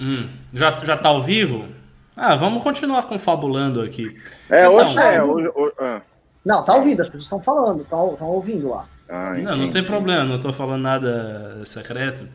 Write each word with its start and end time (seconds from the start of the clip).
Hum, 0.00 0.28
já, 0.52 0.76
já 0.84 0.96
tá 0.96 1.08
ao 1.08 1.20
vivo? 1.20 1.66
Ah, 2.16 2.36
vamos 2.36 2.62
continuar 2.62 3.02
confabulando 3.04 3.80
aqui. 3.80 4.16
É, 4.50 4.62
então, 4.62 4.74
hoje 4.74 4.98
é. 4.98 5.22
Hoje, 5.22 5.50
hoje, 5.54 5.74
ah. 5.78 6.00
Não, 6.44 6.64
tá 6.64 6.74
ouvindo, 6.74 7.00
as 7.00 7.08
pessoas 7.08 7.24
estão 7.24 7.40
falando, 7.40 7.82
estão 7.82 8.28
ouvindo 8.28 8.70
lá. 8.70 8.86
Ah, 9.08 9.34
não, 9.34 9.56
não 9.56 9.70
tem 9.70 9.84
problema, 9.84 10.24
não 10.24 10.36
estou 10.36 10.52
falando 10.52 10.82
nada 10.82 11.62
secreto. 11.64 12.28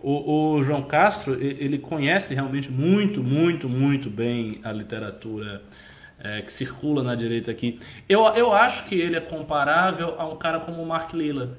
O, 0.00 0.56
o, 0.56 0.62
João 0.62 0.82
Castro, 0.82 1.34
ele 1.40 1.78
conhece 1.78 2.34
realmente 2.34 2.70
muito, 2.70 3.22
muito, 3.22 3.68
muito 3.68 4.10
bem 4.10 4.60
a 4.62 4.70
literatura 4.70 5.62
é, 6.18 6.42
que 6.42 6.52
circula 6.52 7.02
na 7.02 7.14
direita 7.14 7.50
aqui. 7.50 7.80
Eu, 8.06 8.22
eu 8.34 8.52
acho 8.52 8.84
que 8.84 8.94
ele 8.94 9.16
é 9.16 9.20
comparável 9.20 10.14
a 10.18 10.26
um 10.26 10.36
cara 10.36 10.60
como 10.60 10.82
o 10.82 10.86
Mark 10.86 11.12
Lilla. 11.14 11.56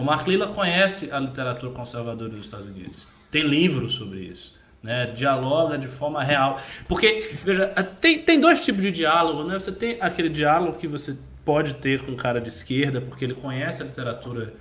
O 0.00 0.04
Mark 0.04 0.26
Lilla 0.26 0.48
conhece 0.48 1.12
a 1.12 1.20
literatura 1.20 1.72
conservadora 1.72 2.30
dos 2.30 2.46
Estados 2.46 2.66
Unidos. 2.66 3.06
Tem 3.30 3.42
livros 3.42 3.94
sobre 3.94 4.20
isso. 4.20 4.55
Né, 4.86 5.06
dialoga 5.06 5.76
de 5.76 5.88
forma 5.88 6.22
real. 6.22 6.60
Porque, 6.86 7.18
veja, 7.42 7.66
tem, 8.00 8.20
tem 8.20 8.40
dois 8.40 8.64
tipos 8.64 8.80
de 8.80 8.92
diálogo, 8.92 9.42
né? 9.42 9.58
Você 9.58 9.72
tem 9.72 9.98
aquele 10.00 10.28
diálogo 10.28 10.78
que 10.78 10.86
você 10.86 11.18
pode 11.44 11.74
ter 11.74 12.04
com 12.04 12.12
um 12.12 12.16
cara 12.16 12.40
de 12.40 12.50
esquerda, 12.50 13.00
porque 13.00 13.24
ele 13.24 13.34
conhece 13.34 13.82
a 13.82 13.84
literatura 13.84 14.54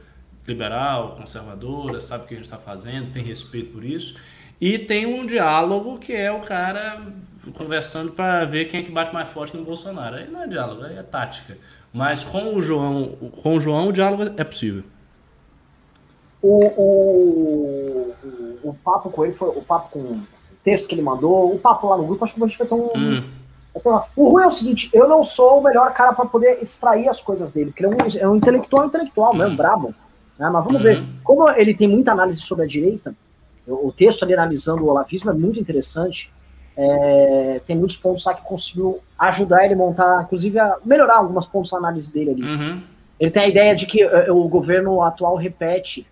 liberal, 0.48 1.16
conservadora, 1.16 2.00
sabe 2.00 2.24
o 2.24 2.28
que 2.28 2.34
a 2.34 2.38
gente 2.38 2.46
está 2.46 2.58
fazendo, 2.58 3.12
tem 3.12 3.22
respeito 3.24 3.72
por 3.72 3.84
isso. 3.84 4.16
E 4.60 4.80
tem 4.80 5.06
um 5.06 5.28
diálogo 5.28 6.00
que 6.00 6.14
é 6.14 6.32
o 6.32 6.40
cara 6.40 7.06
conversando 7.54 8.14
para 8.14 8.46
ver 8.46 8.66
quem 8.66 8.80
é 8.80 8.84
que 8.84 8.92
bate 8.92 9.14
mais 9.14 9.30
forte 9.30 9.56
no 9.56 9.64
Bolsonaro. 9.64 10.16
Aí 10.16 10.28
não 10.28 10.42
é 10.42 10.48
diálogo, 10.48 10.84
aí 10.84 10.98
é 10.98 11.04
tática. 11.04 11.56
Mas 11.94 12.24
com 12.24 12.56
o 12.56 12.62
João, 12.62 13.16
com 13.44 13.56
o 13.56 13.60
João 13.60 13.90
o 13.90 13.94
diálogo 13.94 14.24
é 14.38 14.44
possível. 14.44 14.84
O, 16.42 16.66
o, 16.66 18.05
o, 18.66 18.70
o 18.70 18.74
papo 18.74 19.10
com 19.10 19.24
ele 19.24 19.34
foi 19.34 19.50
o 19.50 19.62
papo 19.62 19.92
com 19.92 20.00
o 20.00 20.22
texto 20.64 20.88
que 20.88 20.96
ele 20.96 21.02
mandou, 21.02 21.54
o 21.54 21.60
papo 21.60 21.88
lá 21.88 21.98
no 21.98 22.06
grupo, 22.06 22.24
acho 22.24 22.34
que 22.34 22.44
a 22.44 22.48
gente 22.48 22.58
vai 22.58 22.68
ter 22.68 22.74
um, 22.74 22.90
hum. 22.96 23.24
O 24.16 24.30
ruim 24.30 24.44
é 24.44 24.48
o 24.48 24.52
seguinte, 24.52 24.90
eu 24.94 25.08
não 25.08 25.22
sou 25.22 25.60
o 25.60 25.64
melhor 25.64 25.92
cara 25.94 26.14
para 26.14 26.26
poder 26.26 26.62
extrair 26.62 27.10
as 27.10 27.22
coisas 27.22 27.52
dele, 27.52 27.72
porque 27.72 27.86
ele 27.86 27.94
é 27.94 27.98
um, 27.98 28.30
é 28.30 28.30
um 28.30 28.36
intelectual 28.38 28.86
intelectual 28.86 29.34
mesmo, 29.34 29.50
uhum. 29.50 29.58
brabo. 29.58 29.96
Né? 30.40 30.50
Mas 30.50 30.64
vamos 30.64 30.76
uhum. 30.76 30.84
ver. 30.84 31.04
Como 31.24 31.50
ele 31.50 31.74
tem 31.74 31.88
muita 31.88 32.14
análise 32.14 32.40
sobre 32.42 32.64
a 32.64 32.68
direita, 32.68 33.14
o 33.68 33.92
texto 33.92 34.24
ali 34.24 34.34
analisando 34.34 34.84
o 34.84 34.88
olavismo 34.88 35.30
é 35.30 35.34
muito 35.34 35.60
interessante. 35.60 36.32
É, 36.78 37.62
tem 37.66 37.76
muitos 37.76 37.98
pontos 37.98 38.26
lá 38.26 38.34
que 38.34 38.44
conseguiu 38.44 39.00
ajudar 39.18 39.66
ele 39.66 39.74
a 39.74 39.78
montar, 39.78 40.24
inclusive 40.24 40.58
a 40.60 40.78
melhorar 40.84 41.18
alguns 41.18 41.46
pontos 41.46 41.72
da 41.72 41.78
análise 41.78 42.12
dele 42.12 42.32
ali. 42.32 42.44
Uhum. 42.44 42.82
Ele 43.20 43.32
tem 43.32 43.44
a 43.44 43.48
ideia 43.48 43.76
de 43.76 43.86
que 43.86 44.06
uh, 44.06 44.36
o 44.36 44.48
governo 44.48 45.02
atual 45.02 45.36
repete 45.36 46.06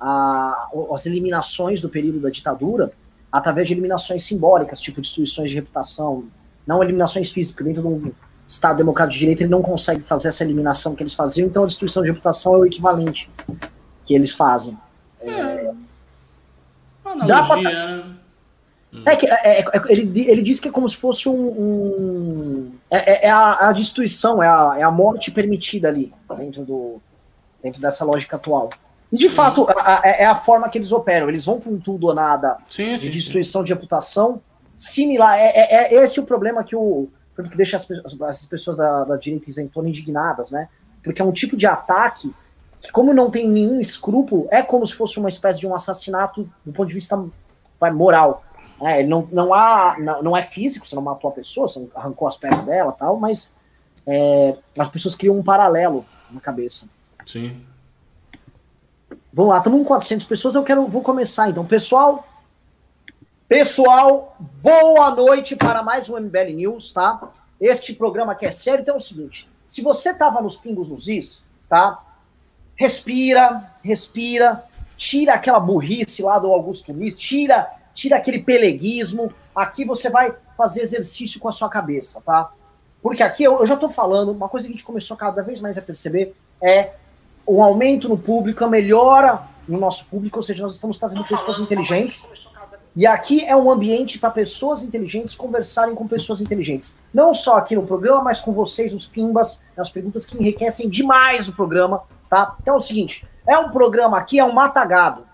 a, 0.00 0.68
as 0.92 1.06
eliminações 1.06 1.80
do 1.80 1.88
período 1.88 2.20
da 2.20 2.30
ditadura 2.30 2.92
através 3.30 3.68
de 3.68 3.74
eliminações 3.74 4.24
simbólicas, 4.24 4.80
tipo 4.80 5.00
destruições 5.00 5.50
de 5.50 5.56
reputação, 5.56 6.24
não 6.66 6.82
eliminações 6.82 7.30
físicas. 7.30 7.66
Dentro 7.66 7.82
de 7.82 7.88
um 7.88 8.12
Estado 8.46 8.78
democrático 8.78 9.12
de 9.12 9.20
direito, 9.20 9.42
ele 9.42 9.50
não 9.50 9.60
consegue 9.60 10.00
fazer 10.00 10.28
essa 10.28 10.42
eliminação 10.42 10.94
que 10.94 11.02
eles 11.02 11.12
faziam, 11.12 11.46
então 11.46 11.64
a 11.64 11.66
destruição 11.66 12.02
de 12.02 12.08
reputação 12.08 12.54
é 12.54 12.58
o 12.58 12.66
equivalente 12.66 13.30
que 14.06 14.14
eles 14.14 14.32
fazem. 14.32 14.76
É. 15.20 15.30
é... 15.30 15.72
Analogia. 17.04 17.70
Pra... 17.70 18.18
É 19.04 19.16
que 19.16 19.26
é, 19.26 19.34
é, 19.44 19.60
é, 19.60 19.82
ele, 19.90 20.30
ele 20.30 20.42
diz 20.42 20.58
que 20.58 20.68
é 20.68 20.72
como 20.72 20.88
se 20.88 20.96
fosse 20.96 21.28
um. 21.28 21.34
um 21.34 22.72
é, 22.90 23.26
é 23.26 23.30
a, 23.30 23.68
a, 23.68 23.72
destruição, 23.72 24.42
é 24.42 24.48
a, 24.48 24.76
é 24.78 24.82
a 24.82 24.90
morte 24.90 25.30
permitida 25.30 25.88
ali, 25.88 26.12
dentro, 26.38 26.64
do, 26.64 27.02
dentro 27.62 27.82
dessa 27.82 28.02
lógica 28.04 28.36
atual. 28.36 28.70
E 29.12 29.16
de 29.16 29.28
sim. 29.28 29.34
fato, 29.34 29.66
a, 29.70 30.00
a, 30.00 30.08
é 30.08 30.26
a 30.26 30.34
forma 30.34 30.68
que 30.68 30.78
eles 30.78 30.92
operam. 30.92 31.28
Eles 31.28 31.44
vão 31.44 31.58
para 31.58 31.72
um 31.72 31.78
tudo 31.78 32.08
ou 32.08 32.14
nada 32.14 32.58
sim, 32.66 32.94
de 32.94 33.00
sim, 33.00 33.10
destruição 33.10 33.64
de 33.64 33.72
reputação 33.72 34.40
similar. 34.76 35.38
É, 35.38 35.48
é, 35.48 35.94
é, 35.94 36.02
esse 36.02 36.20
o 36.20 36.24
problema 36.24 36.62
que 36.62 36.76
o 36.76 37.08
que 37.36 37.56
deixa 37.56 37.76
as, 37.76 37.88
as 38.20 38.46
pessoas 38.46 38.76
da, 38.76 39.04
da 39.04 39.16
direita 39.16 39.48
isentona 39.48 39.88
indignadas, 39.88 40.50
né? 40.50 40.68
Porque 41.04 41.22
é 41.22 41.24
um 41.24 41.30
tipo 41.30 41.56
de 41.56 41.66
ataque 41.66 42.34
que, 42.80 42.90
como 42.90 43.14
não 43.14 43.30
tem 43.30 43.48
nenhum 43.48 43.80
escrúpulo, 43.80 44.48
é 44.50 44.60
como 44.60 44.84
se 44.84 44.94
fosse 44.94 45.18
uma 45.18 45.28
espécie 45.28 45.60
de 45.60 45.66
um 45.66 45.74
assassinato 45.74 46.50
do 46.64 46.72
ponto 46.72 46.88
de 46.88 46.94
vista 46.94 47.24
vai, 47.78 47.92
moral. 47.92 48.44
É, 48.80 49.04
não, 49.04 49.28
não, 49.32 49.54
há, 49.54 49.96
não, 49.98 50.22
não 50.22 50.36
é 50.36 50.42
físico, 50.42 50.86
você 50.86 50.94
não 50.94 51.02
matou 51.02 51.30
a 51.30 51.32
pessoa, 51.32 51.68
você 51.68 51.84
arrancou 51.94 52.26
as 52.28 52.36
pernas 52.36 52.64
dela 52.64 52.92
tal, 52.92 53.18
mas 53.18 53.52
é, 54.06 54.56
as 54.78 54.88
pessoas 54.88 55.14
criam 55.14 55.36
um 55.36 55.42
paralelo 55.42 56.04
na 56.30 56.40
cabeça. 56.40 56.88
Sim. 57.24 57.60
Vamos 59.38 59.52
lá, 59.52 59.58
estamos 59.58 59.78
com 59.78 59.84
400 59.84 60.26
pessoas, 60.26 60.56
eu 60.56 60.64
quero, 60.64 60.88
vou 60.88 61.00
começar 61.00 61.48
então. 61.48 61.64
Pessoal, 61.64 62.26
Pessoal, 63.48 64.36
boa 64.60 65.12
noite 65.12 65.54
para 65.54 65.80
mais 65.80 66.10
um 66.10 66.18
MBL 66.18 66.54
News, 66.56 66.92
tá? 66.92 67.20
Este 67.60 67.94
programa 67.94 68.32
aqui 68.32 68.46
é 68.46 68.50
sério, 68.50 68.82
então 68.82 68.94
é 68.94 68.96
o 68.96 69.00
seguinte: 69.00 69.48
se 69.64 69.80
você 69.80 70.12
tava 70.12 70.42
nos 70.42 70.56
pingos 70.56 70.88
nos 70.88 71.06
is, 71.06 71.44
tá? 71.68 72.02
Respira, 72.74 73.70
respira, 73.80 74.64
tira 74.96 75.34
aquela 75.34 75.60
burrice 75.60 76.20
lá 76.20 76.36
do 76.40 76.52
Augusto 76.52 76.92
Nunes, 76.92 77.14
tira, 77.14 77.70
tira 77.94 78.16
aquele 78.16 78.42
peleguismo. 78.42 79.32
Aqui 79.54 79.84
você 79.84 80.10
vai 80.10 80.34
fazer 80.56 80.82
exercício 80.82 81.38
com 81.38 81.46
a 81.46 81.52
sua 81.52 81.68
cabeça, 81.68 82.20
tá? 82.26 82.50
Porque 83.00 83.22
aqui 83.22 83.44
eu, 83.44 83.60
eu 83.60 83.66
já 83.68 83.76
tô 83.76 83.88
falando, 83.88 84.32
uma 84.32 84.48
coisa 84.48 84.66
que 84.66 84.72
a 84.72 84.76
gente 84.76 84.84
começou 84.84 85.16
cada 85.16 85.44
vez 85.44 85.60
mais 85.60 85.78
a 85.78 85.82
perceber 85.82 86.34
é 86.60 86.94
um 87.48 87.62
aumento 87.62 88.08
no 88.08 88.18
público, 88.18 88.64
a 88.64 88.68
melhora 88.68 89.40
no 89.66 89.78
nosso 89.78 90.06
público, 90.06 90.38
ou 90.38 90.42
seja, 90.42 90.62
nós 90.62 90.74
estamos 90.74 90.98
trazendo 90.98 91.24
pessoas 91.24 91.58
inteligentes 91.58 92.28
e 92.94 93.06
aqui 93.06 93.44
é 93.44 93.54
um 93.54 93.70
ambiente 93.70 94.18
para 94.18 94.30
pessoas 94.30 94.82
inteligentes 94.82 95.34
conversarem 95.34 95.94
com 95.94 96.08
pessoas 96.08 96.40
inteligentes. 96.40 96.98
Não 97.14 97.32
só 97.32 97.56
aqui 97.56 97.76
no 97.76 97.86
programa, 97.86 98.24
mas 98.24 98.40
com 98.40 98.52
vocês, 98.52 98.92
os 98.92 99.06
pimbas, 99.06 99.62
as 99.76 99.88
perguntas 99.88 100.26
que 100.26 100.36
enriquecem 100.36 100.88
demais 100.88 101.48
o 101.48 101.52
programa, 101.54 102.02
tá? 102.28 102.56
Então 102.60 102.74
é 102.74 102.76
o 102.76 102.80
seguinte, 102.80 103.24
é 103.46 103.56
um 103.56 103.70
programa 103.70 104.18
aqui, 104.18 104.38
é 104.38 104.44
um 104.44 104.52
matagado. 104.52 105.26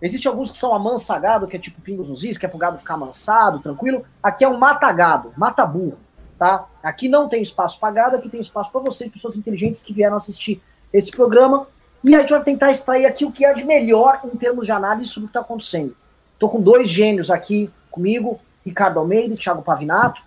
Existe 0.00 0.28
alguns 0.28 0.52
que 0.52 0.58
são 0.58 0.72
amansagado, 0.72 1.48
que 1.48 1.56
é 1.56 1.58
tipo 1.58 1.80
pingos 1.80 2.08
nos 2.08 2.22
is, 2.22 2.38
que 2.38 2.46
é 2.46 2.48
pro 2.48 2.56
gado 2.56 2.78
ficar 2.78 2.94
amansado, 2.94 3.58
tranquilo. 3.58 4.04
Aqui 4.22 4.44
é 4.44 4.48
um 4.48 4.56
matagado, 4.56 5.32
mata 5.36 5.66
burro, 5.66 5.98
tá? 6.38 6.66
Aqui 6.82 7.08
não 7.08 7.28
tem 7.28 7.42
espaço 7.42 7.80
pagado, 7.80 8.14
aqui 8.14 8.28
tem 8.28 8.40
espaço 8.40 8.70
para 8.70 8.80
vocês, 8.80 9.10
pessoas 9.10 9.36
inteligentes 9.36 9.82
que 9.82 9.92
vieram 9.92 10.16
assistir 10.16 10.62
esse 10.92 11.10
programa. 11.10 11.66
E 12.02 12.14
a 12.14 12.20
gente 12.20 12.30
vai 12.30 12.42
tentar 12.42 12.70
extrair 12.70 13.06
aqui 13.06 13.24
o 13.24 13.32
que 13.32 13.44
é 13.44 13.52
de 13.52 13.64
melhor 13.64 14.20
em 14.24 14.36
termos 14.36 14.66
de 14.66 14.72
análise 14.72 15.10
sobre 15.10 15.24
o 15.24 15.28
que 15.28 15.30
está 15.30 15.40
acontecendo. 15.40 15.96
Estou 16.34 16.48
com 16.48 16.60
dois 16.60 16.88
gênios 16.88 17.30
aqui 17.30 17.70
comigo, 17.90 18.40
Ricardo 18.64 19.00
Almeida 19.00 19.34
e 19.34 19.36
Thiago 19.36 19.62
Pavinato. 19.62 20.20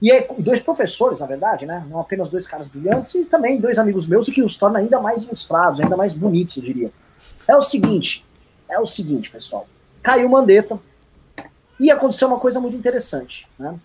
E 0.00 0.10
é, 0.10 0.26
dois 0.38 0.60
professores, 0.60 1.20
na 1.20 1.26
verdade, 1.26 1.64
né? 1.64 1.86
Não 1.88 2.00
apenas 2.00 2.28
dois 2.28 2.46
caras 2.46 2.66
brilhantes, 2.66 3.14
e 3.14 3.24
também 3.24 3.60
dois 3.60 3.78
amigos 3.78 4.06
meus, 4.06 4.26
o 4.26 4.32
que 4.32 4.42
os 4.42 4.56
torna 4.56 4.80
ainda 4.80 4.98
mais 4.98 5.22
ilustrados, 5.22 5.80
ainda 5.80 5.96
mais 5.96 6.14
bonitos, 6.14 6.56
eu 6.56 6.62
diria. 6.62 6.90
É 7.46 7.56
o 7.56 7.62
seguinte, 7.62 8.24
é 8.68 8.80
o 8.80 8.86
seguinte, 8.86 9.30
pessoal. 9.30 9.66
Caiu 10.02 10.28
Mandetta 10.28 10.78
e 11.78 11.90
aconteceu 11.90 12.26
uma 12.26 12.40
coisa 12.40 12.58
muito 12.58 12.76
interessante, 12.76 13.46
né? 13.58 13.78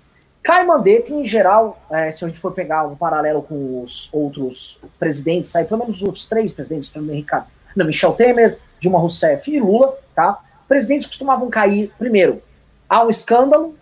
Cai 0.47 0.65
Mandetta, 0.65 1.13
em 1.13 1.25
geral, 1.25 1.77
é, 1.89 2.09
se 2.09 2.23
a 2.23 2.27
gente 2.29 2.39
for 2.39 2.53
pegar 2.53 2.87
um 2.87 2.95
paralelo 2.95 3.41
com 3.41 3.83
os 3.83 4.09
outros 4.13 4.79
presidentes, 4.97 5.53
aí 5.53 5.65
pelo 5.65 5.81
menos 5.81 5.97
os 5.97 6.03
outros 6.03 6.25
três 6.25 6.53
presidentes, 6.53 6.87
Fernando 6.87 7.11
Henrique, 7.11 7.35
não, 7.75 7.85
Michel 7.85 8.13
Temer, 8.13 8.57
Dilma 8.79 8.97
Rousseff 8.97 9.51
e 9.51 9.59
Lula, 9.59 9.97
tá? 10.15 10.39
presidentes 10.65 11.05
costumavam 11.05 11.49
cair, 11.49 11.91
primeiro, 11.99 12.41
há 12.87 13.03
um 13.03 13.09
escândalo, 13.09 13.75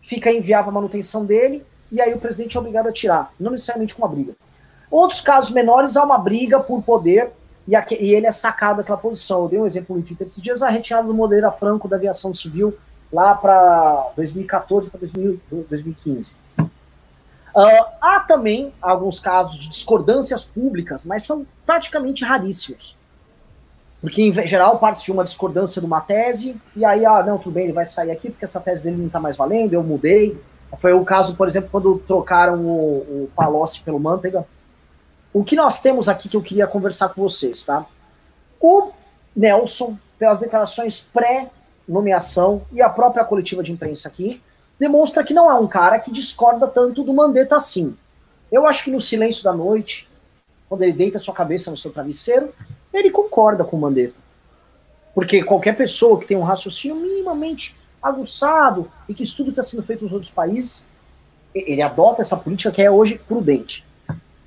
fica 0.00 0.32
inviável 0.32 0.70
a 0.70 0.74
manutenção 0.74 1.24
dele, 1.24 1.64
e 1.92 2.00
aí 2.00 2.12
o 2.12 2.18
presidente 2.18 2.56
é 2.56 2.58
obrigado 2.58 2.88
a 2.88 2.92
tirar, 2.92 3.32
não 3.38 3.52
necessariamente 3.52 3.94
com 3.94 4.02
uma 4.02 4.08
briga. 4.08 4.32
Outros 4.90 5.20
casos 5.20 5.52
menores, 5.52 5.96
há 5.96 6.02
uma 6.02 6.18
briga 6.18 6.58
por 6.58 6.82
poder, 6.82 7.30
e, 7.68 7.76
aqui, 7.76 7.94
e 7.94 8.12
ele 8.12 8.26
é 8.26 8.32
sacado 8.32 8.78
daquela 8.78 8.98
posição. 8.98 9.44
Eu 9.44 9.48
dei 9.48 9.60
um 9.60 9.66
exemplo 9.68 9.96
no 9.96 10.02
Twitter 10.02 10.26
esses 10.26 10.42
dias, 10.42 10.64
a 10.64 10.68
retirada 10.68 11.06
do 11.06 11.14
Moreira 11.14 11.52
Franco 11.52 11.86
da 11.86 11.94
aviação 11.94 12.34
civil 12.34 12.76
lá 13.12 13.34
para 13.34 14.10
2014 14.16 14.90
para 14.90 15.00
2015. 15.00 16.32
Uh, 17.54 17.84
há 18.00 18.20
também 18.20 18.72
alguns 18.80 19.20
casos 19.20 19.58
de 19.58 19.68
discordâncias 19.68 20.46
públicas, 20.46 21.04
mas 21.04 21.24
são 21.24 21.46
praticamente 21.66 22.24
raríssimos. 22.24 22.96
Porque, 24.00 24.22
em 24.22 24.46
geral, 24.48 24.78
parte 24.78 25.04
de 25.04 25.12
uma 25.12 25.22
discordância 25.22 25.80
de 25.80 25.86
uma 25.86 26.00
tese, 26.00 26.56
e 26.74 26.84
aí, 26.84 27.04
ah, 27.04 27.22
não, 27.22 27.38
tudo 27.38 27.52
bem, 27.52 27.64
ele 27.64 27.72
vai 27.72 27.84
sair 27.84 28.10
aqui 28.10 28.30
porque 28.30 28.44
essa 28.44 28.60
tese 28.60 28.84
dele 28.84 28.96
não 28.96 29.06
está 29.06 29.20
mais 29.20 29.36
valendo, 29.36 29.74
eu 29.74 29.82
mudei. 29.82 30.40
Foi 30.78 30.92
o 30.92 31.04
caso, 31.04 31.36
por 31.36 31.46
exemplo, 31.46 31.68
quando 31.70 31.98
trocaram 32.06 32.64
o, 32.64 33.24
o 33.24 33.30
Palocci 33.36 33.82
pelo 33.82 34.00
Manteiga. 34.00 34.46
O 35.32 35.44
que 35.44 35.54
nós 35.54 35.80
temos 35.80 36.08
aqui 36.08 36.28
que 36.28 36.36
eu 36.36 36.42
queria 36.42 36.66
conversar 36.66 37.10
com 37.10 37.22
vocês, 37.22 37.64
tá? 37.64 37.86
O 38.60 38.90
Nelson, 39.36 39.96
pelas 40.18 40.40
declarações 40.40 41.08
pré-nomeação 41.92 42.62
e 42.72 42.80
a 42.80 42.88
própria 42.88 43.24
coletiva 43.24 43.62
de 43.62 43.70
imprensa 43.70 44.08
aqui, 44.08 44.40
demonstra 44.78 45.22
que 45.22 45.34
não 45.34 45.50
é 45.50 45.54
um 45.54 45.68
cara 45.68 46.00
que 46.00 46.10
discorda 46.10 46.66
tanto 46.66 47.04
do 47.04 47.12
Mandetta 47.12 47.56
assim. 47.56 47.94
Eu 48.50 48.66
acho 48.66 48.84
que 48.84 48.90
no 48.90 49.00
silêncio 49.00 49.44
da 49.44 49.52
noite, 49.52 50.08
quando 50.68 50.82
ele 50.82 50.92
deita 50.92 51.18
sua 51.18 51.34
cabeça 51.34 51.70
no 51.70 51.76
seu 51.76 51.92
travesseiro, 51.92 52.52
ele 52.92 53.10
concorda 53.10 53.64
com 53.64 53.76
o 53.76 53.80
Mandetta. 53.80 54.14
Porque 55.14 55.44
qualquer 55.44 55.76
pessoa 55.76 56.18
que 56.18 56.26
tem 56.26 56.36
um 56.36 56.42
raciocínio 56.42 56.96
minimamente 56.96 57.76
aguçado 58.02 58.90
e 59.08 59.14
que 59.14 59.22
estudo 59.22 59.50
está 59.50 59.62
sendo 59.62 59.82
feito 59.82 60.02
nos 60.02 60.12
outros 60.12 60.32
países, 60.32 60.86
ele 61.54 61.82
adota 61.82 62.22
essa 62.22 62.36
política 62.36 62.72
que 62.72 62.82
é 62.82 62.90
hoje 62.90 63.20
prudente. 63.28 63.84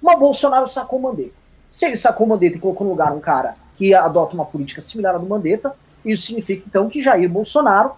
Mas 0.02 0.20
Bolsonaro 0.20 0.68
sacou 0.68 1.00
Mandetta. 1.00 1.34
Se 1.72 1.86
ele 1.86 1.96
sacou 1.96 2.26
Mandetta 2.26 2.58
e 2.58 2.60
colocou 2.60 2.86
no 2.86 2.92
lugar 2.92 3.14
um 3.14 3.20
cara 3.20 3.54
que 3.78 3.94
adota 3.94 4.34
uma 4.34 4.46
política 4.46 4.82
similar 4.82 5.16
à 5.16 5.18
do 5.18 5.28
Mandetta, 5.28 5.76
isso 6.06 6.28
significa 6.28 6.64
então 6.68 6.90
que 6.90 7.02
Jair 7.02 7.30
Bolsonaro 7.30 7.92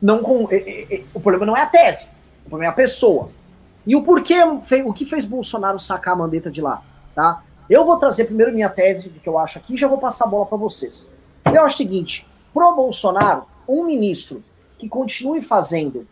não 0.00 0.22
com, 0.22 0.48
o 1.12 1.20
problema 1.20 1.46
não 1.46 1.56
é 1.56 1.62
a 1.62 1.66
tese, 1.66 2.08
o 2.46 2.48
problema 2.48 2.70
é 2.70 2.72
a 2.72 2.76
pessoa. 2.76 3.30
E 3.86 3.94
o 3.94 4.02
porquê, 4.02 4.36
o 4.84 4.92
que 4.92 5.04
fez 5.04 5.24
Bolsonaro 5.24 5.78
sacar 5.78 6.14
a 6.14 6.16
Mandetta 6.16 6.50
de 6.50 6.60
lá, 6.60 6.82
tá? 7.14 7.42
Eu 7.68 7.84
vou 7.84 7.96
trazer 7.98 8.24
primeiro 8.24 8.52
minha 8.52 8.68
tese 8.68 9.08
do 9.08 9.20
que 9.20 9.28
eu 9.28 9.38
acho 9.38 9.58
aqui 9.58 9.74
e 9.74 9.76
já 9.76 9.86
vou 9.86 9.98
passar 9.98 10.24
a 10.24 10.28
bola 10.28 10.46
para 10.46 10.58
vocês. 10.58 11.08
Eu 11.46 11.62
acho 11.62 11.74
o 11.74 11.78
seguinte, 11.78 12.26
pro 12.52 12.74
Bolsonaro, 12.74 13.44
um 13.68 13.84
ministro 13.84 14.42
que 14.76 14.88
continue 14.88 15.40
fazendo 15.40 16.06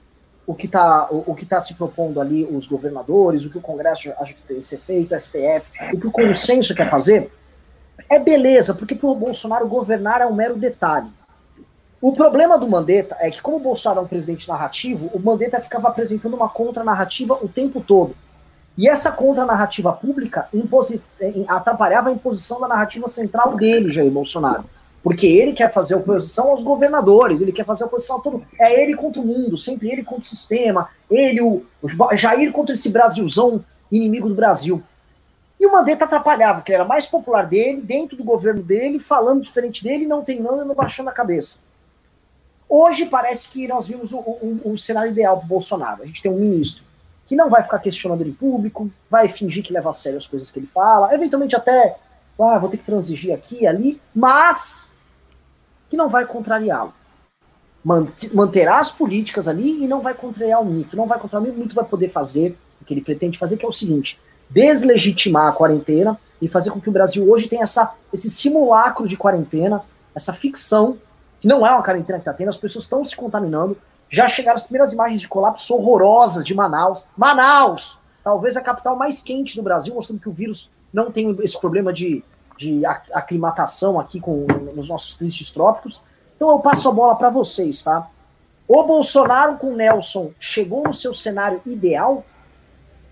o 0.47 0.55
que 0.55 0.67
está 0.67 1.09
o, 1.11 1.25
o 1.27 1.35
que 1.35 1.45
tá 1.45 1.61
se 1.61 1.75
propondo 1.75 2.21
ali, 2.21 2.45
os 2.45 2.67
governadores, 2.67 3.45
o 3.45 3.51
que 3.51 3.59
o 3.59 3.61
Congresso 3.61 4.11
acha 4.19 4.33
que 4.33 4.43
tem 4.45 4.61
que 4.61 4.67
ser 4.67 4.79
feito, 4.79 5.15
o 5.15 5.21
STF, 5.21 5.67
o 5.93 6.01
que 6.01 6.07
o 6.07 6.13
consenso 6.13 6.75
quer 6.75 6.89
fazer, 6.89 7.31
é 8.09 8.19
beleza, 8.19 8.75
porque 8.75 8.95
para 8.95 9.09
o 9.09 9.15
Bolsonaro 9.15 9.67
governar 9.69 10.21
é 10.21 10.27
um 10.27 10.35
mero 10.35 10.57
detalhe. 10.57 11.09
O 12.01 12.13
problema 12.13 12.59
do 12.59 12.69
Mandetta 12.69 13.17
é 13.19 13.31
que, 13.31 13.43
como 13.43 13.57
o 13.57 13.61
Bolsonaro 13.61 14.01
é 14.01 14.05
um 14.05 14.09
presidente 14.09 14.49
narrativo, 14.49 15.11
o 15.13 15.19
Mandetta 15.19 15.61
ficava 15.61 15.89
apresentando 15.89 16.35
uma 16.35 16.49
contranarrativa 16.49 17.39
o 17.43 17.49
tempo 17.49 17.81
todo. 17.81 18.15
E 18.77 18.89
essa 18.89 19.11
contranarrativa 19.11 19.93
pública 19.93 20.49
atrapalhava 21.49 22.11
a 22.11 22.13
imposição 22.13 22.61
da 22.61 22.69
narrativa 22.69 23.09
central 23.09 23.57
dele, 23.57 23.93
Jair 23.93 24.11
Bolsonaro. 24.11 24.65
Porque 25.03 25.27
ele 25.27 25.53
quer 25.53 25.73
fazer 25.73 25.97
oposição 25.97 26.51
aos 26.51 26.63
governadores, 26.63 27.41
ele 27.41 27.51
quer 27.51 27.65
fazer 27.65 27.85
oposição 27.85 28.19
a 28.19 28.21
todo. 28.21 28.45
É 28.61 28.81
ele 28.81 28.95
contra 28.95 29.21
o 29.21 29.27
mundo, 29.27 29.57
sempre 29.57 29.91
ele 29.91 30.05
contra 30.05 30.23
o 30.23 30.27
sistema, 30.27 30.89
ele, 31.11 31.41
o, 31.41 31.65
Jair 32.13 32.53
contra 32.53 32.75
esse 32.75 32.89
Brasilzão 32.91 33.65
inimigo 33.91 34.29
do 34.29 34.35
Brasil. 34.37 34.81
E 35.59 35.67
o 35.67 35.73
Mandetta 35.73 36.05
atrapalhava, 36.05 36.63
que 36.63 36.73
era 36.73 36.85
mais 36.85 37.07
popular 37.07 37.47
dele, 37.47 37.81
dentro 37.81 38.17
do 38.17 38.23
governo 38.23 38.63
dele, 38.63 39.01
falando 39.01 39.43
diferente 39.43 39.83
dele, 39.83 40.07
não 40.07 40.23
tem 40.23 40.41
nada, 40.41 40.65
não 40.65 40.75
baixando 40.75 41.11
a 41.11 41.13
cabeça. 41.13 41.59
Hoje 42.69 43.07
parece 43.07 43.49
que 43.49 43.67
nós 43.67 43.89
vimos 43.89 44.13
o, 44.13 44.19
o, 44.19 44.61
o 44.73 44.79
cenário 44.79 45.11
ideal 45.11 45.39
para 45.39 45.47
Bolsonaro. 45.47 46.03
A 46.03 46.07
gente 46.07 46.23
tem 46.23 46.31
um 46.31 46.39
ministro 46.39 46.85
que 47.27 47.35
não 47.35 47.51
vai 47.51 47.63
ficar 47.63 47.79
questionando 47.79 48.21
ele 48.21 48.31
em 48.31 48.35
público, 48.35 48.91
vai 49.11 49.29
fingir 49.29 49.63
que 49.63 49.73
leva 49.73 49.91
a 49.91 49.93
sério 49.93 50.17
as 50.17 50.27
coisas 50.27 50.51
que 50.51 50.59
ele 50.59 50.67
fala, 50.67 51.13
eventualmente 51.15 51.55
até, 51.55 51.99
ah, 52.41 52.59
vou 52.59 52.71
ter 52.71 52.79
que 52.79 52.85
transigir 52.85 53.35
aqui 53.35 53.63
e 53.63 53.67
ali, 53.67 54.01
mas 54.15 54.91
que 55.91 55.97
não 55.97 56.09
vai 56.09 56.25
contrariá-lo. 56.25 56.95
Manterá 58.33 58.81
as 58.81 58.91
políticas 58.91 59.49
ali 59.49 59.83
e 59.83 59.89
não 59.89 60.01
vai 60.01 60.13
contrariar 60.13 60.61
o 60.61 60.65
mito. 60.65 60.97
Não 60.97 61.07
vai 61.07 61.19
contrariar 61.19 61.43
o 61.43 61.47
mito, 61.47 61.59
o 61.59 61.63
mito 61.63 61.75
vai 61.75 61.85
poder 61.85 62.09
fazer 62.09 62.57
o 62.81 62.85
que 62.85 62.93
ele 62.93 63.01
pretende 63.01 63.39
fazer, 63.39 63.57
que 63.57 63.65
é 63.65 63.69
o 63.69 63.73
seguinte: 63.73 64.21
deslegitimar 64.51 65.49
a 65.49 65.53
quarentena 65.53 66.19
e 66.41 66.49
fazer 66.49 66.71
com 66.71 66.81
que 66.81 66.89
o 66.89 66.93
Brasil 66.93 67.29
hoje 67.31 67.49
tenha 67.49 67.63
essa, 67.63 67.95
esse 68.13 68.31
simulacro 68.31 69.07
de 69.07 69.17
quarentena, 69.17 69.83
essa 70.15 70.33
ficção, 70.33 70.99
que 71.41 71.49
não 71.49 71.67
é 71.67 71.71
uma 71.71 71.83
quarentena 71.83 72.19
que 72.19 72.23
está 72.23 72.33
tendo, 72.33 72.49
as 72.49 72.57
pessoas 72.57 72.85
estão 72.85 73.05
se 73.05 73.17
contaminando. 73.17 73.77
Já 74.11 74.29
chegaram 74.29 74.57
as 74.57 74.63
primeiras 74.63 74.93
imagens 74.93 75.21
de 75.21 75.29
colapso 75.29 75.75
horrorosas 75.75 76.45
de 76.45 76.55
Manaus. 76.55 77.07
Manaus! 77.17 78.01
Talvez 78.25 78.57
a 78.57 78.61
capital 78.61 78.97
mais 78.97 79.23
quente 79.23 79.57
do 79.57 79.63
Brasil, 79.63 79.95
mostrando 79.95 80.21
que 80.21 80.29
o 80.29 80.33
vírus 80.33 80.71
não 80.93 81.11
tem 81.11 81.37
esse 81.43 81.59
problema 81.59 81.93
de, 81.93 82.25
de 82.57 82.85
aclimatação 82.87 84.01
aqui 84.01 84.21
com, 84.21 84.47
nos 84.75 84.89
nossos 84.89 85.17
tristes 85.17 85.53
trópicos. 85.53 86.03
Então 86.37 86.51
eu 86.51 86.59
passo 86.59 86.89
a 86.89 86.93
bola 86.93 87.17
para 87.17 87.31
vocês, 87.31 87.83
tá? 87.83 88.09
O 88.67 88.83
Bolsonaro 88.83 89.57
com 89.57 89.69
o 89.69 89.77
Nelson 89.77 90.33
chegou 90.39 90.85
no 90.85 90.93
seu 90.93 91.15
cenário 91.15 91.61
ideal? 91.65 92.25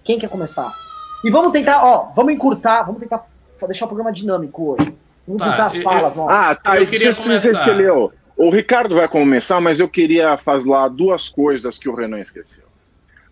Quem 0.05 0.19
quer 0.19 0.29
começar? 0.29 0.86
E 1.25 1.31
vamos 1.31 1.53
tentar, 1.53 1.83
ó, 1.83 2.13
vamos 2.15 2.33
encurtar, 2.33 2.83
vamos 2.83 3.01
tentar 3.01 3.27
deixar 3.67 3.87
o 3.87 3.89
programa 3.89 4.13
dinâmico 4.13 4.73
hoje. 4.73 4.95
Vamos 5.27 5.41
tá, 5.41 5.47
encurtar 5.47 5.67
as 5.67 5.77
falas, 5.79 6.19
ó. 6.19 6.29
Ah, 6.29 6.55
tá, 6.55 6.81
eu 6.81 6.87
queria 6.87 7.13
você, 7.13 7.23
começar. 7.23 7.49
Você 7.49 7.57
escolheu. 7.57 8.13
O 8.37 8.51
Ricardo 8.51 8.95
vai 8.95 9.09
começar, 9.09 9.61
mas 9.61 9.81
eu 9.81 9.89
queria 9.89 10.37
falar 10.37 10.89
duas 10.89 11.29
coisas 11.29 11.79
que 11.79 11.89
o 11.89 11.95
Renan 11.95 12.21
esqueceu. 12.21 12.65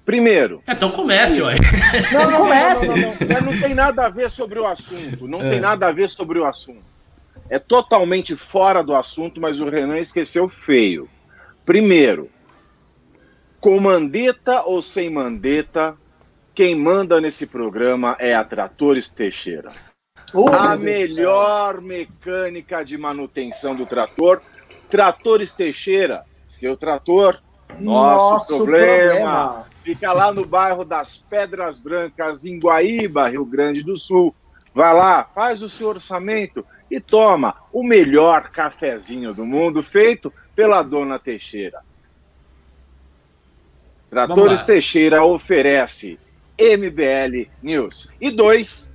Primeiro. 0.04 0.62
Então 0.69 0.90
comece, 0.90 1.42
ué. 1.42 1.54
Não, 2.12 2.31
não, 2.31 2.40
comece. 2.40 2.86
Não, 2.86 2.96
não, 2.96 3.02
não, 3.02 3.52
não, 3.52 3.60
tem 3.60 3.75
nada 3.75 4.06
a 4.06 4.08
ver 4.08 4.28
sobre 4.28 4.58
o 4.58 4.66
assunto. 4.66 5.26
Não 5.26 5.40
é. 5.40 5.50
tem 5.50 5.60
nada 5.60 5.88
a 5.88 5.92
ver 5.92 6.08
sobre 6.08 6.38
o 6.38 6.44
assunto. 6.44 6.82
É 7.48 7.58
totalmente 7.58 8.34
fora 8.36 8.82
do 8.82 8.94
assunto, 8.94 9.40
mas 9.40 9.60
o 9.60 9.69
Renan 9.69 9.98
esqueceu 9.98 10.48
feio. 10.48 11.08
Primeiro, 11.64 12.31
com 13.60 13.78
mandeta 13.81 14.62
ou 14.62 14.82
sem 14.82 15.10
mandeta, 15.10 15.96
quem 16.55 16.75
manda 16.75 17.21
nesse 17.21 17.47
programa 17.47 18.17
é 18.19 18.35
a 18.35 18.45
Tratores 18.45 19.11
Teixeira. 19.11 19.73
Oh, 20.33 20.49
a 20.49 20.77
melhor 20.77 21.81
mecânica 21.81 22.85
de 22.85 22.97
manutenção 22.97 23.75
do 23.75 23.85
trator. 23.85 24.41
Tratores 24.89 25.53
Teixeira, 25.53 26.25
seu 26.47 26.77
trator, 26.77 27.41
nosso, 27.81 28.31
nosso 28.31 28.56
problema. 28.59 28.87
problema. 28.87 29.67
Fica 29.83 30.12
lá 30.12 30.33
no 30.33 30.47
bairro 30.47 30.85
das 30.85 31.19
Pedras 31.19 31.79
Brancas, 31.79 32.45
em 32.45 32.59
Guaíba, 32.59 33.29
Rio 33.29 33.45
Grande 33.45 33.83
do 33.83 33.97
Sul. 33.97 34.35
Vai 34.73 34.95
lá, 34.95 35.25
faz 35.25 35.62
o 35.62 35.69
seu 35.69 35.89
orçamento 35.89 36.65
e 36.91 37.01
toma 37.01 37.56
o 37.73 37.83
melhor 37.83 38.51
cafezinho 38.51 39.35
do 39.35 39.45
mundo 39.45 39.83
feito 39.83 40.33
pela 40.55 40.83
dona 40.83 41.19
Teixeira. 41.19 41.81
Tratores 44.09 44.62
Teixeira 44.62 45.25
oferece 45.25 46.19
MBL 46.59 47.49
News. 47.62 48.12
E 48.21 48.31
dois, 48.31 48.93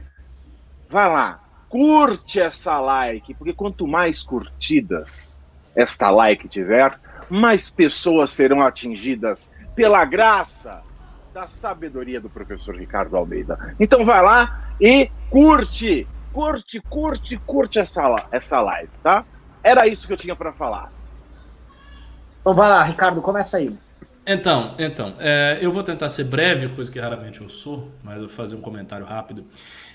vai 0.90 1.10
lá, 1.10 1.40
curte 1.68 2.40
essa 2.40 2.80
like, 2.80 3.34
porque 3.34 3.54
quanto 3.54 3.88
mais 3.88 4.24
curtidas 4.24 5.38
esta 5.76 6.10
like 6.10 6.48
tiver, 6.48 7.00
mais 7.30 7.70
pessoas 7.70 8.32
serão 8.32 8.62
atingidas 8.62 9.54
pela 9.76 10.04
graça 10.04 10.82
da 11.34 11.48
sabedoria 11.48 12.20
do 12.20 12.30
professor 12.30 12.76
Ricardo 12.76 13.16
Almeida. 13.16 13.76
Então 13.80 14.04
vai 14.04 14.22
lá 14.22 14.62
e 14.82 15.12
curte, 15.30 16.08
curte, 16.34 16.82
curte, 16.82 17.38
curte 17.38 17.80
essa, 17.80 18.28
essa 18.32 18.60
live, 18.60 18.92
tá? 19.04 19.24
Era 19.64 19.88
isso 19.88 20.08
que 20.08 20.14
eu 20.14 20.18
tinha 20.18 20.36
para 20.36 20.52
falar. 20.52 20.92
Então 22.42 22.54
vai 22.54 22.70
lá, 22.70 22.82
Ricardo, 22.84 23.22
começa 23.22 23.58
aí. 23.58 23.78
Então, 24.32 24.76
então 24.78 25.16
é, 25.18 25.58
eu 25.60 25.72
vou 25.72 25.82
tentar 25.82 26.08
ser 26.08 26.26
breve, 26.26 26.70
coisa 26.70 26.92
que 26.92 27.00
raramente 27.00 27.42
eu 27.42 27.50
sou, 27.50 27.90
mas 28.04 28.18
eu 28.18 28.28
vou 28.28 28.30
fazer 28.30 28.56
um 28.56 28.62
comentário 28.62 29.04
rápido. 29.04 29.44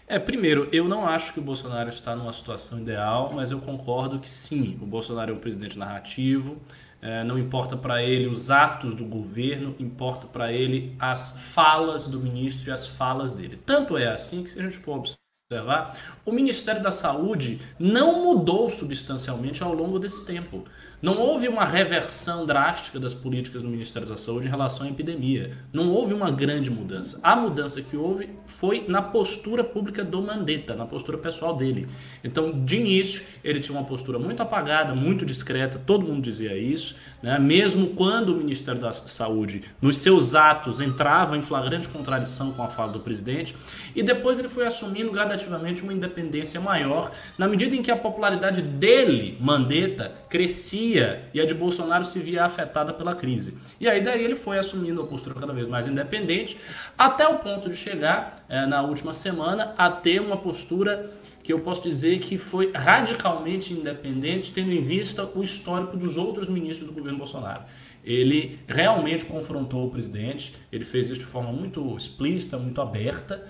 É, 0.08 0.18
primeiro, 0.18 0.68
eu 0.72 0.88
não 0.88 1.06
acho 1.06 1.32
que 1.32 1.38
o 1.38 1.42
Bolsonaro 1.42 1.88
está 1.88 2.16
numa 2.16 2.32
situação 2.32 2.80
ideal, 2.80 3.30
mas 3.32 3.52
eu 3.52 3.60
concordo 3.60 4.18
que 4.18 4.28
sim, 4.28 4.76
o 4.82 4.86
Bolsonaro 4.86 5.30
é 5.30 5.34
um 5.36 5.38
presidente 5.38 5.78
narrativo, 5.78 6.60
é, 7.00 7.22
não 7.22 7.38
importa 7.38 7.76
para 7.76 8.02
ele 8.02 8.26
os 8.26 8.50
atos 8.50 8.92
do 8.96 9.04
governo, 9.04 9.76
importa 9.78 10.26
para 10.26 10.52
ele 10.52 10.96
as 10.98 11.52
falas 11.52 12.04
do 12.08 12.18
ministro 12.18 12.70
e 12.70 12.72
as 12.72 12.88
falas 12.88 13.32
dele. 13.32 13.56
Tanto 13.56 13.96
é 13.96 14.08
assim 14.08 14.42
que, 14.42 14.50
se 14.50 14.58
a 14.58 14.62
gente 14.62 14.76
for 14.76 14.96
observar, 14.96 15.92
o 16.24 16.32
Ministério 16.32 16.82
da 16.82 16.90
Saúde 16.90 17.60
não 17.78 18.24
mudou 18.24 18.68
substancialmente 18.68 19.62
ao 19.62 19.72
longo 19.72 20.00
desse 20.00 20.26
tempo. 20.26 20.64
Não 21.04 21.18
houve 21.18 21.48
uma 21.48 21.66
reversão 21.66 22.46
drástica 22.46 22.98
das 22.98 23.12
políticas 23.12 23.62
do 23.62 23.68
Ministério 23.68 24.08
da 24.08 24.16
Saúde 24.16 24.46
em 24.46 24.50
relação 24.50 24.86
à 24.86 24.88
epidemia. 24.88 25.50
Não 25.70 25.90
houve 25.90 26.14
uma 26.14 26.30
grande 26.30 26.70
mudança. 26.70 27.20
A 27.22 27.36
mudança 27.36 27.82
que 27.82 27.94
houve 27.94 28.30
foi 28.46 28.86
na 28.88 29.02
postura 29.02 29.62
pública 29.62 30.02
do 30.02 30.22
Mandetta, 30.22 30.74
na 30.74 30.86
postura 30.86 31.18
pessoal 31.18 31.54
dele. 31.54 31.86
Então, 32.24 32.64
de 32.64 32.78
início, 32.78 33.22
ele 33.44 33.60
tinha 33.60 33.76
uma 33.76 33.86
postura 33.86 34.18
muito 34.18 34.42
apagada, 34.42 34.94
muito 34.94 35.26
discreta, 35.26 35.78
todo 35.78 36.06
mundo 36.06 36.22
dizia 36.22 36.56
isso, 36.56 36.96
né? 37.22 37.38
mesmo 37.38 37.88
quando 37.88 38.30
o 38.30 38.36
Ministério 38.36 38.80
da 38.80 38.94
Saúde, 38.94 39.62
nos 39.82 39.98
seus 39.98 40.34
atos, 40.34 40.80
entrava 40.80 41.36
em 41.36 41.42
flagrante 41.42 41.86
contradição 41.86 42.50
com 42.52 42.62
a 42.62 42.68
fala 42.68 42.92
do 42.92 43.00
presidente, 43.00 43.54
e 43.94 44.02
depois 44.02 44.38
ele 44.38 44.48
foi 44.48 44.66
assumindo 44.66 45.12
gradativamente 45.12 45.82
uma 45.82 45.92
independência 45.92 46.58
maior, 46.62 47.10
na 47.36 47.46
medida 47.46 47.76
em 47.76 47.82
que 47.82 47.90
a 47.90 47.96
popularidade 47.96 48.62
dele, 48.62 49.36
Mandetta, 49.38 50.10
crescia 50.30 50.93
e 51.32 51.40
a 51.40 51.46
de 51.46 51.54
Bolsonaro 51.54 52.04
se 52.04 52.18
via 52.18 52.44
afetada 52.44 52.92
pela 52.92 53.14
crise. 53.14 53.54
E 53.80 53.88
aí 53.88 54.02
daí 54.02 54.22
ele 54.22 54.34
foi 54.34 54.58
assumindo 54.58 55.00
a 55.02 55.06
postura 55.06 55.34
cada 55.34 55.52
vez 55.52 55.68
mais 55.68 55.86
independente, 55.86 56.56
até 56.96 57.26
o 57.26 57.38
ponto 57.38 57.68
de 57.68 57.76
chegar, 57.76 58.44
é, 58.48 58.66
na 58.66 58.82
última 58.82 59.12
semana, 59.12 59.74
a 59.76 59.90
ter 59.90 60.20
uma 60.20 60.36
postura 60.36 61.10
que 61.42 61.52
eu 61.52 61.58
posso 61.58 61.82
dizer 61.82 62.18
que 62.20 62.38
foi 62.38 62.72
radicalmente 62.74 63.72
independente, 63.72 64.50
tendo 64.50 64.72
em 64.72 64.82
vista 64.82 65.28
o 65.34 65.42
histórico 65.42 65.96
dos 65.96 66.16
outros 66.16 66.48
ministros 66.48 66.88
do 66.88 66.94
governo 66.94 67.18
Bolsonaro. 67.18 67.62
Ele 68.02 68.58
realmente 68.66 69.24
confrontou 69.24 69.86
o 69.86 69.90
presidente, 69.90 70.54
ele 70.70 70.84
fez 70.84 71.08
isso 71.08 71.20
de 71.20 71.26
forma 71.26 71.50
muito 71.52 71.96
explícita, 71.96 72.58
muito 72.58 72.80
aberta, 72.80 73.42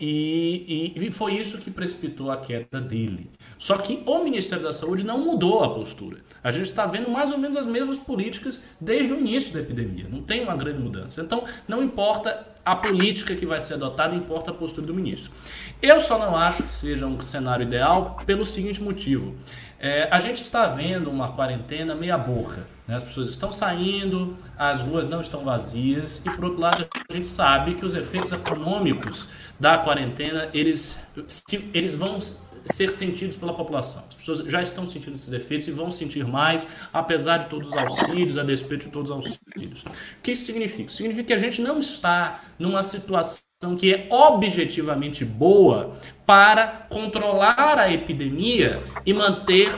E, 0.00 0.94
e, 0.96 1.06
e, 1.06 1.12
foi 1.12 1.34
isso 1.34 1.58
que 1.58 1.70
precipitou 1.70 2.30
a 2.30 2.38
queda 2.38 2.80
dele. 2.80 3.30
Só 3.58 3.76
que 3.76 4.02
o 4.06 4.24
Ministério 4.24 4.64
da 4.64 4.72
Saúde 4.72 5.04
não 5.04 5.18
mudou 5.18 5.62
a 5.62 5.74
postura. 5.74 6.18
A 6.42 6.50
gente 6.50 6.66
está 6.66 6.86
vendo 6.86 7.10
mais 7.10 7.30
ou 7.30 7.36
menos 7.36 7.54
as 7.54 7.66
mesmas 7.66 7.98
políticas 7.98 8.62
desde 8.80 9.12
o 9.12 9.18
início 9.18 9.52
da 9.52 9.60
epidemia. 9.60 10.06
Não 10.08 10.22
tem 10.22 10.42
uma 10.42 10.56
grande 10.56 10.78
mudança. 10.78 11.20
Então, 11.20 11.44
não 11.68 11.82
importa 11.82 12.46
a 12.64 12.74
política 12.74 13.34
que 13.34 13.44
vai 13.44 13.60
ser 13.60 13.74
adotada, 13.74 14.14
importa 14.14 14.50
a 14.50 14.54
postura 14.54 14.86
do 14.86 14.94
ministro. 14.94 15.32
Eu 15.82 16.00
só 16.00 16.18
não 16.18 16.34
acho 16.34 16.62
que 16.62 16.70
seja 16.70 17.06
um 17.06 17.20
cenário 17.20 17.66
ideal 17.66 18.22
pelo 18.24 18.44
seguinte 18.44 18.82
motivo. 18.82 19.34
É, 19.82 20.06
a 20.10 20.18
gente 20.20 20.42
está 20.42 20.66
vendo 20.66 21.10
uma 21.10 21.32
quarentena 21.32 21.94
meia 21.94 22.18
boca. 22.18 22.66
Né? 22.86 22.94
As 22.94 23.02
pessoas 23.02 23.30
estão 23.30 23.50
saindo, 23.50 24.36
as 24.56 24.82
ruas 24.82 25.06
não 25.06 25.22
estão 25.22 25.42
vazias 25.42 26.18
e, 26.18 26.30
por 26.30 26.44
outro 26.44 26.60
lado, 26.60 26.86
a 26.92 27.12
gente 27.12 27.26
sabe 27.26 27.74
que 27.74 27.86
os 27.86 27.94
efeitos 27.94 28.30
econômicos 28.30 29.28
da 29.58 29.78
quarentena, 29.78 30.50
eles, 30.52 31.00
eles 31.72 31.94
vão 31.94 32.18
ser 32.20 32.92
sentidos 32.92 33.38
pela 33.38 33.54
população. 33.54 34.04
As 34.06 34.14
pessoas 34.16 34.38
já 34.40 34.60
estão 34.60 34.84
sentindo 34.84 35.14
esses 35.14 35.32
efeitos 35.32 35.66
e 35.66 35.70
vão 35.70 35.90
sentir 35.90 36.26
mais, 36.26 36.68
apesar 36.92 37.38
de 37.38 37.46
todos 37.46 37.68
os 37.68 37.74
auxílios, 37.74 38.36
a 38.36 38.44
despeito 38.44 38.84
de 38.84 38.92
todos 38.92 39.10
os 39.10 39.16
auxílios. 39.16 39.82
O 39.82 40.22
que 40.22 40.32
isso 40.32 40.44
significa? 40.44 40.92
Significa 40.92 41.28
que 41.28 41.32
a 41.32 41.38
gente 41.38 41.62
não 41.62 41.78
está 41.78 42.42
numa 42.58 42.82
situação 42.82 43.49
que 43.76 43.92
é 43.92 44.08
objetivamente 44.10 45.22
boa 45.22 45.90
para 46.24 46.66
controlar 46.88 47.78
a 47.78 47.92
epidemia 47.92 48.82
e 49.04 49.12
manter 49.12 49.70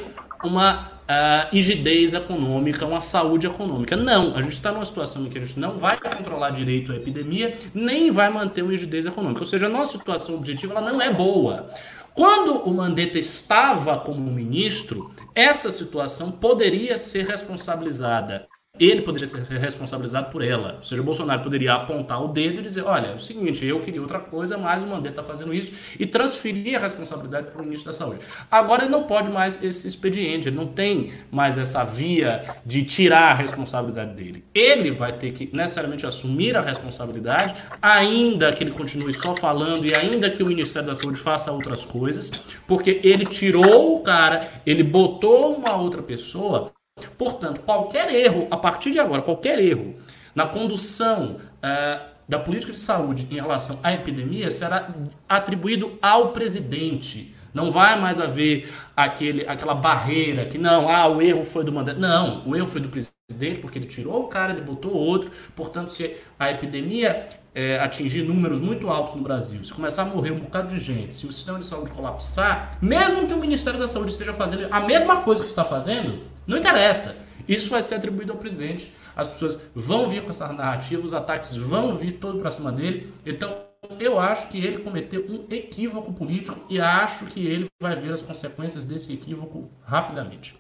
uma 0.45 0.93
uh, 1.03 1.49
rigidez 1.51 2.15
econômica, 2.15 2.87
uma 2.87 3.01
saúde 3.01 3.49
econômica. 3.49 3.97
Não, 3.97 4.37
a 4.37 4.43
gente 4.43 4.53
está 4.53 4.71
numa 4.71 4.85
situação 4.85 5.25
em 5.25 5.29
que 5.29 5.37
a 5.37 5.45
gente 5.45 5.59
não 5.59 5.79
vai 5.79 5.99
controlar 5.99 6.51
direito 6.51 6.93
a 6.93 6.95
epidemia, 6.95 7.59
nem 7.75 8.13
vai 8.13 8.31
manter 8.31 8.63
uma 8.63 8.71
rigidez 8.71 9.05
econômica. 9.05 9.41
Ou 9.41 9.47
seja, 9.47 9.67
a 9.67 9.71
nossa 9.71 9.99
situação 9.99 10.37
objetiva 10.37 10.75
ela 10.75 10.93
não 10.93 11.03
é 11.03 11.13
boa. 11.13 11.69
Quando 12.15 12.59
o 12.59 12.73
Mandetta 12.73 13.19
estava 13.19 13.99
como 13.99 14.31
ministro, 14.31 15.09
essa 15.35 15.73
situação 15.73 16.31
poderia 16.31 16.97
ser 16.99 17.27
responsabilizada 17.27 18.47
ele 18.81 19.03
poderia 19.03 19.27
ser 19.27 19.43
responsabilizado 19.59 20.31
por 20.31 20.43
ela. 20.43 20.75
Ou 20.79 20.83
seja, 20.83 21.01
o 21.01 21.05
Bolsonaro 21.05 21.43
poderia 21.43 21.75
apontar 21.75 22.23
o 22.23 22.29
dedo 22.29 22.59
e 22.59 22.63
dizer: 22.63 22.83
olha, 22.83 23.09
é 23.09 23.15
o 23.15 23.19
seguinte, 23.19 23.65
eu 23.65 23.79
queria 23.81 24.01
outra 24.01 24.19
coisa, 24.19 24.59
mas 24.59 24.83
o 24.83 24.87
Mandetta 24.87 25.21
está 25.21 25.23
fazendo 25.23 25.55
isso, 25.55 25.95
e 25.99 26.07
transferir 26.07 26.77
a 26.77 26.81
responsabilidade 26.81 27.51
para 27.51 27.61
o 27.61 27.65
ministro 27.65 27.87
da 27.87 27.93
Saúde. 27.93 28.21
Agora 28.51 28.83
ele 28.83 28.91
não 28.91 29.05
pode 29.05 29.31
mais 29.31 29.63
esse 29.63 29.87
expediente, 29.87 30.49
ele 30.49 30.57
não 30.57 30.67
tem 30.67 31.13
mais 31.31 31.59
essa 31.59 31.85
via 31.85 32.57
de 32.65 32.85
tirar 32.85 33.33
a 33.33 33.35
responsabilidade 33.35 34.15
dele. 34.15 34.45
Ele 34.55 34.91
vai 34.91 35.13
ter 35.13 35.33
que 35.33 35.55
necessariamente 35.55 36.07
assumir 36.07 36.57
a 36.57 36.61
responsabilidade, 36.61 37.55
ainda 37.81 38.53
que 38.53 38.65
ele 38.65 38.73
continue 38.73 39.13
só 39.13 39.35
falando 39.35 39.87
e 39.87 39.95
ainda 39.95 40.31
que 40.31 40.43
o 40.43 40.47
Ministério 40.47 40.89
da 40.89 40.95
Saúde 40.95 41.19
faça 41.19 41.53
outras 41.53 41.85
coisas, 41.85 42.31
porque 42.67 43.01
ele 43.05 43.27
tirou 43.27 43.97
o 43.97 44.01
cara, 44.01 44.49
ele 44.67 44.83
botou 44.83 45.55
uma 45.57 45.77
outra 45.77 46.03
pessoa 46.03 46.73
Portanto, 47.17 47.61
qualquer 47.63 48.13
erro, 48.13 48.47
a 48.51 48.57
partir 48.57 48.91
de 48.91 48.99
agora, 48.99 49.23
qualquer 49.23 49.59
erro 49.59 49.95
na 50.35 50.47
condução 50.47 51.37
uh, 51.37 52.13
da 52.29 52.39
política 52.39 52.73
de 52.73 52.79
saúde 52.79 53.27
em 53.31 53.35
relação 53.35 53.79
à 53.83 53.93
epidemia 53.93 54.51
será 54.51 54.93
atribuído 55.29 55.99
ao 56.01 56.33
presidente. 56.33 57.35
Não 57.53 57.71
vai 57.71 58.01
mais 58.01 58.19
haver 58.19 58.73
aquele, 58.97 59.47
aquela 59.47 59.75
barreira 59.75 60.47
que 60.47 60.57
não, 60.57 60.89
ah, 60.89 61.07
o 61.07 61.21
erro 61.21 61.45
foi 61.45 61.63
do 61.63 61.71
mandante. 61.71 62.01
Não, 62.01 62.43
o 62.47 62.57
erro 62.57 62.67
foi 62.67 62.81
do 62.81 62.89
presidente 62.89 63.59
porque 63.61 63.79
ele 63.79 63.87
tirou 63.87 64.25
o 64.25 64.29
cara, 64.29 64.53
ele 64.53 64.63
botou 64.63 64.93
outro. 64.93 65.31
Portanto, 65.55 65.91
se 65.91 66.17
a 66.39 66.51
epidemia 66.51 67.29
é, 67.55 67.79
atingir 67.79 68.23
números 68.23 68.59
muito 68.59 68.89
altos 68.89 69.15
no 69.15 69.23
Brasil, 69.23 69.63
se 69.63 69.73
começar 69.73 70.03
a 70.03 70.07
morrer 70.07 70.31
um 70.31 70.39
bocado 70.39 70.75
de 70.75 70.81
gente, 70.81 71.15
se 71.15 71.27
o 71.27 71.33
sistema 71.33 71.59
de 71.59 71.67
saúde 71.67 71.91
colapsar, 71.91 72.73
mesmo 72.81 73.27
que 73.27 73.35
o 73.35 73.39
Ministério 73.39 73.79
da 73.79 73.87
Saúde 73.87 74.13
esteja 74.13 74.33
fazendo 74.33 74.67
a 74.71 74.81
mesma 74.81 75.21
coisa 75.21 75.43
que 75.43 75.49
está 75.51 75.65
fazendo, 75.65 76.21
não 76.47 76.57
interessa. 76.57 77.17
Isso 77.49 77.71
vai 77.71 77.83
ser 77.83 77.97
atribuído 77.97 78.33
ao 78.33 78.39
presidente. 78.39 78.93
As 79.15 79.29
pessoas 79.29 79.59
vão 79.75 80.09
vir 80.09 80.23
com 80.23 80.31
essa 80.31 80.53
narrativa, 80.53 81.05
os 81.05 81.15
ataques 81.15 81.55
vão 81.57 81.95
vir 81.95 82.13
todo 82.13 82.39
para 82.39 82.51
cima 82.51 82.73
dele. 82.73 83.13
Então, 83.27 83.55
eu 83.99 84.19
acho 84.19 84.49
que 84.49 84.59
ele 84.59 84.79
cometeu 84.79 85.27
um 85.29 85.47
equívoco 85.55 86.13
político 86.13 86.65
e 86.71 86.81
acho 86.81 87.27
que 87.27 87.47
ele 87.47 87.67
vai 87.81 87.97
ver 87.97 88.13
as 88.13 88.23
consequências 88.23 88.85
desse 88.85 89.13
equívoco 89.13 89.71
rapidamente. 89.85 90.57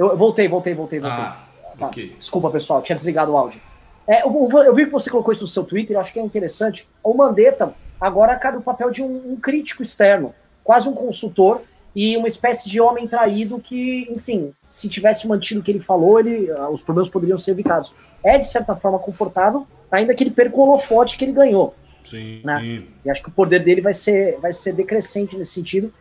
Eu 0.00 0.16
voltei, 0.16 0.48
voltei, 0.48 0.72
voltei, 0.72 0.98
voltei. 0.98 1.20
Ah, 1.20 1.44
tá. 1.78 1.88
okay. 1.88 2.14
Desculpa, 2.16 2.48
pessoal, 2.48 2.80
tinha 2.80 2.96
desligado 2.96 3.32
o 3.32 3.36
áudio. 3.36 3.60
É, 4.06 4.22
eu, 4.22 4.48
eu, 4.64 4.74
vi 4.74 4.86
que 4.86 4.90
você 4.90 5.10
colocou 5.10 5.30
isso 5.30 5.42
no 5.42 5.48
seu 5.48 5.62
Twitter, 5.62 5.94
eu 5.94 6.00
acho 6.00 6.10
que 6.10 6.18
é 6.18 6.22
interessante. 6.22 6.88
O 7.04 7.12
Mandetta 7.12 7.74
agora 8.00 8.34
cabe 8.36 8.56
o 8.56 8.62
papel 8.62 8.90
de 8.90 9.02
um, 9.02 9.32
um, 9.32 9.36
crítico 9.36 9.82
externo, 9.82 10.34
quase 10.64 10.88
um 10.88 10.94
consultor 10.94 11.60
e 11.94 12.16
uma 12.16 12.28
espécie 12.28 12.66
de 12.66 12.80
homem 12.80 13.06
traído 13.06 13.60
que, 13.60 14.08
enfim, 14.10 14.54
se 14.70 14.88
tivesse 14.88 15.28
mantido 15.28 15.60
o 15.60 15.62
que 15.62 15.70
ele 15.70 15.80
falou, 15.80 16.18
ele, 16.18 16.50
ah, 16.50 16.70
os 16.70 16.82
problemas 16.82 17.10
poderiam 17.10 17.38
ser 17.38 17.50
evitados. 17.50 17.94
É, 18.24 18.38
de 18.38 18.48
certa 18.48 18.74
forma, 18.74 18.98
confortável, 18.98 19.66
ainda 19.90 20.14
que 20.14 20.24
ele 20.24 20.30
perca 20.30 20.56
o 20.56 20.60
holofote 20.60 21.18
que 21.18 21.26
ele 21.26 21.32
ganhou. 21.32 21.74
Sim. 22.02 22.40
Né? 22.42 22.84
E 23.04 23.10
acho 23.10 23.22
que 23.22 23.28
o 23.28 23.32
poder 23.32 23.58
dele 23.58 23.82
vai 23.82 23.92
ser, 23.92 24.38
vai 24.40 24.54
ser 24.54 24.72
decrescente 24.72 25.36
nesse 25.36 25.52
sentido. 25.52 25.92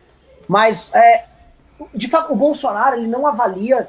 Mas 0.47 0.93
é, 0.95 1.25
de 1.93 2.07
fato, 2.07 2.33
o 2.33 2.35
Bolsonaro 2.35 2.97
ele 2.97 3.07
não 3.07 3.25
avalia 3.25 3.87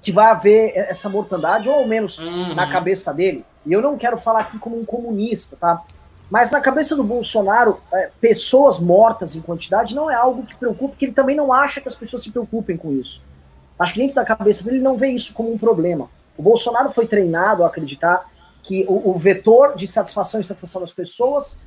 que 0.00 0.10
vai 0.10 0.26
haver 0.26 0.72
essa 0.76 1.08
mortandade, 1.08 1.68
ou 1.68 1.76
ao 1.76 1.86
menos 1.86 2.18
uhum. 2.18 2.54
na 2.54 2.70
cabeça 2.70 3.14
dele. 3.14 3.44
E 3.64 3.72
eu 3.72 3.80
não 3.80 3.96
quero 3.96 4.18
falar 4.18 4.40
aqui 4.40 4.58
como 4.58 4.78
um 4.78 4.84
comunista, 4.84 5.56
tá? 5.56 5.82
Mas 6.28 6.50
na 6.50 6.60
cabeça 6.60 6.96
do 6.96 7.04
Bolsonaro, 7.04 7.78
é, 7.92 8.10
pessoas 8.20 8.80
mortas 8.80 9.36
em 9.36 9.40
quantidade 9.40 9.94
não 9.94 10.10
é 10.10 10.14
algo 10.14 10.44
que 10.44 10.56
preocupa, 10.56 10.88
porque 10.88 11.04
ele 11.04 11.12
também 11.12 11.36
não 11.36 11.52
acha 11.52 11.80
que 11.80 11.88
as 11.88 11.94
pessoas 11.94 12.22
se 12.22 12.30
preocupem 12.30 12.76
com 12.76 12.90
isso. 12.92 13.22
Acho 13.78 13.94
que 13.94 14.00
dentro 14.00 14.16
da 14.16 14.24
cabeça 14.24 14.64
dele 14.64 14.78
ele 14.78 14.84
não 14.84 14.96
vê 14.96 15.08
isso 15.08 15.34
como 15.34 15.52
um 15.52 15.58
problema. 15.58 16.08
O 16.36 16.42
Bolsonaro 16.42 16.90
foi 16.90 17.06
treinado 17.06 17.62
a 17.62 17.66
acreditar 17.66 18.28
que 18.62 18.84
o, 18.88 19.10
o 19.10 19.18
vetor 19.18 19.76
de 19.76 19.86
satisfação 19.86 20.40
e 20.40 20.44
satisfação 20.44 20.80
das 20.80 20.92
pessoas 20.92 21.58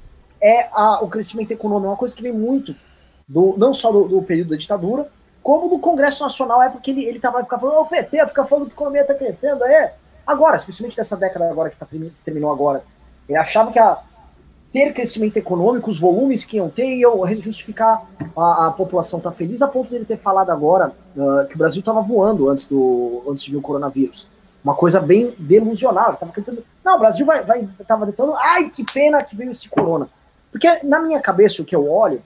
é 0.41 0.67
a, 0.71 1.03
o 1.03 1.07
crescimento 1.07 1.51
econômico, 1.51 1.89
uma 1.89 1.97
coisa 1.97 2.15
que 2.15 2.21
vem 2.21 2.33
muito 2.33 2.75
do 3.27 3.55
não 3.57 3.73
só 3.73 3.91
do, 3.91 4.07
do 4.07 4.21
período 4.21 4.49
da 4.49 4.55
ditadura, 4.55 5.09
como 5.45 5.69
do 5.69 5.77
Congresso 5.77 6.23
Nacional, 6.23 6.63
é 6.63 6.69
porque 6.69 6.89
ele, 6.89 7.05
ele 7.05 7.19
tava 7.19 7.43
ficar 7.43 7.59
falando, 7.59 7.81
o 7.81 7.85
PT 7.85 8.25
fica 8.29 8.45
falando 8.45 8.65
que 8.65 8.71
a 8.71 8.73
economia 8.73 9.01
está 9.01 9.13
crescendo, 9.13 9.63
é. 9.63 9.93
Agora, 10.25 10.55
especialmente 10.55 10.97
dessa 10.97 11.15
década 11.15 11.47
agora 11.47 11.69
que, 11.69 11.77
tá, 11.77 11.85
terminou 12.25 12.51
agora, 12.51 12.83
ele 13.29 13.37
achava 13.37 13.71
que 13.71 13.77
a, 13.77 13.99
ter 14.71 14.91
crescimento 14.91 15.37
econômico, 15.37 15.87
os 15.87 15.99
volumes 15.99 16.43
que 16.43 16.57
iam 16.57 16.67
ter, 16.67 16.95
iam 16.95 17.23
justificar 17.43 18.09
a, 18.35 18.65
a 18.65 18.71
população 18.71 19.19
estar 19.19 19.29
tá 19.29 19.35
feliz, 19.35 19.61
a 19.61 19.67
ponto 19.67 19.91
dele 19.91 20.03
ter 20.03 20.17
falado 20.17 20.49
agora 20.49 20.91
uh, 21.15 21.45
que 21.47 21.53
o 21.53 21.57
Brasil 21.59 21.81
estava 21.81 22.01
voando 22.01 22.49
antes, 22.49 22.67
do, 22.67 23.21
antes 23.29 23.43
de 23.43 23.51
vir 23.51 23.57
o 23.57 23.61
coronavírus. 23.61 24.27
Uma 24.63 24.73
coisa 24.73 24.99
bem 24.99 25.35
delusional. 25.37 26.09
Ele 26.09 26.17
tava 26.17 26.31
cantando, 26.31 26.65
não, 26.83 26.95
o 26.95 26.99
Brasil 26.99 27.23
vai, 27.23 27.43
vai 27.43 27.69
tava 27.87 28.07
tentando, 28.07 28.33
ai, 28.33 28.71
que 28.71 28.83
pena 28.83 29.23
que 29.23 29.35
veio 29.35 29.51
esse 29.51 29.69
corona. 29.69 30.09
Porque 30.51 30.79
na 30.83 30.99
minha 30.99 31.21
cabeça, 31.21 31.61
o 31.61 31.65
que 31.65 31.75
eu 31.75 31.87
olho, 31.87 32.19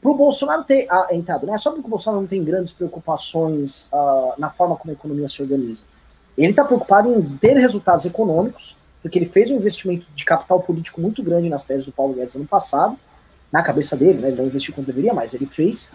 para 0.00 0.10
o 0.10 0.14
Bolsonaro 0.14 0.64
ter 0.64 0.86
ah, 0.90 1.08
entrado, 1.10 1.46
não 1.46 1.54
é 1.54 1.58
só 1.58 1.70
porque 1.70 1.86
o 1.86 1.90
Bolsonaro 1.90 2.20
não 2.20 2.28
tem 2.28 2.44
grandes 2.44 2.72
preocupações 2.72 3.88
uh, 3.92 4.34
na 4.38 4.50
forma 4.50 4.76
como 4.76 4.90
a 4.90 4.94
economia 4.94 5.28
se 5.28 5.40
organiza. 5.40 5.82
Ele 6.36 6.50
está 6.50 6.64
preocupado 6.64 7.12
em 7.12 7.22
ter 7.38 7.56
resultados 7.56 8.04
econômicos, 8.04 8.76
porque 9.02 9.18
ele 9.18 9.26
fez 9.26 9.50
um 9.50 9.56
investimento 9.56 10.06
de 10.14 10.24
capital 10.24 10.60
político 10.60 11.00
muito 11.00 11.22
grande 11.22 11.48
nas 11.48 11.64
teses 11.64 11.86
do 11.86 11.92
Paulo 11.92 12.14
Guedes 12.14 12.36
ano 12.36 12.46
passado, 12.46 12.96
na 13.50 13.62
cabeça 13.62 13.96
dele, 13.96 14.20
né, 14.20 14.28
ele 14.28 14.36
não 14.36 14.46
investiu 14.46 14.74
quanto 14.74 14.86
deveria, 14.86 15.12
mas 15.12 15.34
ele 15.34 15.46
fez. 15.46 15.90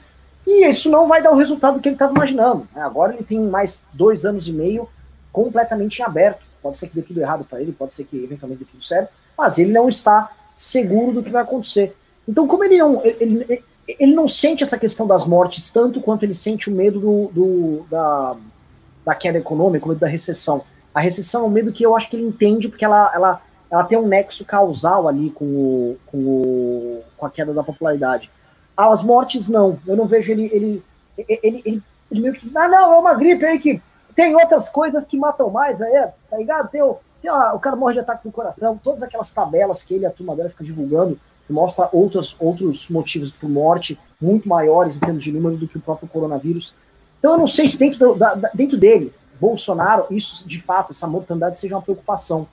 E 0.46 0.68
isso 0.68 0.90
não 0.90 1.08
vai 1.08 1.22
dar 1.22 1.32
o 1.32 1.36
resultado 1.36 1.80
que 1.80 1.88
ele 1.88 1.96
estava 1.96 2.14
imaginando. 2.14 2.68
Né? 2.76 2.82
Agora 2.82 3.14
ele 3.14 3.24
tem 3.24 3.40
mais 3.40 3.84
dois 3.94 4.26
anos 4.26 4.48
e 4.48 4.52
meio 4.52 4.90
completamente 5.32 6.00
em 6.00 6.04
aberto. 6.04 6.44
Pode 6.62 6.78
ser 6.78 6.90
que 6.90 6.96
dê 6.96 7.02
tudo 7.02 7.22
errado 7.22 7.46
para 7.46 7.62
ele, 7.62 7.72
pode 7.72 7.94
ser 7.94 8.06
que 8.06 8.18
eventualmente 8.18 8.64
dê 8.64 8.70
tudo 8.70 8.84
certo, 8.84 9.12
mas 9.38 9.58
ele 9.58 9.72
não 9.72 9.88
está 9.88 10.32
seguro 10.54 11.14
do 11.14 11.24
que 11.24 11.30
vai 11.30 11.44
acontecer. 11.44 11.96
Então, 12.28 12.48
como 12.48 12.64
ele 12.64 12.78
não, 12.78 13.06
ele, 13.06 13.46
ele, 13.48 13.64
ele 13.88 14.16
não 14.16 14.28
sente 14.28 14.64
essa 14.64 14.78
questão 14.78 15.06
das 15.06 15.28
mortes 15.28 15.72
tanto 15.72 16.02
quanto 16.02 16.24
ele 16.24 16.34
sente 16.34 16.70
o 16.70 16.74
medo 16.74 17.00
do, 17.00 17.28
do 17.28 17.86
da, 17.90 18.36
da 19.06 19.16
queda 19.16 19.38
econômica, 19.38 19.86
o 19.86 19.90
medo 19.90 20.00
da 20.00 20.08
recessão. 20.08 20.64
A 20.94 21.00
recessão 21.00 21.44
é 21.44 21.48
um 21.48 21.50
medo 21.50 21.72
que 21.72 21.86
eu 21.86 21.96
acho 21.96 22.10
que 22.10 22.16
ele 22.16 22.26
entende, 22.26 22.68
porque 22.68 22.86
ela, 22.86 23.12
ela, 23.14 23.42
ela 23.70 23.84
tem 23.84 23.98
um 23.98 24.08
nexo 24.08 24.46
causal 24.46 25.08
ali 25.08 25.30
com, 25.30 25.46
o, 25.46 25.98
com, 26.06 26.18
o, 26.18 27.04
com 27.18 27.26
a 27.26 27.30
queda 27.30 27.54
da 27.54 27.64
popularidade. 27.64 28.32
As 28.76 29.04
mortes, 29.04 29.48
não. 29.48 29.80
Eu 29.86 29.96
não 29.96 30.06
vejo 30.06 30.32
ele. 30.32 30.50
Ele, 30.52 30.84
ele, 31.18 31.62
ele, 31.66 31.84
ele 32.12 32.22
meio 32.22 32.34
que. 32.34 32.50
Ah, 32.56 32.68
não, 32.68 32.94
é 32.94 32.98
uma 32.98 33.14
gripe 33.14 33.46
aí 33.46 33.60
que 33.60 33.82
tem 34.16 34.36
outras 34.36 34.70
coisas 34.70 35.04
que 35.04 35.18
matam 35.18 35.50
mais, 35.50 35.82
aí, 35.82 35.94
é, 35.94 36.14
tá 36.30 36.38
ligado? 36.38 36.70
Tem 36.70 36.82
o, 36.82 36.98
tem 37.22 37.30
o 37.30 37.60
cara 37.60 37.76
morre 37.76 37.94
de 37.94 38.00
ataque 38.00 38.26
no 38.26 38.32
coração, 38.32 38.80
todas 38.82 39.04
aquelas 39.04 39.34
tabelas 39.34 39.84
que 39.84 39.94
ele 39.94 40.04
e 40.04 40.08
a 40.08 40.12
turma 40.12 40.36
dela 40.36 40.50
fica 40.50 40.64
divulgando 40.64 41.20
que 41.46 41.54
mostra 41.54 41.90
outros, 41.92 42.36
outros 42.40 42.90
motivos 42.90 43.32
por 43.32 43.50
morte 43.50 44.00
muito 44.20 44.48
maiores 44.48 44.98
em 44.98 45.00
termos 45.00 45.24
de 45.24 45.32
número 45.32 45.58
do 45.58 45.68
que 45.68 45.78
o 45.78 45.82
próprio 45.82 46.08
coronavírus. 46.08 46.76
Então 47.20 47.34
eu 47.34 47.38
não 47.38 47.48
sei 47.48 47.68
se 47.68 47.78
dentro, 47.78 48.00
do, 48.00 48.16
da, 48.16 48.34
dentro 48.54 48.78
dele, 48.78 49.14
Bolsonaro, 49.40 50.08
isso 50.10 50.48
de 50.48 50.62
fato, 50.62 50.92
essa 50.92 51.08
mortandade 51.08 51.60
seja 51.60 51.76
uma 51.76 51.82
preocupação. 51.82 52.48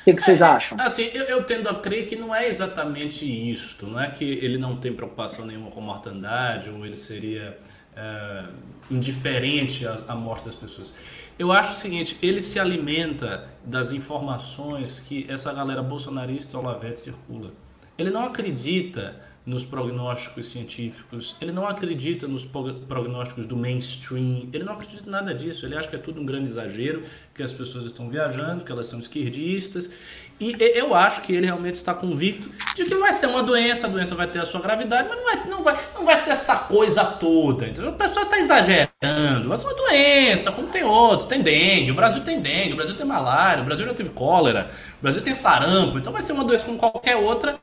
O 0.00 0.04
que, 0.04 0.14
que 0.14 0.22
vocês 0.22 0.40
é, 0.40 0.44
acham? 0.44 0.78
Assim, 0.80 1.10
eu, 1.12 1.24
eu, 1.24 1.44
tendo 1.44 1.68
a 1.68 1.74
crer 1.74 2.06
que 2.06 2.16
não 2.16 2.34
é 2.34 2.48
exatamente 2.48 3.26
isto. 3.26 3.86
Não 3.86 4.00
é 4.00 4.10
que 4.10 4.24
ele 4.24 4.56
não 4.56 4.76
tem 4.76 4.92
preocupação 4.92 5.44
nenhuma 5.44 5.70
com 5.70 5.82
mortandade 5.82 6.70
ou 6.70 6.86
ele 6.86 6.96
seria 6.96 7.58
é, 7.94 8.44
indiferente 8.90 9.86
à, 9.86 10.04
à 10.08 10.14
morte 10.14 10.46
das 10.46 10.54
pessoas. 10.54 10.94
Eu 11.38 11.52
acho 11.52 11.70
o 11.70 11.74
seguinte, 11.74 12.18
ele 12.20 12.40
se 12.40 12.58
alimenta 12.58 13.48
das 13.64 13.92
informações 13.92 14.98
que 14.98 15.24
essa 15.28 15.52
galera 15.52 15.82
bolsonarista 15.82 16.58
Olavete 16.58 16.98
circula. 16.98 17.52
Ele 17.96 18.10
não 18.10 18.24
acredita 18.24 19.20
nos 19.48 19.64
prognósticos 19.64 20.50
científicos, 20.50 21.34
ele 21.40 21.50
não 21.50 21.66
acredita 21.66 22.28
nos 22.28 22.44
prognósticos 22.44 23.46
do 23.46 23.56
mainstream, 23.56 24.46
ele 24.52 24.62
não 24.62 24.74
acredita 24.74 25.08
em 25.08 25.10
nada 25.10 25.34
disso, 25.34 25.64
ele 25.64 25.74
acha 25.74 25.88
que 25.88 25.96
é 25.96 25.98
tudo 25.98 26.20
um 26.20 26.26
grande 26.26 26.48
exagero, 26.48 27.00
que 27.34 27.42
as 27.42 27.50
pessoas 27.50 27.86
estão 27.86 28.10
viajando, 28.10 28.62
que 28.62 28.70
elas 28.70 28.86
são 28.86 28.98
esquerdistas, 28.98 29.90
e 30.38 30.54
eu 30.74 30.94
acho 30.94 31.22
que 31.22 31.32
ele 31.32 31.46
realmente 31.46 31.76
está 31.76 31.94
convicto 31.94 32.50
de 32.76 32.84
que 32.84 32.94
vai 32.96 33.10
ser 33.10 33.26
uma 33.26 33.42
doença, 33.42 33.86
a 33.86 33.90
doença 33.90 34.14
vai 34.14 34.26
ter 34.26 34.38
a 34.38 34.44
sua 34.44 34.60
gravidade, 34.60 35.08
mas 35.08 35.16
não 35.16 35.24
vai, 35.24 35.48
não 35.48 35.64
vai, 35.64 35.88
não 35.94 36.04
vai 36.04 36.16
ser 36.16 36.32
essa 36.32 36.56
coisa 36.56 37.02
toda, 37.02 37.66
entendeu? 37.66 37.90
A 37.90 37.94
pessoa 37.94 38.24
está 38.24 38.38
exagerando, 38.38 39.48
vai 39.48 39.56
ser 39.56 39.66
uma 39.66 39.74
doença, 39.74 40.52
como 40.52 40.68
tem 40.68 40.84
outros, 40.84 41.26
tem 41.26 41.40
dengue, 41.40 41.90
o 41.90 41.94
Brasil 41.94 42.22
tem 42.22 42.38
dengue, 42.38 42.74
o 42.74 42.76
Brasil 42.76 42.94
tem 42.94 43.06
malária, 43.06 43.62
o 43.62 43.64
Brasil 43.64 43.86
já 43.86 43.94
teve 43.94 44.10
cólera, 44.10 44.70
o 44.98 45.02
Brasil 45.02 45.22
tem 45.22 45.32
sarampo, 45.32 45.96
então 45.96 46.12
vai 46.12 46.20
ser 46.20 46.32
uma 46.32 46.44
doença 46.44 46.66
como 46.66 46.76
qualquer 46.76 47.16
outra, 47.16 47.58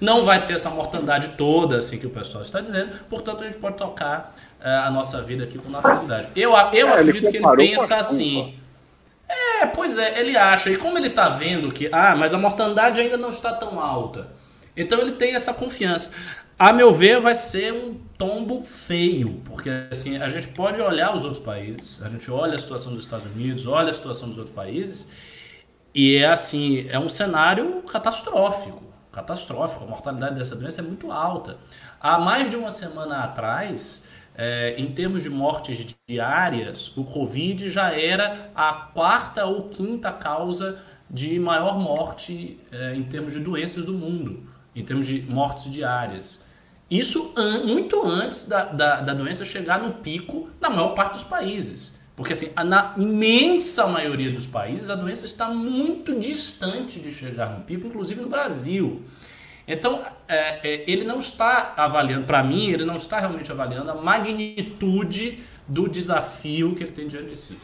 não 0.00 0.24
vai 0.24 0.44
ter 0.44 0.54
essa 0.54 0.70
mortandade 0.70 1.30
toda, 1.30 1.78
assim 1.78 1.98
que 1.98 2.06
o 2.06 2.10
pessoal 2.10 2.42
está 2.42 2.60
dizendo, 2.60 3.04
portanto 3.08 3.42
a 3.42 3.46
gente 3.46 3.58
pode 3.58 3.76
tocar 3.76 4.34
uh, 4.60 4.86
a 4.86 4.90
nossa 4.90 5.22
vida 5.22 5.44
aqui 5.44 5.58
com 5.58 5.68
naturalidade. 5.68 6.28
Eu, 6.34 6.50
eu 6.72 6.88
é, 6.88 6.92
acredito 6.92 7.28
ele 7.28 7.30
que 7.30 7.36
ele 7.36 7.56
pensa 7.56 7.96
assim. 7.96 8.54
É, 9.28 9.66
pois 9.66 9.96
é, 9.96 10.20
ele 10.20 10.36
acha. 10.36 10.70
E 10.70 10.76
como 10.76 10.98
ele 10.98 11.06
está 11.06 11.28
vendo 11.28 11.70
que, 11.70 11.88
ah, 11.92 12.16
mas 12.16 12.34
a 12.34 12.38
mortandade 12.38 13.00
ainda 13.00 13.16
não 13.16 13.30
está 13.30 13.52
tão 13.52 13.78
alta. 13.78 14.28
Então 14.76 14.98
ele 15.00 15.12
tem 15.12 15.34
essa 15.34 15.54
confiança. 15.54 16.10
A 16.58 16.72
meu 16.72 16.92
ver, 16.92 17.20
vai 17.20 17.34
ser 17.34 17.72
um 17.72 17.94
tombo 18.18 18.60
feio, 18.60 19.40
porque 19.46 19.70
assim, 19.90 20.18
a 20.18 20.28
gente 20.28 20.48
pode 20.48 20.78
olhar 20.78 21.14
os 21.14 21.24
outros 21.24 21.42
países, 21.42 22.02
a 22.02 22.08
gente 22.10 22.30
olha 22.30 22.54
a 22.54 22.58
situação 22.58 22.92
dos 22.92 23.04
Estados 23.04 23.24
Unidos, 23.24 23.66
olha 23.66 23.88
a 23.88 23.94
situação 23.94 24.28
dos 24.28 24.36
outros 24.36 24.54
países, 24.54 25.08
e 25.94 26.16
é 26.16 26.26
assim, 26.26 26.86
é 26.90 26.98
um 26.98 27.08
cenário 27.08 27.80
catastrófico 27.82 28.89
catastrófico. 29.10 29.84
A 29.84 29.86
mortalidade 29.86 30.34
dessa 30.34 30.56
doença 30.56 30.80
é 30.80 30.84
muito 30.84 31.10
alta. 31.10 31.58
Há 32.00 32.18
mais 32.18 32.48
de 32.48 32.56
uma 32.56 32.70
semana 32.70 33.24
atrás, 33.24 34.08
é, 34.34 34.74
em 34.78 34.92
termos 34.92 35.22
de 35.22 35.30
mortes 35.30 35.96
diárias, 36.08 36.96
o 36.96 37.04
Covid 37.04 37.70
já 37.70 37.94
era 37.94 38.50
a 38.54 38.72
quarta 38.72 39.44
ou 39.44 39.68
quinta 39.68 40.12
causa 40.12 40.80
de 41.10 41.38
maior 41.38 41.78
morte 41.78 42.58
é, 42.70 42.94
em 42.94 43.02
termos 43.02 43.32
de 43.32 43.40
doenças 43.40 43.84
do 43.84 43.92
mundo, 43.92 44.48
em 44.74 44.84
termos 44.84 45.06
de 45.06 45.22
mortes 45.22 45.70
diárias. 45.70 46.46
Isso 46.90 47.32
an 47.36 47.64
muito 47.64 48.04
antes 48.04 48.44
da, 48.44 48.64
da, 48.64 49.00
da 49.00 49.14
doença 49.14 49.44
chegar 49.44 49.80
no 49.80 49.94
pico 49.94 50.48
na 50.60 50.70
maior 50.70 50.94
parte 50.94 51.12
dos 51.12 51.24
países. 51.24 51.99
Porque 52.16 52.32
assim, 52.32 52.50
na 52.64 52.94
imensa 52.96 53.86
maioria 53.86 54.30
dos 54.30 54.46
países 54.46 54.90
a 54.90 54.94
doença 54.94 55.24
está 55.24 55.48
muito 55.48 56.18
distante 56.18 57.00
de 57.00 57.10
chegar 57.10 57.50
no 57.50 57.64
pico, 57.64 57.86
inclusive 57.86 58.20
no 58.20 58.28
Brasil. 58.28 59.02
Então, 59.66 60.02
é, 60.26 60.68
é, 60.68 60.84
ele 60.90 61.04
não 61.04 61.20
está 61.20 61.74
avaliando, 61.76 62.26
para 62.26 62.42
mim, 62.42 62.70
ele 62.70 62.84
não 62.84 62.96
está 62.96 63.20
realmente 63.20 63.52
avaliando 63.52 63.90
a 63.90 63.94
magnitude 63.94 65.38
do 65.66 65.88
desafio 65.88 66.74
que 66.74 66.82
ele 66.82 66.90
tem 66.90 67.06
diante 67.06 67.28
de 67.28 67.38
si. 67.38 67.58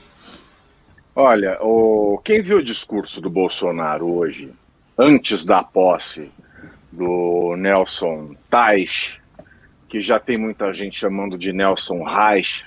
Olha, 1.14 1.58
o, 1.60 2.20
quem 2.22 2.42
viu 2.42 2.58
o 2.58 2.62
discurso 2.62 3.20
do 3.20 3.28
Bolsonaro 3.28 4.06
hoje, 4.06 4.52
antes 4.96 5.44
da 5.44 5.64
posse 5.64 6.30
do 6.92 7.56
Nelson 7.56 8.36
Tais, 8.48 9.18
que 9.88 10.00
já 10.00 10.20
tem 10.20 10.38
muita 10.38 10.72
gente 10.72 10.98
chamando 10.98 11.36
de 11.36 11.52
Nelson 11.52 12.04
Reich, 12.04 12.64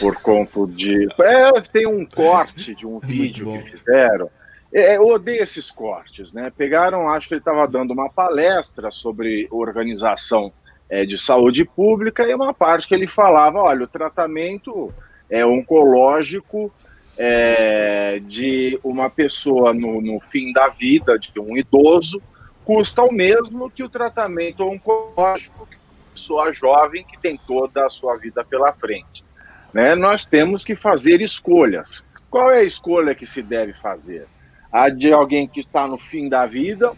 por 0.00 0.16
conta 0.16 0.66
de. 0.66 1.08
É, 1.20 1.60
tem 1.60 1.86
um 1.86 2.04
corte 2.04 2.74
de 2.74 2.86
um 2.86 2.98
vídeo 2.98 3.52
que 3.52 3.70
fizeram. 3.70 4.30
É, 4.72 4.96
eu 4.96 5.06
odeio 5.06 5.42
esses 5.42 5.70
cortes, 5.70 6.32
né? 6.32 6.52
Pegaram, 6.56 7.08
acho 7.08 7.26
que 7.28 7.34
ele 7.34 7.40
estava 7.40 7.66
dando 7.66 7.92
uma 7.92 8.10
palestra 8.10 8.90
sobre 8.90 9.48
organização 9.50 10.52
é, 10.90 11.06
de 11.06 11.16
saúde 11.16 11.64
pública 11.64 12.24
e 12.24 12.34
uma 12.34 12.52
parte 12.52 12.86
que 12.86 12.94
ele 12.94 13.06
falava: 13.06 13.60
olha, 13.60 13.84
o 13.84 13.88
tratamento 13.88 14.92
é 15.30 15.44
oncológico 15.44 16.72
é, 17.16 18.20
de 18.24 18.78
uma 18.84 19.08
pessoa 19.08 19.72
no, 19.72 20.00
no 20.00 20.20
fim 20.20 20.52
da 20.52 20.68
vida, 20.68 21.18
de 21.18 21.32
um 21.40 21.56
idoso, 21.56 22.20
custa 22.64 23.02
o 23.02 23.12
mesmo 23.12 23.70
que 23.70 23.82
o 23.82 23.88
tratamento 23.88 24.62
oncológico 24.62 25.66
de 25.66 25.76
uma 25.76 26.12
pessoa 26.12 26.52
jovem 26.52 27.04
que 27.04 27.18
tem 27.18 27.40
toda 27.46 27.86
a 27.86 27.90
sua 27.90 28.16
vida 28.16 28.44
pela 28.44 28.72
frente 28.74 29.27
né, 29.72 29.94
nós 29.94 30.24
temos 30.24 30.64
que 30.64 30.74
fazer 30.74 31.20
escolhas. 31.20 32.02
Qual 32.30 32.50
é 32.50 32.58
a 32.58 32.64
escolha 32.64 33.14
que 33.14 33.26
se 33.26 33.42
deve 33.42 33.72
fazer? 33.72 34.26
A 34.70 34.88
de 34.90 35.12
alguém 35.12 35.48
que 35.48 35.60
está 35.60 35.86
no 35.86 35.98
fim 35.98 36.28
da 36.28 36.46
vida 36.46 36.92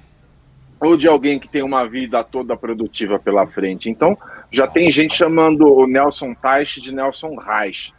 ou 0.80 0.96
de 0.96 1.06
alguém 1.06 1.38
que 1.38 1.48
tem 1.48 1.62
uma 1.62 1.86
vida 1.86 2.22
toda 2.24 2.56
produtiva 2.56 3.18
pela 3.18 3.46
frente? 3.46 3.88
Então, 3.88 4.16
já 4.50 4.66
tem 4.66 4.90
gente 4.90 5.14
chamando 5.14 5.66
o 5.72 5.86
Nelson 5.86 6.34
Teich 6.34 6.80
de 6.80 6.92
Nelson 6.92 7.36
Reich. 7.36 7.92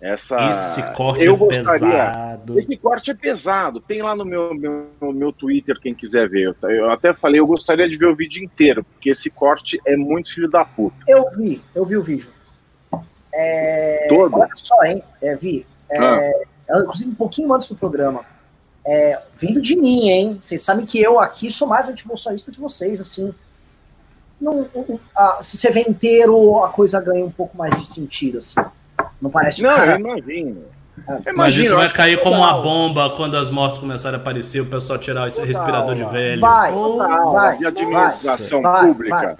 Essa, 0.00 0.50
esse 0.50 0.82
corte 0.92 1.24
eu 1.24 1.34
é 1.34 1.38
gostaria, 1.38 1.88
pesado. 1.88 2.58
Esse 2.58 2.76
corte 2.76 3.10
é 3.10 3.14
pesado. 3.14 3.80
Tem 3.80 4.02
lá 4.02 4.14
no 4.14 4.22
meu, 4.22 4.52
meu, 4.54 4.88
no 5.00 5.12
meu 5.14 5.32
Twitter, 5.32 5.80
quem 5.80 5.94
quiser 5.94 6.28
ver. 6.28 6.54
Eu 6.62 6.90
até 6.90 7.14
falei, 7.14 7.40
eu 7.40 7.46
gostaria 7.46 7.88
de 7.88 7.96
ver 7.96 8.08
o 8.08 8.14
vídeo 8.14 8.44
inteiro, 8.44 8.84
porque 8.84 9.08
esse 9.08 9.30
corte 9.30 9.80
é 9.86 9.96
muito 9.96 10.34
filho 10.34 10.50
da 10.50 10.62
puta. 10.62 10.96
Eu 11.08 11.30
vi, 11.30 11.62
eu 11.74 11.86
vi 11.86 11.96
o 11.96 12.02
vídeo. 12.02 12.28
É, 13.36 14.06
Todo? 14.08 14.38
Olha 14.38 14.50
só, 14.54 14.82
hein, 14.84 15.02
é, 15.20 15.34
Vi. 15.34 15.66
É, 15.90 15.98
ah. 16.70 16.80
Inclusive, 16.80 17.10
um 17.10 17.14
pouquinho 17.14 17.52
antes 17.52 17.68
do 17.68 17.76
programa. 17.76 18.24
É, 18.86 19.20
vindo 19.36 19.60
de 19.60 19.76
mim, 19.76 20.08
hein? 20.08 20.38
Vocês 20.40 20.62
sabem 20.62 20.86
que 20.86 21.00
eu 21.00 21.18
aqui 21.18 21.50
sou 21.50 21.66
mais 21.66 21.88
antibolsonarista 21.88 22.52
que 22.52 22.60
vocês, 22.60 23.00
assim. 23.00 23.34
Não, 24.40 24.66
a, 25.16 25.38
se 25.42 25.56
você 25.56 25.70
vê 25.70 25.80
inteiro, 25.82 26.62
a 26.62 26.68
coisa 26.68 27.00
ganha 27.00 27.24
um 27.24 27.30
pouco 27.30 27.56
mais 27.56 27.74
de 27.80 27.86
sentido, 27.86 28.38
assim. 28.38 28.60
Não 29.20 29.30
parece 29.30 29.62
Não, 29.62 29.74
cara... 29.74 29.92
eu 29.92 30.00
imagino. 30.00 30.64
É. 31.26 31.32
Mas 31.32 31.56
isso 31.56 31.74
vai 31.74 31.90
cair 31.90 32.20
como 32.20 32.36
uma 32.36 32.62
bomba 32.62 33.10
quando 33.16 33.36
as 33.36 33.50
mortes 33.50 33.78
começarem 33.78 34.18
a 34.18 34.20
aparecer, 34.20 34.60
o 34.60 34.66
pessoal 34.66 34.98
tirar 34.98 35.26
esse 35.26 35.40
respirador 35.40 35.94
de 35.94 36.04
velho. 36.04 36.40
Vai, 36.40 36.72
oh, 36.72 37.32
vai, 37.32 37.58
de 37.58 37.66
administração 37.66 38.62
vai, 38.62 38.86
pública. 38.86 39.16
Vai, 39.16 39.36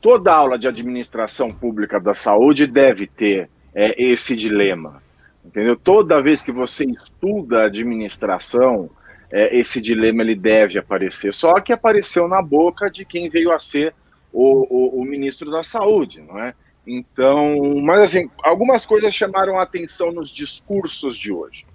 toda 0.00 0.34
aula 0.34 0.58
de 0.58 0.68
administração 0.68 1.50
pública 1.50 2.00
da 2.00 2.14
saúde 2.14 2.66
deve 2.66 3.06
ter 3.06 3.48
é, 3.74 4.02
esse 4.02 4.36
dilema. 4.36 5.02
Entendeu? 5.44 5.76
Toda 5.76 6.22
vez 6.22 6.42
que 6.42 6.52
você 6.52 6.84
estuda 6.84 7.64
administração, 7.64 8.90
é, 9.32 9.56
esse 9.58 9.80
dilema 9.80 10.22
ele 10.22 10.34
deve 10.34 10.78
aparecer. 10.78 11.32
Só 11.32 11.54
que 11.60 11.72
apareceu 11.72 12.28
na 12.28 12.42
boca 12.42 12.90
de 12.90 13.04
quem 13.04 13.28
veio 13.28 13.52
a 13.52 13.58
ser 13.58 13.94
o, 14.32 14.66
o, 14.68 15.00
o 15.00 15.04
ministro 15.04 15.50
da 15.50 15.62
Saúde, 15.62 16.22
não 16.22 16.38
é? 16.38 16.54
Então, 16.86 17.76
mas 17.82 18.00
assim, 18.00 18.30
algumas 18.42 18.86
coisas 18.86 19.14
chamaram 19.14 19.58
a 19.58 19.62
atenção 19.62 20.10
nos 20.10 20.30
discursos 20.30 21.16
de 21.16 21.32
hoje. 21.32 21.66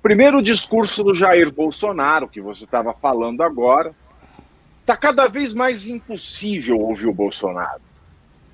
Primeiro, 0.00 0.38
o 0.38 0.42
discurso 0.42 1.02
do 1.02 1.14
Jair 1.14 1.50
Bolsonaro, 1.52 2.28
que 2.28 2.40
você 2.40 2.64
estava 2.64 2.92
falando 2.92 3.42
agora, 3.42 3.94
Está 4.84 4.98
cada 4.98 5.26
vez 5.28 5.54
mais 5.54 5.88
impossível 5.88 6.78
ouvir 6.78 7.06
o 7.06 7.14
Bolsonaro. 7.14 7.80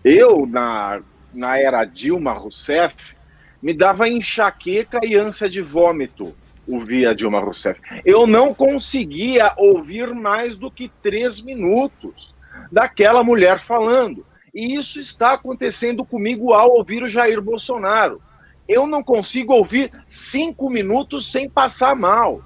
Eu, 0.05 0.47
na, 0.47 1.03
na 1.35 1.59
era 1.59 1.85
Dilma 1.85 2.33
Rousseff, 2.33 3.17
me 3.61 3.75
dava 3.75 4.09
enxaqueca 4.09 5.01
e 5.03 5.17
ânsia 5.17 5.51
de 5.51 5.61
vômito 5.61 6.33
ouvir 6.69 7.09
a 7.09 7.15
Dilma 7.15 7.41
Rousseff. 7.41 7.81
Eu 8.05 8.29
não 8.29 8.55
conseguia 8.55 9.53
ouvir 9.57 10.15
mais 10.15 10.57
do 10.57 10.71
que 10.71 10.89
três 11.03 11.43
minutos 11.43 12.33
daquela 12.71 13.25
mulher 13.25 13.59
falando. 13.59 14.25
E 14.55 14.77
isso 14.77 15.01
está 15.01 15.33
acontecendo 15.33 16.05
comigo 16.05 16.53
ao 16.53 16.77
ouvir 16.77 17.03
o 17.03 17.09
Jair 17.09 17.43
Bolsonaro. 17.43 18.23
Eu 18.69 18.87
não 18.87 19.03
consigo 19.03 19.53
ouvir 19.53 19.91
cinco 20.07 20.71
minutos 20.71 21.33
sem 21.33 21.51
passar 21.51 21.97
mal. 21.97 22.41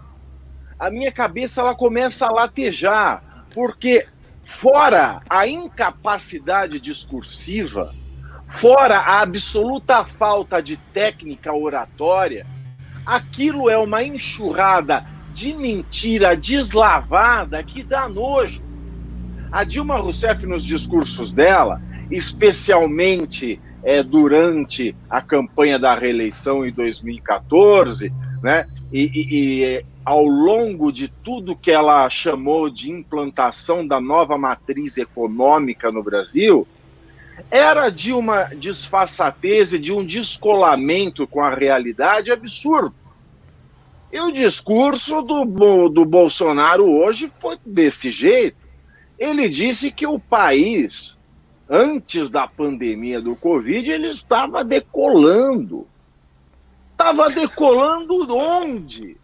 A 0.79 0.88
minha 0.88 1.12
cabeça 1.12 1.61
ela 1.61 1.75
começa 1.75 2.25
a 2.25 2.33
latejar 2.33 3.23
porque 3.54 4.06
fora 4.42 5.22
a 5.30 5.46
incapacidade 5.46 6.80
discursiva, 6.80 7.94
fora 8.48 8.98
a 8.98 9.20
absoluta 9.20 10.04
falta 10.04 10.60
de 10.60 10.76
técnica 10.76 11.54
oratória, 11.54 12.44
aquilo 13.06 13.70
é 13.70 13.78
uma 13.78 14.02
enxurrada 14.02 15.06
de 15.32 15.54
mentira 15.54 16.36
deslavada 16.36 17.62
que 17.62 17.82
dá 17.82 18.08
nojo. 18.08 18.64
A 19.50 19.62
Dilma 19.62 19.98
Rousseff, 19.98 20.44
nos 20.46 20.64
discursos 20.64 21.32
dela, 21.32 21.80
especialmente 22.10 23.60
é, 23.84 24.02
durante 24.02 24.96
a 25.08 25.20
campanha 25.20 25.78
da 25.78 25.94
reeleição 25.94 26.66
em 26.66 26.72
2014, 26.72 28.12
né? 28.42 28.66
E, 28.92 29.10
e, 29.14 29.64
e, 29.64 29.84
ao 30.04 30.24
longo 30.24 30.92
de 30.92 31.08
tudo 31.08 31.56
que 31.56 31.70
ela 31.70 32.08
chamou 32.10 32.68
de 32.68 32.90
implantação 32.90 33.86
da 33.86 34.00
nova 34.00 34.36
matriz 34.36 34.98
econômica 34.98 35.90
no 35.90 36.02
Brasil, 36.02 36.66
era 37.50 37.88
de 37.88 38.12
uma 38.12 38.44
disfarçatez 38.44 39.72
e 39.72 39.78
de 39.78 39.92
um 39.92 40.04
descolamento 40.04 41.26
com 41.26 41.42
a 41.42 41.54
realidade 41.54 42.30
absurdo. 42.30 42.94
E 44.12 44.20
o 44.20 44.30
discurso 44.30 45.22
do, 45.22 45.88
do 45.88 46.04
Bolsonaro 46.04 46.84
hoje 46.84 47.32
foi 47.40 47.58
desse 47.64 48.10
jeito. 48.10 48.56
Ele 49.18 49.48
disse 49.48 49.90
que 49.90 50.06
o 50.06 50.20
país, 50.20 51.16
antes 51.68 52.30
da 52.30 52.46
pandemia 52.46 53.20
do 53.20 53.34
Covid, 53.34 53.90
ele 53.90 54.08
estava 54.08 54.62
decolando. 54.62 55.86
Estava 56.92 57.28
decolando 57.30 58.36
onde? 58.36 59.16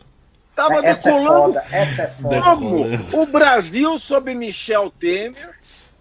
Estava 0.61 0.87
essa 0.87 1.11
é 1.11 1.12
decolando. 1.12 1.59
É 1.59 1.62
foda, 1.62 1.77
essa 1.77 2.03
é 2.03 2.09
foda. 2.09 2.42
Como? 2.42 3.23
O 3.23 3.27
Brasil, 3.27 3.96
sob 3.96 4.35
Michel 4.35 4.90
Temer, 4.90 5.57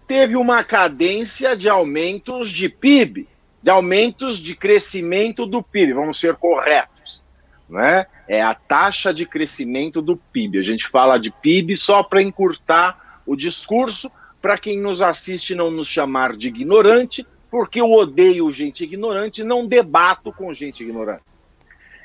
teve 0.06 0.36
uma 0.36 0.62
cadência 0.62 1.56
de 1.56 1.68
aumentos 1.68 2.50
de 2.50 2.68
PIB, 2.68 3.26
de 3.62 3.70
aumentos 3.70 4.38
de 4.38 4.54
crescimento 4.54 5.46
do 5.46 5.62
PIB, 5.62 5.94
vamos 5.94 6.20
ser 6.20 6.36
corretos. 6.36 7.24
Né? 7.68 8.06
É 8.28 8.42
a 8.42 8.54
taxa 8.54 9.14
de 9.14 9.24
crescimento 9.24 10.02
do 10.02 10.16
PIB. 10.16 10.58
A 10.58 10.62
gente 10.62 10.86
fala 10.86 11.18
de 11.18 11.30
PIB 11.30 11.76
só 11.76 12.02
para 12.02 12.22
encurtar 12.22 13.22
o 13.24 13.36
discurso, 13.36 14.10
para 14.42 14.58
quem 14.58 14.80
nos 14.80 15.00
assiste 15.00 15.54
não 15.54 15.70
nos 15.70 15.86
chamar 15.86 16.36
de 16.36 16.48
ignorante, 16.48 17.26
porque 17.50 17.80
eu 17.80 17.90
odeio 17.90 18.50
gente 18.50 18.84
ignorante, 18.84 19.44
não 19.44 19.66
debato 19.66 20.32
com 20.32 20.52
gente 20.52 20.82
ignorante. 20.82 21.22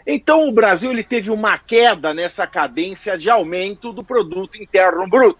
Então 0.05 0.47
o 0.47 0.51
Brasil 0.51 0.91
ele 0.91 1.03
teve 1.03 1.31
uma 1.31 1.57
queda 1.57 2.13
nessa 2.13 2.45
cadência 2.45 3.17
de 3.17 3.29
aumento 3.29 3.91
do 3.91 4.03
produto 4.03 4.61
interno 4.61 5.07
bruto. 5.07 5.39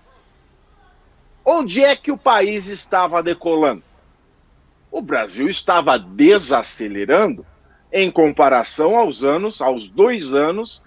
Onde 1.44 1.84
é 1.84 1.96
que 1.96 2.12
o 2.12 2.18
país 2.18 2.66
estava 2.68 3.22
decolando? 3.22 3.84
O 4.90 5.02
Brasil 5.02 5.48
estava 5.48 6.00
desacelerando 6.00 7.46
em 7.92 8.10
comparação 8.10 8.98
aos 8.98 9.24
anos, 9.24 9.62
aos 9.62 9.88
dois 9.88 10.34
anos 10.34 10.84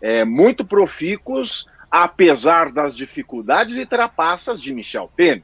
é, 0.00 0.24
muito 0.24 0.64
profícuos, 0.64 1.66
apesar 1.90 2.72
das 2.72 2.96
dificuldades 2.96 3.76
e 3.76 3.84
trapaças 3.84 4.60
de 4.60 4.72
Michel 4.72 5.10
Temer. 5.16 5.42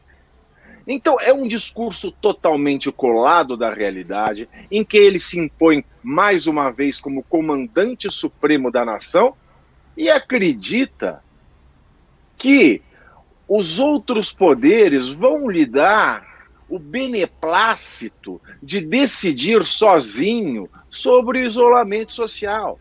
Então, 0.87 1.19
é 1.19 1.33
um 1.33 1.49
discurso 1.49 2.13
totalmente 2.13 2.93
colado 2.93 3.57
da 3.57 3.73
realidade, 3.73 4.49
em 4.71 4.85
que 4.85 4.97
ele 4.97 5.19
se 5.19 5.39
impõe 5.39 5.85
mais 6.03 6.47
uma 6.47 6.71
vez 6.71 7.01
como 7.01 7.23
comandante 7.23 8.11
supremo 8.11 8.71
da 8.71 8.85
nação 8.85 9.35
e 9.97 10.11
acredita 10.11 11.23
que 12.37 12.83
os 13.49 13.79
outros 13.79 14.33
poderes 14.33 15.09
vão 15.09 15.49
lhe 15.49 15.65
dar 15.65 16.27
o 16.69 16.79
beneplácito 16.79 18.41
de 18.63 18.81
decidir 18.81 19.65
sozinho 19.65 20.69
sobre 20.91 21.39
o 21.39 21.43
isolamento 21.43 22.13
social. 22.13 22.79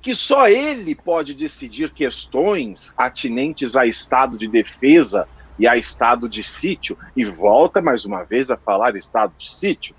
Que 0.00 0.14
só 0.14 0.48
ele 0.48 0.94
pode 0.94 1.34
decidir 1.34 1.90
questões 1.90 2.92
atinentes 2.96 3.76
a 3.76 3.86
estado 3.86 4.36
de 4.36 4.48
defesa 4.48 5.26
e 5.58 5.66
a 5.66 5.76
estado 5.76 6.28
de 6.28 6.42
sítio, 6.42 6.96
e 7.16 7.24
volta 7.24 7.80
mais 7.80 8.04
uma 8.04 8.22
vez 8.22 8.50
a 8.50 8.56
falar 8.56 8.96
estado 8.96 9.32
de 9.36 9.50
sítio. 9.50 9.94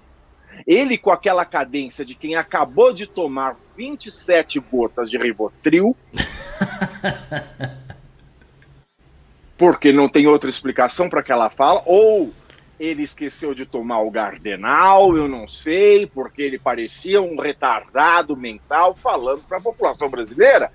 Ele, 0.67 0.97
com 0.97 1.11
aquela 1.11 1.45
cadência 1.45 2.05
de 2.05 2.15
quem 2.15 2.35
acabou 2.35 2.93
de 2.93 3.07
tomar 3.07 3.55
27 3.75 4.59
gotas 4.59 5.09
de 5.09 5.17
Rivotril, 5.17 5.95
porque 9.57 9.91
não 9.91 10.07
tem 10.07 10.27
outra 10.27 10.49
explicação 10.49 11.09
para 11.09 11.21
aquela 11.21 11.49
fala, 11.49 11.81
ou 11.85 12.31
ele 12.79 13.03
esqueceu 13.03 13.53
de 13.53 13.65
tomar 13.65 14.01
o 14.01 14.11
Gardenal, 14.11 15.15
eu 15.15 15.27
não 15.27 15.47
sei, 15.47 16.07
porque 16.07 16.41
ele 16.41 16.59
parecia 16.59 17.21
um 17.21 17.39
retardado 17.39 18.35
mental 18.35 18.95
falando 18.95 19.43
para 19.43 19.57
a 19.57 19.61
população 19.61 20.09
brasileira. 20.09 20.71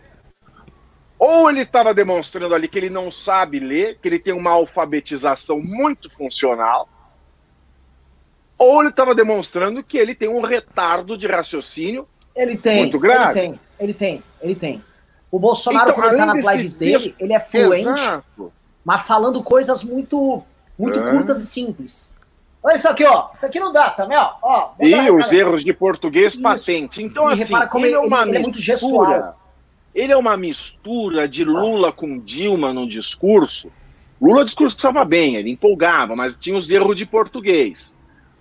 Ou 1.19 1.51
ele 1.51 1.63
estava 1.63 1.93
demonstrando 1.93 2.55
ali 2.55 2.69
que 2.69 2.79
ele 2.79 2.91
não 2.91 3.11
sabe 3.11 3.59
ler, 3.59 3.99
que 4.01 4.09
ele 4.09 4.19
tem 4.19 4.33
uma 4.33 4.51
alfabetização 4.51 5.61
muito 5.61 6.09
funcional, 6.09 6.89
ou 8.57 8.81
ele 8.81 8.91
estava 8.91 9.15
demonstrando 9.15 9.83
que 9.83 9.99
ele 9.99 10.15
tem 10.15 10.29
um 10.29 10.43
retardo 10.43 11.19
de 11.19 11.27
raciocínio 11.27 12.07
ele 12.35 12.57
tem, 12.57 12.79
muito 12.79 12.99
grave. 12.99 13.39
Ele 13.41 13.49
tem, 13.49 13.61
ele 13.81 13.95
tem, 13.95 14.23
ele 14.41 14.55
tem. 14.55 14.85
O 15.31 15.39
Bolsonaro, 15.39 15.91
então, 15.91 16.03
quando 16.03 16.13
está 16.13 16.27
nas 16.27 16.57
lives 16.57 16.79
dele, 16.79 17.15
ele 17.19 17.33
é 17.33 17.41
fluente, 17.41 17.89
Exato. 17.89 18.53
mas 18.85 19.07
falando 19.07 19.43
coisas 19.43 19.83
muito, 19.83 20.43
muito 20.79 21.01
é. 21.01 21.11
curtas 21.11 21.41
e 21.41 21.47
simples. 21.47 22.09
Olha 22.63 22.77
isso 22.77 22.89
aqui, 22.89 23.05
ó. 23.05 23.31
Isso 23.35 23.45
aqui 23.45 23.61
não 23.61 23.73
dá 23.73 23.91
também, 23.91 24.17
ó. 24.17 24.35
ó 24.43 24.71
e 24.81 25.11
os 25.11 25.33
erros 25.33 25.65
de 25.65 25.73
português 25.73 26.35
isso. 26.35 26.43
patente. 26.43 27.03
Então, 27.03 27.29
e 27.29 27.35
assim, 27.35 27.55
ele, 27.55 27.87
ele, 27.87 27.95
é 27.95 27.99
uma 27.99 28.23
ele, 28.23 28.31
ele 28.31 28.39
é 28.39 28.41
muito 28.41 28.59
gestual. 28.59 29.39
Ele 29.95 30.13
é 30.13 30.17
uma 30.17 30.37
mistura 30.37 31.29
de 31.29 31.45
Lula 31.45 31.93
com 31.93 32.19
Dilma 32.19 32.73
no 32.73 32.87
discurso. 32.87 33.71
Lula 34.21 34.45
discursava 34.45 35.05
bem, 35.05 35.37
ele 35.37 35.51
empolgava, 35.51 36.15
mas 36.17 36.39
tinha 36.39 36.57
os 36.57 36.71
erros 36.71 36.97
de 36.97 37.07
português. 37.07 37.97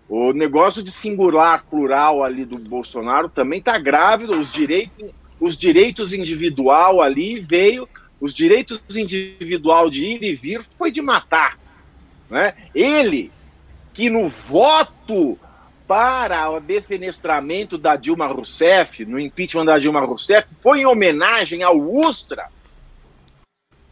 O 0.09 0.31
negócio 0.31 0.81
de 0.81 0.89
singular 0.89 1.65
plural 1.69 2.23
ali 2.23 2.45
do 2.45 2.57
Bolsonaro 2.57 3.27
também 3.27 3.59
está 3.59 3.77
grávido. 3.77 4.39
Os 4.39 4.51
direitos, 4.51 5.09
os 5.39 5.57
direitos 5.57 6.13
individual 6.13 7.01
ali 7.01 7.39
veio, 7.39 7.87
os 8.19 8.33
direitos 8.33 8.81
individual 8.95 9.89
de 9.89 10.03
ir 10.03 10.23
e 10.23 10.33
vir 10.33 10.63
foi 10.77 10.91
de 10.91 11.01
matar. 11.01 11.59
Né? 12.29 12.53
Ele, 12.73 13.31
que 13.93 14.09
no 14.09 14.29
voto 14.29 15.37
para 15.87 16.49
o 16.49 16.59
defenestramento 16.59 17.77
da 17.77 17.95
Dilma 17.95 18.27
Rousseff, 18.27 19.05
no 19.05 19.19
impeachment 19.19 19.65
da 19.65 19.79
Dilma 19.79 20.01
Rousseff, 20.01 20.49
foi 20.61 20.81
em 20.81 20.85
homenagem 20.85 21.63
ao 21.63 21.77
Ustra. 21.77 22.49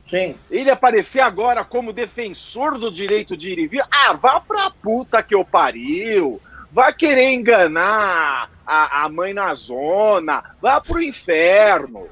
Sim. 0.06 0.36
Ele 0.52 0.70
aparecer 0.70 1.22
agora 1.22 1.64
como 1.64 1.94
defensor 1.94 2.78
do 2.78 2.92
direito 2.92 3.36
de 3.36 3.52
ir 3.52 3.60
e 3.60 3.68
vir. 3.68 3.84
Ah, 3.90 4.14
vá 4.14 4.40
pra 4.40 4.70
puta 4.70 5.24
que 5.24 5.34
eu 5.34 5.44
pariu. 5.44 6.40
Vai 6.72 6.94
querer 6.94 7.32
enganar 7.32 8.52
a, 8.66 9.06
a 9.06 9.10
mãe 9.10 9.34
na 9.34 9.54
zona. 9.54 10.44
Vá 10.62 10.80
pro 10.80 11.02
inferno. 11.02 12.08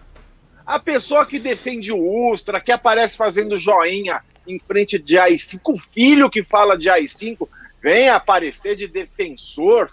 A 0.65 0.79
pessoa 0.79 1.25
que 1.25 1.37
defende 1.37 1.91
o 1.91 2.31
Ustra, 2.31 2.61
que 2.61 2.71
aparece 2.71 3.17
fazendo 3.17 3.57
joinha 3.57 4.21
em 4.47 4.57
frente 4.59 4.97
de 4.97 5.17
AI-5, 5.17 5.59
o 5.65 5.77
filho 5.77 6.29
que 6.29 6.41
fala 6.41 6.77
de 6.77 6.89
AI-5, 6.89 7.47
vem 7.83 8.07
aparecer 8.07 8.77
de 8.77 8.87
defensor 8.87 9.91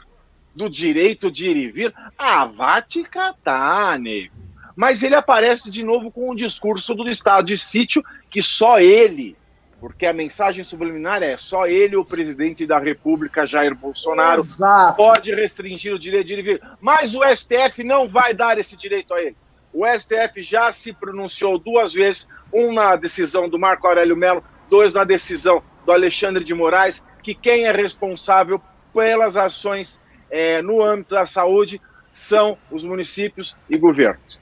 do 0.54 0.70
direito 0.70 1.30
de 1.30 1.50
ir 1.50 1.56
e 1.56 1.72
vir. 1.72 1.94
Ah, 2.16 2.46
vá 2.46 2.80
te 2.80 3.02
catar, 3.02 3.98
nego. 3.98 4.32
Mas 4.76 5.02
ele 5.02 5.16
aparece 5.16 5.70
de 5.70 5.84
novo 5.84 6.10
com 6.10 6.28
o 6.28 6.32
um 6.32 6.34
discurso 6.34 6.94
do 6.94 7.08
estado 7.08 7.46
de 7.46 7.58
sítio 7.58 8.02
que 8.30 8.40
só 8.40 8.80
ele, 8.80 9.36
porque 9.80 10.06
a 10.06 10.12
mensagem 10.12 10.62
subliminar 10.62 11.20
é 11.22 11.36
só 11.36 11.66
ele, 11.66 11.96
o 11.96 12.04
presidente 12.04 12.64
da 12.64 12.78
República, 12.78 13.46
Jair 13.46 13.74
Bolsonaro, 13.74 14.40
Exato. 14.40 14.96
pode 14.96 15.34
restringir 15.34 15.92
o 15.92 15.98
direito 15.98 16.28
de 16.28 16.34
ir 16.34 16.38
e 16.38 16.42
vir. 16.42 16.62
Mas 16.80 17.14
o 17.14 17.22
STF 17.24 17.82
não 17.82 18.08
vai 18.08 18.32
dar 18.32 18.56
esse 18.56 18.76
direito 18.76 19.12
a 19.12 19.20
ele. 19.20 19.36
O 19.72 19.84
STF 19.86 20.42
já 20.42 20.72
se 20.72 20.92
pronunciou 20.92 21.58
duas 21.58 21.92
vezes, 21.92 22.28
um 22.52 22.72
na 22.72 22.94
decisão 22.96 23.48
do 23.48 23.58
Marco 23.58 23.86
Aurélio 23.86 24.16
Mello, 24.16 24.44
dois 24.68 24.94
na 24.94 25.04
decisão 25.04 25.62
do 25.84 25.92
Alexandre 25.92 26.44
de 26.44 26.54
Moraes, 26.54 27.04
que 27.20 27.34
quem 27.34 27.64
é 27.64 27.72
responsável 27.72 28.60
pelas 28.94 29.36
ações 29.36 30.02
é, 30.30 30.62
no 30.62 30.82
âmbito 30.82 31.14
da 31.14 31.26
saúde 31.26 31.80
são 32.12 32.56
os 32.70 32.84
municípios 32.84 33.56
e 33.68 33.76
governos. 33.76 34.38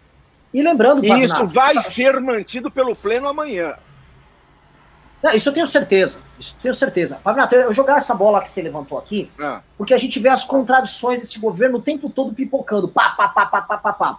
E 0.52 0.62
lembrando, 0.62 1.04
e 1.04 1.22
isso 1.22 1.46
vai 1.46 1.80
ser 1.80 2.18
mantido 2.20 2.70
pelo 2.70 2.96
pleno 2.96 3.28
amanhã. 3.28 3.74
Não, 5.22 5.32
isso 5.32 5.48
eu 5.48 5.52
tenho 5.52 5.66
certeza. 5.66 6.20
Isso 6.38 6.54
eu 6.56 6.62
tenho 6.62 6.74
certeza. 6.74 7.20
Pavinato, 7.22 7.54
eu 7.54 7.74
jogar 7.74 7.98
essa 7.98 8.14
bola 8.14 8.40
que 8.40 8.50
você 8.50 8.62
levantou 8.62 8.98
aqui, 8.98 9.30
ah. 9.38 9.60
porque 9.76 9.92
a 9.92 9.98
gente 9.98 10.18
vê 10.20 10.28
as 10.28 10.44
contradições 10.44 11.20
desse 11.20 11.38
governo 11.38 11.78
o 11.78 11.82
tempo 11.82 12.08
todo 12.08 12.32
pipocando. 12.32 12.88
Pá, 12.88 13.10
pá, 13.10 13.28
pá, 13.28 13.46
pá, 13.46 13.60
pá, 13.62 13.78
pá, 13.78 13.92
pá. 13.92 14.18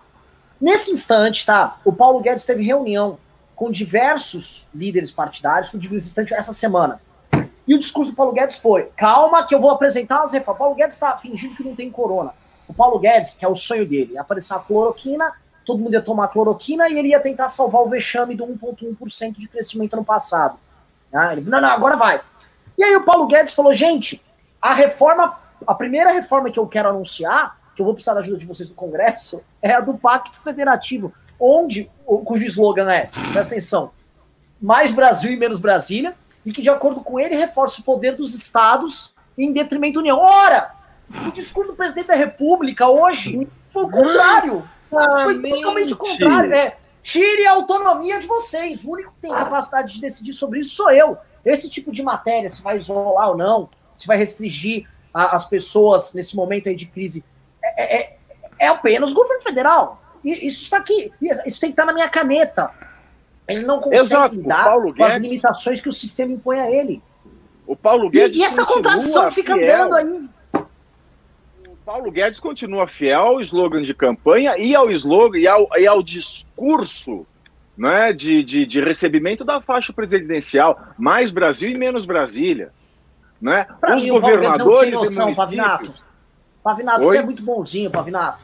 Nesse 0.59 0.91
instante, 0.91 1.45
tá? 1.45 1.77
O 1.85 1.93
Paulo 1.93 2.19
Guedes 2.19 2.45
teve 2.45 2.63
reunião 2.63 3.17
com 3.55 3.71
diversos 3.71 4.67
líderes 4.75 5.11
partidários, 5.11 5.69
com 5.69 5.77
diversos 5.77 6.09
instantes 6.09 6.33
essa 6.33 6.53
semana. 6.53 7.01
E 7.69 7.75
o 7.75 7.77
discurso 7.77 8.09
do 8.09 8.17
Paulo 8.17 8.33
Guedes 8.33 8.57
foi: 8.57 8.89
calma, 8.97 9.45
que 9.45 9.53
eu 9.53 9.61
vou 9.61 9.69
apresentar 9.69 10.23
as 10.23 10.33
reformas. 10.33 10.57
Paulo 10.57 10.73
Guedes 10.73 10.95
está 10.95 11.15
fingindo 11.15 11.55
que 11.55 11.63
não 11.63 11.75
tem 11.75 11.91
corona. 11.91 12.33
O 12.67 12.73
Paulo 12.73 12.97
Guedes, 12.97 13.35
que 13.35 13.45
é 13.45 13.47
o 13.47 13.55
sonho 13.55 13.85
dele, 13.85 14.13
ia 14.13 14.21
aparecer 14.21 14.55
a 14.55 14.59
cloroquina, 14.59 15.31
todo 15.63 15.79
mundo 15.79 15.93
ia 15.93 16.01
tomar 16.01 16.29
cloroquina 16.29 16.89
e 16.89 16.97
ele 16.97 17.09
ia 17.09 17.19
tentar 17.19 17.47
salvar 17.47 17.83
o 17.83 17.89
vexame 17.89 18.35
do 18.35 18.43
1,1% 18.43 19.37
de 19.37 19.47
crescimento 19.47 19.95
no 19.95 20.03
passado. 20.03 20.57
Ah, 21.13 21.33
ele, 21.33 21.47
não, 21.47 21.61
não, 21.61 21.69
agora 21.69 21.95
vai. 21.95 22.19
E 22.75 22.83
aí 22.83 22.95
o 22.95 23.03
Paulo 23.03 23.27
Guedes 23.27 23.53
falou, 23.53 23.71
gente, 23.71 24.19
a 24.59 24.73
reforma, 24.73 25.37
a 25.67 25.75
primeira 25.75 26.11
reforma 26.11 26.49
que 26.49 26.59
eu 26.59 26.65
quero 26.65 26.89
anunciar, 26.89 27.55
que 27.75 27.83
eu 27.83 27.85
vou 27.85 27.93
precisar 27.93 28.15
da 28.15 28.21
ajuda 28.21 28.39
de 28.39 28.47
vocês 28.47 28.69
no 28.69 28.75
Congresso, 28.75 29.43
é 29.61 29.73
a 29.73 29.79
do 29.79 29.95
Pacto 29.95 30.41
Federativo, 30.41 31.13
onde, 31.39 31.89
cujo 32.25 32.45
slogan 32.45 32.91
é, 32.91 33.11
presta 33.31 33.53
atenção, 33.53 33.91
mais 34.59 34.91
Brasil 34.91 35.31
e 35.31 35.35
menos 35.35 35.59
Brasília, 35.59 36.15
e 36.45 36.51
que, 36.51 36.61
de 36.61 36.69
acordo 36.69 37.01
com 37.01 37.19
ele, 37.19 37.35
reforça 37.35 37.81
o 37.81 37.83
poder 37.83 38.15
dos 38.15 38.33
estados 38.33 39.13
em 39.37 39.51
detrimento 39.51 39.95
da 39.95 39.99
União. 39.99 40.17
Ora, 40.17 40.73
o 41.27 41.31
discurso 41.31 41.71
do 41.71 41.77
presidente 41.77 42.07
da 42.07 42.15
República 42.15 42.87
hoje 42.87 43.47
foi 43.67 43.83
o 43.83 43.89
contrário. 43.89 44.69
Foi 44.89 45.41
totalmente 45.41 45.93
o 45.93 45.97
contrário. 45.97 46.53
É, 46.53 46.77
tire 47.03 47.45
a 47.45 47.51
autonomia 47.51 48.19
de 48.19 48.27
vocês. 48.27 48.83
O 48.83 48.91
único 48.91 49.11
que 49.13 49.21
tem 49.21 49.31
capacidade 49.31 49.93
de 49.93 50.01
decidir 50.01 50.33
sobre 50.33 50.59
isso 50.59 50.75
sou 50.75 50.91
eu. 50.91 51.17
Esse 51.45 51.69
tipo 51.69 51.91
de 51.91 52.03
matéria, 52.03 52.49
se 52.49 52.61
vai 52.61 52.77
isolar 52.77 53.29
ou 53.29 53.37
não, 53.37 53.69
se 53.95 54.05
vai 54.05 54.17
restringir 54.17 54.87
a, 55.13 55.35
as 55.35 55.45
pessoas 55.45 56.13
nesse 56.13 56.35
momento 56.35 56.69
aí 56.69 56.75
de 56.75 56.85
crise, 56.85 57.23
é, 57.63 57.97
é, 57.97 58.17
é 58.59 58.67
apenas 58.67 59.11
o 59.11 59.15
governo 59.15 59.43
federal. 59.43 60.01
Isso 60.23 60.63
está 60.63 60.77
aqui. 60.77 61.13
Isso 61.21 61.61
tem 61.61 61.69
que 61.69 61.73
estar 61.73 61.85
na 61.85 61.93
minha 61.93 62.09
caneta. 62.09 62.71
Ele 63.49 63.65
não 63.65 63.79
consegue 63.79 64.01
Exato. 64.01 64.35
lidar 64.35 64.73
com 64.75 64.91
Guedes, 64.91 65.15
as 65.15 65.21
limitações 65.21 65.81
que 65.81 65.89
o 65.89 65.93
sistema 65.93 66.31
impõe 66.31 66.59
a 66.59 66.69
ele. 66.71 67.01
O 67.65 67.75
Paulo 67.75 68.07
Guedes. 68.09 68.37
E, 68.37 68.41
e 68.41 68.43
essa 68.43 68.63
contradição 68.63 69.31
fica 69.31 69.55
fiel. 69.55 69.85
andando 69.85 69.95
aí. 69.95 70.63
O 71.67 71.75
Paulo 71.83 72.11
Guedes 72.11 72.39
continua 72.39 72.87
fiel 72.87 73.21
ao 73.21 73.41
slogan 73.41 73.81
de 73.81 73.93
campanha 73.95 74.55
e 74.57 74.75
ao 74.75 74.91
slogan 74.91 75.39
e 75.39 75.47
ao, 75.47 75.67
e 75.75 75.87
ao 75.87 76.03
discurso 76.03 77.25
né, 77.75 78.13
de, 78.13 78.43
de, 78.43 78.67
de 78.67 78.81
recebimento 78.81 79.43
da 79.43 79.59
faixa 79.59 79.91
presidencial. 79.91 80.79
Mais 80.95 81.31
Brasil 81.31 81.71
e 81.71 81.77
menos 81.77 82.05
Brasília. 82.05 82.71
Né? 83.41 83.65
Pra 83.81 83.95
Os 83.95 84.03
mim, 84.03 84.11
governadores 84.11 84.93
noção, 84.93 85.31
e. 85.31 85.35
Pavinato, 85.35 85.93
Pavinato 86.61 87.03
você 87.03 87.17
é 87.17 87.23
muito 87.23 87.41
bonzinho, 87.41 87.89
Pavinato. 87.89 88.43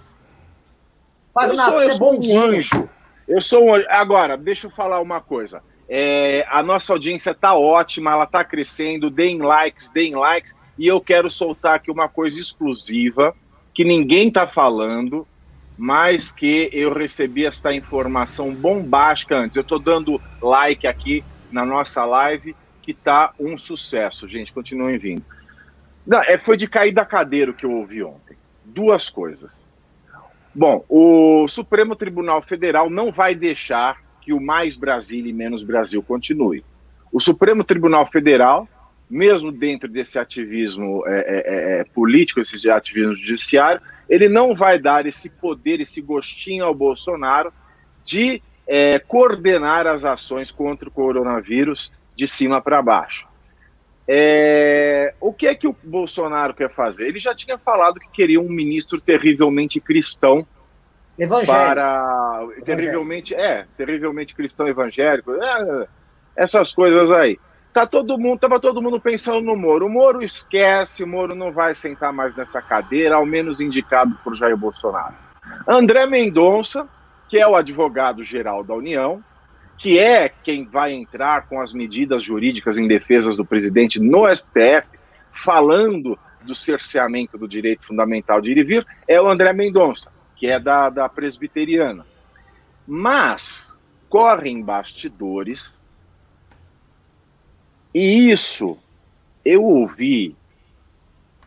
Pavinato, 1.31 1.71
eu 1.71 1.79
sou, 1.79 1.85
você 1.85 1.91
é 1.91 1.97
bonzinho. 1.97 2.41
Um 2.41 2.43
anjo. 2.45 2.89
Eu 3.27 3.41
sou 3.41 3.69
um. 3.69 3.83
Agora, 3.89 4.37
deixa 4.37 4.67
eu 4.67 4.71
falar 4.71 5.01
uma 5.01 5.19
coisa. 5.19 5.61
É, 5.87 6.45
a 6.49 6.63
nossa 6.63 6.93
audiência 6.93 7.31
está 7.31 7.55
ótima, 7.55 8.11
ela 8.11 8.23
está 8.23 8.43
crescendo. 8.43 9.09
Deem 9.09 9.39
likes, 9.39 9.89
deem 9.89 10.15
likes. 10.15 10.55
E 10.77 10.87
eu 10.87 10.99
quero 10.99 11.29
soltar 11.29 11.75
aqui 11.75 11.89
uma 11.89 12.07
coisa 12.07 12.39
exclusiva 12.39 13.35
que 13.73 13.83
ninguém 13.83 14.29
está 14.29 14.47
falando, 14.47 15.27
mas 15.77 16.31
que 16.31 16.69
eu 16.71 16.93
recebi 16.93 17.45
esta 17.45 17.73
informação 17.73 18.53
bombástica 18.53 19.37
antes. 19.37 19.57
Eu 19.57 19.61
estou 19.61 19.79
dando 19.79 20.21
like 20.41 20.87
aqui 20.87 21.23
na 21.51 21.65
nossa 21.65 22.05
live, 22.05 22.55
que 22.81 22.91
está 22.91 23.33
um 23.39 23.57
sucesso, 23.57 24.27
gente. 24.27 24.53
Continuem 24.53 24.97
vindo. 24.97 25.25
Não, 26.05 26.21
é, 26.21 26.37
foi 26.37 26.55
de 26.55 26.67
cair 26.67 26.93
da 26.93 27.05
cadeira 27.05 27.51
que 27.51 27.65
eu 27.65 27.71
ouvi 27.71 28.03
ontem. 28.03 28.37
Duas 28.63 29.09
coisas. 29.09 29.65
Bom, 30.55 30.85
o 30.87 31.45
Supremo 31.49 31.97
Tribunal 31.97 32.41
Federal 32.41 32.89
não 32.89 33.11
vai 33.11 33.35
deixar 33.35 34.01
que 34.21 34.31
o 34.31 34.39
mais 34.39 34.77
Brasil 34.77 35.25
e 35.25 35.33
menos 35.33 35.63
Brasil 35.63 36.01
continue. 36.01 36.63
O 37.11 37.19
Supremo 37.19 37.61
Tribunal 37.61 38.05
Federal, 38.07 38.65
mesmo 39.09 39.51
dentro 39.51 39.89
desse 39.89 40.17
ativismo 40.17 41.03
é, 41.05 41.19
é, 41.19 41.23
é, 41.25 41.79
é 41.79 41.83
político, 41.83 42.39
esse 42.39 42.69
ativismo 42.69 43.13
judiciário, 43.13 43.81
ele 44.09 44.29
não 44.29 44.55
vai 44.55 44.79
dar 44.79 45.05
esse 45.05 45.29
poder, 45.29 45.81
esse 45.81 46.01
gostinho 46.01 46.63
ao 46.63 46.73
Bolsonaro 46.73 47.51
de 48.05 48.41
é, 48.65 48.97
coordenar 48.97 49.85
as 49.85 50.05
ações 50.05 50.53
contra 50.53 50.87
o 50.87 50.91
coronavírus 50.91 51.91
de 52.15 52.29
cima 52.29 52.61
para 52.61 52.81
baixo. 52.81 53.27
É, 54.07 55.15
o 55.19 55.33
que 55.33 55.47
é 55.47 55.55
que 55.55 55.67
o 55.67 55.75
Bolsonaro 55.83 56.53
quer 56.53 56.69
fazer? 56.69 57.07
Ele 57.07 57.19
já 57.19 57.33
tinha 57.33 57.57
falado 57.57 57.99
que 57.99 58.09
queria 58.11 58.39
um 58.39 58.49
ministro 58.49 59.01
terrivelmente 59.01 59.79
cristão 59.79 60.45
evangélico. 61.17 61.53
para 61.53 62.37
evangélico. 62.41 62.65
terrivelmente 62.65 63.35
é 63.35 63.65
terrivelmente 63.75 64.35
cristão 64.35 64.67
evangélico, 64.67 65.33
é, 65.33 65.87
essas 66.35 66.73
coisas 66.73 67.09
aí. 67.09 67.39
Tá 67.73 67.85
todo 67.85 68.17
mundo, 68.17 68.39
tava 68.39 68.59
todo 68.59 68.81
mundo 68.81 69.01
pensando 69.01 69.41
no 69.41 69.55
Moro. 69.55 69.87
O 69.87 69.89
Moro 69.89 70.23
esquece, 70.23 71.03
o 71.03 71.07
Moro 71.07 71.35
não 71.35 71.51
vai 71.51 71.75
sentar 71.75 72.13
mais 72.13 72.33
nessa 72.33 72.61
cadeira, 72.61 73.15
ao 73.15 73.25
menos 73.25 73.59
indicado 73.59 74.17
por 74.23 74.33
Jair 74.33 74.55
Bolsonaro. 74.55 75.13
André 75.67 76.05
Mendonça, 76.05 76.87
que 77.27 77.37
é 77.37 77.45
o 77.45 77.55
advogado 77.55 78.23
geral 78.23 78.63
da 78.63 78.73
União, 78.73 79.21
que 79.77 79.99
é 79.99 80.29
quem 80.29 80.65
vai 80.65 80.93
entrar 80.93 81.47
com 81.47 81.59
as 81.59 81.73
medidas 81.73 82.23
jurídicas 82.23 82.77
em 82.77 82.87
defesa 82.87 83.35
do 83.35 83.45
presidente 83.45 83.99
no 83.99 84.27
STF, 84.33 84.87
falando 85.31 86.17
do 86.41 86.55
cerceamento 86.55 87.37
do 87.37 87.47
direito 87.47 87.85
fundamental 87.85 88.39
de 88.39 88.51
ir 88.51 88.57
e 88.57 88.63
vir, 88.63 88.87
é 89.07 89.19
o 89.19 89.27
André 89.27 89.51
Mendonça, 89.51 90.11
que 90.35 90.47
é 90.47 90.59
da, 90.59 90.89
da 90.89 91.09
presbiteriana. 91.09 92.05
Mas 92.87 93.75
correm 94.07 94.61
bastidores, 94.61 95.79
e 97.93 98.31
isso 98.31 98.77
eu 99.43 99.63
ouvi 99.63 100.35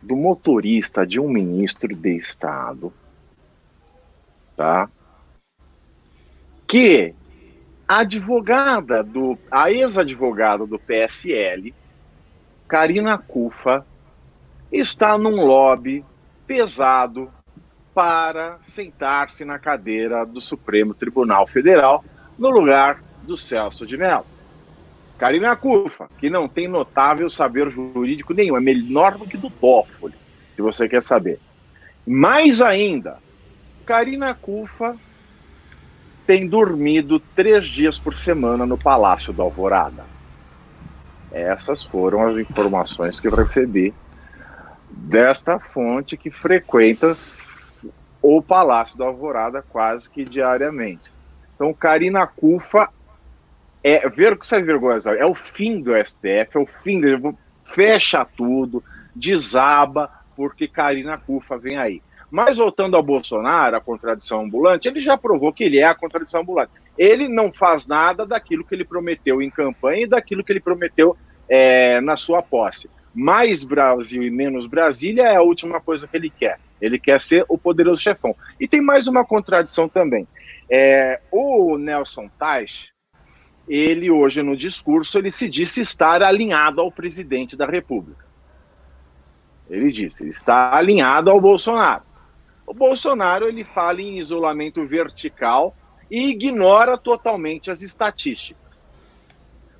do 0.01 0.15
motorista 0.15 1.05
de 1.05 1.19
um 1.19 1.29
ministro 1.29 1.95
de 1.95 2.15
Estado, 2.15 2.93
tá? 4.55 4.89
Que 6.67 7.15
a 7.89 8.01
advogada 8.01 9.03
do, 9.03 9.35
a 9.49 9.71
ex-advogada 9.71 10.63
do 10.63 10.77
PSL, 10.77 11.73
Karina 12.67 13.17
Cufa, 13.17 13.83
está 14.71 15.17
num 15.17 15.43
lobby 15.43 16.05
pesado 16.45 17.31
para 17.91 18.59
sentar-se 18.61 19.43
na 19.43 19.57
cadeira 19.57 20.23
do 20.23 20.39
Supremo 20.39 20.93
Tribunal 20.93 21.47
Federal 21.47 22.05
no 22.37 22.51
lugar 22.51 23.01
do 23.23 23.35
Celso 23.35 23.87
de 23.87 23.97
Mello. 23.97 24.25
Karina 25.17 25.55
Cufa, 25.55 26.07
que 26.19 26.29
não 26.29 26.47
tem 26.47 26.67
notável 26.67 27.27
saber 27.27 27.71
jurídico 27.71 28.35
nenhum, 28.35 28.55
é 28.55 28.61
menor 28.61 29.17
do 29.17 29.25
que 29.25 29.35
do 29.35 29.49
Toffoli, 29.49 30.13
se 30.53 30.61
você 30.61 30.87
quer 30.87 31.01
saber. 31.01 31.39
Mais 32.05 32.61
ainda, 32.61 33.17
Karina 33.83 34.35
Cufa 34.35 34.95
tem 36.29 36.47
dormido 36.47 37.19
três 37.19 37.65
dias 37.65 37.97
por 37.97 38.15
semana 38.15 38.63
no 38.63 38.77
Palácio 38.77 39.33
da 39.33 39.41
Alvorada. 39.41 40.05
Essas 41.31 41.81
foram 41.83 42.21
as 42.21 42.37
informações 42.37 43.19
que 43.19 43.27
eu 43.27 43.35
recebi 43.35 43.91
desta 44.91 45.57
fonte 45.57 46.15
que 46.15 46.29
frequenta 46.29 47.15
o 48.21 48.43
Palácio 48.43 48.95
da 48.95 49.05
Alvorada 49.05 49.65
quase 49.67 50.07
que 50.07 50.23
diariamente. 50.23 51.11
Então, 51.55 51.73
Karina 51.73 52.27
Cufa 52.27 52.89
é 53.83 54.07
ver 54.07 54.37
que 54.37 54.45
você 54.45 54.61
vergonha, 54.61 54.99
é 55.17 55.25
o 55.25 55.33
fim 55.33 55.81
do 55.81 55.93
STF, 55.95 56.49
é 56.53 56.59
o 56.59 56.67
fim, 56.83 57.01
do, 57.01 57.35
fecha 57.65 58.23
tudo, 58.23 58.83
desaba, 59.15 60.11
porque 60.35 60.67
Karina 60.67 61.17
Cufa 61.17 61.57
vem 61.57 61.75
aí. 61.75 62.03
Mas 62.31 62.57
voltando 62.57 62.95
ao 62.95 63.03
Bolsonaro, 63.03 63.75
a 63.75 63.81
contradição 63.81 64.41
ambulante, 64.41 64.87
ele 64.87 65.01
já 65.01 65.17
provou 65.17 65.51
que 65.51 65.63
ele 65.63 65.79
é 65.79 65.85
a 65.85 65.95
contradição 65.95 66.41
ambulante. 66.41 66.71
Ele 66.97 67.27
não 67.27 67.51
faz 67.51 67.87
nada 67.87 68.25
daquilo 68.25 68.63
que 68.63 68.75
ele 68.75 68.85
prometeu 68.85 69.41
em 69.41 69.49
campanha 69.49 70.03
e 70.03 70.07
daquilo 70.07 70.43
que 70.43 70.51
ele 70.51 70.59
prometeu 70.59 71.17
é, 71.47 71.99
na 72.01 72.15
sua 72.15 72.41
posse. 72.41 72.89
Mais 73.13 73.63
Brasil 73.63 74.21
e 74.21 74.29
menos 74.29 74.67
Brasília 74.67 75.23
é 75.23 75.35
a 75.35 75.41
última 75.41 75.81
coisa 75.81 76.07
que 76.07 76.15
ele 76.15 76.29
quer. 76.29 76.59
Ele 76.79 76.99
quer 76.99 77.19
ser 77.19 77.43
o 77.49 77.57
poderoso 77.57 78.01
chefão. 78.01 78.35
E 78.59 78.67
tem 78.67 78.81
mais 78.81 79.07
uma 79.07 79.25
contradição 79.25 79.89
também. 79.89 80.27
É, 80.69 81.19
o 81.31 81.77
Nelson 81.77 82.29
Tais, 82.37 82.89
ele 83.67 84.11
hoje 84.11 84.43
no 84.43 84.55
discurso, 84.55 85.17
ele 85.17 85.31
se 85.31 85.49
disse 85.49 85.81
estar 85.81 86.21
alinhado 86.21 86.79
ao 86.79 86.91
presidente 86.91 87.57
da 87.57 87.65
República. 87.65 88.23
Ele 89.69 89.91
disse, 89.91 90.23
ele 90.23 90.31
está 90.31 90.75
alinhado 90.75 91.29
ao 91.29 91.41
Bolsonaro. 91.41 92.03
O 92.69 92.73
Bolsonaro 92.75 93.47
ele 93.47 93.63
fala 93.63 93.99
em 93.99 94.19
isolamento 94.19 94.85
vertical 94.85 95.75
e 96.09 96.29
ignora 96.29 96.99
totalmente 96.99 97.71
as 97.71 97.81
estatísticas. 97.81 98.87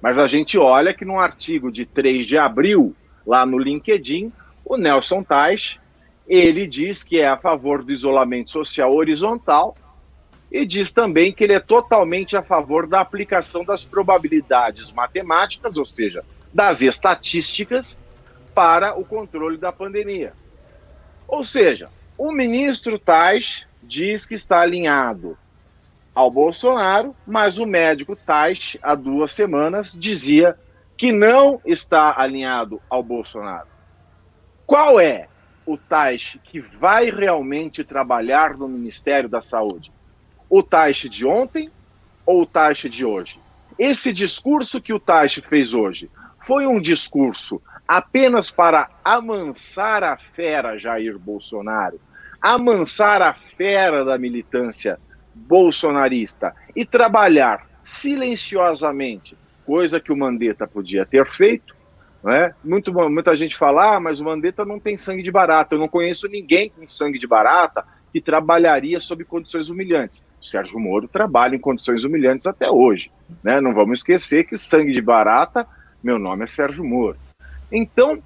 Mas 0.01 0.17
a 0.17 0.25
gente 0.25 0.57
olha 0.57 0.91
que 0.91 1.05
no 1.05 1.19
artigo 1.19 1.71
de 1.71 1.85
3 1.85 2.25
de 2.25 2.35
abril, 2.35 2.95
lá 3.27 3.45
no 3.45 3.59
LinkedIn, 3.59 4.33
o 4.65 4.75
Nelson 4.75 5.21
Tais, 5.21 5.77
ele 6.27 6.65
diz 6.65 7.03
que 7.03 7.21
é 7.21 7.27
a 7.27 7.37
favor 7.37 7.83
do 7.83 7.91
isolamento 7.91 8.49
social 8.49 8.91
horizontal 8.91 9.77
e 10.51 10.65
diz 10.65 10.91
também 10.91 11.31
que 11.31 11.43
ele 11.43 11.53
é 11.53 11.59
totalmente 11.59 12.35
a 12.35 12.41
favor 12.41 12.87
da 12.87 13.01
aplicação 13.01 13.63
das 13.63 13.85
probabilidades 13.85 14.91
matemáticas, 14.91 15.77
ou 15.77 15.85
seja, 15.85 16.25
das 16.51 16.81
estatísticas, 16.81 17.99
para 18.55 18.99
o 18.99 19.05
controle 19.05 19.57
da 19.59 19.71
pandemia. 19.71 20.33
Ou 21.27 21.43
seja, 21.43 21.87
o 22.19 22.33
ministro 22.33 22.99
Tais 22.99 23.65
diz 23.81 24.25
que 24.25 24.35
está 24.35 24.59
alinhado 24.59 25.37
ao 26.13 26.29
Bolsonaro, 26.29 27.15
mas 27.25 27.57
o 27.57 27.65
médico 27.65 28.13
Tais, 28.13 28.75
há 28.83 28.93
duas 28.93 29.31
semanas, 29.31 29.95
dizia 29.97 30.59
que 30.97 31.13
não 31.13 31.61
está 31.65 32.13
alinhado 32.17 32.81
ao 32.89 33.01
Bolsonaro. 33.01 33.69
Qual 34.67 34.99
é 34.99 35.29
o 35.65 35.77
Taixe 35.77 36.39
que 36.39 36.59
vai 36.59 37.09
realmente 37.09 37.85
trabalhar 37.85 38.57
no 38.57 38.67
Ministério 38.67 39.29
da 39.29 39.39
Saúde? 39.39 39.89
O 40.49 40.61
Taixe 40.61 41.07
de 41.07 41.25
ontem 41.25 41.69
ou 42.25 42.41
o 42.41 42.45
Taixe 42.45 42.89
de 42.89 43.05
hoje? 43.05 43.39
Esse 43.77 44.11
discurso 44.11 44.81
que 44.81 44.91
o 44.91 44.99
Taixe 44.99 45.41
fez 45.41 45.73
hoje 45.73 46.11
foi 46.45 46.67
um 46.67 46.81
discurso 46.81 47.61
apenas 47.87 48.51
para 48.51 48.89
amansar 49.05 50.03
a 50.03 50.17
fera 50.17 50.77
Jair 50.77 51.17
Bolsonaro, 51.17 51.99
amansar 52.41 53.21
a 53.21 53.33
fera 53.33 54.03
da 54.05 54.17
militância 54.17 54.99
bolsonarista 55.33 56.53
e 56.75 56.85
trabalhar 56.85 57.67
silenciosamente, 57.83 59.37
coisa 59.65 59.99
que 59.99 60.11
o 60.11 60.17
Mandetta 60.17 60.67
podia 60.67 61.05
ter 61.05 61.29
feito. 61.29 61.75
Né? 62.23 62.53
Muito, 62.63 62.93
muita 63.09 63.35
gente 63.35 63.55
fala, 63.55 63.95
ah, 63.95 63.99
mas 63.99 64.19
o 64.19 64.25
Mandetta 64.25 64.65
não 64.65 64.79
tem 64.79 64.97
sangue 64.97 65.23
de 65.23 65.31
barata. 65.31 65.75
Eu 65.75 65.79
não 65.79 65.87
conheço 65.87 66.27
ninguém 66.27 66.69
com 66.69 66.87
sangue 66.89 67.17
de 67.17 67.27
barata 67.27 67.85
que 68.11 68.19
trabalharia 68.19 68.99
sob 68.99 69.23
condições 69.23 69.69
humilhantes. 69.69 70.25
O 70.41 70.45
Sérgio 70.45 70.79
Moro 70.79 71.07
trabalha 71.07 71.55
em 71.55 71.59
condições 71.59 72.03
humilhantes 72.03 72.47
até 72.47 72.69
hoje. 72.69 73.11
Né? 73.43 73.61
Não 73.61 73.73
vamos 73.73 73.99
esquecer 73.99 74.45
que 74.45 74.57
sangue 74.57 74.91
de 74.91 75.01
barata, 75.01 75.67
meu 76.03 76.17
nome 76.17 76.43
é 76.43 76.47
Sérgio 76.47 76.83
Moro. 76.83 77.17
Então, 77.71 78.21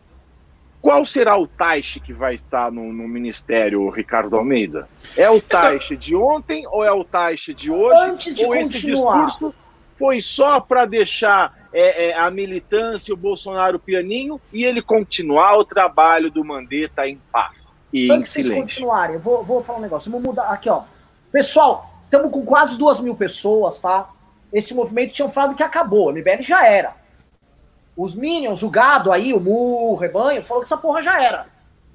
qual 0.83 1.05
será 1.05 1.37
o 1.37 1.47
Taixe 1.47 2.01
que 2.01 2.11
vai 2.11 2.35
estar 2.35 2.69
no, 2.69 2.91
no, 2.91 3.07
Ministério, 3.07 3.89
Ricardo 3.89 4.35
Almeida? 4.35 4.89
É 5.15 5.29
o 5.29 5.37
então- 5.37 5.61
Taixe 5.61 5.95
de 5.95 6.13
ontem 6.13 6.67
ou 6.67 6.83
é 6.83 6.91
o 6.91 7.05
Taixe 7.05 7.53
de 7.53 7.71
hoje? 7.71 7.95
Antes 8.01 8.35
de 8.35 8.43
ou 8.43 8.49
continuar. 8.49 8.61
esse 8.61 8.85
discurso 8.85 9.55
foi 9.95 10.19
só 10.19 10.59
para 10.59 10.85
deixar 10.85 11.69
é, 11.71 12.09
é, 12.09 12.17
a 12.17 12.29
militância, 12.29 13.13
o 13.13 13.17
Bolsonaro 13.17 13.79
pianinho 13.79 14.41
e 14.51 14.65
ele 14.65 14.81
continuar 14.81 15.57
o 15.57 15.63
trabalho 15.63 16.29
do 16.29 16.43
Mandetta 16.43 17.07
em 17.07 17.17
paz 17.31 17.73
e 17.93 18.11
Antes 18.11 18.31
em 18.31 18.43
silêncio? 18.43 18.61
Antes 18.61 18.75
continuarem, 18.75 19.15
eu 19.15 19.21
vou, 19.21 19.41
vou 19.41 19.63
falar 19.63 19.79
um 19.79 19.83
negócio. 19.83 20.11
Vamos 20.11 20.27
mudar 20.27 20.49
aqui, 20.49 20.69
ó. 20.69 20.83
Pessoal, 21.31 21.93
estamos 22.03 22.29
com 22.29 22.43
quase 22.43 22.77
duas 22.77 22.99
mil 22.99 23.15
pessoas, 23.15 23.79
tá? 23.79 24.09
Esse 24.51 24.73
movimento 24.73 25.13
tinham 25.13 25.31
falado 25.31 25.55
que 25.55 25.63
acabou, 25.63 26.09
o 26.09 26.11
MBL 26.11 26.41
já 26.41 26.67
era. 26.67 27.02
Os 27.95 28.15
Minions, 28.15 28.63
o 28.63 28.69
gado 28.69 29.11
aí, 29.11 29.33
o 29.33 29.39
mu, 29.39 29.91
o 29.91 29.95
rebanho, 29.95 30.41
falou 30.43 30.63
que 30.63 30.67
essa 30.67 30.77
porra 30.77 31.01
já 31.01 31.23
era. 31.23 31.45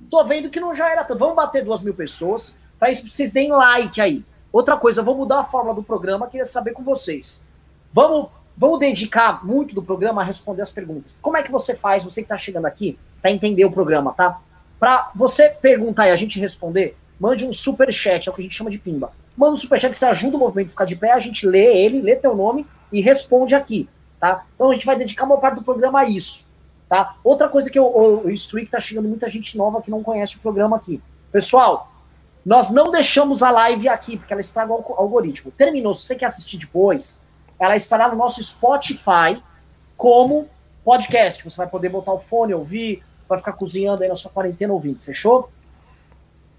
Tô 0.09 0.25
vendo 0.25 0.49
que 0.49 0.61
não 0.61 0.75
já 0.75 0.89
era. 0.91 1.03
Vamos 1.03 1.35
bater 1.35 1.65
duas 1.65 1.83
mil 1.83 1.95
pessoas. 1.95 2.57
Para 2.79 2.91
isso, 2.91 3.09
vocês 3.09 3.33
deem 3.33 3.51
like 3.51 4.01
aí. 4.01 4.25
Outra 4.53 4.77
coisa, 4.77 5.03
vou 5.03 5.17
mudar 5.17 5.41
a 5.41 5.45
forma 5.45 5.75
do 5.75 5.83
programa, 5.83 6.29
queria 6.29 6.47
saber 6.47 6.73
com 6.73 6.83
vocês. 6.83 7.43
Vamos, 7.93 8.29
vamos 8.57 8.79
dedicar 8.79 9.45
muito 9.45 9.75
do 9.75 9.83
programa 9.83 10.23
a 10.23 10.25
responder 10.25 10.63
as 10.63 10.71
perguntas. 10.71 11.17
Como 11.21 11.37
é 11.37 11.43
que 11.43 11.51
você 11.51 11.75
faz, 11.75 12.05
você 12.05 12.23
que 12.23 12.27
está 12.27 12.39
chegando 12.39 12.67
aqui, 12.67 12.99
para 13.21 13.33
entender 13.33 13.65
o 13.65 13.71
programa, 13.71 14.15
tá? 14.15 14.41
Para 14.79 15.11
você 15.15 15.49
perguntar 15.49 16.09
e 16.09 16.13
a 16.13 16.17
gente 16.17 16.39
responder, 16.39 16.97
mande 17.19 17.45
um 17.45 17.53
super 17.53 17.93
chat, 17.93 18.29
é 18.29 18.31
o 18.31 18.35
que 18.35 18.41
a 18.41 18.45
gente 18.45 18.55
chama 18.55 18.71
de 18.71 18.79
pimba. 18.79 19.13
Manda 19.37 19.53
um 19.53 19.57
super 19.57 19.79
chat 19.79 19.91
que 19.91 19.97
você 19.97 20.07
ajuda 20.07 20.37
o 20.37 20.41
movimento 20.41 20.69
a 20.69 20.71
ficar 20.71 20.85
de 20.85 20.97
pé, 20.97 21.13
a 21.13 21.21
gente 21.21 21.47
lê 21.47 21.85
ele, 21.85 22.01
lê 22.01 22.17
teu 22.17 22.35
nome 22.35 22.65
e 22.93 23.01
responde 23.01 23.55
aqui 23.55 23.89
tá? 24.20 24.44
Então 24.54 24.70
a 24.70 24.74
gente 24.74 24.87
vai 24.87 24.96
dedicar 24.96 25.24
uma 25.24 25.38
parte 25.38 25.57
do 25.57 25.62
programa 25.62 26.00
a 26.00 26.04
isso, 26.04 26.48
tá? 26.88 27.16
Outra 27.22 27.48
coisa 27.48 27.70
que 27.70 27.78
eu, 27.78 28.22
eu 28.24 28.31
instruí 28.31 28.64
que 28.64 28.70
tá 28.70 28.81
chegando 28.81 29.09
muita 29.09 29.28
gente 29.31 29.57
nova 29.57 29.83
que 29.83 29.90
não 29.90 30.02
conhece 30.02 30.37
o 30.37 30.40
programa 30.40 30.76
aqui. 30.76 31.02
Pessoal, 31.31 31.92
nós 32.44 32.70
não 32.70 32.90
deixamos 32.90 33.42
a 33.42 33.50
live 33.50 33.88
aqui, 33.88 34.16
porque 34.16 34.33
ela 34.33 34.40
estraga 34.40 34.72
o 34.72 34.94
algoritmo. 34.96 35.50
Terminou, 35.50 35.92
se 35.92 36.07
você 36.07 36.14
quer 36.14 36.26
assistir 36.26 36.59
depois, 36.59 37.20
ela 37.59 37.76
estará 37.76 38.09
no 38.09 38.16
nosso 38.16 38.42
Spotify 38.42 39.42
como 39.96 40.48
podcast. 40.85 41.44
Você 41.44 41.57
vai 41.57 41.66
poder 41.66 41.90
botar 41.90 42.12
o 42.12 42.18
fone, 42.18 42.54
ouvir, 42.54 43.02
vai 43.28 43.38
ficar 43.38 43.52
cozinhando 43.52 44.02
aí 44.02 44.09
na 44.09 44.14
sua 44.14 44.31
quarentena 44.31 44.72
ouvindo, 44.72 44.98
fechou? 45.00 45.50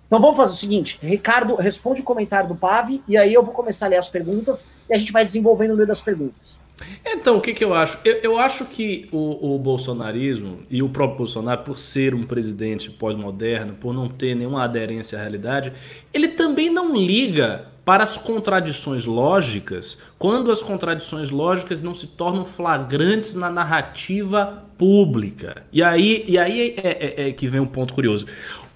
Então 0.06 0.20
vamos 0.20 0.38
fazer 0.38 0.54
o 0.54 0.58
seguinte, 0.58 1.00
Ricardo 1.04 1.56
responde 1.56 2.02
o 2.02 2.04
comentário 2.04 2.50
do 2.50 2.56
Pave 2.56 3.04
e 3.08 3.16
aí 3.16 3.32
eu 3.32 3.44
vou 3.44 3.54
começar 3.54 3.86
a 3.86 3.90
ler 3.90 3.98
as 3.98 4.10
perguntas 4.10 4.68
e 4.90 4.94
a 4.94 4.98
gente 4.98 5.12
vai 5.12 5.24
desenvolvendo 5.24 5.72
no 5.72 5.76
meio 5.76 5.88
das 5.88 6.02
perguntas. 6.02 6.58
Então, 7.06 7.38
o 7.38 7.42
que, 7.42 7.54
que 7.54 7.64
eu 7.64 7.74
acho? 7.74 7.98
Eu, 8.04 8.16
eu 8.18 8.38
acho 8.38 8.66
que 8.66 9.08
o, 9.12 9.56
o, 9.56 9.60
bolsonarismo 9.60 10.60
e 10.70 10.82
o 10.82 10.90
próprio 10.90 11.20
Bolsonaro, 11.20 11.64
por 11.64 11.78
ser 11.78 12.14
um 12.14 12.24
presidente 12.24 12.90
pós-moderno, 12.90 13.74
por 13.74 13.94
não 13.94 14.08
ter 14.08 14.36
nenhuma 14.36 14.64
aderência 14.64 15.18
à 15.18 15.22
realidade, 15.22 15.74
ele 16.14 16.30
também 16.30 16.70
não 16.70 16.96
liga 16.96 17.68
para 17.84 18.04
as 18.04 18.18
contradições 18.18 19.06
lógicas 19.06 19.98
quando 20.20 20.52
as 20.52 20.62
contradições 20.62 21.32
lógicas 21.32 21.82
não 21.82 21.94
se 21.94 22.06
tornam 22.06 22.46
flagrantes 22.46 23.34
na 23.34 23.50
narrativa 23.50 24.64
pública. 24.78 25.64
E 25.74 25.82
aí, 25.82 26.24
e 26.28 26.38
aí 26.38 26.76
é, 26.78 27.24
é, 27.24 27.30
é 27.30 27.32
que 27.32 27.48
vem 27.48 27.60
um 27.60 27.66
ponto 27.66 27.94
curioso. 27.94 28.28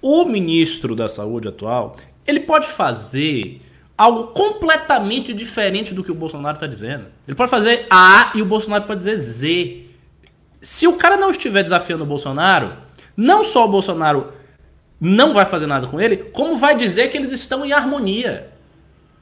O 0.01 0.25
ministro 0.25 0.95
da 0.95 1.07
Saúde 1.07 1.47
atual, 1.47 1.95
ele 2.25 2.39
pode 2.39 2.67
fazer 2.67 3.61
algo 3.97 4.27
completamente 4.27 5.33
diferente 5.33 5.93
do 5.93 6.03
que 6.03 6.11
o 6.11 6.15
Bolsonaro 6.15 6.55
está 6.55 6.67
dizendo. 6.67 7.05
Ele 7.27 7.35
pode 7.35 7.49
fazer 7.49 7.85
A 7.89 8.31
e 8.35 8.41
o 8.41 8.45
Bolsonaro 8.45 8.85
pode 8.85 8.99
dizer 8.99 9.17
Z. 9.17 9.85
Se 10.61 10.87
o 10.87 10.93
cara 10.93 11.17
não 11.17 11.29
estiver 11.29 11.63
desafiando 11.63 12.03
o 12.03 12.07
Bolsonaro, 12.07 12.69
não 13.15 13.43
só 13.43 13.65
o 13.65 13.67
Bolsonaro 13.69 14.33
não 14.99 15.33
vai 15.33 15.45
fazer 15.45 15.67
nada 15.67 15.87
com 15.87 15.99
ele, 15.99 16.17
como 16.17 16.55
vai 16.55 16.75
dizer 16.75 17.09
que 17.09 17.17
eles 17.17 17.31
estão 17.31 17.65
em 17.65 17.73
harmonia. 17.73 18.49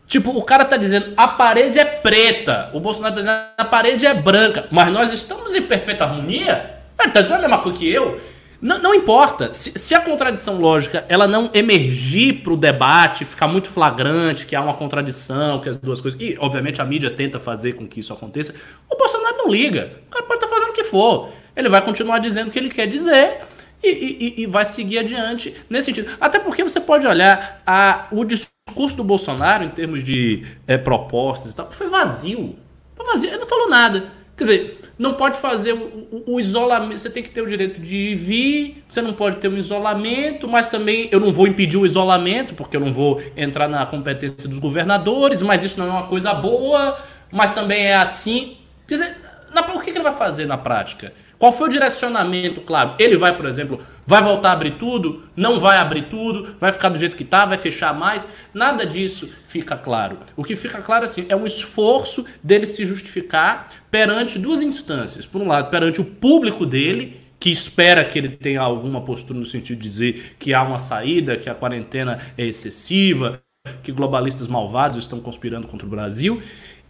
Tipo, 0.06 0.32
o 0.32 0.44
cara 0.44 0.66
tá 0.66 0.78
dizendo 0.78 1.14
a 1.16 1.28
parede 1.28 1.80
é 1.80 1.86
preta, 1.86 2.70
o 2.74 2.80
Bolsonaro 2.80 3.16
tá 3.16 3.22
dizendo 3.22 3.40
a 3.58 3.66
parede 3.66 4.06
é 4.06 4.14
branca, 4.14 4.68
mas 4.70 4.92
nós 4.92 5.12
estamos 5.14 5.56
em 5.56 5.62
perfeita 5.62 6.04
harmonia? 6.04 6.80
Ele 7.00 7.12
tá 7.12 7.22
dizendo 7.22 7.40
a 7.40 7.42
mesma 7.42 7.58
coisa 7.60 7.78
que 7.78 7.90
eu. 7.90 8.20
Não, 8.62 8.78
não 8.78 8.94
importa. 8.94 9.54
Se, 9.54 9.72
se, 9.76 9.96
a 9.96 10.02
contradição 10.02 10.60
lógica 10.60 11.04
ela 11.10 11.28
não 11.28 11.50
emergir 11.54 12.44
para 12.44 12.54
o 12.54 12.58
debate, 12.58 13.26
ficar 13.26 13.48
muito 13.48 13.70
flagrante, 13.70 14.46
que 14.46 14.56
há 14.56 14.62
uma 14.62 14.76
contradição, 14.76 15.60
que 15.60 15.70
as 15.70 15.76
duas 15.78 16.00
coisas. 16.00 16.20
E, 16.22 16.38
obviamente, 16.40 16.80
a 16.80 16.86
mídia 16.86 17.10
tenta 17.10 17.40
fazer 17.40 17.74
com 17.74 17.88
que 17.88 18.00
isso 18.00 18.14
aconteça. 18.14 18.54
O 18.88 18.96
Bolsonaro 18.96 19.38
não 19.38 19.52
liga. 19.52 19.92
O 20.08 20.12
cara 20.12 20.26
pode 20.26 20.44
estar 20.44 20.48
tá 20.48 20.54
fazendo 20.54 20.70
o 20.70 20.74
que 20.74 20.84
for. 20.84 21.30
Ele 21.56 21.70
vai 21.70 21.82
continuar 21.82 22.20
dizendo 22.20 22.50
o 22.50 22.52
que 22.52 22.60
ele 22.60 22.70
quer 22.70 22.86
dizer. 22.86 23.40
E, 23.84 23.90
e, 23.90 24.42
e, 24.44 24.46
vai 24.46 24.64
seguir 24.64 25.00
adiante 25.00 25.56
nesse 25.68 25.88
sentido. 25.88 26.16
Até 26.22 26.38
porque 26.38 26.64
você 26.64 26.80
pode 26.80 27.08
olhar 27.08 27.64
a, 27.66 28.06
o 28.12 28.24
discurso 28.24 28.96
do 28.96 29.04
Bolsonaro 29.04 29.64
em 29.64 29.70
termos 29.70 30.04
de 30.04 30.46
é, 30.68 30.78
propostas 30.78 31.52
e 31.52 31.56
tal, 31.56 31.72
foi 31.72 31.90
vazio. 31.90 32.56
Foi 32.94 33.06
vazio, 33.08 33.32
ele 33.32 33.40
não 33.40 33.48
falou 33.48 33.68
nada. 33.68 34.12
Quer 34.38 34.44
dizer, 34.44 34.81
não 35.02 35.16
pode 35.16 35.40
fazer 35.40 35.74
o, 35.74 36.24
o, 36.28 36.40
isolamento. 36.40 37.00
Você 37.00 37.10
tem 37.10 37.24
que 37.24 37.30
ter 37.32 37.42
o 37.42 37.48
direito 37.48 37.82
de 37.82 38.14
vir, 38.14 38.84
você 38.88 39.02
não 39.02 39.14
pode 39.14 39.38
ter 39.38 39.48
um 39.48 39.58
isolamento, 39.58 40.48
mas 40.48 40.68
também 40.68 41.10
eu 41.12 41.20
não 41.20 41.34
vou 41.34 41.48
impedir 41.48 41.76
o 41.76 41.88
isolamento, 41.88 42.54
porque 42.54 42.78
eu 42.78 42.82
não 42.82 42.94
vou 42.94 43.20
entrar 43.36 43.68
na 43.68 43.84
competência 43.84 44.48
dos 44.48 44.60
governadores, 44.60 45.42
mas 45.42 45.64
isso 45.64 45.80
não 45.80 45.88
é 45.88 45.90
uma 45.90 46.08
coisa 46.08 46.36
boa, 46.36 47.00
mas 47.34 47.50
também 47.50 47.88
é 47.88 47.96
assim. 47.96 48.58
Quer 48.88 48.94
dizer, 48.94 49.18
na, 49.52 49.62
o 49.74 49.80
que, 49.80 49.92
que 49.92 49.98
ele 49.98 50.04
vai 50.04 50.14
fazer 50.14 50.46
na 50.46 50.56
prática? 50.56 51.12
Qual 51.42 51.52
foi 51.52 51.70
o 51.70 51.72
direcionamento, 51.72 52.62
claro? 52.62 52.94
Ele 53.00 53.18
vai, 53.18 53.36
por 53.36 53.48
exemplo, 53.48 53.80
vai 54.06 54.22
voltar 54.22 54.50
a 54.50 54.52
abrir 54.52 54.78
tudo? 54.78 55.24
Não 55.36 55.60
vai 55.60 55.78
abrir 55.78 56.04
tudo? 56.04 56.56
Vai 56.60 56.72
ficar 56.72 56.90
do 56.90 57.00
jeito 57.00 57.18
que 57.18 57.24
está? 57.24 57.48
Vai 57.48 57.58
fechar 57.58 57.98
mais? 57.98 58.28
Nada 58.54 58.86
disso 58.86 59.28
fica 59.44 59.76
claro. 59.76 60.20
O 60.38 60.44
que 60.44 60.56
fica 60.56 60.80
claro 60.84 61.04
assim 61.04 61.26
é 61.30 61.36
um 61.36 61.48
esforço 61.48 62.24
dele 62.44 62.68
se 62.68 62.86
justificar 62.86 63.70
perante 63.90 64.38
duas 64.38 64.62
instâncias. 64.62 65.26
Por 65.26 65.42
um 65.42 65.48
lado, 65.48 65.72
perante 65.72 66.00
o 66.00 66.06
público 66.06 66.64
dele, 66.64 67.20
que 67.40 67.50
espera 67.50 68.06
que 68.06 68.20
ele 68.20 68.30
tenha 68.30 68.62
alguma 68.62 69.02
postura 69.02 69.40
no 69.40 69.46
sentido 69.48 69.80
de 69.80 69.90
dizer 69.90 70.36
que 70.38 70.54
há 70.54 70.62
uma 70.62 70.78
saída, 70.78 71.38
que 71.38 71.50
a 71.50 71.56
quarentena 71.56 72.20
é 72.38 72.46
excessiva, 72.46 73.42
que 73.82 73.92
globalistas 73.92 74.48
malvados 74.48 75.00
estão 75.00 75.20
conspirando 75.20 75.66
contra 75.66 75.88
o 75.88 75.90
Brasil 75.90 76.40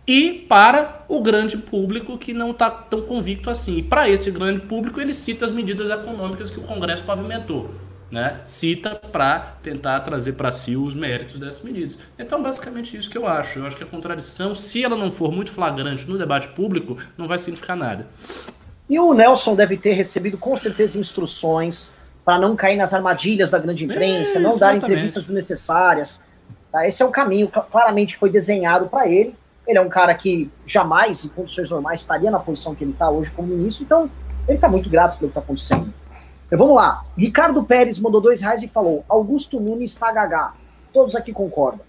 e 0.07 0.45
para 0.49 1.05
o 1.07 1.21
grande 1.21 1.57
público 1.57 2.17
que 2.17 2.33
não 2.33 2.51
está 2.51 2.69
tão 2.69 3.01
convicto 3.01 3.49
assim. 3.49 3.77
E 3.77 3.83
para 3.83 4.09
esse 4.09 4.31
grande 4.31 4.61
público, 4.61 4.99
ele 4.99 5.13
cita 5.13 5.45
as 5.45 5.51
medidas 5.51 5.89
econômicas 5.89 6.49
que 6.49 6.59
o 6.59 6.63
Congresso 6.63 7.03
pavimentou. 7.03 7.69
Né? 8.09 8.41
Cita 8.43 8.95
para 8.95 9.39
tentar 9.63 10.01
trazer 10.01 10.33
para 10.33 10.51
si 10.51 10.75
os 10.75 10.93
méritos 10.93 11.39
dessas 11.39 11.63
medidas. 11.63 11.97
Então, 12.19 12.43
basicamente, 12.43 12.97
isso 12.97 13.09
que 13.09 13.17
eu 13.17 13.25
acho. 13.25 13.59
Eu 13.59 13.65
acho 13.65 13.77
que 13.77 13.83
a 13.83 13.87
contradição, 13.87 14.53
se 14.53 14.83
ela 14.83 14.97
não 14.97 15.11
for 15.11 15.31
muito 15.31 15.51
flagrante 15.51 16.05
no 16.09 16.17
debate 16.17 16.49
público, 16.49 16.97
não 17.17 17.25
vai 17.25 17.37
significar 17.37 17.77
nada. 17.77 18.07
E 18.89 18.99
o 18.99 19.13
Nelson 19.13 19.55
deve 19.55 19.77
ter 19.77 19.93
recebido 19.93 20.37
com 20.37 20.57
certeza 20.57 20.99
instruções 20.99 21.93
para 22.25 22.37
não 22.37 22.55
cair 22.55 22.75
nas 22.75 22.93
armadilhas 22.93 23.51
da 23.51 23.59
grande 23.59 23.85
imprensa, 23.85 24.37
é, 24.37 24.41
não 24.41 24.57
dar 24.57 24.75
entrevistas 24.75 25.23
desnecessárias. 25.23 26.21
Tá? 26.69 26.85
Esse 26.85 27.01
é 27.01 27.05
o 27.05 27.11
caminho 27.11 27.47
claramente 27.47 28.17
foi 28.17 28.29
desenhado 28.29 28.87
para 28.87 29.07
ele. 29.07 29.33
Ele 29.67 29.77
é 29.77 29.81
um 29.81 29.89
cara 29.89 30.13
que 30.15 30.51
jamais, 30.65 31.23
em 31.23 31.29
condições 31.29 31.69
normais, 31.69 32.01
estaria 32.01 32.31
na 32.31 32.39
posição 32.39 32.73
que 32.73 32.83
ele 32.83 32.91
está 32.91 33.09
hoje 33.09 33.31
como 33.31 33.47
ministro, 33.49 33.83
então 33.83 34.09
ele 34.47 34.57
está 34.57 34.67
muito 34.67 34.89
grato 34.89 35.17
pelo 35.17 35.31
que 35.31 35.37
está 35.37 35.41
acontecendo. 35.41 35.93
Então 36.47 36.57
vamos 36.57 36.75
lá. 36.75 37.05
Ricardo 37.17 37.63
Pérez 37.63 37.99
mandou 37.99 38.19
dois 38.19 38.41
reais 38.41 38.63
e 38.63 38.67
falou: 38.67 39.05
Augusto 39.07 39.59
Nunes 39.59 39.91
está 39.91 40.11
gaga. 40.11 40.53
Todos 40.91 41.15
aqui 41.15 41.31
concordam. 41.31 41.81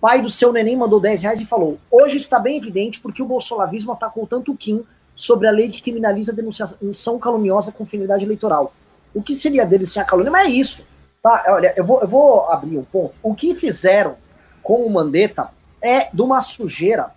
Pai 0.00 0.22
do 0.22 0.28
seu 0.28 0.52
neném 0.52 0.76
mandou 0.76 1.00
10 1.00 1.22
reais 1.22 1.40
e 1.40 1.46
falou: 1.46 1.78
Hoje 1.90 2.18
está 2.18 2.38
bem 2.38 2.56
evidente 2.56 3.00
porque 3.00 3.22
o 3.22 3.26
bolsolavismo 3.26 3.92
atacou 3.92 4.26
tanto 4.26 4.52
o 4.52 4.56
Kim 4.56 4.84
sobre 5.14 5.48
a 5.48 5.50
lei 5.50 5.68
que 5.68 5.82
criminaliza 5.82 6.30
a 6.30 6.34
denunciação 6.34 7.18
caluniosa 7.18 7.72
com 7.72 7.84
finalidade 7.84 8.24
eleitoral. 8.24 8.72
O 9.12 9.20
que 9.20 9.34
seria 9.34 9.66
dele 9.66 9.86
sem 9.86 10.00
a 10.00 10.04
calúnia? 10.04 10.30
Mas 10.30 10.46
é 10.46 10.50
isso. 10.50 10.86
Tá? 11.20 11.44
Olha, 11.48 11.74
eu 11.76 11.84
vou, 11.84 12.00
eu 12.00 12.06
vou 12.06 12.48
abrir 12.48 12.78
um 12.78 12.84
ponto. 12.84 13.14
O 13.22 13.34
que 13.34 13.54
fizeram 13.56 14.16
com 14.62 14.84
o 14.84 14.90
Mandetta 14.90 15.50
é 15.82 16.14
de 16.14 16.22
uma 16.22 16.40
sujeira 16.40 17.10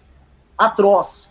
atroz. 0.65 1.29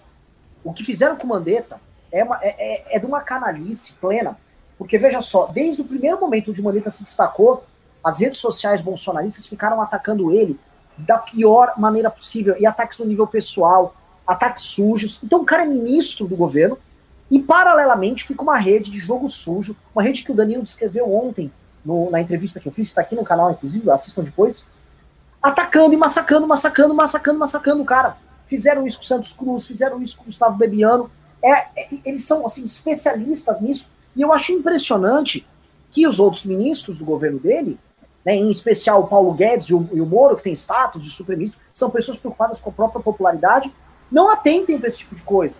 O 0.65 0.73
que 0.73 0.85
fizeram 0.85 1.17
com 1.17 1.25
o 1.25 1.31
Mandetta 1.31 1.81
é, 2.13 2.25
uma, 2.25 2.39
é, 2.43 2.49
é, 2.93 2.97
é 2.97 2.99
de 2.99 3.07
uma 3.07 3.21
canalice 3.21 3.93
plena. 3.95 4.37
Porque 4.77 4.99
veja 4.99 5.21
só, 5.21 5.47
desde 5.47 5.83
o 5.83 5.85
primeiro 5.85 6.21
momento 6.21 6.51
onde 6.51 6.61
o 6.61 6.65
Mandetta 6.65 6.91
se 6.91 7.05
destacou, 7.05 7.65
as 8.03 8.19
redes 8.19 8.41
sociais 8.41 8.81
bolsonaristas 8.81 9.47
ficaram 9.47 9.81
atacando 9.81 10.33
ele 10.33 10.59
da 10.97 11.19
pior 11.19 11.75
maneira 11.77 12.11
possível, 12.11 12.57
e 12.59 12.67
ataques 12.67 12.99
no 12.99 13.07
nível 13.07 13.27
pessoal, 13.27 13.95
ataques 14.27 14.65
sujos. 14.65 15.21
Então 15.23 15.41
o 15.41 15.45
cara 15.45 15.63
é 15.63 15.67
ministro 15.67 16.27
do 16.27 16.37
governo, 16.37 16.79
e 17.31 17.39
paralelamente 17.39 18.27
fica 18.27 18.43
uma 18.43 18.57
rede 18.57 18.91
de 18.91 18.99
jogo 18.99 19.29
sujo, 19.29 19.77
uma 19.95 20.03
rede 20.03 20.25
que 20.25 20.33
o 20.33 20.35
Danilo 20.35 20.65
descreveu 20.65 21.13
ontem 21.13 21.53
no, 21.85 22.11
na 22.11 22.21
entrevista 22.21 22.59
que 22.59 22.69
eu 22.69 22.73
fiz, 22.73 22.89
está 22.89 23.03
aqui 23.03 23.15
no 23.15 23.25
canal, 23.25 23.51
inclusive, 23.53 23.89
assistam 23.91 24.25
depois, 24.25 24.67
atacando 25.41 25.95
e 25.95 25.97
massacrando, 25.97 26.47
massacrando, 26.47 26.95
massacrando, 26.95 27.39
massacrando 27.39 27.83
o 27.83 27.87
cara. 27.87 28.17
Fizeram 28.51 28.85
isso 28.85 28.99
com 28.99 29.05
o 29.05 29.07
Santos 29.07 29.33
Cruz, 29.33 29.67
fizeram 29.67 30.03
isso 30.03 30.17
com 30.17 30.25
o 30.25 30.27
Gustavo 30.27 30.59
Bebiano. 30.59 31.11
É, 31.43 31.53
é, 31.77 31.89
eles 32.05 32.25
são 32.25 32.45
assim 32.45 32.65
especialistas 32.65 33.61
nisso, 33.61 33.91
e 34.15 34.21
eu 34.21 34.33
acho 34.33 34.53
impressionante 34.53 35.47
que 35.93 36.05
os 36.05 36.19
outros 36.19 36.45
ministros 36.45 36.99
do 36.99 37.05
governo 37.05 37.39
dele 37.39 37.79
né, 38.25 38.35
em 38.35 38.51
especial 38.51 39.03
o 39.03 39.07
Paulo 39.07 39.33
Guedes 39.33 39.69
e 39.69 39.75
o, 39.75 39.89
e 39.93 40.01
o 40.01 40.05
Moro, 40.05 40.37
que 40.37 40.43
tem 40.43 40.53
status 40.53 41.05
de 41.05 41.11
supremista, 41.11 41.57
são 41.73 41.91
pessoas 41.91 42.19
preocupadas 42.19 42.61
com 42.61 42.71
a 42.71 42.73
própria 42.73 43.01
popularidade, 43.01 43.73
não 44.11 44.29
atentem 44.29 44.79
para 44.79 44.89
esse 44.89 44.99
tipo 44.99 45.15
de 45.15 45.23
coisa. 45.23 45.59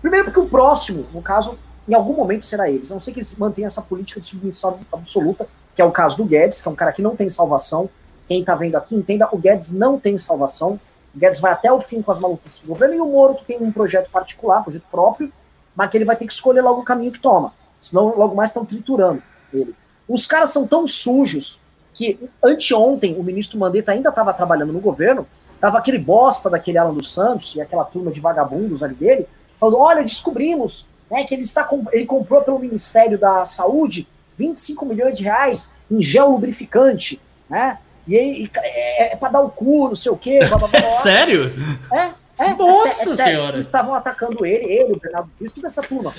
Primeiro 0.00 0.26
porque 0.26 0.40
o 0.40 0.48
próximo, 0.48 1.06
no 1.12 1.20
caso, 1.20 1.58
em 1.88 1.94
algum 1.94 2.14
momento 2.14 2.46
será 2.46 2.70
eles. 2.70 2.90
A 2.90 2.94
não 2.94 3.00
sei 3.00 3.12
que 3.12 3.18
eles 3.18 3.34
mantenham 3.34 3.66
essa 3.66 3.82
política 3.82 4.20
de 4.20 4.26
submissão 4.26 4.78
absoluta, 4.92 5.48
que 5.74 5.82
é 5.82 5.84
o 5.84 5.90
caso 5.90 6.16
do 6.16 6.24
Guedes, 6.24 6.62
que 6.62 6.68
é 6.68 6.70
um 6.70 6.76
cara 6.76 6.92
que 6.92 7.02
não 7.02 7.16
tem 7.16 7.28
salvação. 7.28 7.90
Quem 8.28 8.40
está 8.40 8.54
vendo 8.54 8.76
aqui, 8.76 8.94
entenda, 8.94 9.28
o 9.32 9.36
Guedes 9.36 9.72
não 9.72 9.98
tem 9.98 10.16
salvação. 10.16 10.80
O 11.14 11.18
Guedes 11.18 11.40
vai 11.40 11.52
até 11.52 11.72
o 11.72 11.80
fim 11.80 12.02
com 12.02 12.12
as 12.12 12.18
maluquices 12.18 12.60
do 12.60 12.68
governo, 12.68 12.94
e 12.94 13.00
o 13.00 13.06
Moro, 13.06 13.34
que 13.34 13.44
tem 13.44 13.58
um 13.60 13.72
projeto 13.72 14.10
particular, 14.10 14.62
projeto 14.62 14.84
próprio, 14.90 15.32
mas 15.74 15.90
que 15.90 15.96
ele 15.96 16.04
vai 16.04 16.16
ter 16.16 16.26
que 16.26 16.32
escolher 16.32 16.60
logo 16.60 16.80
o 16.80 16.84
caminho 16.84 17.12
que 17.12 17.18
toma. 17.18 17.52
Senão, 17.80 18.14
logo 18.16 18.34
mais 18.34 18.50
estão 18.50 18.64
triturando 18.64 19.22
ele. 19.52 19.74
Os 20.08 20.26
caras 20.26 20.50
são 20.50 20.66
tão 20.66 20.86
sujos 20.86 21.60
que 21.94 22.18
anteontem 22.42 23.16
o 23.18 23.22
ministro 23.22 23.58
Mandetta 23.58 23.92
ainda 23.92 24.10
estava 24.10 24.32
trabalhando 24.32 24.72
no 24.72 24.80
governo, 24.80 25.26
tava 25.60 25.78
aquele 25.78 25.98
bosta 25.98 26.48
daquele 26.48 26.78
Alan 26.78 26.94
dos 26.94 27.12
Santos 27.12 27.54
e 27.56 27.60
aquela 27.60 27.84
turma 27.84 28.10
de 28.10 28.20
vagabundos 28.20 28.82
ali 28.82 28.94
dele, 28.94 29.26
falando: 29.58 29.78
olha, 29.78 30.02
descobrimos 30.02 30.86
né, 31.10 31.24
que 31.24 31.34
ele, 31.34 31.42
está, 31.42 31.68
ele 31.92 32.06
comprou 32.06 32.42
pelo 32.42 32.58
Ministério 32.58 33.18
da 33.18 33.44
Saúde 33.44 34.06
25 34.36 34.86
milhões 34.86 35.18
de 35.18 35.24
reais 35.24 35.70
em 35.90 36.02
gel 36.02 36.30
lubrificante, 36.30 37.20
né? 37.48 37.78
E 38.06 38.16
aí 38.16 38.50
é, 38.56 39.12
é 39.12 39.16
para 39.16 39.30
dar 39.30 39.40
o 39.40 39.50
cu, 39.50 39.88
não 39.88 39.94
sei 39.94 40.10
o 40.12 40.16
quê. 40.16 40.38
Blá, 40.48 40.58
blá, 40.58 40.68
blá, 40.68 40.88
sério? 40.90 41.52
É, 41.92 42.10
é. 42.38 42.54
Nossa 42.54 43.10
é, 43.10 43.12
é 43.12 43.16
senhora! 43.16 43.56
Eles 43.56 43.66
estavam 43.66 43.94
atacando 43.94 44.44
ele, 44.44 44.64
ele, 44.64 44.92
o 44.92 45.00
Bernardo 45.00 45.30
Cristo, 45.38 45.56
toda 45.56 45.66
essa 45.66 45.82
turma. 45.82 46.14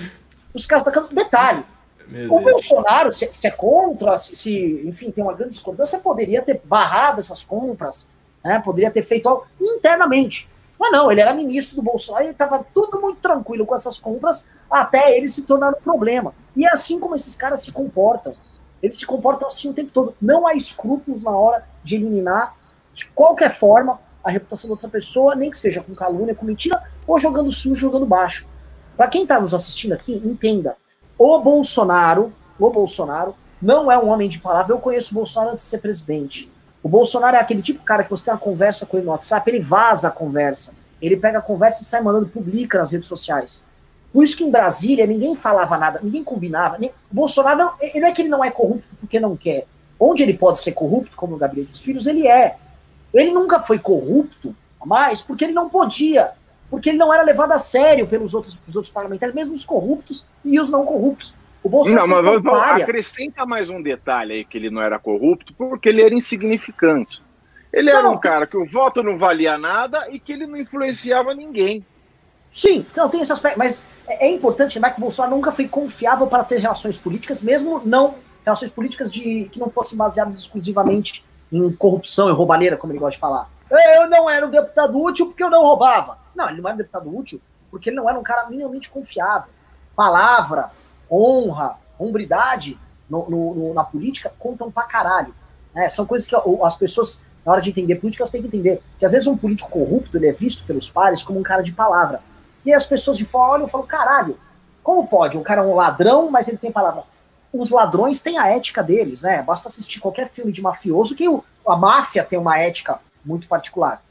Os 0.53 0.65
caras 0.65 0.87
atacando. 0.87 1.13
Detalhe, 1.13 1.63
meu 2.07 2.33
o 2.33 2.39
Deus. 2.39 2.51
Bolsonaro, 2.51 3.11
se, 3.11 3.27
se, 3.31 3.47
é 3.47 3.51
contra, 3.51 4.17
se, 4.17 4.35
se, 4.35 4.83
enfim, 4.85 5.11
tem 5.11 5.23
uma 5.23 5.33
grande 5.33 5.53
discordância, 5.53 5.99
poderia 5.99 6.41
ter 6.41 6.61
barrado 6.63 7.19
essas 7.19 7.43
compras, 7.43 8.07
né? 8.43 8.61
poderia 8.63 8.91
ter 8.91 9.01
feito 9.01 9.27
algo 9.27 9.47
internamente. 9.59 10.49
Mas 10.79 10.91
não, 10.91 11.11
ele 11.11 11.21
era 11.21 11.33
ministro 11.33 11.75
do 11.75 11.83
Bolsonaro 11.83 12.25
e 12.25 12.29
estava 12.29 12.65
tudo 12.73 12.99
muito 12.99 13.19
tranquilo 13.19 13.65
com 13.67 13.75
essas 13.75 13.99
compras 13.99 14.47
até 14.69 15.15
ele 15.15 15.27
se 15.27 15.43
tornar 15.43 15.69
um 15.69 15.81
problema. 15.81 16.33
E 16.55 16.65
é 16.65 16.71
assim 16.71 16.99
como 16.99 17.15
esses 17.15 17.35
caras 17.35 17.61
se 17.61 17.71
comportam. 17.71 18.33
Eles 18.81 18.97
se 18.97 19.05
comportam 19.05 19.47
assim 19.47 19.69
o 19.69 19.73
tempo 19.73 19.91
todo. 19.93 20.15
Não 20.19 20.47
há 20.47 20.55
escrúpulos 20.55 21.21
na 21.23 21.31
hora 21.31 21.63
de 21.83 21.95
eliminar, 21.95 22.55
de 22.93 23.05
qualquer 23.07 23.51
forma, 23.51 23.99
a 24.23 24.29
reputação 24.29 24.69
da 24.69 24.75
outra 24.75 24.89
pessoa, 24.89 25.35
nem 25.35 25.49
que 25.49 25.57
seja 25.57 25.81
com 25.81 25.95
calúnia, 25.95 26.35
com 26.35 26.45
mentira, 26.45 26.81
ou 27.07 27.17
jogando 27.19 27.51
sujo, 27.51 27.75
jogando 27.75 28.05
baixo. 28.05 28.47
Para 28.95 29.07
quem 29.07 29.23
está 29.23 29.39
nos 29.39 29.53
assistindo 29.53 29.93
aqui, 29.93 30.21
entenda 30.23 30.75
o 31.17 31.39
Bolsonaro, 31.39 32.33
o 32.59 32.69
Bolsonaro 32.69 33.35
não 33.61 33.91
é 33.91 33.97
um 33.97 34.09
homem 34.09 34.27
de 34.27 34.39
palavra. 34.39 34.73
Eu 34.73 34.79
conheço 34.79 35.11
o 35.11 35.15
Bolsonaro 35.15 35.53
antes 35.53 35.65
de 35.65 35.69
ser 35.69 35.77
presidente. 35.79 36.51
O 36.81 36.89
Bolsonaro 36.89 37.37
é 37.37 37.39
aquele 37.39 37.61
tipo 37.61 37.79
de 37.79 37.85
cara 37.85 38.03
que 38.03 38.09
você 38.09 38.25
tem 38.25 38.33
uma 38.33 38.39
conversa 38.39 38.85
com 38.85 38.97
ele 38.97 39.05
no 39.05 39.11
WhatsApp, 39.11 39.49
ele 39.49 39.59
vaza 39.59 40.07
a 40.07 40.11
conversa. 40.11 40.73
Ele 40.99 41.15
pega 41.15 41.39
a 41.39 41.41
conversa 41.41 41.83
e 41.83 41.85
sai 41.85 42.01
mandando, 42.01 42.27
publica 42.27 42.79
nas 42.79 42.91
redes 42.91 43.07
sociais. 43.07 43.63
Por 44.11 44.23
isso 44.23 44.35
que 44.35 44.43
em 44.43 44.51
Brasília 44.51 45.05
ninguém 45.05 45.35
falava 45.35 45.77
nada, 45.77 45.99
ninguém 46.01 46.23
combinava. 46.23 46.77
Nem... 46.77 46.89
O 46.89 47.15
Bolsonaro 47.15 47.57
não, 47.57 47.73
ele 47.79 47.99
não 47.99 48.07
é 48.07 48.11
que 48.11 48.21
ele 48.21 48.29
não 48.29 48.43
é 48.43 48.51
corrupto 48.51 48.87
porque 48.99 49.19
não 49.19 49.37
quer. 49.37 49.67
Onde 50.03 50.23
ele 50.23 50.33
pode 50.33 50.59
ser 50.59 50.71
corrupto, 50.71 51.15
como 51.15 51.33
no 51.33 51.37
Gabinete 51.37 51.71
dos 51.71 51.81
Filhos, 51.81 52.07
ele 52.07 52.27
é. 52.27 52.55
Ele 53.13 53.31
nunca 53.31 53.59
foi 53.59 53.77
corrupto, 53.77 54.55
mas 54.83 55.21
porque 55.21 55.45
ele 55.45 55.53
não 55.53 55.69
podia 55.69 56.31
porque 56.71 56.89
ele 56.89 56.97
não 56.97 57.13
era 57.13 57.21
levado 57.21 57.51
a 57.51 57.59
sério 57.59 58.07
pelos 58.07 58.33
outros, 58.33 58.55
pelos 58.55 58.77
outros 58.77 58.93
parlamentares, 58.93 59.35
mesmo 59.35 59.53
os 59.53 59.65
corruptos 59.65 60.25
e 60.43 60.57
os 60.57 60.69
não 60.69 60.85
corruptos. 60.85 61.35
O 61.61 61.67
Bolsonaro 61.67 62.07
não, 62.07 62.23
mas 62.23 62.41
vamos, 62.41 62.81
acrescenta 62.81 63.45
mais 63.45 63.69
um 63.69 63.81
detalhe 63.81 64.33
aí 64.33 64.45
que 64.45 64.57
ele 64.57 64.69
não 64.69 64.81
era 64.81 64.97
corrupto, 64.97 65.53
porque 65.53 65.89
ele 65.89 66.01
era 66.01 66.15
insignificante. 66.15 67.21
Ele 67.73 67.91
não, 67.91 67.99
era 67.99 68.09
um 68.09 68.17
cara 68.17 68.47
que 68.47 68.55
o 68.55 68.65
voto 68.65 69.03
não 69.03 69.17
valia 69.17 69.57
nada 69.57 70.07
e 70.09 70.17
que 70.17 70.31
ele 70.31 70.47
não 70.47 70.57
influenciava 70.57 71.35
ninguém. 71.35 71.85
Sim, 72.49 72.85
não 72.95 73.09
tem 73.09 73.21
esse 73.21 73.33
aspecto, 73.33 73.59
mas 73.59 73.83
é, 74.07 74.27
é 74.27 74.31
importante 74.31 74.75
lembrar 74.75 74.91
que 74.91 74.97
o 74.97 75.01
Bolsonaro 75.01 75.35
nunca 75.35 75.51
foi 75.51 75.67
confiável 75.67 76.25
para 76.25 76.43
ter 76.45 76.59
relações 76.59 76.97
políticas, 76.97 77.43
mesmo 77.43 77.81
não 77.85 78.15
relações 78.43 78.71
políticas 78.71 79.11
de 79.11 79.45
que 79.45 79.59
não 79.59 79.69
fossem 79.69 79.97
baseadas 79.97 80.37
exclusivamente 80.37 81.25
em 81.51 81.71
corrupção 81.73 82.29
e 82.29 82.31
roubalheira, 82.31 82.77
como 82.77 82.93
ele 82.93 82.99
gosta 82.99 83.15
de 83.15 83.19
falar. 83.19 83.49
Eu 83.69 84.09
não 84.09 84.29
era 84.29 84.45
um 84.45 84.49
deputado 84.49 85.01
útil 85.01 85.27
porque 85.27 85.43
eu 85.43 85.49
não 85.49 85.63
roubava. 85.63 86.17
Não, 86.35 86.49
ele 86.49 86.61
não 86.61 86.69
era 86.69 86.75
um 86.75 86.77
deputado 86.77 87.15
útil 87.15 87.41
porque 87.69 87.89
ele 87.89 87.95
não 87.95 88.09
era 88.09 88.19
um 88.19 88.23
cara 88.23 88.49
minimamente 88.49 88.89
confiável. 88.89 89.49
Palavra, 89.95 90.71
honra, 91.09 91.77
hombridade 91.97 92.77
no, 93.09 93.29
no, 93.29 93.55
no, 93.55 93.73
na 93.73 93.83
política 93.83 94.33
contam 94.37 94.71
pra 94.71 94.83
caralho. 94.83 95.33
É, 95.73 95.89
são 95.89 96.05
coisas 96.05 96.27
que 96.27 96.35
as 96.63 96.75
pessoas, 96.75 97.21
na 97.45 97.53
hora 97.53 97.61
de 97.61 97.69
entender 97.69 97.95
política, 97.95 98.23
elas 98.23 98.31
têm 98.31 98.41
que 98.41 98.47
entender. 98.47 98.81
Que 98.99 99.05
às 99.05 99.13
vezes 99.13 99.27
um 99.27 99.37
político 99.37 99.69
corrupto 99.69 100.17
ele 100.17 100.27
é 100.27 100.33
visto 100.33 100.65
pelos 100.65 100.89
pares 100.89 101.23
como 101.23 101.39
um 101.39 101.43
cara 101.43 101.61
de 101.61 101.71
palavra. 101.71 102.21
E 102.65 102.73
as 102.73 102.85
pessoas 102.85 103.17
de 103.17 103.25
fora 103.25 103.53
olham 103.53 103.67
e 103.67 103.69
falam: 103.69 103.87
caralho, 103.87 104.37
como 104.83 105.07
pode? 105.07 105.37
Um 105.37 105.43
cara 105.43 105.61
é 105.61 105.63
um 105.63 105.75
ladrão, 105.75 106.29
mas 106.29 106.47
ele 106.47 106.57
tem 106.57 106.71
palavra. 106.71 107.03
Os 107.53 107.69
ladrões 107.71 108.21
têm 108.21 108.37
a 108.37 108.47
ética 108.47 108.81
deles, 108.81 109.21
né? 109.21 109.41
Basta 109.41 109.67
assistir 109.67 109.99
qualquer 109.99 110.29
filme 110.29 110.51
de 110.51 110.61
mafioso 110.61 111.15
que 111.15 111.27
o, 111.27 111.43
a 111.67 111.75
máfia 111.75 112.23
tem 112.23 112.39
uma 112.39 112.57
ética 112.57 112.99
muito 113.25 113.47
particular. 113.47 114.01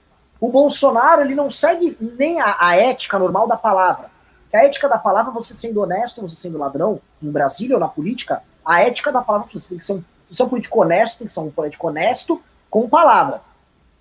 O 0.40 0.50
Bolsonaro 0.50 1.22
ele 1.22 1.34
não 1.34 1.50
segue 1.50 1.96
nem 2.00 2.40
a, 2.40 2.56
a 2.58 2.76
ética 2.76 3.18
normal 3.18 3.46
da 3.46 3.56
palavra. 3.56 4.10
A 4.52 4.64
ética 4.64 4.88
da 4.88 4.98
palavra, 4.98 5.30
você 5.30 5.54
sendo 5.54 5.80
honesto, 5.80 6.20
você 6.22 6.36
sendo 6.36 6.58
ladrão, 6.58 7.00
em 7.22 7.30
Brasília 7.30 7.76
ou 7.76 7.80
na 7.80 7.88
política, 7.88 8.42
a 8.64 8.82
ética 8.82 9.12
da 9.12 9.20
palavra, 9.20 9.48
você 9.50 9.68
tem 9.68 9.78
que 9.78 9.84
ser 9.84 9.92
um, 9.92 10.04
ser 10.30 10.42
um 10.42 10.48
político 10.48 10.80
honesto, 10.80 11.18
tem 11.18 11.26
que 11.26 11.32
ser 11.32 11.40
um 11.40 11.50
político 11.50 11.86
honesto 11.86 12.42
com 12.68 12.88
palavra. 12.88 13.42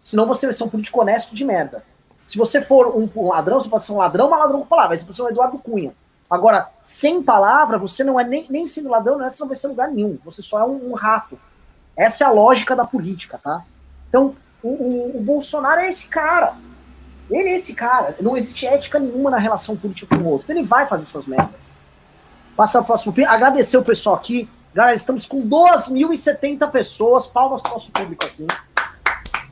Senão 0.01 0.25
você 0.25 0.45
vai 0.45 0.53
ser 0.53 0.63
um 0.63 0.69
político 0.69 0.99
honesto 1.01 1.35
de 1.35 1.43
merda. 1.45 1.83
Se 2.25 2.37
você 2.37 2.61
for 2.61 2.95
um, 2.95 3.09
um 3.15 3.29
ladrão, 3.29 3.59
você 3.59 3.69
pode 3.69 3.83
ser 3.83 3.91
um 3.91 3.97
ladrão, 3.97 4.29
mas 4.29 4.39
ladrão 4.39 4.61
com 4.61 4.67
palavra. 4.67 4.93
Aí 4.93 4.97
você 4.97 5.05
pode 5.05 5.17
ser 5.17 5.23
um 5.23 5.29
Eduardo 5.29 5.57
Cunha. 5.57 5.93
Agora, 6.29 6.69
sem 6.83 7.23
palavra, 7.23 7.77
você 7.77 8.03
não 8.03 8.19
é 8.19 8.23
nem, 8.23 8.45
nem 8.49 8.67
sendo 8.67 8.89
ladrão, 8.89 9.17
não, 9.17 9.25
é, 9.25 9.29
você 9.29 9.41
não 9.41 9.47
vai 9.47 9.55
ser 9.55 9.67
lugar 9.67 9.89
nenhum. 9.89 10.17
Você 10.23 10.41
só 10.41 10.59
é 10.59 10.63
um, 10.63 10.91
um 10.91 10.93
rato. 10.93 11.39
Essa 11.97 12.23
é 12.23 12.27
a 12.27 12.31
lógica 12.31 12.75
da 12.75 12.85
política, 12.85 13.39
tá? 13.43 13.63
Então, 14.07 14.35
o, 14.61 14.69
o, 14.69 15.17
o, 15.17 15.21
Bolsonaro 15.21 15.81
é 15.81 15.89
esse 15.89 16.07
cara. 16.07 16.53
Ele 17.29 17.49
é 17.49 17.55
esse 17.55 17.73
cara. 17.73 18.15
Não 18.21 18.37
existe 18.37 18.67
ética 18.67 18.99
nenhuma 18.99 19.31
na 19.31 19.37
relação 19.37 19.75
política 19.75 20.15
com 20.15 20.23
o 20.23 20.27
outro. 20.27 20.45
Então 20.45 20.55
ele 20.55 20.67
vai 20.67 20.87
fazer 20.87 21.03
essas 21.03 21.25
merdas. 21.25 21.71
Passar 22.55 22.81
o 22.81 22.85
próximo. 22.85 23.13
Agradecer 23.27 23.77
o 23.77 23.83
pessoal 23.83 24.15
aqui. 24.15 24.49
Galera, 24.73 24.95
estamos 24.95 25.25
com 25.25 25.41
2.070 25.47 26.69
pessoas. 26.69 27.25
Palmas 27.25 27.61
para 27.61 27.71
o 27.71 27.73
nosso 27.73 27.91
público 27.91 28.25
aqui. 28.25 28.45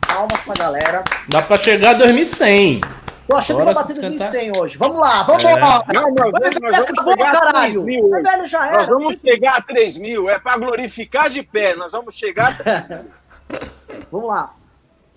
Palmas 0.08 0.42
pra 0.42 0.54
galera. 0.56 1.04
Dá 1.28 1.42
pra 1.42 1.58
chegar 1.58 1.92
a 1.92 1.94
2100. 1.94 2.82
Tô 3.28 3.36
achando 3.36 3.58
Bora 3.58 3.70
que 3.70 3.76
vai 3.76 3.84
bater 3.88 4.10
2100 4.10 4.52
hoje. 4.58 4.78
Vamos 4.78 5.00
lá, 5.00 5.24
vamos 5.24 5.44
é. 5.44 5.56
lá. 5.56 5.84
Não, 5.94 6.04
não, 6.04 6.32
nós, 6.32 6.56
nós 6.62 6.76
vamos 6.78 6.90
acabou, 6.92 7.14
chegar 7.14 7.34
a 7.36 7.54
3 7.54 7.76
mil. 7.76 8.10
Já 8.48 8.68
era, 8.68 8.78
nós 8.78 8.88
vamos 8.88 9.18
chegar 9.18 9.58
a 9.58 9.62
3 9.62 9.98
mil. 9.98 10.30
É 10.30 10.40
pra 10.40 10.58
glorificar 10.58 11.30
de 11.30 11.44
pé. 11.44 11.76
Nós 11.76 11.92
vamos 11.92 12.16
chegar 12.16 12.52
a 12.52 12.64
3 12.64 12.88
mil. 12.90 13.06
vamos 14.10 14.30
lá. 14.30 14.54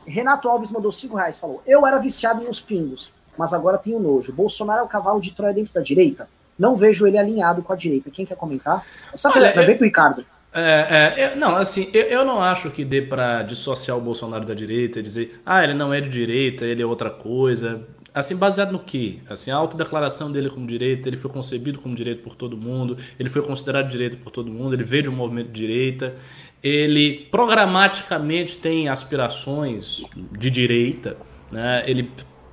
Renato 0.05 0.49
Alves 0.49 0.73
mandou 0.73 0.91
5 0.91 1.17
reais, 1.17 1.39
falou: 1.39 1.63
Eu 1.65 1.87
era 1.87 1.99
viciado 1.99 2.43
em 2.43 2.49
os 2.49 2.61
pingos, 2.61 3.13
mas 3.39 3.55
agora 3.55 3.79
tenho 3.79 4.01
nojo. 4.01 4.33
Bolsonaro 4.33 4.81
é 4.81 4.83
o 4.83 4.89
cavalo 4.89 5.21
de 5.21 5.33
Troia 5.33 5.55
dentro 5.55 5.73
da 5.73 5.81
direita? 5.81 6.29
Não 6.59 6.75
vejo 6.77 7.07
ele 7.07 7.17
alinhado 7.17 7.63
com 7.63 7.73
a 7.73 7.77
direita. 7.77 8.11
Quem 8.11 8.27
quer 8.27 8.37
comentar? 8.37 8.85
Só 9.15 9.31
Olha, 9.31 9.53
vai 9.55 9.65
ver 9.65 9.79
com 9.79 9.85
o 9.85 9.87
Ricardo. 9.87 10.27
É, 10.53 11.15
é, 11.17 11.33
eu, 11.33 11.37
não, 11.37 11.55
assim, 11.57 11.89
eu, 11.95 12.03
eu, 12.03 12.25
não 12.25 12.43
acho 12.43 12.71
que 12.71 12.85
dê 12.85 13.01
para 13.01 13.43
dissociar 13.45 13.97
o 13.97 14.01
Bolsonaro 14.01 14.45
da 14.45 14.53
direita 14.53 14.99
e 14.99 15.03
dizer, 15.03 15.41
ah, 15.47 15.63
ele 15.63 15.75
não 15.75 15.95
é 15.95 16.01
de 16.01 16.09
direita, 16.09 16.65
ele 16.65 16.83
é 16.83 16.87
outra 16.87 17.09
coisa. 17.09 17.87
Assim, 18.13 18.37
baseado 18.37 18.73
no 18.73 18.79
quê? 18.79 19.19
Assim, 19.29 19.51
a 19.51 19.57
autodeclaração 19.57 20.31
dele 20.33 20.51
como 20.51 20.67
direita, 20.67 21.09
ele 21.09 21.17
foi 21.17 21.31
concebido 21.31 21.79
como 21.79 21.95
direito 21.95 22.23
por 22.23 22.35
todo 22.35 22.57
mundo, 22.57 22.97
ele 23.19 23.29
foi 23.29 23.43
considerado 23.43 23.89
direito 23.89 24.17
por 24.19 24.31
todo 24.31 24.51
mundo, 24.51 24.75
ele 24.75 24.83
veio 24.83 25.05
de 25.05 25.11
um 25.11 25.15
movimento 25.15 25.49
de 25.49 25.61
direita, 25.61 26.15
ele 26.63 27.29
programaticamente 27.31 28.57
tem 28.57 28.89
aspirações 28.89 30.05
de 30.33 30.51
direita, 30.51 31.17
né? 31.53 31.85
ele 31.87 32.11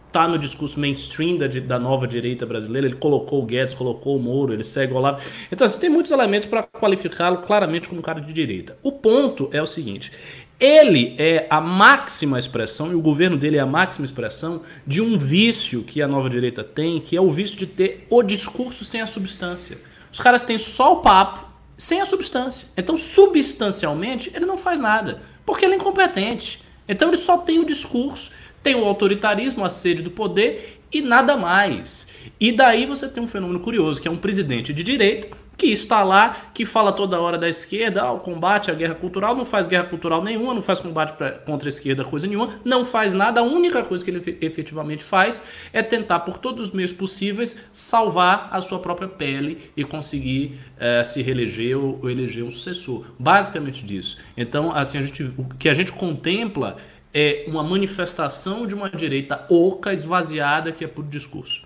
está 0.08 0.28
no 0.28 0.39
discurso 0.39 0.80
mainstream 0.80 1.38
da, 1.38 1.47
da 1.47 1.78
nova 1.78 2.08
direita 2.08 2.45
brasileira, 2.45 2.88
ele 2.88 2.95
colocou 2.95 3.43
o 3.43 3.45
Guedes, 3.45 3.74
colocou 3.74 4.16
o 4.16 4.20
Moro, 4.20 4.53
ele 4.53 4.64
segue 4.64 4.93
o 4.93 4.95
Olavo. 4.95 5.22
Então, 5.51 5.66
assim, 5.66 5.80
tem 5.80 5.89
muitos 5.89 6.12
elementos 6.12 6.47
para 6.47 6.64
qualificá-lo 6.64 7.39
claramente 7.39 7.89
como 7.89 7.99
um 7.99 8.03
cara 8.03 8.20
de 8.20 8.34
direita. 8.34 8.78
O 8.82 8.91
ponto 8.91 9.49
é 9.51 9.62
o 9.62 9.66
seguinte: 9.66 10.12
ele 10.60 11.16
é 11.18 11.45
a 11.49 11.62
máxima 11.62 12.39
expressão, 12.39 12.91
e 12.91 12.95
o 12.95 13.01
governo 13.01 13.38
dele 13.38 13.58
é 13.58 13.60
a 13.60 13.66
máxima 13.66 14.05
expressão, 14.05 14.64
de 14.86 15.01
um 15.01 15.18
vício 15.18 15.84
que 15.84 16.01
a 16.01 16.08
nova 16.08 16.30
direita 16.30 16.64
tem, 16.64 16.99
que 16.99 17.16
é 17.16 17.22
o 17.22 17.30
vício 17.30 17.58
de 17.58 17.68
ter 17.68 18.05
o 18.10 18.24
discurso 18.24 18.84
sem 18.84 19.01
a 19.01 19.08
substância. 19.08 19.78
Os 20.12 20.20
caras 20.20 20.43
têm 20.43 20.58
só 20.58 20.93
o 20.93 21.01
papo, 21.01 21.47
sem 21.78 22.01
a 22.01 22.05
substância. 22.05 22.68
Então, 22.76 22.97
substancialmente, 22.97 24.32
ele 24.34 24.45
não 24.45 24.58
faz 24.58 24.80
nada, 24.80 25.22
porque 25.45 25.64
ele 25.64 25.76
é 25.76 25.78
incompetente. 25.78 26.64
Então, 26.88 27.10
ele 27.10 27.18
só 27.18 27.38
tem 27.38 27.60
o 27.60 27.66
discurso, 27.66 28.32
tem 28.64 28.76
o 28.76 28.86
autoritarismo, 28.86 29.64
a 29.64 29.70
sede 29.70 30.01
do 30.01 30.10
poder 30.10 30.80
e 30.91 31.01
nada 31.01 31.38
mais. 31.38 32.08
E 32.39 32.51
daí 32.51 32.86
você 32.86 33.08
tem 33.08 33.22
um 33.22 33.28
fenômeno 33.28 33.60
curioso, 33.60 34.01
que 34.01 34.08
é 34.08 34.12
um 34.12 34.18
presidente 34.18 34.74
de 34.74 34.82
direita 34.82 35.38
que 35.58 35.68
está 35.68 36.03
lá, 36.03 36.49
que 36.53 36.66
fala 36.66 36.91
toda 36.91 37.20
hora 37.20 37.38
da 37.38 37.49
esquerda, 37.49 38.03
ah, 38.03 38.12
o 38.12 38.20
combate 38.20 38.70
à 38.70 38.76
guerra 38.76 38.93
cultural, 38.93 39.36
não 39.36 39.43
faz 39.43 39.68
guerra 39.68 39.86
cultural 39.86 40.24
nenhuma, 40.24 40.53
não 40.53 40.62
faz 40.62 40.80
combate 40.80 41.14
pra, 41.18 41.32
contra 41.32 41.68
a 41.68 41.72
esquerda, 41.72 42.03
coisa 42.05 42.28
nenhuma, 42.28 42.60
não 42.64 42.86
faz 42.86 43.14
nada, 43.14 43.41
a 43.41 43.43
única 43.43 43.84
coisa 43.84 44.05
que 44.05 44.12
ele 44.12 44.38
efetivamente 44.39 45.03
faz 45.03 45.43
é 45.74 45.82
tentar, 45.82 46.20
por 46.20 46.38
todos 46.38 46.70
os 46.70 46.74
meios 46.74 46.93
possíveis, 46.93 47.60
salvar 47.74 48.49
a 48.51 48.62
sua 48.62 48.80
própria 48.80 49.08
pele 49.08 49.58
e 49.76 49.84
conseguir 49.84 50.60
é, 50.80 51.03
se 51.03 51.24
reeleger 51.24 51.78
ou, 51.78 51.99
ou 52.03 52.10
eleger 52.10 52.43
um 52.43 52.51
sucessor. 52.51 53.05
Basicamente 53.18 53.84
disso. 53.84 54.18
Então, 54.36 54.72
assim, 54.72 54.99
a 54.99 55.01
gente, 55.01 55.24
o 55.24 55.45
que 55.58 55.68
a 55.68 55.74
gente 55.74 55.91
contempla 55.91 56.78
é 57.14 57.45
uma 57.47 57.64
manifestação 57.64 58.68
de 58.68 58.76
uma 58.76 58.89
direita 58.89 59.45
oca, 59.49 59.91
esvaziada, 59.91 60.72
que 60.72 60.84
é 60.84 60.88
por 60.88 61.03
discurso. 61.03 61.64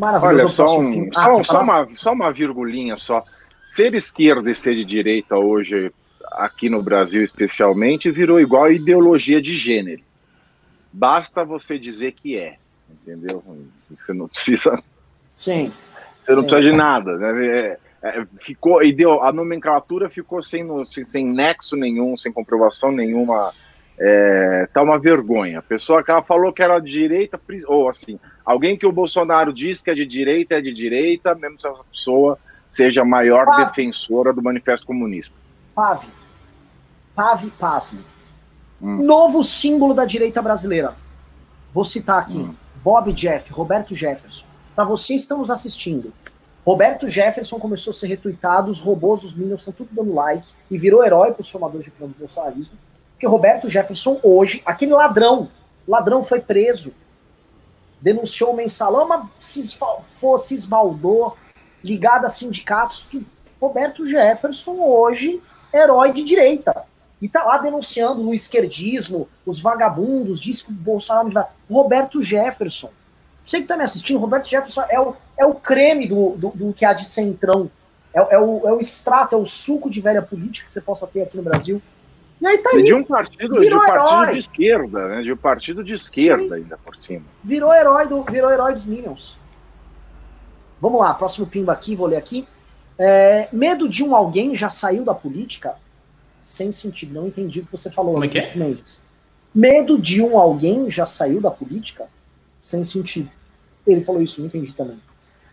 Olha, 0.00 0.48
só, 0.48 0.78
um, 0.78 1.08
ah, 1.16 1.42
só, 1.42 1.62
uma, 1.62 1.88
só 1.94 2.12
uma 2.12 2.32
virgulinha 2.32 2.96
só. 2.96 3.24
Ser 3.64 3.94
esquerda 3.94 4.50
e 4.50 4.54
ser 4.54 4.74
de 4.74 4.84
direita 4.84 5.36
hoje, 5.36 5.92
aqui 6.32 6.68
no 6.68 6.82
Brasil 6.82 7.24
especialmente, 7.24 8.10
virou 8.10 8.40
igual 8.40 8.64
a 8.64 8.72
ideologia 8.72 9.40
de 9.40 9.56
gênero. 9.56 10.02
Basta 10.92 11.44
você 11.44 11.78
dizer 11.78 12.12
que 12.12 12.36
é, 12.36 12.56
entendeu? 12.90 13.42
Você 13.90 14.12
não 14.12 14.28
precisa. 14.28 14.82
Sim. 15.36 15.72
Você 16.22 16.32
não 16.32 16.42
Sim. 16.42 16.48
precisa 16.48 16.70
de 16.70 16.76
nada. 16.76 17.16
Né? 17.16 17.46
É, 17.46 17.78
é, 18.02 18.26
ficou, 18.40 18.80
a 19.22 19.32
nomenclatura 19.32 20.08
ficou 20.08 20.42
sem, 20.42 20.66
sem, 20.84 21.04
sem 21.04 21.26
nexo 21.26 21.76
nenhum, 21.76 22.16
sem 22.16 22.32
comprovação 22.32 22.92
nenhuma 22.92 23.52
é, 23.98 24.68
tá 24.72 24.82
uma 24.82 24.98
vergonha. 24.98 25.58
A 25.58 25.62
pessoa 25.62 26.02
que 26.02 26.10
ela 26.10 26.22
falou 26.22 26.52
que 26.52 26.62
era 26.62 26.78
de 26.78 26.90
direita, 26.90 27.40
ou 27.66 27.88
assim, 27.88 28.18
alguém 28.44 28.76
que 28.76 28.86
o 28.86 28.92
Bolsonaro 28.92 29.52
diz 29.52 29.82
que 29.82 29.90
é 29.90 29.94
de 29.94 30.06
direita 30.06 30.56
é 30.56 30.60
de 30.60 30.72
direita, 30.72 31.34
mesmo 31.34 31.58
se 31.58 31.68
essa 31.68 31.84
pessoa 31.84 32.38
seja 32.68 33.02
a 33.02 33.04
maior 33.04 33.46
Pave. 33.46 33.64
defensora 33.64 34.32
do 34.32 34.42
Manifesto 34.42 34.86
Comunista. 34.86 35.34
Pave. 35.74 36.08
Pave 37.14 37.50
Pasme. 37.58 38.00
Hum. 38.80 39.02
Novo 39.04 39.42
símbolo 39.42 39.94
da 39.94 40.04
direita 40.04 40.42
brasileira. 40.42 40.94
Vou 41.72 41.84
citar 41.84 42.20
aqui. 42.20 42.36
Hum. 42.36 42.54
Bob 42.82 43.12
Jeff, 43.12 43.52
Roberto 43.52 43.94
Jefferson. 43.94 44.46
Para 44.74 44.84
vocês 44.84 45.20
que 45.20 45.22
estão 45.22 45.38
nos 45.38 45.50
assistindo, 45.50 46.12
Roberto 46.64 47.08
Jefferson 47.08 47.58
começou 47.58 47.92
a 47.92 47.94
ser 47.94 48.08
retweetado, 48.08 48.70
os 48.70 48.80
robôs 48.80 49.22
dos 49.22 49.34
Minions 49.34 49.60
estão 49.60 49.72
tudo 49.72 49.88
dando 49.92 50.12
like 50.12 50.46
e 50.70 50.76
virou 50.76 51.04
herói 51.04 51.32
para 51.32 51.40
os 51.40 51.50
formadores 51.50 51.84
de 51.84 51.90
plano 51.90 52.12
do 52.12 52.18
bolsonarismo. 52.18 52.76
Porque 53.16 53.26
Roberto 53.26 53.68
Jefferson 53.68 54.20
hoje, 54.22 54.62
aquele 54.64 54.92
ladrão, 54.92 55.48
ladrão 55.88 56.22
foi 56.22 56.38
preso, 56.38 56.92
denunciou 57.98 58.52
o 58.52 58.56
mensalão, 58.56 59.08
mas 59.08 59.24
se 59.40 59.78
fosse 60.20 60.54
esbaldou, 60.54 61.34
ligado 61.82 62.26
a 62.26 62.28
sindicatos, 62.28 63.04
que 63.10 63.26
Roberto 63.58 64.06
Jefferson 64.06 64.76
hoje, 64.80 65.42
herói 65.72 66.12
de 66.12 66.22
direita. 66.24 66.84
E 67.20 67.26
tá 67.26 67.42
lá 67.42 67.56
denunciando 67.56 68.28
o 68.28 68.34
esquerdismo, 68.34 69.26
os 69.46 69.58
vagabundos, 69.58 70.38
diz 70.38 70.60
que 70.60 70.70
o 70.70 70.74
Bolsonaro. 70.74 71.46
Roberto 71.70 72.20
Jefferson. 72.20 72.90
Você 73.46 73.62
que 73.62 73.66
tá 73.66 73.78
me 73.78 73.84
assistindo, 73.84 74.18
Roberto 74.18 74.46
Jefferson 74.46 74.82
é 74.90 75.00
o, 75.00 75.16
é 75.38 75.46
o 75.46 75.54
creme 75.54 76.06
do, 76.06 76.32
do, 76.32 76.48
do 76.50 76.72
que 76.74 76.84
há 76.84 76.92
de 76.92 77.08
centrão. 77.08 77.70
É, 78.12 78.34
é, 78.34 78.38
o, 78.38 78.68
é 78.68 78.72
o 78.72 78.78
extrato, 78.78 79.34
é 79.34 79.38
o 79.38 79.46
suco 79.46 79.88
de 79.88 80.02
velha 80.02 80.20
política 80.20 80.66
que 80.66 80.72
você 80.72 80.82
possa 80.82 81.06
ter 81.06 81.22
aqui 81.22 81.38
no 81.38 81.42
Brasil. 81.42 81.80
E 82.40 82.46
aí 82.46 82.58
tá 82.58 82.70
aí, 82.74 82.82
de 82.82 82.94
um 82.94 83.02
partido, 83.02 83.60
de, 83.60 83.74
um 83.74 83.80
partido 83.80 84.32
de 84.32 84.38
esquerda, 84.38 85.08
né? 85.08 85.22
De 85.22 85.32
um 85.32 85.36
partido 85.36 85.82
de 85.82 85.94
esquerda 85.94 86.48
Sim. 86.48 86.54
ainda 86.54 86.76
por 86.76 86.96
cima. 86.96 87.24
Virou 87.42 87.72
herói, 87.72 88.06
do, 88.06 88.22
virou 88.22 88.50
herói 88.50 88.74
dos 88.74 88.84
Minions. 88.84 89.36
Vamos 90.80 91.00
lá, 91.00 91.14
próximo 91.14 91.46
pimba 91.46 91.72
aqui, 91.72 91.96
vou 91.96 92.06
ler 92.06 92.16
aqui. 92.16 92.46
É, 92.98 93.48
medo 93.52 93.88
de 93.88 94.04
um 94.04 94.14
alguém 94.14 94.54
já 94.54 94.68
saiu 94.68 95.04
da 95.04 95.14
política? 95.14 95.74
Sem 96.40 96.70
sentido, 96.72 97.14
não 97.14 97.26
entendi 97.26 97.60
o 97.60 97.66
que 97.66 97.72
você 97.72 97.90
falou. 97.90 98.12
Como 98.12 98.24
é 98.24 98.28
que 98.28 98.38
é? 98.38 98.76
Medo 99.54 99.98
de 99.98 100.22
um 100.22 100.38
alguém 100.38 100.90
já 100.90 101.06
saiu 101.06 101.40
da 101.40 101.50
política? 101.50 102.06
Sem 102.62 102.84
sentido. 102.84 103.30
Ele 103.86 104.04
falou 104.04 104.20
isso, 104.20 104.40
não 104.40 104.48
entendi 104.48 104.72
também. 104.74 105.00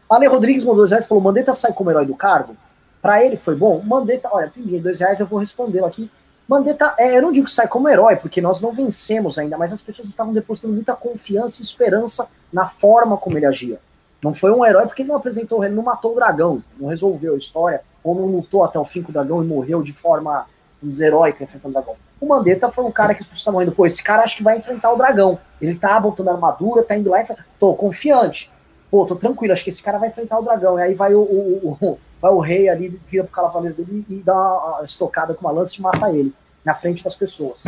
Ale 0.10 0.28
Rodrigues 0.28 0.64
mandou 0.64 0.80
dois 0.80 0.92
reais 0.92 1.08
falou: 1.08 1.24
Mandetta 1.24 1.54
sai 1.54 1.72
como 1.72 1.90
herói 1.90 2.06
do 2.06 2.16
cargo? 2.16 2.56
Para 3.02 3.26
ele 3.26 3.38
foi 3.38 3.56
bom? 3.56 3.82
Mandetta, 3.82 4.30
olha, 4.32 4.50
primeiro, 4.50 4.84
dois 4.84 5.00
reais 5.00 5.20
eu 5.20 5.26
vou 5.26 5.40
responder 5.40 5.84
aqui. 5.84 6.10
Mandetta, 6.48 6.94
é, 6.98 7.18
eu 7.18 7.22
não 7.22 7.32
digo 7.32 7.46
que 7.46 7.52
sai 7.52 7.68
como 7.68 7.88
herói, 7.88 8.18
porque 8.18 8.42
nós 8.42 8.62
não 8.62 8.74
vencemos 8.74 9.40
ainda, 9.40 9.58
mas 9.58 9.72
as 9.72 9.82
pessoas 9.82 10.10
estavam 10.10 10.34
depositando 10.34 10.74
muita 10.74 10.94
confiança 10.94 11.62
e 11.62 11.64
esperança 11.64 12.28
na 12.52 12.68
forma 12.68 13.18
como 13.18 13.38
ele 13.38 13.46
agia. 13.46 13.80
Não 14.22 14.34
foi 14.34 14.52
um 14.52 14.66
herói 14.66 14.86
porque 14.86 15.02
ele 15.02 15.10
não 15.10 15.18
apresentou, 15.18 15.64
ele 15.64 15.76
não 15.76 15.84
matou 15.84 16.12
o 16.12 16.16
dragão, 16.16 16.64
não 16.80 16.90
resolveu 16.90 17.34
a 17.34 17.38
história, 17.38 17.82
ou 18.04 18.16
não 18.16 18.26
lutou 18.26 18.64
até 18.64 18.78
o 18.78 18.86
fim 18.86 19.02
com 19.02 19.10
o 19.10 19.14
dragão 19.14 19.44
e 19.44 19.48
morreu 19.48 19.82
de 19.82 19.94
forma, 19.94 20.46
vamos 20.82 20.94
dizer, 20.94 21.08
heróica 21.08 21.44
enfrentando 21.44 21.72
o 21.72 21.82
dragão. 21.82 21.96
O 22.20 22.28
Mandetta 22.28 22.70
foi 22.72 22.86
um 22.86 22.92
cara 22.92 23.14
que 23.14 23.22
as 23.22 23.26
pessoas 23.26 23.40
estavam 23.40 23.62
indo, 23.62 23.72
pô, 23.72 23.86
esse 23.86 24.04
cara 24.04 24.24
acho 24.24 24.38
que 24.38 24.44
vai 24.44 24.58
enfrentar 24.58 24.92
o 24.92 24.98
dragão. 24.98 25.40
Ele 25.62 25.76
tá 25.76 26.00
botando 26.00 26.30
armadura, 26.30 26.84
tá 26.84 26.96
indo 26.96 27.10
lá 27.10 27.22
e 27.22 27.26
fala, 27.26 27.40
tô 27.60 27.74
confiante. 27.74 28.50
Pô, 28.94 29.08
tô 29.08 29.16
tranquilo, 29.16 29.52
acho 29.52 29.64
que 29.64 29.72
esse 29.72 29.82
cara 29.82 29.98
vai 29.98 30.10
enfrentar 30.10 30.38
o 30.38 30.44
dragão. 30.44 30.78
E 30.78 30.84
aí 30.84 30.94
vai 30.94 31.16
o, 31.16 31.22
o, 31.22 31.78
o 31.82 32.00
vai 32.22 32.32
o 32.32 32.40
rei 32.40 32.70
ali, 32.70 33.02
vira 33.10 33.24
pro 33.24 33.34
cavaleiro 33.34 33.76
dele 33.76 34.06
e 34.08 34.18
dá 34.18 34.36
uma 34.36 34.86
estocada 34.86 35.34
com 35.34 35.48
uma 35.48 35.52
lança 35.52 35.76
e 35.80 35.82
mata 35.82 36.12
ele, 36.12 36.32
na 36.64 36.76
frente 36.76 37.04
das 37.04 37.16
pessoas. 37.16 37.64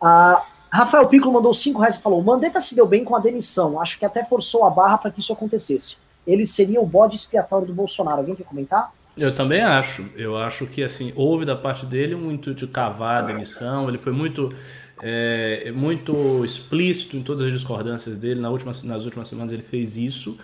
Ah, 0.00 0.44
Rafael 0.70 1.08
Piccolo 1.08 1.32
mandou 1.32 1.52
5 1.52 1.80
reais 1.80 1.96
e 1.96 2.00
falou: 2.00 2.22
Mandetta 2.22 2.60
se 2.60 2.76
deu 2.76 2.86
bem 2.86 3.04
com 3.04 3.16
a 3.16 3.18
demissão. 3.18 3.80
Acho 3.80 3.98
que 3.98 4.04
até 4.04 4.22
forçou 4.22 4.64
a 4.64 4.70
barra 4.70 4.98
para 4.98 5.10
que 5.10 5.18
isso 5.18 5.32
acontecesse. 5.32 5.96
Ele 6.24 6.46
seria 6.46 6.80
o 6.80 6.86
bode 6.86 7.16
expiatório 7.16 7.66
do 7.66 7.74
Bolsonaro. 7.74 8.18
Alguém 8.18 8.36
quer 8.36 8.44
comentar? 8.44 8.92
Eu 9.16 9.34
também 9.34 9.62
acho. 9.62 10.08
Eu 10.14 10.36
acho 10.36 10.68
que 10.68 10.84
assim 10.84 11.12
houve 11.16 11.44
da 11.44 11.56
parte 11.56 11.84
dele 11.84 12.14
um 12.14 12.30
intuito 12.30 12.66
de 12.66 12.72
cavar 12.72 13.24
a 13.24 13.26
demissão. 13.26 13.88
Ele 13.88 13.98
foi 13.98 14.12
muito 14.12 14.48
é, 15.02 15.72
muito 15.74 16.44
explícito 16.44 17.16
em 17.16 17.22
todas 17.22 17.46
as 17.46 17.52
discordâncias 17.52 18.16
dele. 18.18 18.40
Na 18.40 18.50
última, 18.50 18.72
nas 18.84 19.04
últimas 19.04 19.28
semanas 19.28 19.52
ele 19.52 19.62
fez 19.62 19.96
isso. 19.96 20.38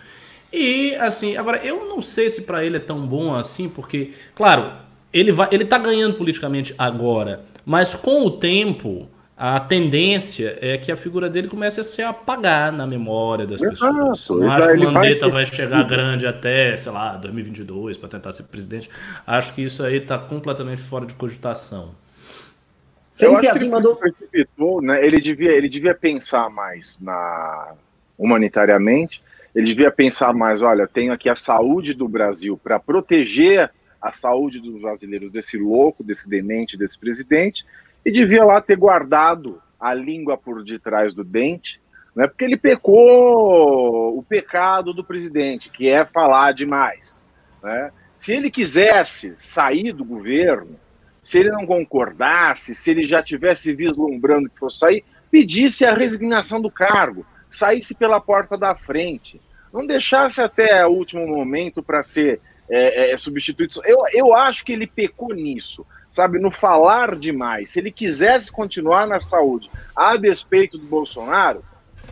E 0.51 0.93
assim, 0.95 1.35
agora 1.35 1.65
eu 1.65 1.87
não 1.87 2.01
sei 2.01 2.29
se 2.29 2.43
para 2.43 2.63
ele 2.63 2.77
é 2.77 2.79
tão 2.79 3.07
bom 3.07 3.33
assim, 3.33 3.67
porque, 3.67 4.11
claro, 4.35 4.71
ele 5.11 5.31
vai, 5.31 5.47
ele 5.51 5.65
tá 5.65 5.79
ganhando 5.79 6.15
politicamente 6.15 6.75
agora, 6.77 7.43
mas 7.65 7.95
com 7.95 8.25
o 8.25 8.31
tempo 8.31 9.09
a 9.35 9.59
tendência 9.59 10.57
é 10.61 10.77
que 10.77 10.91
a 10.91 10.95
figura 10.95 11.27
dele 11.27 11.47
comece 11.47 11.79
a 11.79 11.83
se 11.83 12.03
apagar 12.03 12.71
na 12.71 12.85
memória 12.85 13.47
das 13.47 13.59
pessoas. 13.59 14.29
não 14.29 14.51
acho 14.51 14.67
que 14.67 14.85
o 14.85 14.91
Mandetta 14.91 15.27
vai 15.27 15.45
chegar 15.45 15.83
grande 15.83 16.27
até, 16.27 16.77
sei 16.77 16.91
lá, 16.91 17.17
2022 17.17 17.97
para 17.97 18.09
tentar 18.09 18.31
ser 18.31 18.43
presidente. 18.43 18.89
Acho 19.25 19.53
que 19.53 19.63
isso 19.63 19.83
aí 19.83 19.99
tá 19.99 20.19
completamente 20.19 20.81
fora 20.81 21.05
de 21.05 21.15
cogitação. 21.15 21.95
Acho 23.15 23.39
que 23.39 23.47
ele 23.63 23.69
mandou... 23.69 23.95
precipitou, 23.95 24.81
né? 24.81 25.05
Ele 25.05 25.21
devia, 25.21 25.51
ele 25.51 25.69
devia 25.69 25.93
pensar 25.93 26.49
mais 26.49 26.99
na 26.99 27.73
humanitariamente 28.17 29.23
ele 29.53 29.67
devia 29.67 29.91
pensar 29.91 30.33
mais: 30.33 30.61
olha, 30.61 30.87
tenho 30.87 31.13
aqui 31.13 31.29
a 31.29 31.35
saúde 31.35 31.93
do 31.93 32.07
Brasil 32.07 32.59
para 32.61 32.79
proteger 32.79 33.71
a 34.01 34.11
saúde 34.11 34.59
dos 34.59 34.81
brasileiros 34.81 35.31
desse 35.31 35.57
louco, 35.57 36.03
desse 36.03 36.27
demente, 36.27 36.77
desse 36.77 36.97
presidente, 36.97 37.65
e 38.03 38.11
devia 38.11 38.43
lá 38.43 38.59
ter 38.59 38.75
guardado 38.75 39.61
a 39.79 39.93
língua 39.93 40.37
por 40.37 40.63
detrás 40.63 41.13
do 41.13 41.23
dente, 41.23 41.79
né, 42.15 42.27
porque 42.27 42.43
ele 42.43 42.57
pecou 42.57 44.17
o 44.17 44.23
pecado 44.23 44.93
do 44.93 45.03
presidente, 45.03 45.69
que 45.69 45.87
é 45.87 46.03
falar 46.03 46.53
demais. 46.53 47.21
Né? 47.61 47.91
Se 48.15 48.33
ele 48.33 48.51
quisesse 48.51 49.33
sair 49.37 49.93
do 49.93 50.03
governo, 50.03 50.77
se 51.23 51.39
ele 51.39 51.49
não 51.49 51.65
concordasse, 51.65 52.75
se 52.75 52.91
ele 52.91 53.03
já 53.03 53.23
tivesse 53.23 53.73
vislumbrando 53.73 54.49
que 54.49 54.59
fosse 54.59 54.79
sair, 54.79 55.05
pedisse 55.31 55.85
a 55.85 55.93
resignação 55.93 56.61
do 56.61 56.69
cargo, 56.69 57.25
saísse 57.49 57.95
pela 57.95 58.19
porta 58.19 58.57
da 58.57 58.75
frente, 58.75 59.41
não 59.71 59.87
deixasse 59.87 60.41
até 60.41 60.85
o 60.85 60.89
último 60.89 61.25
momento 61.25 61.81
para 61.81 62.03
ser 62.03 62.41
é, 62.69 63.11
é, 63.11 63.17
substituído. 63.17 63.81
Eu, 63.85 64.03
eu 64.11 64.35
acho 64.35 64.65
que 64.65 64.73
ele 64.73 64.85
pecou 64.85 65.33
nisso, 65.33 65.85
sabe, 66.11 66.39
no 66.39 66.51
falar 66.51 67.15
demais. 67.15 67.69
Se 67.69 67.79
ele 67.79 67.89
quisesse 67.89 68.51
continuar 68.51 69.07
na 69.07 69.21
saúde 69.21 69.71
a 69.95 70.17
despeito 70.17 70.77
do 70.77 70.85
Bolsonaro, 70.85 71.63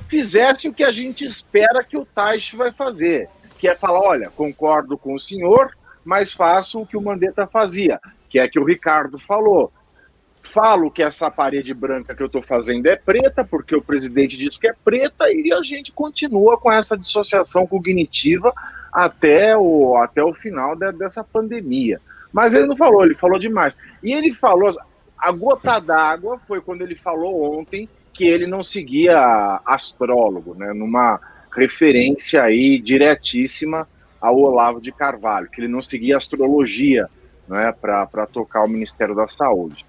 fizesse 0.07 0.70
o 0.70 0.74
que 0.74 0.84
a 0.84 0.91
gente 0.91 1.26
espera 1.26 1.84
que 1.84 1.97
o 1.97 2.05
Taish 2.05 2.53
vai 2.53 2.72
fazer, 2.72 3.30
que 3.59 3.68
é 3.68 3.76
falar, 3.76 3.99
olha, 3.99 4.30
concordo 4.30 4.97
com 4.97 5.14
o 5.14 5.20
senhor, 5.20 5.72
mas 6.03 6.32
faço 6.32 6.82
o 6.82 6.88
que 6.88 6.97
o 6.97 7.01
Mandetta 7.01 7.45
fazia, 7.45 7.99
que 8.32 8.39
é 8.39 8.47
que 8.47 8.59
o 8.59 8.63
Ricardo 8.63 9.19
falou. 9.19 9.71
Falo 10.41 10.89
que 10.89 11.03
essa 11.03 11.29
parede 11.29 11.73
branca 11.73 12.15
que 12.15 12.23
eu 12.23 12.27
estou 12.27 12.41
fazendo 12.41 12.88
é 12.88 12.95
preta, 12.95 13.43
porque 13.43 13.75
o 13.75 13.82
presidente 13.82 14.38
diz 14.38 14.57
que 14.57 14.67
é 14.67 14.73
preta, 14.73 15.29
e 15.29 15.53
a 15.53 15.61
gente 15.61 15.91
continua 15.91 16.57
com 16.57 16.71
essa 16.71 16.97
dissociação 16.97 17.67
cognitiva 17.67 18.53
até 18.91 19.55
o, 19.55 19.97
até 19.97 20.23
o 20.23 20.34
final 20.34 20.75
de, 20.75 20.91
dessa 20.93 21.23
pandemia. 21.23 22.01
Mas 22.32 22.53
ele 22.53 22.65
não 22.65 22.77
falou, 22.77 23.05
ele 23.05 23.15
falou 23.15 23.38
demais. 23.38 23.77
E 24.01 24.13
ele 24.13 24.34
falou, 24.34 24.73
a 25.17 25.32
gota 25.32 25.79
d'água 25.79 26.39
foi 26.47 26.61
quando 26.61 26.82
ele 26.82 26.95
falou 26.95 27.59
ontem 27.59 27.88
que 28.13 28.25
ele 28.25 28.47
não 28.47 28.63
seguia 28.63 29.61
astrólogo, 29.65 30.55
né, 30.55 30.73
numa 30.73 31.19
referência 31.53 32.41
aí 32.41 32.79
diretíssima 32.79 33.86
ao 34.19 34.38
Olavo 34.38 34.82
de 34.82 34.91
Carvalho, 34.91 35.49
que 35.49 35.59
ele 35.59 35.67
não 35.67 35.82
seguia 35.82 36.17
astrologia 36.17 37.09
né, 37.47 37.73
para 37.79 38.25
tocar 38.27 38.63
o 38.63 38.67
Ministério 38.67 39.15
da 39.15 39.27
Saúde. 39.27 39.85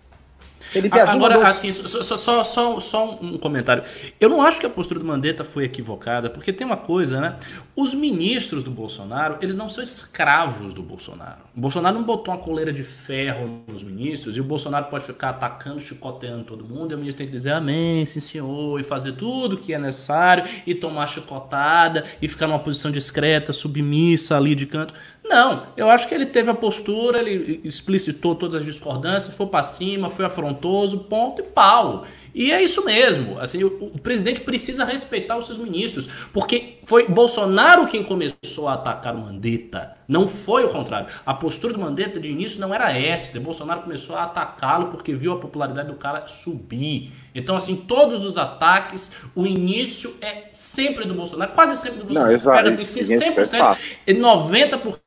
Felipe 0.71 0.99
Agora, 0.99 1.47
assim, 1.47 1.71
só, 1.73 2.03
só, 2.17 2.45
só, 2.45 2.81
só, 2.81 3.19
um 3.21 3.37
comentário. 3.37 3.83
Eu 4.21 4.31
não 4.31 4.41
acho 4.41 4.61
que 4.61 4.67
a 4.67 4.71
postura 4.71 5.01
do 5.01 5.07
Mandetta 5.07 5.45
foi 5.45 5.65
equivocada, 5.65 6.31
porque 6.31 6.53
tem 6.53 6.67
uma 6.67 6.77
coisa, 6.77 7.21
né? 7.21 7.37
Os 7.75 7.93
ministros 7.93 8.63
do 8.63 8.71
Bolsonaro, 8.71 9.37
eles 9.43 9.55
não 9.55 9.69
são 9.69 9.83
escravos 9.83 10.73
do 10.73 10.83
Bolsonaro. 10.83 11.41
O 11.55 11.61
Bolsonaro 11.61 11.97
não 11.97 12.05
botou 12.05 12.33
uma 12.33 12.41
coleira 12.41 12.73
de 12.73 12.83
ferro 12.83 13.63
nos 13.67 13.83
ministros 13.83 14.37
e 14.37 14.41
o 14.41 14.45
Bolsonaro 14.45 14.87
pode 14.87 15.05
ficar 15.05 15.31
atacando, 15.31 15.81
chicoteando 15.81 16.45
todo 16.45 16.65
mundo 16.65 16.93
e 16.93 16.95
o 16.95 16.99
ministro 16.99 17.19
tem 17.19 17.27
que 17.27 17.33
dizer 17.33 17.53
amém, 17.53 18.07
sim 18.07 18.21
senhor, 18.21 18.81
e 18.81 18.85
fazer 18.85 19.13
tudo 19.13 19.59
que 19.59 19.75
é 19.75 19.79
necessário 19.79 20.45
e 20.67 20.75
tomar 20.75 21.07
chicotada 21.07 22.05
e 22.21 22.29
ficar 22.29 22.47
numa 22.47 22.59
posição 22.59 22.91
discreta, 22.91 23.53
submissa 23.53 24.37
ali 24.37 24.55
de 24.55 24.67
canto. 24.67 24.95
Não, 25.25 25.69
eu 25.77 25.89
acho 25.89 26.09
que 26.09 26.15
ele 26.15 26.27
teve 26.27 26.51
a 26.51 26.55
postura, 26.55 27.21
ele 27.21 27.61
explicitou 27.63 28.35
todas 28.35 28.57
as 28.57 28.65
discordâncias, 28.65 29.37
foi 29.37 29.47
para 29.47 29.63
cima, 29.63 30.11
foi 30.11 30.25
afrontoso, 30.25 30.99
ponto 30.99 31.41
e 31.41 31.45
pau. 31.45 32.05
E 32.35 32.51
é 32.51 32.63
isso 32.63 32.85
mesmo. 32.85 33.39
Assim, 33.39 33.63
o, 33.63 33.69
o, 33.69 34.01
presidente 34.01 34.41
precisa 34.41 34.85
respeitar 34.85 35.37
os 35.37 35.47
seus 35.47 35.59
ministros, 35.59 36.09
porque 36.33 36.79
foi 36.85 37.07
Bolsonaro 37.07 37.87
quem 37.87 38.03
começou 38.03 38.67
a 38.67 38.75
atacar 38.75 39.15
o 39.15 39.19
Mandetta, 39.19 39.97
não 40.09 40.27
foi 40.27 40.65
o 40.65 40.69
contrário. 40.69 41.09
A 41.25 41.35
postura 41.35 41.73
do 41.73 41.79
Mandetta 41.79 42.19
de 42.19 42.31
início 42.31 42.61
não 42.61 42.75
era 42.75 42.91
esta. 42.97 43.39
Bolsonaro 43.39 43.83
começou 43.83 44.17
a 44.17 44.25
atacá-lo 44.25 44.89
porque 44.89 45.15
viu 45.15 45.33
a 45.33 45.39
popularidade 45.39 45.89
do 45.89 45.95
cara 45.95 46.27
subir. 46.27 47.13
Então, 47.35 47.55
assim, 47.55 47.77
todos 47.77 48.25
os 48.25 48.37
ataques, 48.37 49.13
o 49.35 49.47
início 49.47 50.17
é 50.21 50.49
sempre 50.53 51.07
do 51.07 51.15
Bolsonaro, 51.15 51.53
quase 51.53 51.77
sempre 51.77 52.01
do 52.01 52.05
Bolsonaro. 52.07 52.29
Não, 52.29 52.35
exato, 52.35 52.57
Pega 52.57 52.69
assim, 52.69 53.03
100%, 53.03 53.77
90% 54.09 54.99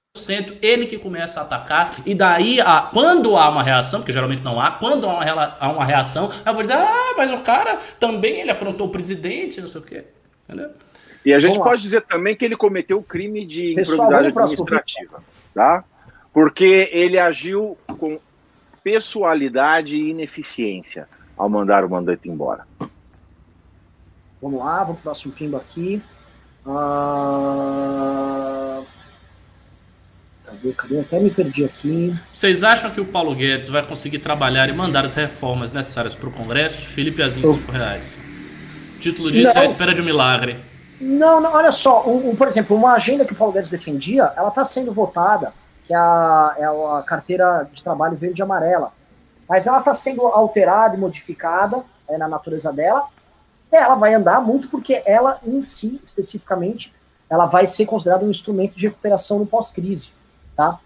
ele 0.61 0.86
que 0.86 0.97
começa 0.97 1.39
a 1.39 1.43
atacar, 1.43 1.91
e 2.05 2.16
daí, 2.16 2.61
a, 2.61 2.89
quando 2.93 3.36
há 3.36 3.49
uma 3.49 3.61
reação, 3.61 3.99
porque 3.99 4.13
geralmente 4.13 4.43
não 4.43 4.59
há, 4.59 4.72
quando 4.72 5.07
há 5.07 5.13
uma, 5.13 5.57
há 5.59 5.72
uma 5.72 5.86
reação, 5.86 6.32
eu 6.45 6.53
vou 6.53 6.61
dizer, 6.61 6.76
ah, 6.76 7.13
mas 7.18 7.32
o 7.32 7.41
cara 7.41 7.78
também 7.99 8.39
ele 8.39 8.51
afrontou 8.51 8.88
o 8.88 8.91
presidente, 8.91 9.59
não 9.59 9.68
sei 9.68 9.82
o 9.82 9.84
quê. 9.84 10.05
Entendeu? 10.47 10.70
E 11.26 11.34
a 11.34 11.39
gente 11.39 11.57
pode 11.57 11.82
dizer 11.82 12.01
também 12.01 12.36
que 12.36 12.45
ele 12.45 12.55
cometeu 12.55 12.99
o 12.99 13.03
crime 13.03 13.45
de 13.45 13.72
improvidade 13.72 14.28
administrativa, 14.28 15.24
tá? 15.53 15.84
Porque 16.32 16.89
ele 16.91 17.18
agiu 17.18 17.78
com 17.99 18.20
pessoalidade 18.84 19.95
e 19.95 20.11
ineficiência 20.11 21.09
ao 21.36 21.49
mandar 21.49 21.84
o 21.84 21.89
mandato 21.89 22.28
embora. 22.28 22.68
Vamos 24.39 24.59
lá, 24.59 24.84
vamos 24.84 24.97
para 24.97 24.99
o 24.99 25.01
próximo 25.01 25.34
pimbo 25.34 25.57
aqui. 25.57 25.99
Uh... 26.66 28.86
Cadê, 30.45 30.73
cadê? 30.73 30.99
Até 30.99 31.19
me 31.19 31.31
perdi 31.31 31.65
aqui. 31.65 32.15
Vocês 32.31 32.63
acham 32.63 32.91
que 32.91 33.01
o 33.01 33.05
Paulo 33.05 33.33
Guedes 33.33 33.67
vai 33.67 33.83
conseguir 33.85 34.19
trabalhar 34.19 34.69
e 34.69 34.73
mandar 34.73 35.03
as 35.03 35.15
reformas 35.15 35.71
necessárias 35.71 36.13
para 36.13 36.29
o 36.29 36.31
Congresso? 36.31 36.85
Felipe 36.87 37.21
Azinho, 37.23 37.47
5 37.47 37.71
reais. 37.71 38.17
O 38.95 38.99
título 38.99 39.31
disso 39.31 39.53
não, 39.53 39.61
é 39.61 39.63
a 39.63 39.65
espera 39.65 39.93
de 39.93 40.01
um 40.01 40.05
milagre. 40.05 40.63
Não, 41.01 41.41
não 41.41 41.51
olha 41.51 41.71
só, 41.71 42.07
um, 42.07 42.29
um, 42.29 42.35
por 42.35 42.47
exemplo, 42.47 42.77
uma 42.77 42.93
agenda 42.93 43.25
que 43.25 43.33
o 43.33 43.35
Paulo 43.35 43.53
Guedes 43.53 43.71
defendia, 43.71 44.31
ela 44.35 44.49
está 44.49 44.63
sendo 44.63 44.93
votada, 44.93 45.51
que 45.87 45.93
é 45.93 45.97
a, 45.97 46.55
é 46.57 46.65
a 46.65 47.03
carteira 47.05 47.67
de 47.73 47.83
trabalho 47.83 48.15
verde 48.15 48.41
e 48.41 48.43
amarela. 48.43 48.93
Mas 49.49 49.65
ela 49.65 49.79
está 49.79 49.93
sendo 49.93 50.25
alterada 50.27 50.95
e 50.95 50.99
modificada 50.99 51.83
é, 52.07 52.17
na 52.17 52.27
natureza 52.27 52.71
dela. 52.71 53.07
Ela 53.71 53.95
vai 53.95 54.13
andar 54.13 54.41
muito 54.41 54.69
porque 54.69 55.01
ela 55.05 55.39
em 55.45 55.61
si, 55.61 55.99
especificamente, 56.03 56.93
ela 57.29 57.45
vai 57.45 57.65
ser 57.65 57.85
considerada 57.87 58.23
um 58.23 58.29
instrumento 58.29 58.75
de 58.75 58.87
recuperação 58.87 59.39
no 59.39 59.45
pós-crise 59.45 60.11
tá? 60.55 60.79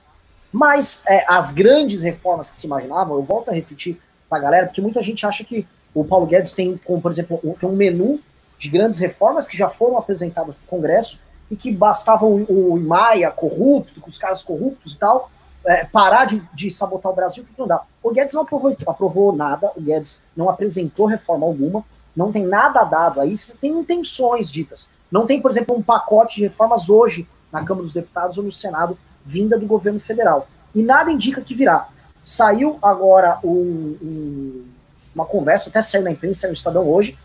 Mas 0.52 1.04
é, 1.08 1.26
as 1.28 1.52
grandes 1.52 2.02
reformas 2.02 2.50
que 2.50 2.58
se 2.58 2.66
imaginavam, 2.66 3.18
eu 3.18 3.24
volto 3.24 3.50
a 3.50 3.54
repetir 3.54 4.00
para 4.28 4.40
a 4.40 4.42
galera, 4.42 4.68
porque 4.68 4.82
muita 4.82 5.02
gente 5.02 5.26
acha 5.26 5.44
que 5.44 5.68
o 5.94 6.04
Paulo 6.04 6.26
Guedes 6.26 6.54
tem, 6.54 6.78
como, 6.78 7.02
por 7.02 7.12
exemplo, 7.12 7.40
um, 7.44 7.54
tem 7.54 7.70
um 7.70 7.76
menu 7.76 8.20
de 8.58 8.70
grandes 8.70 9.00
reformas 9.00 9.48
que 9.48 9.58
já 9.58 9.70
foram 9.70 9.98
apresentadas 9.98 10.56
para 10.56 10.64
o 10.66 10.70
Congresso 10.70 11.22
e 11.50 11.56
que 11.56 11.72
bastava 11.72 12.26
o, 12.26 12.44
o 12.44 12.80
Maia 12.80 13.32
corrupto, 13.32 14.02
com 14.02 14.10
os 14.10 14.18
caras 14.18 14.44
corruptos 14.44 14.94
e 14.94 15.00
tal, 15.00 15.32
é, 15.66 15.86
parar 15.86 16.26
de, 16.26 16.42
de, 16.54 16.70
sabotar 16.70 17.12
o 17.12 17.16
Brasil, 17.16 17.44
que 17.44 17.58
não 17.58 17.68
dá. 17.68 17.82
O 18.02 18.12
Guedes 18.12 18.34
não 18.34 18.44
aprovou, 18.44 18.76
aprovou 18.86 19.36
nada, 19.36 19.72
o 19.76 19.82
Guedes 19.82 20.22
não 20.36 20.50
apresentou 20.50 21.06
reforma 21.06 21.46
alguma, 21.46 21.84
não 22.16 22.32
tem 22.32 22.46
nada 22.46 22.84
dado 22.84 23.20
aí, 23.20 23.34
tem 23.60 23.72
intenções 23.72 24.52
ditas. 24.52 24.90
Não 25.12 25.26
tem, 25.26 25.42
por 25.42 25.50
exemplo, 25.50 25.76
um 25.76 25.82
pacote 25.82 26.38
de 26.38 26.44
reformas 26.44 26.90
hoje 26.90 27.28
na 27.52 27.64
Câmara 27.64 27.84
dos 27.84 27.94
Deputados 27.94 28.38
ou 28.38 28.44
no 28.44 28.52
Senado 28.52 28.98
vinda 29.30 29.60
do 29.60 29.68
governo 29.68 30.00
federal. 30.00 30.48
E 30.74 30.82
nada 30.82 31.12
indica 31.12 31.42
que 31.42 31.54
virá. 31.54 31.88
Saiu 32.24 32.80
agora 32.82 33.40
um, 33.44 33.96
um, 34.02 34.66
uma 35.14 35.26
conversa, 35.26 35.70
até 35.70 35.82
saiu 35.82 36.04
na 36.04 36.12
imprensa, 36.12 36.48
no 36.48 36.54
Estadão 36.54 36.88
hoje, 36.88 37.18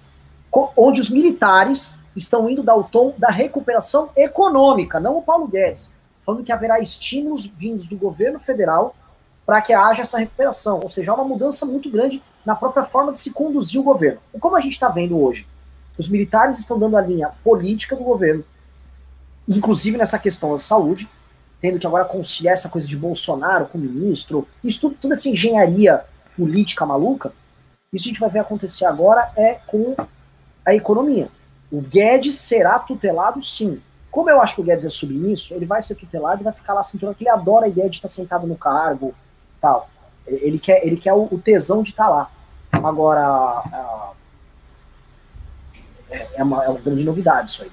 onde 0.77 1.01
os 1.01 1.11
militares 1.11 1.99
estão 2.15 2.49
indo 2.49 2.63
dar 2.63 2.77
o 2.77 2.85
tom 2.85 3.15
da 3.19 3.29
recuperação 3.29 4.11
econômica, 4.15 5.01
não 5.01 5.19
o 5.19 5.23
Paulo 5.23 5.49
Guedes, 5.49 5.91
falando 6.25 6.45
que 6.45 6.53
haverá 6.53 6.79
estímulos 6.79 7.47
vindos 7.47 7.89
do 7.89 7.97
governo 7.97 8.39
federal 8.39 8.95
para 9.45 9.61
que 9.61 9.73
haja 9.73 10.03
essa 10.03 10.19
recuperação, 10.19 10.81
ou 10.83 10.89
seja, 10.89 11.13
uma 11.13 11.25
mudança 11.25 11.67
muito 11.67 11.91
grande 11.91 12.23
na 12.45 12.55
própria 12.55 12.85
forma 12.85 13.13
de 13.13 13.19
se 13.19 13.31
conduzir 13.31 13.81
o 13.81 13.85
governo. 13.85 14.21
E 14.33 14.39
como 14.39 14.57
a 14.57 14.61
gente 14.61 14.75
está 14.75 14.89
vendo 14.89 15.19
hoje, 15.21 15.47
os 15.99 16.09
militares 16.09 16.59
estão 16.59 16.79
dando 16.79 16.97
a 16.97 17.01
linha 17.01 17.31
política 17.43 17.97
do 17.97 18.05
governo, 18.05 18.45
inclusive 19.49 19.99
nessa 19.99 20.19
questão 20.19 20.53
da 20.53 20.59
saúde, 20.59 21.09
tendo 21.65 21.79
que 21.79 21.87
agora 21.87 22.05
conciliar 22.05 22.53
essa 22.53 22.69
coisa 22.69 22.87
de 22.87 22.95
Bolsonaro 22.95 23.65
com 23.65 23.79
o 23.79 23.81
ministro, 23.81 24.47
isso 24.63 24.83
tudo, 24.83 24.97
toda 25.01 25.15
essa 25.15 25.31
engenharia 25.31 26.05
política 26.37 26.85
maluca, 26.85 27.33
isso 27.91 28.05
a 28.05 28.09
gente 28.09 28.21
vai 28.21 28.29
ver 28.29 28.41
acontecer 28.41 28.85
agora 28.85 29.33
é 29.35 29.55
com 29.67 29.97
a 30.63 30.75
economia. 30.75 31.31
O 31.73 31.81
Guedes 31.81 32.39
será 32.39 32.79
tutelado 32.79 33.41
sim. 33.41 33.81
Como 34.11 34.29
eu 34.29 34.43
acho 34.43 34.57
que 34.57 34.61
o 34.61 34.65
Guedes 34.65 34.85
é 34.85 34.91
submisso, 34.91 35.55
ele 35.55 35.65
vai 35.65 35.81
ser 35.81 35.95
tutelado 35.95 36.43
e 36.43 36.45
vai 36.45 36.53
ficar 36.53 36.75
lá 36.75 36.83
cinturando, 36.83 37.17
que 37.17 37.25
ele 37.25 37.31
adora 37.31 37.65
a 37.65 37.69
ideia 37.71 37.89
de 37.89 37.97
estar 37.97 38.09
sentado 38.09 38.47
no 38.47 38.59
cargo 38.59 39.15
tal. 39.59 39.89
Ele 40.27 40.59
quer, 40.59 40.87
ele 40.87 40.99
quer 40.99 41.15
o, 41.15 41.29
o 41.33 41.41
tesão 41.43 41.83
de 41.83 41.93
estar 41.93 42.11
lá. 42.11 42.31
Agora, 42.73 43.65
é, 46.11 46.29
é, 46.35 46.43
uma, 46.43 46.63
é 46.63 46.69
uma 46.69 46.79
grande 46.79 47.05
novidade 47.05 47.53
isso 47.53 47.63
aí. 47.63 47.71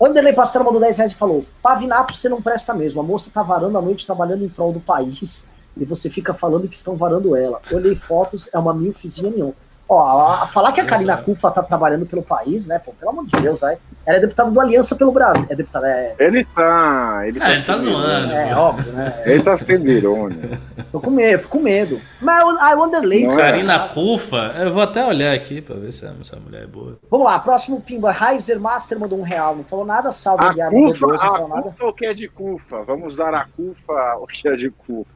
Wanderlei 0.00 0.32
Pastor 0.32 0.64
mandou 0.64 0.80
10 0.80 0.98
reais 0.98 1.12
e 1.12 1.16
falou: 1.16 1.44
Pavinato, 1.62 2.16
você 2.16 2.28
não 2.28 2.42
presta 2.42 2.74
mesmo. 2.74 3.00
A 3.00 3.04
moça 3.04 3.30
tá 3.32 3.42
varando 3.42 3.78
a 3.78 3.82
noite 3.82 4.06
trabalhando 4.06 4.44
em 4.44 4.48
prol 4.48 4.72
do 4.72 4.80
país 4.80 5.48
e 5.76 5.84
você 5.84 6.10
fica 6.10 6.34
falando 6.34 6.68
que 6.68 6.76
estão 6.76 6.96
varando 6.96 7.36
ela. 7.36 7.60
Olhei 7.72 7.94
fotos, 7.94 8.50
é 8.52 8.58
uma 8.58 8.74
milfizinha 8.74 9.30
nenhum. 9.30 9.52
Ó, 9.88 10.32
a, 10.32 10.46
falar 10.46 10.72
que 10.72 10.80
a 10.80 10.86
Karina 10.86 11.16
Cufa 11.16 11.50
tá 11.50 11.62
trabalhando 11.62 12.06
pelo 12.06 12.22
país, 12.22 12.66
né, 12.66 12.78
pô, 12.78 12.92
pelo 12.92 13.10
amor 13.10 13.26
de 13.26 13.40
Deus, 13.40 13.62
aí. 13.62 13.76
Ela 14.06 14.18
é 14.18 14.20
deputada 14.20 14.50
do 14.50 14.60
Aliança 14.60 14.94
pelo 14.96 15.10
Brasil. 15.12 15.46
É 15.48 15.54
deputada, 15.54 15.88
é... 15.88 16.14
Ele 16.18 16.44
tá. 16.44 17.22
Ele 17.26 17.38
tá, 17.38 17.50
é, 17.50 17.52
ele 17.54 17.62
tá 17.62 17.78
zoando. 17.78 18.32
É, 18.32 18.54
óbvio, 18.54 18.92
né? 18.92 19.22
Ele 19.24 19.42
tá 19.42 19.56
sendo 19.56 19.88
irônico. 19.88 20.56
Tô 20.92 21.00
com 21.00 21.10
medo, 21.10 21.42
fico 21.42 21.58
com 21.58 21.64
medo. 21.64 22.00
Mas 22.20 22.60
a 22.60 22.74
Wanderlei. 22.74 23.26
É. 23.26 23.36
Karina 23.36 23.88
Cufa, 23.88 24.54
eu 24.58 24.72
vou 24.72 24.82
até 24.82 25.04
olhar 25.04 25.34
aqui 25.34 25.60
pra 25.62 25.76
ver 25.76 25.92
se 25.92 26.06
essa 26.06 26.36
mulher 26.38 26.64
é 26.64 26.66
boa. 26.66 26.98
Vamos 27.10 27.26
lá, 27.26 27.38
próximo 27.38 27.80
Pimba. 27.80 28.14
Heiser 28.14 28.60
Master 28.60 28.98
mandou 28.98 29.18
um 29.18 29.22
real, 29.22 29.56
não 29.56 29.64
falou 29.64 29.86
nada. 29.86 30.12
Salve, 30.12 30.44
a 30.44 30.52
Guiar, 30.52 30.70
Cufa, 30.70 31.06
dois, 31.06 31.22
a 31.22 31.28
Cufa 31.28 31.48
nada. 31.48 31.74
o 31.80 31.92
que 31.92 32.06
é 32.06 32.14
de 32.14 32.28
Cufa? 32.28 32.82
Vamos 32.82 33.16
dar 33.16 33.34
a 33.34 33.46
Cufa 33.46 34.16
o 34.20 34.26
que 34.26 34.48
é 34.48 34.54
de 34.54 34.70
Cufa. 34.70 35.10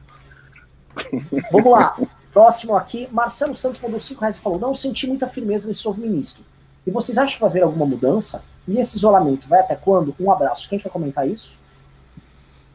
Vamos 1.51 1.71
lá. 1.71 1.95
Próximo 2.33 2.75
aqui, 2.75 3.07
Marcelo 3.11 3.55
Santos 3.55 3.81
mandou 3.81 3.99
5 3.99 4.21
reais 4.21 4.37
e 4.37 4.41
falou: 4.41 4.59
Não 4.59 4.73
senti 4.73 5.07
muita 5.07 5.27
firmeza 5.27 5.67
nesse 5.67 5.85
novo 5.85 6.01
ministro. 6.01 6.43
E 6.85 6.91
vocês 6.91 7.17
acham 7.17 7.35
que 7.35 7.41
vai 7.41 7.49
haver 7.49 7.63
alguma 7.63 7.85
mudança? 7.85 8.43
E 8.69 8.79
esse 8.79 8.97
isolamento 8.97 9.47
vai 9.47 9.59
até 9.59 9.75
quando? 9.75 10.15
Um 10.19 10.31
abraço. 10.31 10.69
Quem 10.69 10.79
quer 10.79 10.89
comentar 10.89 11.27
isso? 11.27 11.59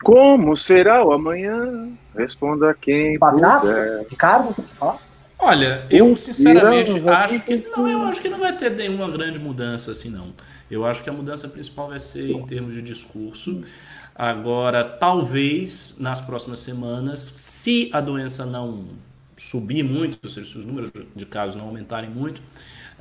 Como 0.03 0.57
será 0.57 1.05
o 1.05 1.13
amanhã? 1.13 1.89
Responda 2.15 2.75
quem 2.75 3.19
puder. 3.19 4.07
Ricardo, 4.11 4.55
quer 4.55 4.63
falar? 4.79 4.99
Olha, 5.39 5.87
eu 5.91 6.15
sinceramente 6.17 7.09
acho 7.09 7.43
que 7.45 7.57
não, 7.77 7.89
eu 7.89 8.03
acho 8.03 8.23
que 8.23 8.29
não 8.29 8.39
vai 8.39 8.57
ter 8.57 8.71
nenhuma 8.71 9.11
grande 9.11 9.39
mudança 9.39 9.93
assim 9.93 10.11
não. 10.11 10.33
Eu 10.71 10.85
acho 10.85 11.03
que 11.03 11.11
a 11.11 11.13
mudança 11.13 11.49
principal 11.49 11.89
vai 11.89 11.99
ser 11.99 12.31
em 12.31 12.47
termos 12.47 12.75
de 12.75 12.83
discurso. 12.83 13.61
Agora, 14.15 14.85
talvez 14.85 15.97
nas 15.99 16.21
próximas 16.21 16.61
semanas, 16.61 17.21
se 17.21 17.91
a 17.93 18.01
doença 18.01 18.47
não 18.47 18.85
subir 19.37 19.83
muito, 19.83 20.19
ou 20.23 20.29
seja, 20.29 20.49
se 20.49 20.59
os 20.59 20.65
números 20.65 20.93
de 21.15 21.27
casos 21.27 21.57
não 21.57 21.67
aumentarem 21.67 22.09
muito, 22.09 22.41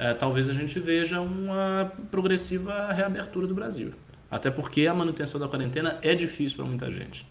é, 0.04 0.14
talvez 0.14 0.50
a 0.50 0.54
gente 0.54 0.78
veja 0.82 1.22
uma 1.22 1.94
progressiva 2.12 2.92
reabertura 2.92 3.48
do 3.48 3.56
Brasil. 3.56 3.94
Até 4.30 4.52
porque 4.52 4.86
a 4.86 4.94
manutenção 4.94 5.40
da 5.40 5.48
quarentena 5.48 5.98
é 6.02 6.14
difícil 6.14 6.58
para 6.58 6.66
muita 6.66 6.92
gente. 6.92 7.26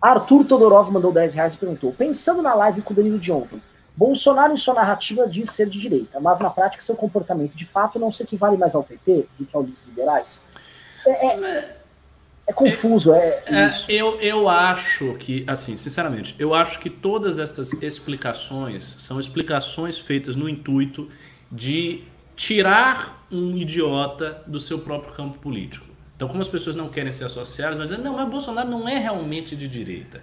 Arthur 0.00 0.44
Todorov 0.44 0.90
mandou 0.90 1.12
10 1.12 1.36
reais 1.36 1.54
e 1.54 1.56
perguntou: 1.56 1.92
Pensando 1.92 2.42
na 2.42 2.52
live 2.52 2.82
com 2.82 2.92
o 2.92 2.96
Danilo 2.96 3.16
de 3.16 3.30
ontem, 3.30 3.62
Bolsonaro 3.96 4.52
em 4.52 4.56
sua 4.56 4.74
narrativa 4.74 5.28
diz 5.28 5.52
ser 5.52 5.68
de 5.68 5.78
direita, 5.78 6.18
mas 6.18 6.40
na 6.40 6.50
prática 6.50 6.82
seu 6.82 6.96
comportamento 6.96 7.54
de 7.54 7.64
fato 7.64 7.96
não 7.96 8.10
se 8.10 8.24
equivale 8.24 8.56
mais 8.56 8.74
ao 8.74 8.82
PT 8.82 9.28
do 9.38 9.46
que 9.46 9.56
aos 9.56 9.84
liberais? 9.84 10.44
É, 11.06 11.26
é, 11.26 11.76
é 12.48 12.52
confuso, 12.52 13.14
é, 13.14 13.40
é 13.46 13.70
eu, 13.88 14.20
eu 14.20 14.48
acho 14.48 15.14
que, 15.14 15.44
assim, 15.46 15.76
sinceramente, 15.76 16.34
eu 16.40 16.54
acho 16.54 16.80
que 16.80 16.90
todas 16.90 17.38
estas 17.38 17.72
explicações 17.74 18.82
são 18.98 19.20
explicações 19.20 19.96
feitas 19.96 20.34
no 20.34 20.48
intuito 20.48 21.08
de 21.52 22.04
tirar 22.34 23.26
um 23.30 23.56
idiota 23.56 24.42
do 24.46 24.58
seu 24.58 24.78
próprio 24.78 25.12
campo 25.14 25.38
político. 25.38 25.86
Então, 26.16 26.26
como 26.26 26.40
as 26.40 26.48
pessoas 26.48 26.74
não 26.74 26.88
querem 26.88 27.12
ser 27.12 27.24
associadas, 27.24 27.76
vão 27.76 27.84
dizer, 27.84 27.98
não, 27.98 28.16
mas 28.16 28.28
Bolsonaro 28.28 28.70
não 28.70 28.88
é 28.88 28.98
realmente 28.98 29.54
de 29.54 29.68
direita. 29.68 30.22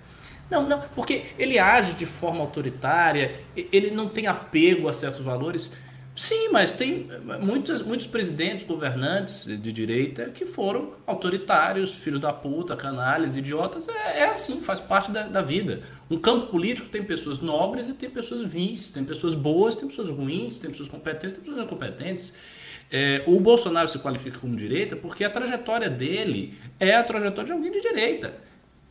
Não, 0.50 0.68
não, 0.68 0.80
porque 0.96 1.26
ele 1.38 1.60
age 1.60 1.94
de 1.94 2.06
forma 2.06 2.40
autoritária, 2.40 3.40
ele 3.56 3.92
não 3.92 4.10
tem 4.10 4.26
apego 4.26 4.88
a 4.88 4.94
certos 4.94 5.22
valores. 5.22 5.78
Sim, 6.20 6.50
mas 6.50 6.74
tem 6.74 7.08
muitos, 7.42 7.82
muitos 7.82 8.06
presidentes, 8.06 8.66
governantes 8.66 9.46
de 9.46 9.72
direita 9.72 10.26
que 10.26 10.46
foram 10.46 10.92
autoritários, 11.08 11.96
filhos 11.96 12.20
da 12.20 12.34
puta, 12.34 12.76
canalhas, 12.76 13.38
idiotas. 13.38 13.88
É, 13.88 14.20
é 14.20 14.24
assim, 14.26 14.60
faz 14.60 14.82
parte 14.82 15.12
da, 15.12 15.30
da, 15.30 15.42
vida. 15.42 15.82
Um 16.12 16.20
campo 16.20 16.48
político 16.48 16.90
tem 16.90 17.06
pessoas 17.06 17.40
nobres 17.40 17.88
e 17.88 17.94
tem 17.94 18.10
pessoas 18.10 18.44
vis, 18.44 18.92
tem 18.92 19.06
pessoas 19.06 19.34
boas, 19.34 19.78
tem 19.78 19.88
pessoas 19.88 20.10
ruins, 20.10 20.60
tem 20.60 20.70
pessoas 20.70 20.90
competentes, 20.90 21.38
tem 21.38 21.42
pessoas 21.42 21.64
incompetentes. 21.64 22.34
É, 22.92 23.24
o 23.26 23.40
Bolsonaro 23.40 23.88
se 23.88 23.98
qualifica 24.00 24.38
como 24.40 24.58
direita 24.58 24.98
porque 24.98 25.24
a 25.24 25.30
trajetória 25.30 25.90
dele 25.90 26.54
é 26.82 26.98
a 26.98 27.04
trajetória 27.04 27.46
de 27.46 27.52
alguém 27.54 27.72
de 27.72 27.80
direita. 27.80 28.36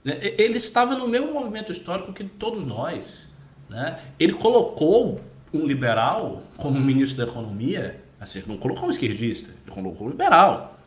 Né? 0.03 0.18
Ele 0.39 0.57
estava 0.57 0.95
no 0.95 1.07
mesmo 1.07 1.31
movimento 1.31 1.70
histórico 1.70 2.11
que 2.11 2.24
todos 2.24 2.64
nós. 2.64 3.29
Né? 3.68 4.01
Ele 4.18 4.33
colocou 4.33 5.20
um 5.53 5.66
liberal 5.66 6.42
como 6.57 6.80
ministro 6.80 7.24
da 7.24 7.30
Economia, 7.30 8.01
assim, 8.20 8.42
não 8.46 8.57
colocou 8.57 8.86
um 8.86 8.90
esquerdista, 8.90 9.51
ele 9.64 9.74
colocou 9.74 10.07
um 10.07 10.11
liberal. 10.11 10.78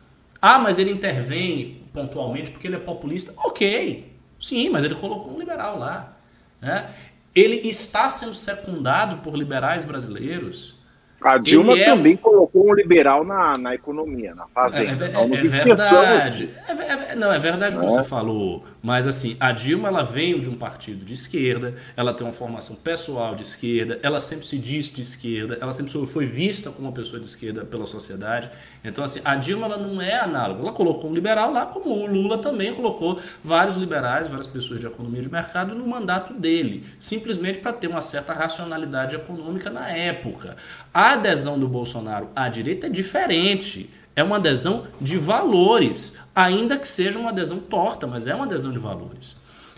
Ah, 0.41 0.57
mas 0.57 0.80
ele 0.80 0.91
intervém 0.91 1.84
pontualmente 1.93 2.51
porque 2.51 2.68
ele 2.68 2.76
é 2.76 2.80
populista. 2.80 3.34
Ok, 3.38 4.12
sim, 4.39 4.70
mas 4.70 4.84
ele 4.84 4.95
colocou 4.95 5.36
um 5.36 5.39
liberal 5.39 5.78
lá. 5.78 6.18
Né? 6.59 6.89
Ele 7.34 7.57
está 7.68 8.09
sendo 8.09 8.34
secundado 8.34 9.18
por 9.18 9.36
liberais 9.36 9.86
brasileiros 9.86 10.82
a 11.22 11.38
Dilma 11.38 11.78
é... 11.78 11.86
também 11.86 12.18
colocou 12.18 12.72
um 12.72 12.74
liberal 12.74 13.24
na, 13.24 13.53
na 13.59 13.76
economia, 13.76 14.34
na 14.34 14.47
fazenda. 14.47 15.05
É, 15.05 15.12
é, 15.12 15.14
é, 15.14 15.45
é 15.45 15.47
verdade. 15.47 16.49
É, 16.68 17.16
não, 17.16 17.32
é 17.32 17.39
verdade 17.39 17.78
o 17.78 17.80
que 17.80 17.86
você 17.86 18.03
falou. 18.03 18.66
Mas 18.82 19.06
assim, 19.06 19.38
a 19.40 19.52
Dilma 19.52 19.88
ela 19.88 20.04
veio 20.04 20.42
de 20.42 20.50
um 20.50 20.56
partido 20.56 21.06
de 21.06 21.14
esquerda, 21.14 21.76
ela 21.96 22.14
tem 22.14 22.26
uma 22.26 22.34
formação 22.34 22.76
pessoal 22.76 23.36
de 23.36 23.44
esquerda, 23.44 24.00
ela 24.02 24.20
sempre 24.20 24.46
se 24.46 24.58
diz 24.58 24.92
de 24.92 25.02
esquerda, 25.02 25.58
ela 25.62 25.72
sempre 25.72 25.92
foi 26.08 26.26
vista 26.26 26.72
como 26.72 26.88
uma 26.88 26.94
pessoa 26.94 27.20
de 27.20 27.28
esquerda 27.28 27.64
pela 27.64 27.86
sociedade. 27.86 28.50
Então, 28.84 29.04
assim, 29.04 29.22
a 29.24 29.36
Dilma 29.36 29.68
ela 29.68 29.78
não 29.78 30.02
é 30.02 30.20
análoga. 30.20 30.62
Ela 30.62 30.72
colocou 30.72 31.10
um 31.10 31.14
liberal 31.14 31.52
lá, 31.52 31.66
como 31.66 31.90
o 31.90 32.06
Lula 32.08 32.40
também 32.40 32.74
colocou 32.74 33.20
vários 33.44 33.78
liberais, 33.78 34.28
várias 34.28 34.48
pessoas 34.48 34.80
de 34.80 34.88
economia 34.88 35.22
de 35.22 35.32
mercado 35.32 35.76
no 35.76 35.86
mandato 35.88 36.34
dele, 36.34 36.84
simplesmente 37.00 37.60
para 37.60 37.74
ter 37.74 37.88
uma 37.88 38.02
certa 38.02 38.34
racionalidade 38.34 39.16
econômica 39.16 39.70
na 39.70 39.90
época. 39.90 40.56
A 40.94 41.14
adesão 41.14 41.60
do 41.60 41.68
Bolsonaro 41.68 42.30
à 42.36 42.50
direita 42.50 42.88
é 42.88 42.90
diferente. 42.90 43.90
É 44.16 44.24
uma 44.24 44.36
adesão 44.36 44.86
de 44.99 45.18
valores, 45.18 46.20
ainda 46.36 46.78
que 46.78 46.88
seja 46.88 47.18
uma 47.18 47.30
adesão 47.30 47.59
torta, 47.59 48.05
mas 48.05 48.28
é 48.28 48.36
uma 48.36 48.45
adesão 48.45 48.72
de 48.72 48.80
valores. 48.80 49.38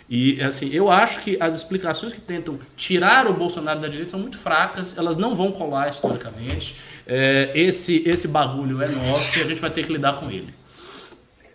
E 0.09 0.41
assim, 0.41 0.69
eu 0.73 0.91
acho 0.91 1.21
que 1.21 1.37
as 1.39 1.55
explicações 1.55 2.13
que 2.13 2.21
tentam 2.21 2.59
tirar 2.75 3.27
o 3.27 3.33
Bolsonaro 3.33 3.79
da 3.79 3.87
direita 3.87 4.11
são 4.11 4.19
muito 4.19 4.37
fracas, 4.37 4.97
elas 4.97 5.17
não 5.17 5.33
vão 5.33 5.51
colar 5.51 5.89
historicamente. 5.89 6.75
É, 7.07 7.51
esse, 7.55 8.07
esse 8.07 8.27
bagulho 8.27 8.81
é 8.81 8.87
nosso 8.87 9.39
e 9.39 9.41
a 9.41 9.45
gente 9.45 9.61
vai 9.61 9.69
ter 9.69 9.85
que 9.85 9.93
lidar 9.93 10.19
com 10.19 10.29
ele. 10.29 10.53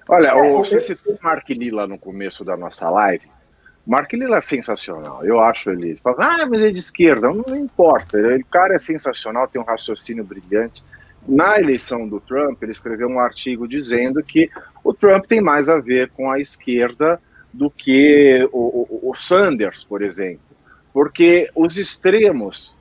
Olha, 0.08 0.34
você 0.34 0.80
citou 0.80 1.14
o 1.14 1.18
Mark 1.22 1.48
Lila 1.50 1.86
no 1.86 1.98
começo 1.98 2.42
da 2.44 2.56
nossa 2.56 2.88
live. 2.88 3.28
Mark 3.86 4.12
Lila 4.12 4.38
é 4.38 4.40
sensacional. 4.40 5.24
Eu 5.24 5.40
acho 5.40 5.70
ele. 5.70 5.96
Fala, 5.96 6.16
ah, 6.18 6.46
mas 6.46 6.60
ele 6.60 6.68
é 6.68 6.72
de 6.72 6.78
esquerda. 6.78 7.28
Não, 7.28 7.44
não 7.46 7.56
importa. 7.56 8.18
Ele, 8.18 8.42
o 8.42 8.46
cara 8.46 8.74
é 8.74 8.78
sensacional, 8.78 9.46
tem 9.46 9.60
um 9.60 9.64
raciocínio 9.64 10.24
brilhante. 10.24 10.82
Na 11.28 11.60
eleição 11.60 12.08
do 12.08 12.18
Trump, 12.20 12.62
ele 12.62 12.72
escreveu 12.72 13.06
um 13.06 13.20
artigo 13.20 13.68
dizendo 13.68 14.22
que 14.22 14.50
o 14.82 14.94
Trump 14.94 15.26
tem 15.26 15.42
mais 15.42 15.68
a 15.68 15.78
ver 15.78 16.08
com 16.10 16.30
a 16.30 16.40
esquerda 16.40 17.20
do 17.52 17.70
que 17.70 18.48
o, 18.50 18.86
o, 19.04 19.10
o 19.10 19.14
Sanders, 19.14 19.84
por 19.84 20.00
exemplo. 20.00 20.40
Porque 20.92 21.50
os 21.54 21.76
extremos, 21.76 22.74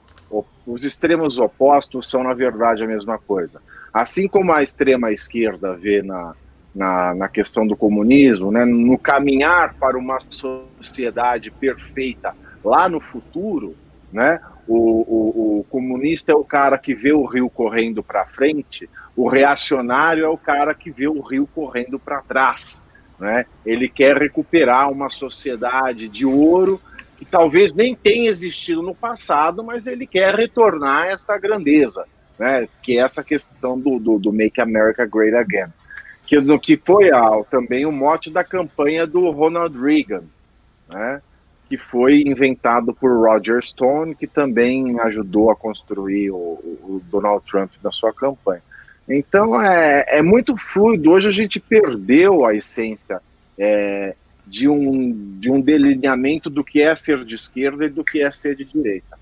os 0.66 0.86
extremos 0.86 1.38
opostos 1.38 2.10
são, 2.10 2.24
na 2.24 2.34
verdade, 2.34 2.84
a 2.84 2.88
mesma 2.88 3.18
coisa. 3.18 3.62
Assim 3.94 4.30
como 4.30 4.54
a 4.54 4.64
extrema 4.64 5.12
esquerda 5.12 5.74
vê 5.74 6.02
na, 6.02 6.34
na, 6.74 7.16
na 7.16 7.28
questão 7.28 7.68
do 7.68 7.76
comunismo, 7.76 8.52
né, 8.52 8.64
no 8.64 8.98
caminhar 8.98 9.74
para 9.74 9.98
uma 9.98 10.20
sociedade 10.30 11.52
perfeita 11.52 12.34
lá 12.64 12.88
no 12.88 13.00
futuro, 13.00 13.76
né, 14.12 14.40
o, 14.68 14.76
o, 14.76 15.60
o 15.60 15.64
comunista 15.66 16.32
é 16.32 16.36
o 16.36 16.44
cara 16.44 16.78
que 16.78 16.94
vê 16.94 17.14
o 17.14 17.26
rio 17.26 17.50
correndo 17.50 18.04
para 18.04 18.26
frente, 18.26 18.90
o 19.16 19.28
reacionário 19.28 20.26
é 20.26 20.30
o 20.30 20.38
cara 20.38 20.74
que 20.74 20.92
vê 20.92 21.08
o 21.08 21.22
rio 21.22 21.48
correndo 21.48 21.98
para 21.98 22.22
trás. 22.22 22.82
Né? 23.20 23.46
Ele 23.66 23.90
quer 23.90 24.18
recuperar 24.18 24.92
uma 24.92 25.10
sociedade 25.10 26.08
de 26.08 26.26
ouro 26.26 26.80
que 27.18 27.26
talvez 27.26 27.74
nem 27.74 27.96
tenha 27.96 28.30
existido 28.30 28.84
no 28.84 28.94
passado, 28.94 29.64
mas 29.64 29.88
ele 29.88 30.06
quer 30.06 30.36
retornar 30.36 31.08
essa 31.08 31.38
grandeza, 31.38 32.06
né? 32.38 32.68
que 32.84 33.00
é 33.00 33.02
essa 33.02 33.24
questão 33.24 33.80
do, 33.80 33.98
do, 33.98 34.20
do 34.20 34.32
Make 34.32 34.62
America 34.62 35.06
Great 35.06 35.36
Again 35.36 35.72
que, 36.28 36.60
que 36.60 36.78
foi 36.78 37.10
ah, 37.10 37.42
também 37.50 37.86
o 37.86 37.92
mote 37.92 38.30
da 38.30 38.44
campanha 38.44 39.08
do 39.08 39.32
Ronald 39.32 39.76
Reagan, 39.80 40.24
né, 40.90 41.22
que 41.70 41.78
foi 41.78 42.22
inventado 42.22 42.94
por 42.94 43.12
Roger 43.12 43.64
Stone, 43.64 44.16
que 44.16 44.26
também 44.26 45.00
ajudou 45.02 45.52
a 45.52 45.56
construir 45.56 46.32
o, 46.32 46.36
o 46.36 47.02
Donald 47.10 47.44
Trump 47.46 47.72
na 47.84 47.92
sua 47.92 48.14
campanha. 48.14 48.62
Então 49.08 49.62
é, 49.62 50.06
é 50.08 50.22
muito 50.22 50.56
fluido. 50.58 51.12
Hoje 51.12 51.28
a 51.28 51.32
gente 51.32 51.60
perdeu 51.60 52.46
a 52.46 52.56
essência 52.56 53.22
é, 53.58 54.16
de, 54.46 54.68
um, 54.68 55.38
de 55.40 55.50
um 55.52 55.62
delineamento 55.62 56.50
do 56.50 56.64
que 56.64 56.82
é 56.82 56.94
ser 56.96 57.24
de 57.24 57.36
esquerda 57.36 57.86
e 57.86 57.90
do 57.90 58.04
que 58.04 58.22
é 58.22 58.32
ser 58.32 58.56
de 58.56 58.66
direita. 58.66 59.18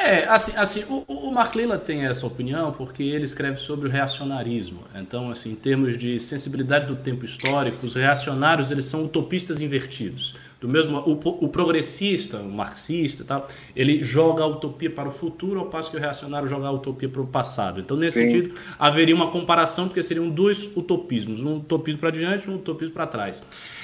É, 0.00 0.24
assim, 0.24 0.52
assim 0.56 0.84
o, 0.88 1.04
o 1.08 1.32
Mark 1.32 1.54
Lilla 1.54 1.78
tem 1.78 2.06
essa 2.06 2.26
opinião 2.26 2.72
porque 2.72 3.04
ele 3.04 3.24
escreve 3.24 3.56
sobre 3.56 3.88
o 3.88 3.90
reacionarismo. 3.90 4.80
Então, 4.94 5.30
assim, 5.30 5.52
em 5.52 5.56
termos 5.56 5.96
de 5.96 6.18
sensibilidade 6.18 6.86
do 6.86 6.96
tempo 6.96 7.24
histórico, 7.24 7.86
os 7.86 7.94
reacionários 7.94 8.72
eles 8.72 8.86
são 8.86 9.04
utopistas 9.04 9.60
invertidos. 9.60 10.34
Do 10.60 10.68
mesmo, 10.68 10.98
o, 10.98 11.44
o 11.44 11.48
progressista, 11.48 12.38
o 12.38 12.50
marxista, 12.50 13.24
tal, 13.24 13.46
ele 13.74 14.02
joga 14.02 14.42
a 14.42 14.46
utopia 14.46 14.90
para 14.90 15.08
o 15.08 15.12
futuro, 15.12 15.60
ao 15.60 15.66
passo 15.66 15.90
que 15.90 15.96
o 15.96 16.00
reacionário 16.00 16.48
joga 16.48 16.66
a 16.66 16.70
utopia 16.70 17.08
para 17.08 17.20
o 17.20 17.26
passado. 17.26 17.80
Então, 17.80 17.96
nesse 17.96 18.18
Sim. 18.18 18.30
sentido, 18.30 18.54
haveria 18.78 19.14
uma 19.14 19.30
comparação 19.30 19.86
porque 19.86 20.02
seriam 20.02 20.30
dois 20.30 20.70
utopismos, 20.74 21.42
um 21.42 21.58
utopismo 21.58 22.00
para 22.00 22.10
diante, 22.10 22.48
e 22.48 22.50
um 22.50 22.56
utopismo 22.56 22.94
para 22.94 23.06
trás. 23.06 23.42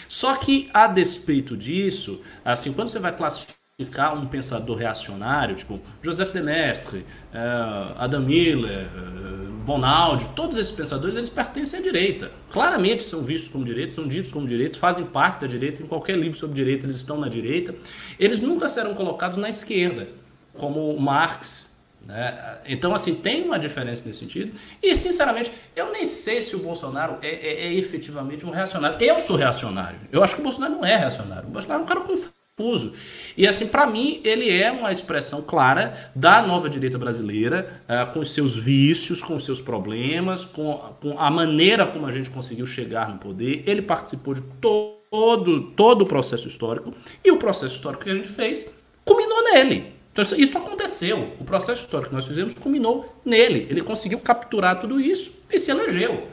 Só 0.08 0.34
que, 0.36 0.70
a 0.72 0.86
despeito 0.86 1.56
disso, 1.56 2.20
assim, 2.44 2.72
quando 2.72 2.88
você 2.88 2.98
vai 2.98 3.14
classificar 3.14 3.61
ficar 3.80 4.12
um 4.12 4.26
pensador 4.26 4.76
reacionário, 4.76 5.54
tipo 5.54 5.80
Joseph 6.02 6.30
de 6.30 6.42
Mestre, 6.42 6.98
uh, 6.98 7.94
Adam 7.98 8.20
Miller, 8.20 8.86
uh, 8.86 9.52
Bonaldi, 9.64 10.28
todos 10.34 10.58
esses 10.58 10.72
pensadores, 10.72 11.16
eles 11.16 11.28
pertencem 11.28 11.80
à 11.80 11.82
direita. 11.82 12.30
Claramente 12.50 13.02
são 13.02 13.22
vistos 13.22 13.50
como 13.50 13.64
direita, 13.64 13.94
são 13.94 14.06
ditos 14.06 14.32
como 14.32 14.46
direitos, 14.46 14.78
fazem 14.78 15.04
parte 15.04 15.40
da 15.40 15.46
direita. 15.46 15.82
Em 15.82 15.86
qualquer 15.86 16.16
livro 16.16 16.36
sobre 16.36 16.54
direita, 16.54 16.86
eles 16.86 16.96
estão 16.96 17.18
na 17.18 17.28
direita. 17.28 17.74
Eles 18.18 18.40
nunca 18.40 18.66
serão 18.66 18.94
colocados 18.94 19.38
na 19.38 19.48
esquerda, 19.48 20.08
como 20.54 20.98
Marx. 20.98 21.70
Né? 22.04 22.58
Então, 22.66 22.92
assim, 22.92 23.14
tem 23.14 23.44
uma 23.44 23.58
diferença 23.58 24.04
nesse 24.04 24.18
sentido. 24.18 24.52
E, 24.82 24.96
sinceramente, 24.96 25.52
eu 25.76 25.92
nem 25.92 26.04
sei 26.04 26.40
se 26.40 26.56
o 26.56 26.58
Bolsonaro 26.58 27.18
é, 27.22 27.28
é, 27.28 27.66
é 27.66 27.74
efetivamente 27.74 28.44
um 28.44 28.50
reacionário. 28.50 28.98
Eu 29.00 29.18
sou 29.20 29.36
reacionário. 29.36 30.00
Eu 30.10 30.24
acho 30.24 30.34
que 30.34 30.40
o 30.40 30.44
Bolsonaro 30.44 30.74
não 30.74 30.84
é 30.84 30.96
reacionário. 30.96 31.48
O 31.48 31.52
Bolsonaro 31.52 31.82
é 31.82 31.84
um 31.84 31.86
cara 31.86 32.00
confuso 32.00 32.41
confuso. 32.56 32.92
E 33.36 33.46
assim, 33.46 33.66
para 33.66 33.86
mim, 33.86 34.20
ele 34.24 34.50
é 34.50 34.70
uma 34.70 34.92
expressão 34.92 35.42
clara 35.42 36.10
da 36.14 36.42
nova 36.42 36.68
direita 36.68 36.98
brasileira, 36.98 37.82
uh, 37.88 38.12
com 38.12 38.22
seus 38.24 38.54
vícios, 38.54 39.22
com 39.22 39.38
seus 39.40 39.60
problemas, 39.60 40.44
com, 40.44 40.76
com, 41.00 41.18
a 41.18 41.30
maneira 41.30 41.86
como 41.86 42.06
a 42.06 42.12
gente 42.12 42.30
conseguiu 42.30 42.66
chegar 42.66 43.08
no 43.08 43.18
poder. 43.18 43.62
Ele 43.66 43.80
participou 43.80 44.34
de 44.34 44.42
todo, 44.60 45.70
todo 45.70 46.02
o 46.02 46.06
processo 46.06 46.46
histórico, 46.46 46.92
e 47.24 47.30
o 47.30 47.38
processo 47.38 47.76
histórico 47.76 48.04
que 48.04 48.10
a 48.10 48.14
gente 48.14 48.28
fez 48.28 48.74
culminou 49.04 49.42
nele. 49.44 49.92
Então, 50.12 50.22
isso 50.36 50.58
aconteceu. 50.58 51.32
O 51.40 51.44
processo 51.44 51.84
histórico 51.84 52.10
que 52.10 52.14
nós 52.14 52.26
fizemos 52.26 52.52
culminou 52.52 53.16
nele. 53.24 53.66
Ele 53.70 53.80
conseguiu 53.80 54.20
capturar 54.20 54.78
tudo 54.78 55.00
isso 55.00 55.32
e 55.50 55.58
se 55.58 55.70
elegeu. 55.70 56.28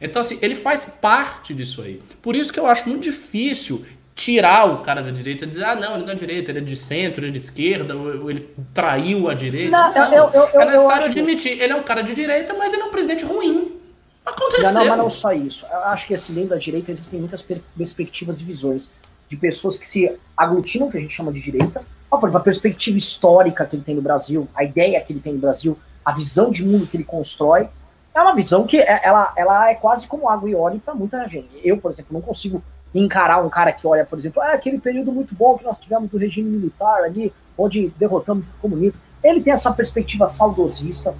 Então, 0.00 0.20
assim, 0.20 0.38
ele 0.40 0.54
faz 0.54 0.86
parte 0.86 1.52
disso 1.52 1.82
aí. 1.82 2.00
Por 2.22 2.36
isso 2.36 2.52
que 2.52 2.60
eu 2.60 2.66
acho 2.66 2.88
muito 2.88 3.02
difícil 3.02 3.84
tirar 4.18 4.68
o 4.68 4.78
cara 4.82 5.00
da 5.00 5.12
direita 5.12 5.44
e 5.44 5.48
dizer, 5.48 5.64
ah, 5.64 5.76
não, 5.76 5.94
ele 5.94 6.04
não 6.04 6.12
é 6.12 6.14
direita, 6.16 6.50
ele 6.50 6.58
é 6.58 6.62
de 6.62 6.74
centro, 6.74 7.20
ele 7.20 7.28
é 7.28 7.32
de 7.32 7.38
esquerda, 7.38 7.96
ou 7.96 8.28
ele 8.28 8.52
traiu 8.74 9.28
a 9.28 9.34
direita. 9.34 9.70
Não, 9.70 9.94
não 9.94 10.12
eu, 10.12 10.30
eu, 10.32 10.48
eu, 10.54 10.60
é 10.60 10.64
necessário 10.64 11.04
acho... 11.04 11.12
admitir. 11.12 11.52
Ele 11.62 11.72
é 11.72 11.76
um 11.76 11.84
cara 11.84 12.02
de 12.02 12.12
direita, 12.14 12.52
mas 12.52 12.72
ele 12.72 12.82
é 12.82 12.84
um 12.86 12.90
presidente 12.90 13.24
ruim. 13.24 13.80
Aconteceu. 14.26 14.72
Não, 14.72 14.86
mas 14.86 14.98
não 14.98 15.10
só 15.10 15.32
isso. 15.32 15.64
Eu 15.70 15.84
acho 15.84 16.08
que 16.08 16.14
assim, 16.14 16.34
dentro 16.34 16.50
da 16.50 16.56
direita 16.56 16.90
existem 16.90 17.20
muitas 17.20 17.46
perspectivas 17.76 18.40
e 18.40 18.44
visões 18.44 18.90
de 19.28 19.36
pessoas 19.36 19.78
que 19.78 19.86
se 19.86 20.18
aglutinam, 20.36 20.90
que 20.90 20.98
a 20.98 21.00
gente 21.00 21.14
chama 21.14 21.32
de 21.32 21.40
direita. 21.40 21.80
Por 22.10 22.18
exemplo, 22.18 22.38
a 22.38 22.40
perspectiva 22.40 22.98
histórica 22.98 23.64
que 23.66 23.76
ele 23.76 23.84
tem 23.84 23.94
no 23.94 24.02
Brasil, 24.02 24.48
a 24.52 24.64
ideia 24.64 25.00
que 25.00 25.12
ele 25.12 25.20
tem 25.20 25.34
no 25.34 25.38
Brasil, 25.38 25.78
a 26.04 26.10
visão 26.10 26.50
de 26.50 26.64
mundo 26.64 26.88
que 26.88 26.96
ele 26.96 27.04
constrói, 27.04 27.68
é 28.12 28.20
uma 28.20 28.34
visão 28.34 28.66
que 28.66 28.80
é, 28.80 29.00
ela, 29.04 29.32
ela 29.36 29.70
é 29.70 29.74
quase 29.76 30.08
como 30.08 30.28
água 30.28 30.50
e 30.50 30.54
óleo 30.56 30.82
para 30.84 30.94
muita 30.94 31.28
gente. 31.28 31.48
Eu, 31.62 31.76
por 31.78 31.92
exemplo, 31.92 32.12
não 32.12 32.20
consigo 32.20 32.60
encarar 32.98 33.44
um 33.44 33.48
cara 33.48 33.72
que 33.72 33.86
olha, 33.86 34.04
por 34.04 34.18
exemplo, 34.18 34.42
ah, 34.42 34.52
aquele 34.52 34.78
período 34.78 35.12
muito 35.12 35.34
bom 35.34 35.56
que 35.56 35.64
nós 35.64 35.78
tivemos 35.78 36.10
do 36.10 36.18
regime 36.18 36.48
militar 36.48 37.02
ali, 37.02 37.32
onde 37.56 37.92
derrotamos 37.98 38.44
o 38.46 38.60
comunismo. 38.60 39.00
Ele 39.22 39.40
tem 39.40 39.52
essa 39.52 39.72
perspectiva 39.72 40.26
saudosista, 40.26 41.14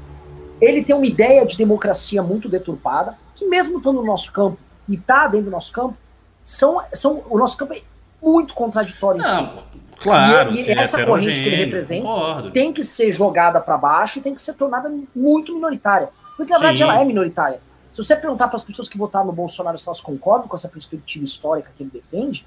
ele 0.60 0.82
tem 0.82 0.94
uma 0.94 1.06
ideia 1.06 1.46
de 1.46 1.56
democracia 1.56 2.22
muito 2.22 2.48
deturpada, 2.48 3.16
que 3.34 3.46
mesmo 3.46 3.78
estando 3.78 3.96
no 3.96 4.06
nosso 4.06 4.32
campo 4.32 4.58
e 4.88 4.94
está 4.94 5.26
dentro 5.26 5.46
do 5.46 5.50
nosso 5.50 5.72
campo, 5.72 5.96
são, 6.42 6.80
são, 6.94 7.22
o 7.28 7.38
nosso 7.38 7.56
campo 7.56 7.74
é 7.74 7.82
muito 8.22 8.54
contraditório. 8.54 9.20
Não, 9.20 9.56
claro, 9.98 10.52
e, 10.52 10.66
e 10.66 10.70
essa 10.70 11.04
corrente 11.04 11.40
que 11.40 11.48
ele 11.48 11.64
representa 11.64 12.06
concordo. 12.06 12.50
tem 12.50 12.72
que 12.72 12.84
ser 12.84 13.12
jogada 13.12 13.60
para 13.60 13.76
baixo 13.76 14.18
e 14.18 14.22
tem 14.22 14.34
que 14.34 14.42
ser 14.42 14.54
tornada 14.54 14.90
muito 15.14 15.54
minoritária. 15.54 16.08
Porque 16.36 16.52
na 16.52 16.58
verdade 16.58 16.82
ela 16.82 17.00
é 17.00 17.04
minoritária. 17.04 17.60
Se 17.98 18.04
você 18.04 18.14
perguntar 18.14 18.46
para 18.46 18.54
as 18.54 18.62
pessoas 18.62 18.88
que 18.88 18.96
votaram 18.96 19.26
no 19.26 19.32
Bolsonaro 19.32 19.76
se 19.76 19.88
elas 19.88 20.00
concordam 20.00 20.46
com 20.46 20.54
essa 20.54 20.68
perspectiva 20.68 21.24
histórica 21.24 21.72
que 21.76 21.82
ele 21.82 21.90
defende, 21.90 22.46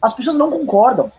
as 0.00 0.14
pessoas 0.14 0.38
não 0.38 0.48
concordam. 0.48 1.10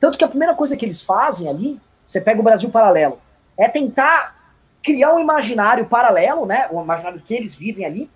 Tanto 0.00 0.16
que 0.16 0.24
a 0.24 0.28
primeira 0.28 0.54
coisa 0.54 0.74
que 0.74 0.86
eles 0.86 1.02
fazem 1.02 1.46
ali, 1.46 1.78
você 2.06 2.18
pega 2.18 2.40
o 2.40 2.42
Brasil 2.42 2.70
paralelo, 2.70 3.20
é 3.54 3.68
tentar 3.68 4.54
criar 4.82 5.14
um 5.14 5.20
imaginário 5.20 5.84
paralelo, 5.84 6.46
né? 6.46 6.66
O 6.72 6.80
imaginário 6.80 7.20
que 7.20 7.34
eles 7.34 7.54
vivem 7.54 7.84
ali, 7.84 8.10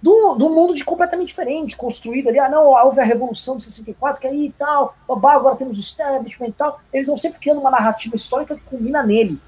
do, 0.00 0.36
do 0.36 0.48
mundo 0.48 0.76
de 0.76 0.84
completamente 0.84 1.30
diferente, 1.30 1.76
construído 1.76 2.28
ali. 2.28 2.38
Ah, 2.38 2.48
não, 2.48 2.66
houve 2.66 3.00
a 3.00 3.04
Revolução 3.04 3.56
de 3.56 3.64
64, 3.64 4.20
que 4.20 4.28
aí 4.28 4.46
e 4.46 4.52
tal, 4.52 4.94
babá, 5.08 5.32
agora 5.32 5.56
temos 5.56 5.76
o 5.76 5.80
establishment 5.80 6.50
e 6.50 6.52
tal. 6.52 6.80
Eles 6.92 7.08
vão 7.08 7.16
sempre 7.16 7.40
criando 7.40 7.60
uma 7.60 7.70
narrativa 7.72 8.14
histórica 8.14 8.54
que 8.54 8.62
culmina 8.62 9.02
nele. 9.02 9.40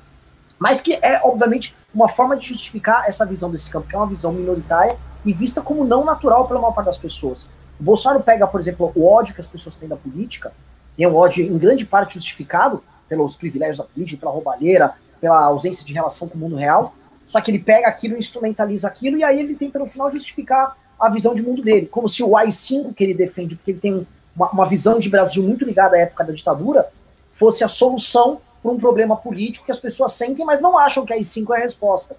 Mas 0.65 0.81
que 0.81 0.95
é, 1.03 1.21
obviamente, 1.23 1.77
uma 1.95 2.09
forma 2.09 2.39
de 2.39 2.49
justificar 2.49 3.07
essa 3.07 3.27
visão 3.27 3.51
desse 3.51 3.69
campo, 3.69 3.87
que 3.87 3.95
é 3.95 3.99
uma 3.99 4.07
visão 4.07 4.33
minoritária 4.33 4.97
e 5.23 5.31
vista 5.31 5.61
como 5.61 5.85
não 5.85 6.07
natural 6.07 6.49
pela 6.49 6.59
maior 6.59 6.73
parte 6.73 6.87
das 6.87 6.97
pessoas. 6.97 7.47
O 7.79 7.83
Bolsonaro 7.83 8.23
pega, 8.23 8.47
por 8.47 8.59
exemplo, 8.59 8.91
o 8.95 9.07
ódio 9.07 9.35
que 9.35 9.43
as 9.43 9.47
pessoas 9.47 9.77
têm 9.77 9.87
da 9.87 9.95
política, 9.95 10.55
e 10.97 11.05
é 11.05 11.09
um 11.09 11.15
ódio 11.15 11.45
em 11.45 11.59
grande 11.59 11.85
parte 11.85 12.15
justificado 12.15 12.83
pelos 13.07 13.37
privilégios 13.37 13.77
da 13.77 13.85
política, 13.85 14.21
pela 14.21 14.33
roubalheira, 14.33 14.95
pela 15.21 15.45
ausência 15.45 15.85
de 15.85 15.93
relação 15.93 16.29
com 16.29 16.39
o 16.39 16.41
mundo 16.41 16.57
real, 16.57 16.95
só 17.27 17.43
que 17.43 17.51
ele 17.51 17.59
pega 17.59 17.87
aquilo, 17.87 18.17
instrumentaliza 18.17 18.89
aquilo, 18.89 19.19
e 19.19 19.23
aí 19.23 19.39
ele 19.39 19.55
tenta 19.57 19.79
no 19.79 19.87
final 19.87 20.11
justificar 20.11 20.79
a 20.99 21.11
visão 21.11 21.35
de 21.35 21.43
mundo 21.43 21.61
dele, 21.61 21.89
como 21.89 22.09
se 22.09 22.23
o 22.23 22.35
AI-5 22.39 22.95
que 22.95 23.05
ele 23.05 23.13
defende, 23.13 23.55
porque 23.55 23.73
ele 23.73 23.81
tem 23.81 24.07
uma, 24.35 24.49
uma 24.49 24.65
visão 24.65 24.99
de 24.99 25.11
Brasil 25.11 25.43
muito 25.43 25.63
ligada 25.63 25.95
à 25.95 26.01
época 26.01 26.25
da 26.25 26.33
ditadura, 26.33 26.89
fosse 27.33 27.63
a 27.63 27.69
solução 27.69 28.41
para 28.65 28.73
um 28.73 28.79
problema 28.79 29.15
político 29.15 29.67
que 29.67 29.71
as 29.71 29.79
pessoas 29.79 30.15
sentem, 30.15 30.43
mas 30.43 30.63
não 30.63 30.79
acham 30.79 31.05
que 31.05 31.13
a 31.13 31.19
I5 31.19 31.55
é 31.55 31.59
a 31.59 31.65
resposta. 31.65 32.17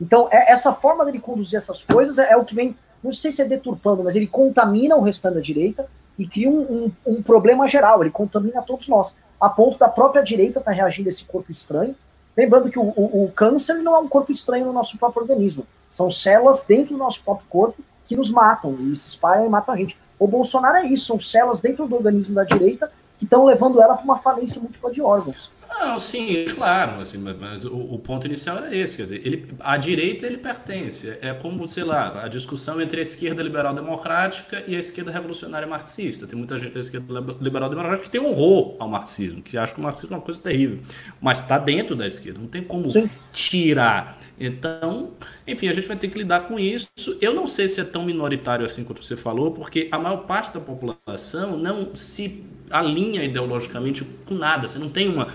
Então, 0.00 0.26
é, 0.32 0.50
essa 0.50 0.72
forma 0.72 1.04
dele 1.04 1.20
conduzir 1.20 1.58
essas 1.58 1.84
coisas 1.84 2.18
é, 2.18 2.32
é, 2.32 2.36
o 2.38 2.44
que 2.44 2.54
vem, 2.54 2.74
não 3.02 3.12
sei 3.12 3.30
se 3.30 3.42
é 3.42 3.44
deturpando, 3.44 4.02
mas 4.02 4.16
ele 4.16 4.26
contamina 4.26 4.96
o 4.96 5.02
restante 5.02 5.34
da 5.34 5.40
direita 5.42 5.86
e 6.18 6.26
cria 6.26 6.48
um, 6.48 6.62
um, 7.06 7.12
um 7.18 7.22
problema 7.22 7.68
geral, 7.68 8.00
ele 8.00 8.10
contamina 8.10 8.62
todos 8.62 8.88
nós, 8.88 9.14
a 9.38 9.50
ponto 9.50 9.78
da 9.78 9.86
própria 9.86 10.22
direita 10.22 10.58
estar 10.58 10.70
tá 10.70 10.74
reagindo 10.74 11.10
a 11.10 11.10
esse 11.10 11.24
corpo 11.26 11.52
estranho. 11.52 11.94
Lembrando 12.34 12.70
que 12.70 12.78
o, 12.78 12.82
o, 12.82 13.24
o 13.24 13.32
câncer 13.32 13.74
não 13.74 13.94
é 13.94 13.98
um 13.98 14.08
corpo 14.08 14.32
estranho 14.32 14.64
no 14.64 14.72
nosso 14.72 14.96
próprio 14.96 15.20
organismo, 15.20 15.66
são 15.90 16.10
células 16.10 16.64
dentro 16.66 16.94
do 16.94 16.98
nosso 16.98 17.22
próprio 17.22 17.46
corpo 17.50 17.82
que 18.06 18.16
nos 18.16 18.30
matam 18.30 18.74
e 18.80 18.96
se 18.96 19.08
espalham 19.08 19.44
e 19.44 19.50
matam 19.50 19.74
a 19.74 19.76
gente. 19.76 19.98
O 20.18 20.26
Bolsonaro 20.26 20.78
é 20.78 20.86
isso, 20.86 21.06
são 21.06 21.20
células 21.20 21.60
dentro 21.60 21.86
do 21.86 21.94
organismo 21.94 22.34
da 22.34 22.44
direita 22.44 22.90
que 23.18 23.24
estão 23.24 23.44
levando 23.44 23.80
ela 23.80 23.94
para 23.94 24.04
uma 24.04 24.18
falência 24.18 24.60
múltipla 24.60 24.90
de 24.90 25.02
órgãos. 25.02 25.52
Não, 25.80 25.98
sim, 25.98 26.46
claro, 26.54 27.00
assim, 27.00 27.18
mas 27.18 27.64
o, 27.64 27.76
o, 27.76 27.98
ponto 27.98 28.26
inicial 28.26 28.58
era 28.58 28.74
esse, 28.74 28.96
quer 28.96 29.02
dizer, 29.02 29.22
ele, 29.24 29.48
a 29.60 29.76
direita 29.76 30.26
ele 30.26 30.38
pertence, 30.38 31.18
é 31.20 31.34
como, 31.34 31.68
sei 31.68 31.84
lá, 31.84 32.24
a 32.24 32.28
discussão 32.28 32.80
entre 32.80 33.00
a 33.00 33.02
esquerda 33.02 33.42
liberal 33.42 33.74
democrática 33.74 34.62
e 34.66 34.76
a 34.76 34.78
esquerda 34.78 35.10
revolucionária 35.10 35.66
marxista. 35.66 36.26
Tem 36.26 36.38
muita 36.38 36.56
gente 36.58 36.72
da 36.72 36.80
esquerda 36.80 37.20
liberal 37.40 37.68
democrática 37.68 38.04
que 38.04 38.10
tem 38.10 38.20
horror 38.20 38.76
ao 38.78 38.88
marxismo, 38.88 39.42
que 39.42 39.58
acha 39.58 39.74
que 39.74 39.80
o 39.80 39.82
marxismo 39.82 40.14
é 40.14 40.18
uma 40.18 40.24
coisa 40.24 40.40
terrível, 40.40 40.78
mas 41.20 41.40
está 41.40 41.58
dentro 41.58 41.96
da 41.96 42.06
esquerda, 42.06 42.40
não 42.40 42.48
tem 42.48 42.62
como 42.62 42.88
sim. 42.90 43.10
tirar. 43.32 44.18
Então, 44.38 45.10
enfim, 45.46 45.68
a 45.68 45.72
gente 45.72 45.86
vai 45.86 45.96
ter 45.96 46.08
que 46.08 46.18
lidar 46.18 46.48
com 46.48 46.58
isso. 46.58 46.88
Eu 47.20 47.32
não 47.32 47.46
sei 47.46 47.68
se 47.68 47.80
é 47.80 47.84
tão 47.84 48.04
minoritário 48.04 48.66
assim 48.66 48.82
quanto 48.82 49.04
você 49.04 49.16
falou, 49.16 49.52
porque 49.52 49.88
a 49.92 49.98
maior 49.98 50.18
parte 50.26 50.52
da 50.52 50.60
população 50.60 51.56
não 51.56 51.94
se 51.94 52.44
alinha 52.70 53.22
ideologicamente 53.22 54.04
com 54.26 54.34
nada. 54.34 54.66
Você 54.66 54.78
não 54.78 54.88
tem 54.88 55.08
uma, 55.08 55.28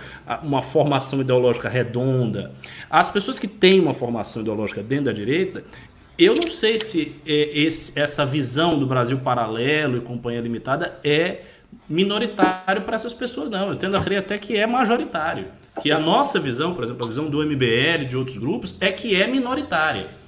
uma 0.43 0.61
formação 0.61 1.21
ideológica 1.21 1.69
redonda. 1.69 2.51
As 2.89 3.09
pessoas 3.09 3.39
que 3.39 3.47
têm 3.47 3.79
uma 3.79 3.93
formação 3.93 4.41
ideológica 4.41 4.83
dentro 4.83 5.05
da 5.05 5.13
direita, 5.13 5.63
eu 6.17 6.35
não 6.35 6.51
sei 6.51 6.77
se 6.77 7.15
é, 7.25 7.57
esse, 7.57 7.97
essa 7.97 8.25
visão 8.25 8.77
do 8.77 8.85
Brasil 8.85 9.17
paralelo 9.19 9.97
e 9.97 10.01
companhia 10.01 10.41
limitada 10.41 10.99
é 11.03 11.43
minoritário 11.87 12.81
para 12.81 12.95
essas 12.95 13.13
pessoas, 13.13 13.49
não. 13.49 13.69
Eu 13.69 13.75
tendo 13.77 13.95
a 13.95 14.03
crer 14.03 14.17
até 14.17 14.37
que 14.37 14.57
é 14.57 14.67
majoritário. 14.67 15.47
Que 15.81 15.91
a 15.91 15.99
nossa 15.99 16.39
visão, 16.39 16.73
por 16.73 16.83
exemplo, 16.83 17.05
a 17.05 17.07
visão 17.07 17.29
do 17.29 17.45
MBL 17.45 18.03
e 18.03 18.05
de 18.05 18.17
outros 18.17 18.37
grupos, 18.37 18.77
é 18.79 18.91
que 18.91 19.15
é 19.15 19.27
minoritária. 19.27 20.19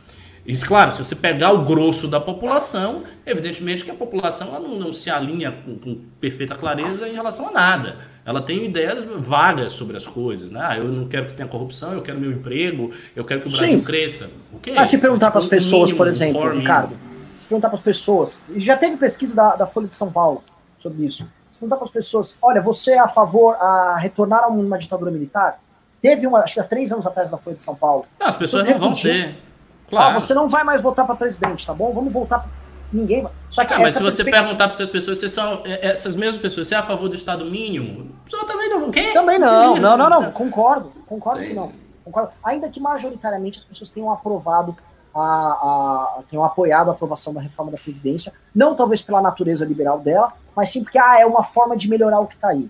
Isso, 0.45 0.65
claro, 0.65 0.91
se 0.91 0.97
você 0.97 1.15
pegar 1.15 1.51
o 1.51 1.63
grosso 1.63 2.07
da 2.07 2.19
população, 2.19 3.03
evidentemente 3.25 3.85
que 3.85 3.91
a 3.91 3.93
população 3.93 4.47
ela 4.47 4.59
não, 4.59 4.79
não 4.79 4.93
se 4.93 5.09
alinha 5.09 5.51
com, 5.51 5.77
com, 5.77 6.01
perfeita 6.19 6.55
clareza 6.55 7.07
em 7.07 7.13
relação 7.13 7.47
a 7.47 7.51
nada. 7.51 7.97
Ela 8.25 8.41
tem 8.41 8.65
ideias 8.65 9.05
vagas 9.19 9.73
sobre 9.73 9.95
as 9.97 10.07
coisas. 10.07 10.49
Né? 10.49 10.59
Ah, 10.61 10.77
eu 10.77 10.85
não 10.85 11.07
quero 11.07 11.27
que 11.27 11.33
tenha 11.33 11.47
corrupção, 11.47 11.93
eu 11.93 12.01
quero 12.01 12.19
meu 12.19 12.31
emprego, 12.31 12.91
eu 13.15 13.23
quero 13.23 13.41
que 13.41 13.47
o 13.47 13.51
Brasil 13.51 13.77
Sim. 13.77 13.83
cresça. 13.83 14.31
O 14.51 14.59
que 14.59 14.71
é 14.71 14.75
Mas 14.75 14.89
se 14.89 14.97
perguntar 14.97 15.27
tipo, 15.27 15.33
para 15.33 15.41
as 15.41 15.47
pessoas, 15.47 15.89
mínimo, 15.91 15.97
por 15.97 16.07
exemplo, 16.07 16.49
Ricardo, 16.49 16.97
se 17.39 17.47
perguntar 17.47 17.69
para 17.69 17.77
as 17.77 17.83
pessoas, 17.83 18.41
já 18.55 18.75
teve 18.75 18.97
pesquisa 18.97 19.35
da, 19.35 19.55
da 19.55 19.67
Folha 19.67 19.87
de 19.87 19.95
São 19.95 20.11
Paulo 20.11 20.43
sobre 20.79 21.05
isso. 21.05 21.27
Perguntar 21.61 21.75
para 21.75 21.85
as 21.85 21.91
pessoas, 21.91 22.39
olha, 22.41 22.59
você 22.59 22.93
é 22.93 22.99
a 22.99 23.07
favor 23.07 23.53
a 23.53 23.95
retornar 23.99 24.45
a 24.45 24.47
uma 24.47 24.79
ditadura 24.79 25.11
militar? 25.11 25.59
Teve 26.01 26.25
uma, 26.25 26.39
acho 26.39 26.55
que 26.55 26.59
há 26.59 26.63
três 26.63 26.91
anos 26.91 27.05
atrás 27.05 27.29
da 27.29 27.37
Folha 27.37 27.55
de 27.55 27.61
São 27.61 27.75
Paulo. 27.75 28.07
Não, 28.19 28.25
as 28.25 28.35
pessoas 28.35 28.65
não 28.65 28.79
vão 28.79 28.95
ser. 28.95 29.37
Claro. 29.87 30.17
Ah, 30.17 30.19
você 30.19 30.33
não 30.33 30.49
vai 30.49 30.63
mais 30.63 30.81
votar 30.81 31.05
para 31.05 31.13
presidente, 31.13 31.67
tá 31.67 31.71
bom? 31.71 31.93
Vamos 31.93 32.11
voltar. 32.11 32.47
Ninguém 32.91 33.21
vai. 33.21 33.31
Só 33.47 33.63
que 33.63 33.75
ah, 33.75 33.79
mas 33.79 33.93
se 33.93 34.01
você 34.01 34.23
perguntar 34.23 34.65
para 34.65 34.73
essas 34.73 34.89
pessoas, 34.89 35.19
se 35.19 35.29
são 35.29 35.61
é, 35.63 35.91
essas 35.91 36.15
mesmas 36.15 36.41
pessoas, 36.41 36.67
você 36.67 36.73
é 36.73 36.79
a 36.79 36.83
favor 36.83 37.07
do 37.07 37.13
Estado 37.13 37.45
mínimo? 37.45 38.09
Você 38.25 38.43
também 38.43 38.67
não. 38.67 38.89
Quem? 38.89 39.13
Também 39.13 39.37
não. 39.37 39.75
Não, 39.75 39.95
não, 39.95 40.09
não. 40.09 40.31
Concordo. 40.31 40.91
Concordo 41.05 41.41
Sim. 41.41 41.49
que 41.49 41.53
não. 41.53 41.71
Concordo. 42.03 42.31
Ainda 42.43 42.69
que 42.69 42.79
majoritariamente 42.79 43.59
as 43.59 43.65
pessoas 43.65 43.91
tenham 43.91 44.11
aprovado 44.11 44.75
a, 45.13 45.21
a, 45.21 46.23
tenham 46.29 46.43
apoiado 46.43 46.89
a 46.89 46.93
aprovação 46.93 47.33
da 47.33 47.41
reforma 47.41 47.71
da 47.71 47.77
Previdência, 47.77 48.33
não 48.53 48.75
talvez 48.75 49.01
pela 49.01 49.21
natureza 49.21 49.65
liberal 49.65 49.99
dela, 49.99 50.33
mas 50.55 50.69
sim 50.69 50.83
porque 50.83 50.97
ah, 50.97 51.19
é 51.19 51.25
uma 51.25 51.43
forma 51.43 51.75
de 51.75 51.89
melhorar 51.89 52.19
o 52.19 52.27
que 52.27 52.35
está 52.35 52.49
aí. 52.49 52.69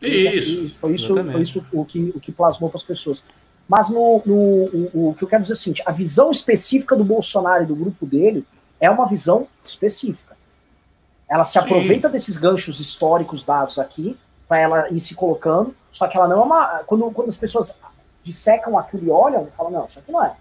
Isso. 0.00 0.74
Foi 0.80 0.94
isso, 0.94 1.14
foi 1.14 1.42
isso 1.42 1.64
o, 1.72 1.84
que, 1.84 2.12
o 2.14 2.20
que 2.20 2.32
plasmou 2.32 2.68
para 2.68 2.78
as 2.78 2.84
pessoas. 2.84 3.24
Mas 3.68 3.88
no, 3.88 4.20
no 4.26 4.34
o, 4.34 5.10
o, 5.10 5.14
que 5.14 5.22
eu 5.24 5.28
quero 5.28 5.42
dizer 5.42 5.54
é 5.54 5.56
o 5.56 5.58
seguinte: 5.58 5.82
a 5.86 5.92
visão 5.92 6.30
específica 6.30 6.96
do 6.96 7.04
Bolsonaro 7.04 7.62
e 7.62 7.66
do 7.66 7.76
grupo 7.76 8.04
dele 8.04 8.44
é 8.80 8.90
uma 8.90 9.06
visão 9.06 9.46
específica. 9.64 10.36
Ela 11.28 11.44
se 11.44 11.52
Sim. 11.52 11.60
aproveita 11.60 12.08
desses 12.08 12.36
ganchos 12.36 12.80
históricos 12.80 13.44
dados 13.44 13.78
aqui 13.78 14.18
para 14.48 14.58
ela 14.58 14.90
ir 14.90 15.00
se 15.00 15.14
colocando, 15.14 15.74
só 15.90 16.06
que 16.08 16.16
ela 16.16 16.28
não 16.28 16.40
é 16.40 16.44
uma. 16.44 16.66
Quando, 16.84 17.10
quando 17.12 17.28
as 17.28 17.38
pessoas 17.38 17.78
dissecam 18.24 18.76
aquilo 18.78 19.06
e 19.06 19.10
olham, 19.10 19.48
falam, 19.56 19.72
não, 19.72 19.84
isso 19.84 19.98
aqui 19.98 20.10
não 20.10 20.24
é. 20.24 20.34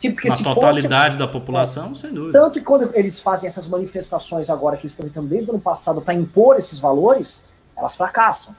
Sim, 0.00 0.12
porque 0.12 0.30
Na 0.30 0.34
se 0.34 0.42
totalidade 0.42 1.08
fosse, 1.08 1.18
da 1.18 1.28
população, 1.28 1.92
é, 1.92 1.94
sem 1.94 2.14
dúvida. 2.14 2.40
Tanto 2.40 2.58
que 2.58 2.64
quando 2.64 2.90
eles 2.94 3.20
fazem 3.20 3.46
essas 3.46 3.66
manifestações 3.66 4.48
agora 4.48 4.74
que 4.78 4.84
eles 4.84 4.94
estão 4.94 5.04
tentando 5.04 5.28
desde 5.28 5.50
o 5.50 5.52
ano 5.52 5.60
passado 5.60 6.00
para 6.00 6.14
impor 6.14 6.56
esses 6.56 6.80
valores, 6.80 7.42
elas 7.76 7.96
fracassam. 7.96 8.56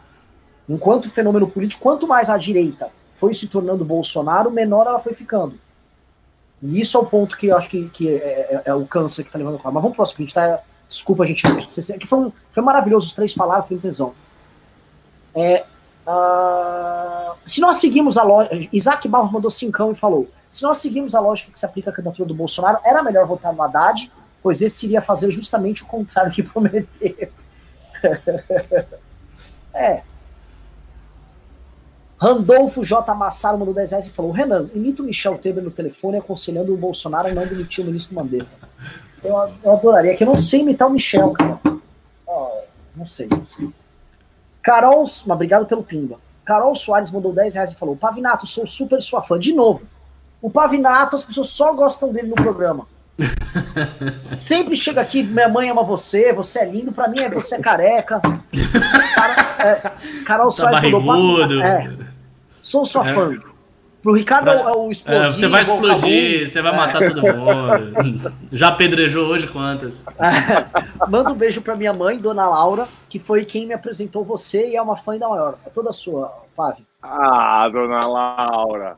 Enquanto 0.69 1.09
fenômeno 1.09 1.49
político, 1.49 1.81
quanto 1.81 2.07
mais 2.07 2.29
a 2.29 2.37
direita 2.37 2.89
foi 3.15 3.33
se 3.33 3.47
tornando 3.47 3.83
Bolsonaro, 3.83 4.51
menor 4.51 4.85
ela 4.85 4.99
foi 4.99 5.15
ficando. 5.15 5.55
E 6.61 6.79
isso 6.79 6.95
é 6.95 7.01
o 7.01 7.07
ponto 7.07 7.35
que 7.35 7.47
eu 7.47 7.57
acho 7.57 7.67
que, 7.69 7.89
que 7.89 8.07
é, 8.07 8.17
é, 8.19 8.61
é 8.65 8.73
o 8.75 8.85
câncer 8.85 9.23
que 9.23 9.29
está 9.29 9.39
levando 9.39 9.59
a 9.63 9.71
Mas 9.71 9.81
vamos 9.81 9.95
para 9.95 10.03
o 10.03 10.05
seguinte, 10.05 10.35
tá? 10.35 10.59
Desculpa, 10.87 11.25
gente. 11.25 11.41
Que 11.97 12.05
foi, 12.05 12.31
foi 12.51 12.61
maravilhoso, 12.61 13.07
os 13.07 13.15
três 13.15 13.33
falaram, 13.33 13.63
foi 13.63 13.77
intenção. 13.77 14.13
É, 15.33 15.65
uh, 16.05 17.33
se 17.47 17.59
nós 17.61 17.77
seguimos 17.77 18.15
a 18.15 18.21
lógica. 18.21 18.69
Isaac 18.71 19.07
Barros 19.07 19.31
mandou 19.31 19.49
cincão 19.49 19.91
e 19.91 19.95
falou: 19.95 20.29
se 20.51 20.63
nós 20.63 20.79
seguimos 20.79 21.15
a 21.15 21.19
lógica 21.21 21.51
que 21.51 21.59
se 21.59 21.65
aplica 21.65 21.89
à 21.89 21.93
candidatura 21.93 22.27
do 22.27 22.35
Bolsonaro, 22.35 22.79
era 22.83 23.01
melhor 23.01 23.25
votar 23.25 23.53
no 23.53 23.63
Haddad, 23.63 24.11
pois 24.43 24.61
esse 24.61 24.85
iria 24.85 25.01
fazer 25.01 25.31
justamente 25.31 25.81
o 25.81 25.87
contrário 25.87 26.31
que 26.31 26.43
prometeu. 26.43 27.31
é. 29.73 30.01
Randolfo 32.19 32.83
J. 32.83 33.15
Massaro 33.15 33.57
mandou 33.57 33.73
10 33.73 33.91
reais 33.91 34.05
e 34.05 34.11
falou: 34.11 34.31
Renan, 34.31 34.69
imita 34.75 35.01
o 35.01 35.05
Michel 35.05 35.37
Temer 35.37 35.63
no 35.63 35.71
telefone 35.71 36.17
aconselhando 36.17 36.73
o 36.73 36.77
Bolsonaro 36.77 37.29
a 37.29 37.33
não 37.33 37.47
demitir 37.47 37.83
o 37.83 37.87
ministro 37.87 38.13
Mandetta. 38.13 38.69
Eu, 39.23 39.35
eu 39.63 39.71
adoraria, 39.71 40.15
que 40.15 40.23
eu 40.23 40.27
não 40.27 40.39
sei 40.39 40.59
imitar 40.59 40.87
o 40.87 40.91
Michel, 40.91 41.31
cara. 41.31 41.59
Não 42.95 43.07
sei, 43.07 43.27
não 43.27 43.45
sei. 43.45 43.69
Carol, 44.61 45.05
obrigado 45.27 45.65
pelo 45.65 45.83
pimba. 45.83 46.19
Carol 46.43 46.75
Soares 46.75 47.09
mandou 47.09 47.33
10 47.33 47.55
reais 47.55 47.71
e 47.71 47.75
falou: 47.75 47.95
Pavinato, 47.95 48.45
sou 48.45 48.67
super 48.67 49.01
sua 49.01 49.21
fã. 49.21 49.39
De 49.39 49.53
novo, 49.53 49.87
o 50.41 50.49
Pavinato, 50.49 51.15
as 51.15 51.23
pessoas 51.23 51.49
só 51.49 51.73
gostam 51.73 52.11
dele 52.11 52.29
no 52.29 52.35
programa. 52.35 52.87
Sempre 54.37 54.75
chega 54.75 55.01
aqui, 55.01 55.21
minha 55.21 55.47
mãe 55.47 55.69
ama 55.69 55.83
você, 55.83 56.33
você 56.33 56.59
é 56.59 56.65
lindo, 56.65 56.91
pra 56.91 57.07
mim 57.07 57.19
é 57.19 57.29
você 57.29 57.55
é 57.55 57.59
careca. 57.59 58.19
Cara, 59.15 59.55
é, 59.63 60.23
Carol 60.23 60.47
tá 60.47 60.51
Soares 60.51 60.91
falou: 60.91 61.63
é, 61.63 61.91
Sou 62.61 62.85
sua 62.85 63.07
é. 63.07 63.13
fã. 63.13 63.39
Pro 64.01 64.13
Ricardo 64.13 64.45
pra... 64.45 64.53
é 64.53 64.71
o 64.71 64.87
é, 64.87 64.91
explosivo. 64.91 65.25
É, 65.25 65.29
você 65.29 65.47
vai 65.47 65.61
explodir, 65.61 66.47
você 66.47 66.61
vai 66.61 66.75
matar 66.75 67.07
todo 67.07 67.21
mundo. 67.21 68.33
Já 68.51 68.69
apedrejou 68.69 69.27
hoje 69.27 69.45
quantas? 69.45 70.03
Manda 71.07 71.31
um 71.31 71.35
beijo 71.35 71.61
pra 71.61 71.75
minha 71.75 71.93
mãe, 71.93 72.17
Dona 72.17 72.49
Laura, 72.49 72.87
que 73.07 73.19
foi 73.19 73.45
quem 73.45 73.67
me 73.67 73.75
apresentou 73.75 74.23
você 74.23 74.69
e 74.69 74.75
é 74.75 74.81
uma 74.81 74.97
fã 74.97 75.11
ainda 75.13 75.29
maior. 75.29 75.59
É 75.67 75.69
toda 75.69 75.91
sua, 75.91 76.33
Flávio. 76.55 76.83
Ah, 77.03 77.69
Dona 77.71 78.07
Laura. 78.07 78.97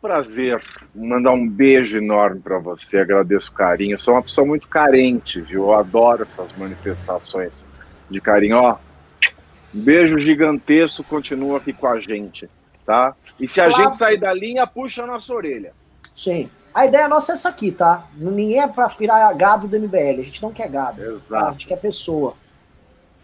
Prazer. 0.00 0.62
Mandar 0.94 1.32
um 1.32 1.48
beijo 1.48 1.98
enorme 1.98 2.40
para 2.40 2.58
você. 2.58 2.98
Agradeço 2.98 3.50
o 3.50 3.54
carinho. 3.54 3.98
sou 3.98 4.14
uma 4.14 4.22
pessoa 4.22 4.46
muito 4.46 4.68
carente, 4.68 5.40
viu? 5.40 5.64
Eu 5.64 5.74
adoro 5.74 6.22
essas 6.22 6.52
manifestações 6.52 7.66
de 8.10 8.20
carinho. 8.20 8.58
Ó, 8.58 8.76
um 9.74 9.80
beijo 9.80 10.18
gigantesco. 10.18 11.02
Continua 11.02 11.58
aqui 11.58 11.72
com 11.72 11.86
a 11.86 11.98
gente 11.98 12.48
tá? 12.86 13.14
E 13.38 13.48
se 13.48 13.60
a 13.60 13.68
claro. 13.68 13.82
gente 13.82 13.96
sair 13.96 14.16
da 14.16 14.32
linha, 14.32 14.66
puxa 14.66 15.02
a 15.02 15.06
nossa 15.06 15.34
orelha. 15.34 15.74
Sim. 16.14 16.48
A 16.72 16.86
ideia 16.86 17.08
nossa 17.08 17.32
é 17.32 17.34
essa 17.34 17.48
aqui, 17.48 17.72
tá? 17.72 18.06
Ninguém 18.14 18.60
é 18.60 18.68
para 18.68 18.86
virar 18.88 19.32
gado 19.34 19.66
do 19.66 19.78
MBL. 19.78 20.20
A 20.20 20.24
gente 20.24 20.42
não 20.42 20.52
quer 20.52 20.68
gado. 20.68 21.02
Exato. 21.02 21.28
Tá? 21.28 21.48
A 21.48 21.52
gente 21.52 21.66
quer 21.66 21.76
pessoa. 21.76 22.34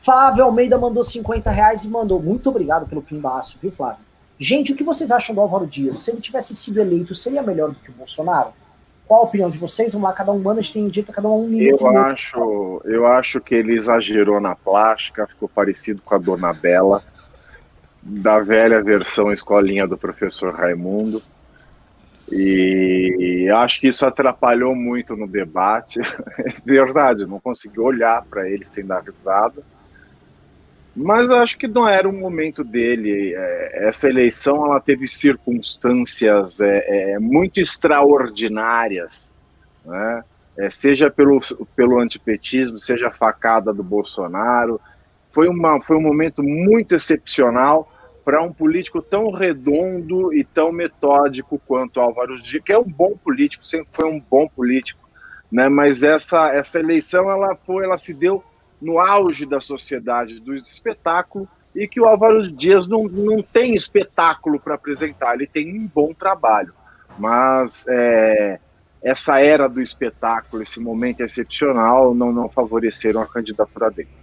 Flávio 0.00 0.44
Almeida 0.44 0.76
mandou 0.76 1.04
50 1.04 1.50
reais 1.50 1.84
e 1.84 1.88
mandou. 1.88 2.20
Muito 2.20 2.50
obrigado 2.50 2.88
pelo 2.88 3.02
pimbaço, 3.02 3.58
viu, 3.62 3.70
Flávio? 3.70 4.04
Gente, 4.42 4.72
o 4.72 4.76
que 4.76 4.82
vocês 4.82 5.12
acham 5.12 5.32
do 5.32 5.40
Álvaro 5.40 5.68
Dias? 5.68 5.98
Se 5.98 6.10
ele 6.10 6.20
tivesse 6.20 6.56
sido 6.56 6.80
eleito, 6.80 7.14
seria 7.14 7.44
melhor 7.44 7.68
do 7.68 7.76
que 7.76 7.90
o 7.90 7.94
Bolsonaro? 7.94 8.52
Qual 9.06 9.20
a 9.20 9.24
opinião 9.24 9.48
de 9.48 9.56
vocês? 9.56 9.92
Vamos 9.92 10.08
lá, 10.08 10.12
cada 10.12 10.32
um 10.32 10.40
manda, 10.40 10.58
a 10.58 10.62
gente 10.62 10.72
tem 10.72 10.88
dito 10.88 11.12
cada 11.12 11.28
um 11.28 11.44
um 11.44 11.48
minuto. 11.48 11.86
Eu 11.86 11.96
acho, 11.96 12.82
eu 12.84 13.06
acho 13.06 13.40
que 13.40 13.54
ele 13.54 13.74
exagerou 13.74 14.40
na 14.40 14.56
plástica, 14.56 15.28
ficou 15.28 15.48
parecido 15.48 16.02
com 16.04 16.16
a 16.16 16.18
Dona 16.18 16.52
Bela 16.52 17.04
da 18.02 18.40
velha 18.40 18.82
versão 18.82 19.32
escolinha 19.32 19.86
do 19.86 19.96
professor 19.96 20.52
Raimundo. 20.52 21.22
E 22.32 23.48
acho 23.54 23.78
que 23.78 23.86
isso 23.86 24.04
atrapalhou 24.04 24.74
muito 24.74 25.16
no 25.16 25.28
debate. 25.28 26.00
É 26.38 26.52
verdade, 26.64 27.26
não 27.26 27.38
consegui 27.38 27.78
olhar 27.78 28.24
para 28.24 28.48
ele 28.48 28.66
sem 28.66 28.84
dar 28.84 29.04
risada. 29.04 29.62
Mas 30.94 31.30
acho 31.30 31.56
que 31.56 31.66
não 31.66 31.88
era 31.88 32.08
o 32.08 32.12
momento 32.12 32.62
dele. 32.62 33.34
É, 33.34 33.88
essa 33.88 34.08
eleição 34.08 34.66
ela 34.66 34.80
teve 34.80 35.08
circunstâncias 35.08 36.60
é, 36.60 37.12
é, 37.12 37.18
muito 37.18 37.60
extraordinárias, 37.60 39.32
né? 39.84 40.22
É, 40.54 40.68
seja 40.68 41.10
pelo, 41.10 41.40
pelo 41.74 41.98
antipetismo, 41.98 42.78
seja 42.78 43.08
a 43.08 43.10
facada 43.10 43.72
do 43.72 43.82
Bolsonaro. 43.82 44.78
Foi, 45.30 45.48
uma, 45.48 45.80
foi 45.80 45.96
um 45.96 46.02
momento 46.02 46.42
muito 46.42 46.94
excepcional 46.94 47.90
para 48.22 48.42
um 48.42 48.52
político 48.52 49.00
tão 49.00 49.30
redondo 49.30 50.32
e 50.32 50.44
tão 50.44 50.70
metódico 50.70 51.60
quanto 51.66 52.00
Álvaro 52.00 52.40
Dias, 52.40 52.62
que 52.62 52.70
é 52.70 52.78
um 52.78 52.84
bom 52.84 53.16
político, 53.16 53.66
sempre 53.66 53.88
foi 53.92 54.08
um 54.08 54.20
bom 54.20 54.46
político, 54.46 55.00
né? 55.50 55.70
Mas 55.70 56.02
essa 56.02 56.52
essa 56.52 56.78
eleição 56.78 57.30
ela 57.30 57.56
foi, 57.56 57.84
ela 57.84 57.96
se 57.96 58.12
deu 58.12 58.44
no 58.82 58.98
auge 58.98 59.46
da 59.46 59.60
sociedade 59.60 60.40
do 60.40 60.54
espetáculo 60.54 61.48
e 61.74 61.86
que 61.86 62.00
o 62.00 62.04
Álvaro 62.04 62.46
Dias 62.52 62.86
não, 62.86 63.04
não 63.04 63.42
tem 63.42 63.74
espetáculo 63.74 64.60
para 64.60 64.74
apresentar, 64.74 65.34
ele 65.34 65.46
tem 65.46 65.78
um 65.78 65.86
bom 65.86 66.12
trabalho, 66.12 66.74
mas 67.18 67.86
é, 67.88 68.58
essa 69.02 69.38
era 69.40 69.68
do 69.68 69.80
espetáculo, 69.80 70.62
esse 70.62 70.80
momento 70.80 71.22
excepcional, 71.22 72.14
não, 72.14 72.32
não 72.32 72.48
favoreceram 72.48 73.22
a 73.22 73.26
candidatura 73.26 73.90
dele. 73.90 74.22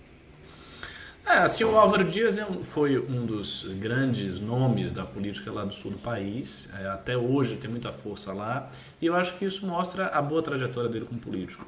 É, 1.29 1.37
assim, 1.37 1.63
o 1.63 1.77
Álvaro 1.77 2.03
Dias 2.03 2.39
é 2.39 2.45
foi 2.63 2.97
um 2.97 3.23
dos 3.23 3.63
grandes 3.79 4.39
nomes 4.39 4.91
da 4.91 5.05
política 5.05 5.51
lá 5.51 5.63
do 5.63 5.71
sul 5.71 5.91
do 5.91 5.99
país. 5.99 6.67
É, 6.79 6.87
até 6.87 7.15
hoje 7.15 7.55
tem 7.55 7.69
muita 7.69 7.93
força 7.93 8.33
lá. 8.33 8.71
E 8.99 9.05
eu 9.05 9.15
acho 9.15 9.37
que 9.37 9.45
isso 9.45 9.63
mostra 9.63 10.07
a 10.07 10.23
boa 10.23 10.41
trajetória 10.41 10.89
dele 10.89 11.05
como 11.05 11.19
político. 11.19 11.67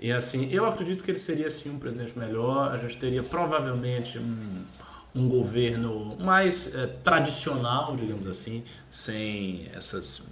E 0.00 0.12
assim, 0.12 0.48
eu 0.52 0.64
acredito 0.64 1.02
que 1.02 1.10
ele 1.10 1.18
seria 1.18 1.50
sim 1.50 1.70
um 1.70 1.78
presidente 1.78 2.16
melhor. 2.18 2.70
A 2.72 2.76
gente 2.76 2.96
teria 2.96 3.22
provavelmente 3.22 4.18
um, 4.18 4.62
um 5.14 5.28
governo 5.28 6.16
mais 6.20 6.72
é, 6.74 6.86
tradicional, 6.86 7.96
digamos 7.96 8.26
assim, 8.26 8.62
sem 8.88 9.68
essas 9.74 10.26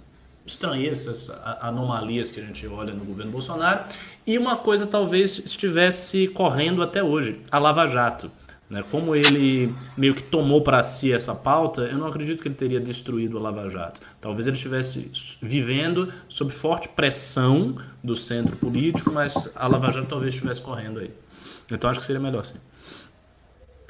estranhezas, 0.45 1.29
anomalias 1.59 2.31
que 2.31 2.39
a 2.39 2.43
gente 2.43 2.65
olha 2.67 2.93
no 2.93 3.03
governo 3.03 3.33
Bolsonaro. 3.33 3.85
E 4.25 4.37
uma 4.37 4.55
coisa 4.55 4.87
talvez 4.87 5.37
estivesse 5.39 6.29
correndo 6.29 6.81
até 6.81 7.03
hoje, 7.03 7.41
a 7.51 7.59
Lava 7.59 7.85
Jato. 7.87 8.31
Né? 8.69 8.83
Como 8.91 9.15
ele 9.15 9.73
meio 9.95 10.13
que 10.13 10.23
tomou 10.23 10.61
para 10.61 10.83
si 10.83 11.13
essa 11.13 11.33
pauta, 11.33 11.81
eu 11.81 11.97
não 11.97 12.07
acredito 12.07 12.41
que 12.41 12.47
ele 12.47 12.55
teria 12.55 12.79
destruído 12.79 13.37
a 13.37 13.41
Lava 13.41 13.69
Jato. 13.69 14.01
Talvez 14.19 14.45
ele 14.47 14.57
estivesse 14.57 15.11
vivendo 15.41 16.11
sob 16.27 16.51
forte 16.51 16.89
pressão 16.89 17.77
do 18.03 18.15
centro 18.15 18.57
político, 18.57 19.11
mas 19.11 19.51
a 19.55 19.67
Lava 19.67 19.89
Jato 19.91 20.07
talvez 20.07 20.33
estivesse 20.33 20.61
correndo 20.61 20.99
aí. 20.99 21.11
Então 21.71 21.89
acho 21.89 21.99
que 21.99 22.05
seria 22.05 22.21
melhor 22.21 22.43
sim. 22.43 22.57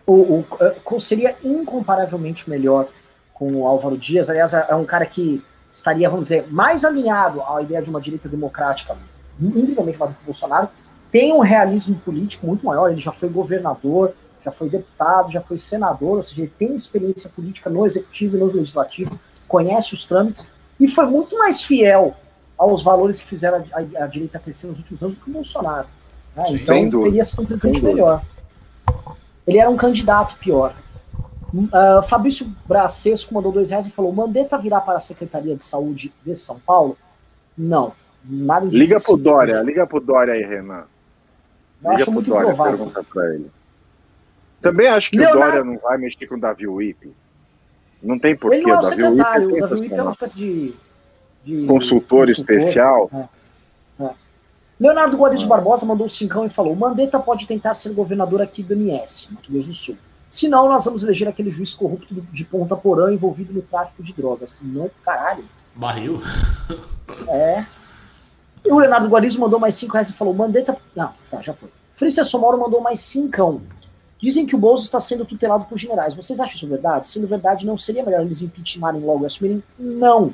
O, 0.06 0.46
o, 0.86 1.00
seria 1.00 1.36
incomparavelmente 1.44 2.50
melhor 2.50 2.88
com 3.34 3.52
o 3.52 3.68
Álvaro 3.68 3.98
Dias. 3.98 4.30
Aliás, 4.30 4.54
é 4.54 4.74
um 4.74 4.86
cara 4.86 5.06
que 5.06 5.44
estaria, 5.72 6.10
vamos 6.10 6.30
dizer, 6.30 6.48
mais 6.50 6.86
alinhado 6.86 7.42
à 7.42 7.62
ideia 7.62 7.82
de 7.82 7.90
uma 7.90 8.00
direita 8.00 8.30
democrática, 8.30 8.96
incrivelmente 9.40 9.98
mais 9.98 10.12
do 10.12 10.16
que 10.16 10.22
o 10.22 10.26
Bolsonaro. 10.26 10.70
Tem 11.12 11.34
um 11.34 11.40
realismo 11.40 11.96
político 11.96 12.48
muito 12.48 12.66
maior. 12.66 12.90
Ele 12.90 13.02
já 13.02 13.12
foi 13.12 13.28
governador, 13.28 14.14
já 14.44 14.52
foi 14.52 14.70
deputado, 14.70 15.32
já 15.32 15.42
foi 15.42 15.60
senador, 15.60 16.18
ou 16.18 16.24
seja, 16.24 16.42
ele 16.42 16.54
tem 16.58 16.74
experiência 16.74 17.30
política 17.30 17.70
no 17.70 17.86
executivo 17.86 18.38
e 18.38 18.40
no 18.40 18.46
legislativo, 18.46 19.20
conhece 19.48 19.94
os 19.94 20.06
trâmites 20.06 20.48
e 20.80 20.88
foi 20.88 21.06
muito 21.06 21.38
mais 21.38 21.62
fiel 21.62 22.16
aos 22.58 22.84
valores 22.84 23.22
que 23.22 23.28
fizeram 23.28 23.64
a, 23.72 24.02
a, 24.02 24.04
a 24.04 24.08
direita 24.08 24.40
crescer 24.40 24.68
nos 24.68 24.80
últimos 24.80 25.02
anos 25.04 25.16
do 25.16 25.24
que 25.24 25.30
o 25.30 25.34
Bolsonaro. 25.34 25.88
Né? 26.36 26.46
Sim, 26.46 26.58
então 26.58 27.04
teria 27.04 27.24
sido 27.24 27.42
um 27.42 27.46
presidente 27.46 27.84
melhor. 27.84 28.22
Ele 29.46 29.58
era 29.58 29.70
um 29.70 29.78
candidato 29.78 30.38
pior. 30.38 30.76
Uh, 31.54 32.04
Fabrício 32.08 32.54
Bracesco 32.68 33.34
mandou 33.34 33.52
dois 33.52 33.72
reais 33.72 33.88
e 33.88 33.92
falou: 33.92 34.12
Mandetta 34.12 34.58
virá 34.58 34.82
para 34.82 34.98
a 34.98 35.00
Secretaria 35.00 35.56
de 35.56 35.64
Saúde 35.64 36.14
de 36.26 36.36
São 36.36 36.60
Paulo? 36.60 36.98
Não. 37.58 37.94
Nada 38.24 38.66
liga 38.66 39.00
pro 39.00 39.16
Dória, 39.16 39.62
liga 39.62 39.88
pro 39.88 40.02
Dória 40.02 40.34
aí, 40.34 40.44
Renan. 40.44 40.84
Eu 41.82 41.92
liga 41.92 42.04
acho 42.04 42.12
muito 42.12 42.30
Dória, 42.30 42.48
provável. 42.48 42.92
Também 44.62 44.88
acho 44.88 45.10
que 45.10 45.18
Leonardo... 45.18 45.40
o 45.40 45.46
Dória 45.46 45.64
não 45.64 45.78
vai 45.78 45.98
mexer 45.98 46.28
com 46.28 46.36
o 46.36 46.40
Davi 46.40 46.68
Wip. 46.68 47.12
Não 48.02 48.18
tem 48.18 48.36
porquê. 48.36 48.58
Ele 48.58 48.66
não 48.66 48.76
é 48.76 48.80
o 48.80 48.82
Davi 48.82 49.04
Wip 49.04 49.10
secretário, 49.10 49.44
é 49.44 49.64
o 49.64 49.68
Davi 49.68 49.82
Wip 49.82 49.94
é 49.94 50.02
uma 50.02 50.12
espécie 50.12 50.38
de. 50.38 50.74
de 51.44 51.66
Consultor 51.66 52.30
especial. 52.30 53.10
É, 53.14 54.04
é. 54.04 54.10
Leonardo 54.80 55.18
Guarizo 55.18 55.48
Barbosa 55.48 55.86
mandou 55.86 56.06
um 56.06 56.10
cincão 56.10 56.46
e 56.46 56.50
falou: 56.50 56.76
Mandetta 56.76 57.20
pode 57.20 57.48
tentar 57.48 57.74
ser 57.76 57.92
governador 57.94 58.42
aqui 58.42 58.62
do 58.62 58.74
MS, 58.74 59.28
Mato 59.32 59.52
Grosso 59.52 59.68
do 59.68 59.74
Sul. 59.74 59.98
Se 60.30 60.48
não, 60.48 60.68
nós 60.68 60.84
vamos 60.86 61.04
eleger 61.04 61.28
aquele 61.28 61.50
juiz 61.50 61.74
corrupto 61.74 62.14
de 62.14 62.46
Ponta 62.46 62.76
Porã 62.76 63.14
envolvido 63.14 63.54
no 63.54 63.62
tráfico 63.62 64.04
de 64.04 64.14
drogas. 64.14 64.60
Não, 64.62 64.90
caralho. 65.04 65.46
Barril? 65.74 66.22
É. 67.30 67.66
E 68.66 68.72
o 68.72 68.80
Leonardo 68.80 69.08
Guarizo 69.08 69.40
mandou 69.40 69.60
mais 69.60 69.76
5 69.76 69.94
reais 69.94 70.10
e 70.10 70.14
falou: 70.14 70.34
Mandetta. 70.34 70.78
Não, 70.96 71.14
tá, 71.32 71.42
já 71.42 71.54
foi. 71.54 71.70
Frícia 71.96 72.24
Somoro 72.24 72.60
mandou 72.60 72.82
mais 72.82 73.00
5. 73.00 73.62
Dizem 74.20 74.46
que 74.46 74.56
o 74.56 74.60
Bolso 74.60 74.86
está 74.86 75.00
sendo 75.00 75.26
tutelado 75.26 75.66
por 75.66 75.78
generais. 75.78 76.16
Vocês 76.16 76.40
acham 76.40 76.56
isso 76.56 76.68
verdade? 76.68 77.08
Sendo 77.08 77.28
verdade, 77.28 77.66
não 77.66 77.78
seria 77.78 78.04
melhor 78.04 78.22
eles 78.22 78.42
impeachmentarem 78.42 79.02
logo 79.02 79.24
e 79.24 79.26
assumirem? 79.28 79.64
Não. 79.78 80.34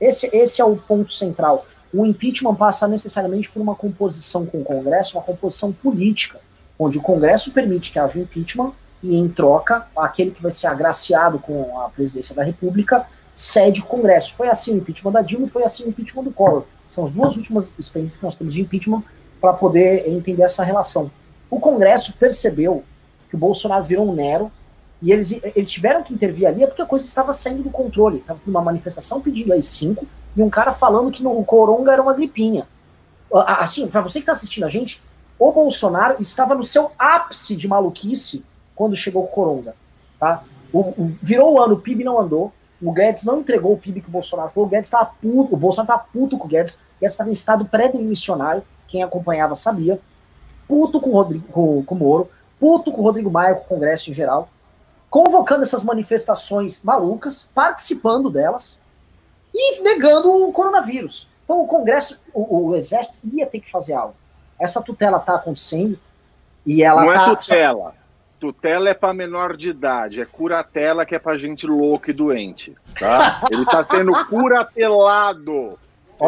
Esse, 0.00 0.28
esse 0.32 0.60
é 0.60 0.64
o 0.64 0.76
ponto 0.76 1.12
central. 1.12 1.66
O 1.92 2.06
impeachment 2.06 2.54
passa 2.54 2.86
necessariamente 2.86 3.50
por 3.50 3.60
uma 3.60 3.74
composição 3.74 4.46
com 4.46 4.60
o 4.60 4.64
Congresso, 4.64 5.16
uma 5.16 5.24
composição 5.24 5.72
política, 5.72 6.40
onde 6.78 6.98
o 6.98 7.02
Congresso 7.02 7.52
permite 7.52 7.92
que 7.92 7.98
haja 7.98 8.18
um 8.18 8.22
impeachment 8.22 8.72
e, 9.02 9.16
em 9.16 9.28
troca, 9.28 9.86
aquele 9.96 10.30
que 10.30 10.42
vai 10.42 10.50
ser 10.50 10.66
agraciado 10.66 11.38
com 11.38 11.80
a 11.80 11.88
presidência 11.88 12.34
da 12.34 12.42
República 12.42 13.06
cede 13.34 13.80
o 13.80 13.84
Congresso. 13.84 14.34
Foi 14.34 14.48
assim 14.48 14.74
o 14.74 14.76
impeachment 14.78 15.12
da 15.12 15.22
Dilma 15.22 15.48
foi 15.48 15.64
assim 15.64 15.84
o 15.84 15.88
impeachment 15.88 16.24
do 16.24 16.30
Collor. 16.30 16.64
São 16.86 17.04
as 17.04 17.10
duas 17.10 17.36
últimas 17.36 17.74
experiências 17.78 18.18
que 18.18 18.24
nós 18.24 18.36
temos 18.36 18.54
de 18.54 18.60
impeachment 18.60 19.02
para 19.40 19.52
poder 19.52 20.08
entender 20.08 20.42
essa 20.42 20.64
relação. 20.64 21.10
O 21.54 21.60
Congresso 21.60 22.14
percebeu 22.14 22.82
que 23.30 23.36
o 23.36 23.38
Bolsonaro 23.38 23.84
virou 23.84 24.10
um 24.10 24.12
Nero 24.12 24.50
e 25.00 25.12
eles, 25.12 25.38
eles 25.54 25.70
tiveram 25.70 26.02
que 26.02 26.12
intervir 26.12 26.48
ali 26.48 26.66
porque 26.66 26.82
a 26.82 26.86
coisa 26.86 27.06
estava 27.06 27.32
saindo 27.32 27.62
do 27.62 27.70
controle. 27.70 28.18
Estava 28.18 28.40
uma 28.44 28.60
manifestação 28.60 29.20
pedindo 29.20 29.52
aí 29.52 29.62
cinco 29.62 30.04
e 30.36 30.42
um 30.42 30.50
cara 30.50 30.72
falando 30.72 31.12
que 31.12 31.22
no 31.22 31.44
Coronga 31.44 31.92
era 31.92 32.02
uma 32.02 32.12
gripinha. 32.12 32.66
Assim, 33.32 33.86
para 33.86 34.00
você 34.00 34.14
que 34.14 34.24
está 34.24 34.32
assistindo 34.32 34.64
a 34.64 34.68
gente, 34.68 35.00
o 35.38 35.52
Bolsonaro 35.52 36.20
estava 36.20 36.56
no 36.56 36.64
seu 36.64 36.90
ápice 36.98 37.54
de 37.54 37.68
maluquice 37.68 38.44
quando 38.74 38.96
chegou 38.96 39.22
o 39.22 39.28
Coronga. 39.28 39.76
Tá? 40.18 40.42
O, 40.72 40.80
o, 40.80 41.16
virou 41.22 41.52
o 41.52 41.62
ano, 41.62 41.74
o 41.74 41.80
PIB 41.80 42.02
não 42.02 42.20
andou, 42.20 42.52
o 42.82 42.90
Guedes 42.90 43.24
não 43.24 43.38
entregou 43.38 43.74
o 43.74 43.78
PIB 43.78 44.00
que 44.00 44.08
o 44.08 44.12
Bolsonaro 44.12 44.50
falou, 44.50 44.66
o 44.66 44.70
Guedes 44.70 44.88
estava 44.88 45.08
puto, 45.22 45.54
o 45.54 45.56
Bolsonaro 45.56 45.92
estava 45.92 46.08
puto 46.12 46.36
com 46.36 46.46
o 46.46 46.50
Guedes, 46.50 46.74
o 46.74 47.00
Guedes 47.00 47.14
estava 47.14 47.30
em 47.30 47.32
estado 47.32 47.64
pré-demissionário, 47.64 48.64
quem 48.88 49.04
acompanhava 49.04 49.54
sabia, 49.54 50.00
puto 50.74 51.00
com 51.00 51.10
o, 51.10 51.12
Rodrigo, 51.12 51.46
com, 51.52 51.84
com 51.84 51.94
o 51.94 51.98
Moro, 51.98 52.30
puto 52.58 52.90
com 52.90 53.00
o 53.00 53.04
Rodrigo 53.04 53.30
Maia, 53.30 53.54
com 53.54 53.62
o 53.62 53.68
Congresso 53.68 54.10
em 54.10 54.14
geral, 54.14 54.48
convocando 55.08 55.62
essas 55.62 55.84
manifestações 55.84 56.82
malucas, 56.82 57.48
participando 57.54 58.28
delas 58.28 58.80
e 59.54 59.80
negando 59.82 60.32
o 60.32 60.52
coronavírus. 60.52 61.30
Então 61.44 61.62
o 61.62 61.68
Congresso, 61.68 62.20
o, 62.32 62.70
o 62.70 62.74
Exército 62.74 63.16
ia 63.22 63.46
ter 63.46 63.60
que 63.60 63.70
fazer 63.70 63.94
algo. 63.94 64.16
Essa 64.60 64.82
tutela 64.82 65.18
está 65.18 65.36
acontecendo 65.36 65.96
e 66.66 66.82
ela 66.82 67.04
Não 67.04 67.12
tá, 67.12 67.22
é 67.22 67.36
tutela. 67.36 67.94
Tutela 68.40 68.88
é 68.88 68.94
para 68.94 69.14
menor 69.14 69.56
de 69.56 69.70
idade, 69.70 70.20
é 70.20 70.24
curatela 70.24 71.06
que 71.06 71.14
é 71.14 71.20
para 71.20 71.38
gente 71.38 71.68
louca 71.68 72.10
e 72.10 72.14
doente, 72.14 72.76
tá? 72.98 73.42
Ele 73.48 73.62
está 73.62 73.84
sendo 73.84 74.12
curatelado. 74.26 75.78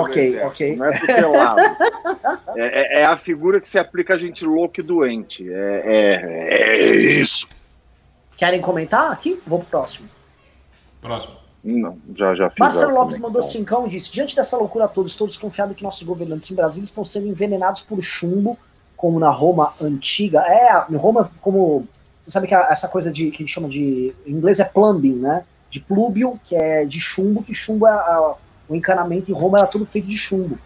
Ok, 0.01 0.41
ok. 0.43 0.77
Não 0.77 0.87
é 0.87 0.99
tutelado. 0.99 1.61
é, 2.57 3.01
é, 3.01 3.01
é, 3.01 3.05
a 3.05 3.17
figura 3.17 3.61
que 3.61 3.69
se 3.69 3.79
aplica 3.79 4.15
a 4.15 4.19
gente 4.19 4.45
louco 4.45 4.81
e 4.81 4.83
doente. 4.83 5.47
É, 5.53 5.83
é, 5.85 6.85
é 6.85 6.97
isso. 7.21 7.49
Querem 8.37 8.61
comentar 8.61 9.11
aqui? 9.11 9.41
Vou 9.47 9.61
pro 9.61 9.69
próximo. 9.69 10.09
Próximo. 11.01 11.37
Não, 11.65 11.99
já, 12.15 12.33
já 12.35 12.49
fiz. 12.49 12.61
Marcelo 12.61 12.95
Lopes 12.95 13.19
mandou 13.19 13.43
cincão 13.43 13.87
e 13.87 13.91
disse: 13.91 14.13
Diante 14.13 14.37
dessa 14.37 14.57
loucura 14.57 14.87
toda, 14.87 15.09
estou 15.09 15.27
desconfiado 15.27 15.75
que 15.75 15.83
nossos 15.83 16.05
governantes 16.05 16.49
em 16.51 16.55
Brasília 16.55 16.85
estão 16.85 17.05
sendo 17.05 17.27
envenenados 17.27 17.83
por 17.83 18.01
chumbo, 18.01 18.57
como 18.97 19.19
na 19.19 19.31
Roma 19.31 19.75
antiga. 19.81 20.41
É, 20.47 20.85
em 20.89 20.97
Roma, 20.97 21.31
como. 21.41 21.89
Você 22.23 22.31
sabe 22.31 22.47
que 22.47 22.55
essa 22.55 22.89
coisa 22.89 23.11
de 23.11 23.31
que 23.31 23.37
a 23.37 23.47
gente 23.47 23.53
chama 23.53 23.69
de. 23.69 24.15
Em 24.25 24.33
inglês 24.33 24.61
é 24.61 24.65
plumbing, 24.65 25.17
né? 25.17 25.45
De 25.69 25.81
plúbio, 25.81 26.39
que 26.45 26.55
é 26.55 26.85
de 26.85 27.01
chumbo, 27.01 27.43
que 27.43 27.53
chumbo 27.53 27.87
é. 27.87 27.91
A, 27.91 28.35
o 28.69 28.75
encanamento 28.75 29.31
em 29.31 29.35
Roma 29.35 29.59
era 29.59 29.67
tudo 29.67 29.87
feito 29.87 30.09
de 30.09 30.17
chumbo. 30.17 30.59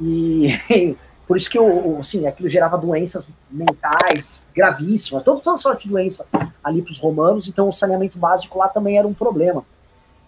E 0.00 0.58
por 1.26 1.36
isso 1.36 1.50
que 1.50 1.58
o, 1.58 1.98
assim, 1.98 2.26
aquilo 2.26 2.48
gerava 2.48 2.78
doenças 2.78 3.28
mentais 3.50 4.44
gravíssimas, 4.54 5.22
toda, 5.22 5.40
toda 5.40 5.58
sorte 5.58 5.84
de 5.84 5.90
doença 5.90 6.26
ali 6.62 6.82
para 6.82 6.90
os 6.90 6.98
romanos, 6.98 7.48
então 7.48 7.68
o 7.68 7.72
saneamento 7.72 8.18
básico 8.18 8.58
lá 8.58 8.68
também 8.68 8.98
era 8.98 9.06
um 9.06 9.14
problema. 9.14 9.64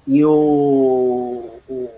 E 0.07 0.25
o, 0.25 1.51
o 1.69 1.91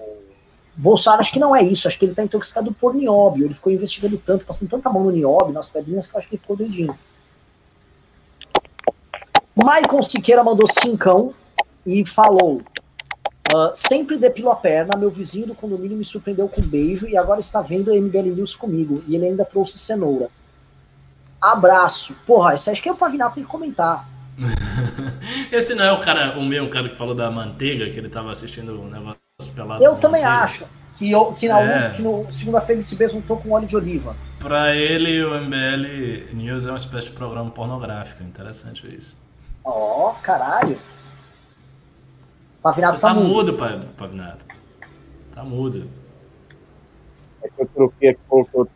Bolsonaro 0.77 1.21
acho 1.21 1.33
que 1.33 1.41
não 1.41 1.55
é 1.55 1.63
isso, 1.63 1.89
acho 1.89 1.99
que 1.99 2.05
ele 2.05 2.13
está 2.13 2.23
intoxicado 2.23 2.73
por 2.73 2.95
nióbio, 2.95 3.47
ele 3.47 3.55
ficou 3.55 3.73
investigando 3.73 4.17
tanto, 4.19 4.47
passando 4.47 4.71
tanta 4.71 4.89
mão 4.91 5.05
no 5.05 5.11
nióbio, 5.11 5.53
nas 5.53 5.69
pedrinhas, 5.69 6.07
que 6.07 6.15
eu 6.15 6.19
acho 6.19 6.29
que 6.29 6.37
ele 6.37 6.41
ficou 6.41 6.57
doidinho. 6.57 6.97
Maicon 9.55 10.01
Siqueira 10.03 10.45
mandou 10.45 10.69
cincão 10.69 11.35
e 11.85 12.07
falou: 12.07 12.61
Uh, 13.55 13.71
sempre 13.75 14.19
depilo 14.19 14.51
a 14.51 14.57
perna, 14.57 14.99
meu 14.99 15.11
vizinho 15.11 15.47
do 15.47 15.55
condomínio 15.55 15.97
me 15.97 16.05
surpreendeu 16.05 16.49
com 16.49 16.61
um 16.61 16.67
beijo 16.67 17.07
e 17.09 17.17
agora 17.17 17.41
está 17.41 17.63
vendo 17.63 17.91
a 17.91 17.95
MBL 17.95 18.35
News 18.35 18.55
comigo. 18.55 19.03
E 19.07 19.17
ele 19.17 19.27
ainda 19.27 19.45
trouxe 19.45 19.79
cenoura. 19.79 20.29
Abraço. 21.41 22.15
Porra, 22.27 22.55
isso 22.55 22.71
acho 22.71 22.83
que 22.83 22.89
é 22.89 22.93
o 22.93 22.97
Pavinato 22.97 23.37
tem 23.37 23.45
que 23.45 23.51
comentar. 23.51 24.07
Esse 25.51 25.75
não 25.75 25.85
é 25.85 25.93
o 25.93 26.01
cara, 26.01 26.39
o 26.39 26.45
meu 26.45 26.69
cara 26.69 26.89
que 26.89 26.95
falou 26.95 27.15
da 27.15 27.31
manteiga, 27.31 27.89
que 27.91 27.99
ele 27.99 28.09
tava 28.09 28.31
assistindo 28.31 28.81
o 28.81 28.85
negócio 28.85 29.17
pelado. 29.55 29.83
Eu 29.83 29.97
também 29.97 30.23
manteiga. 30.23 30.45
acho. 30.45 30.67
Que, 30.99 31.11
eu, 31.11 31.33
que, 31.33 31.49
na, 31.49 31.61
é. 31.61 31.91
que 31.91 32.03
no 32.03 32.27
segunda-feira 32.29 32.75
ele 32.75 32.83
se 32.83 32.97
besuntou 32.97 33.37
com 33.37 33.53
óleo 33.53 33.69
de 33.69 33.77
oliva. 33.77 34.17
Pra 34.41 34.75
ele, 34.75 35.25
o 35.25 35.31
MBL 35.41 36.35
News 36.35 36.67
é 36.67 36.71
uma 36.71 36.77
espécie 36.77 37.07
de 37.07 37.13
programa 37.13 37.51
pornográfico. 37.51 38.23
Interessante 38.23 38.87
isso. 38.95 39.17
Ó, 39.65 40.11
oh, 40.11 40.15
caralho. 40.23 40.79
Pavinato 42.69 42.95
Você 42.95 43.01
tá, 43.01 43.09
tá 43.09 43.15
mudo, 43.15 43.29
mudo 43.29 43.87
Pavinato. 43.97 44.47
Tá 45.33 45.43
mudo. 45.43 45.89
É 47.43 47.49
que 47.49 47.63
eu 47.63 47.67
troquei 47.67 48.11
aqui 48.11 48.21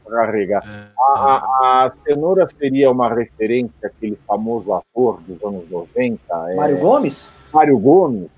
para 0.04 0.26
carregar. 0.26 0.62
É, 0.64 0.88
a, 0.98 1.12
a, 1.12 1.86
a, 1.86 1.92
cenoura 2.04 2.48
seria 2.48 2.90
uma 2.90 3.12
referência 3.12 3.74
àquele 3.88 4.16
famoso 4.26 4.72
ator 4.72 5.20
dos 5.22 5.42
anos 5.42 5.68
90? 5.68 6.20
Mário 6.56 6.76
é... 6.76 6.80
Gomes? 6.80 7.32
Mário 7.52 7.78
Gomes, 7.78 8.30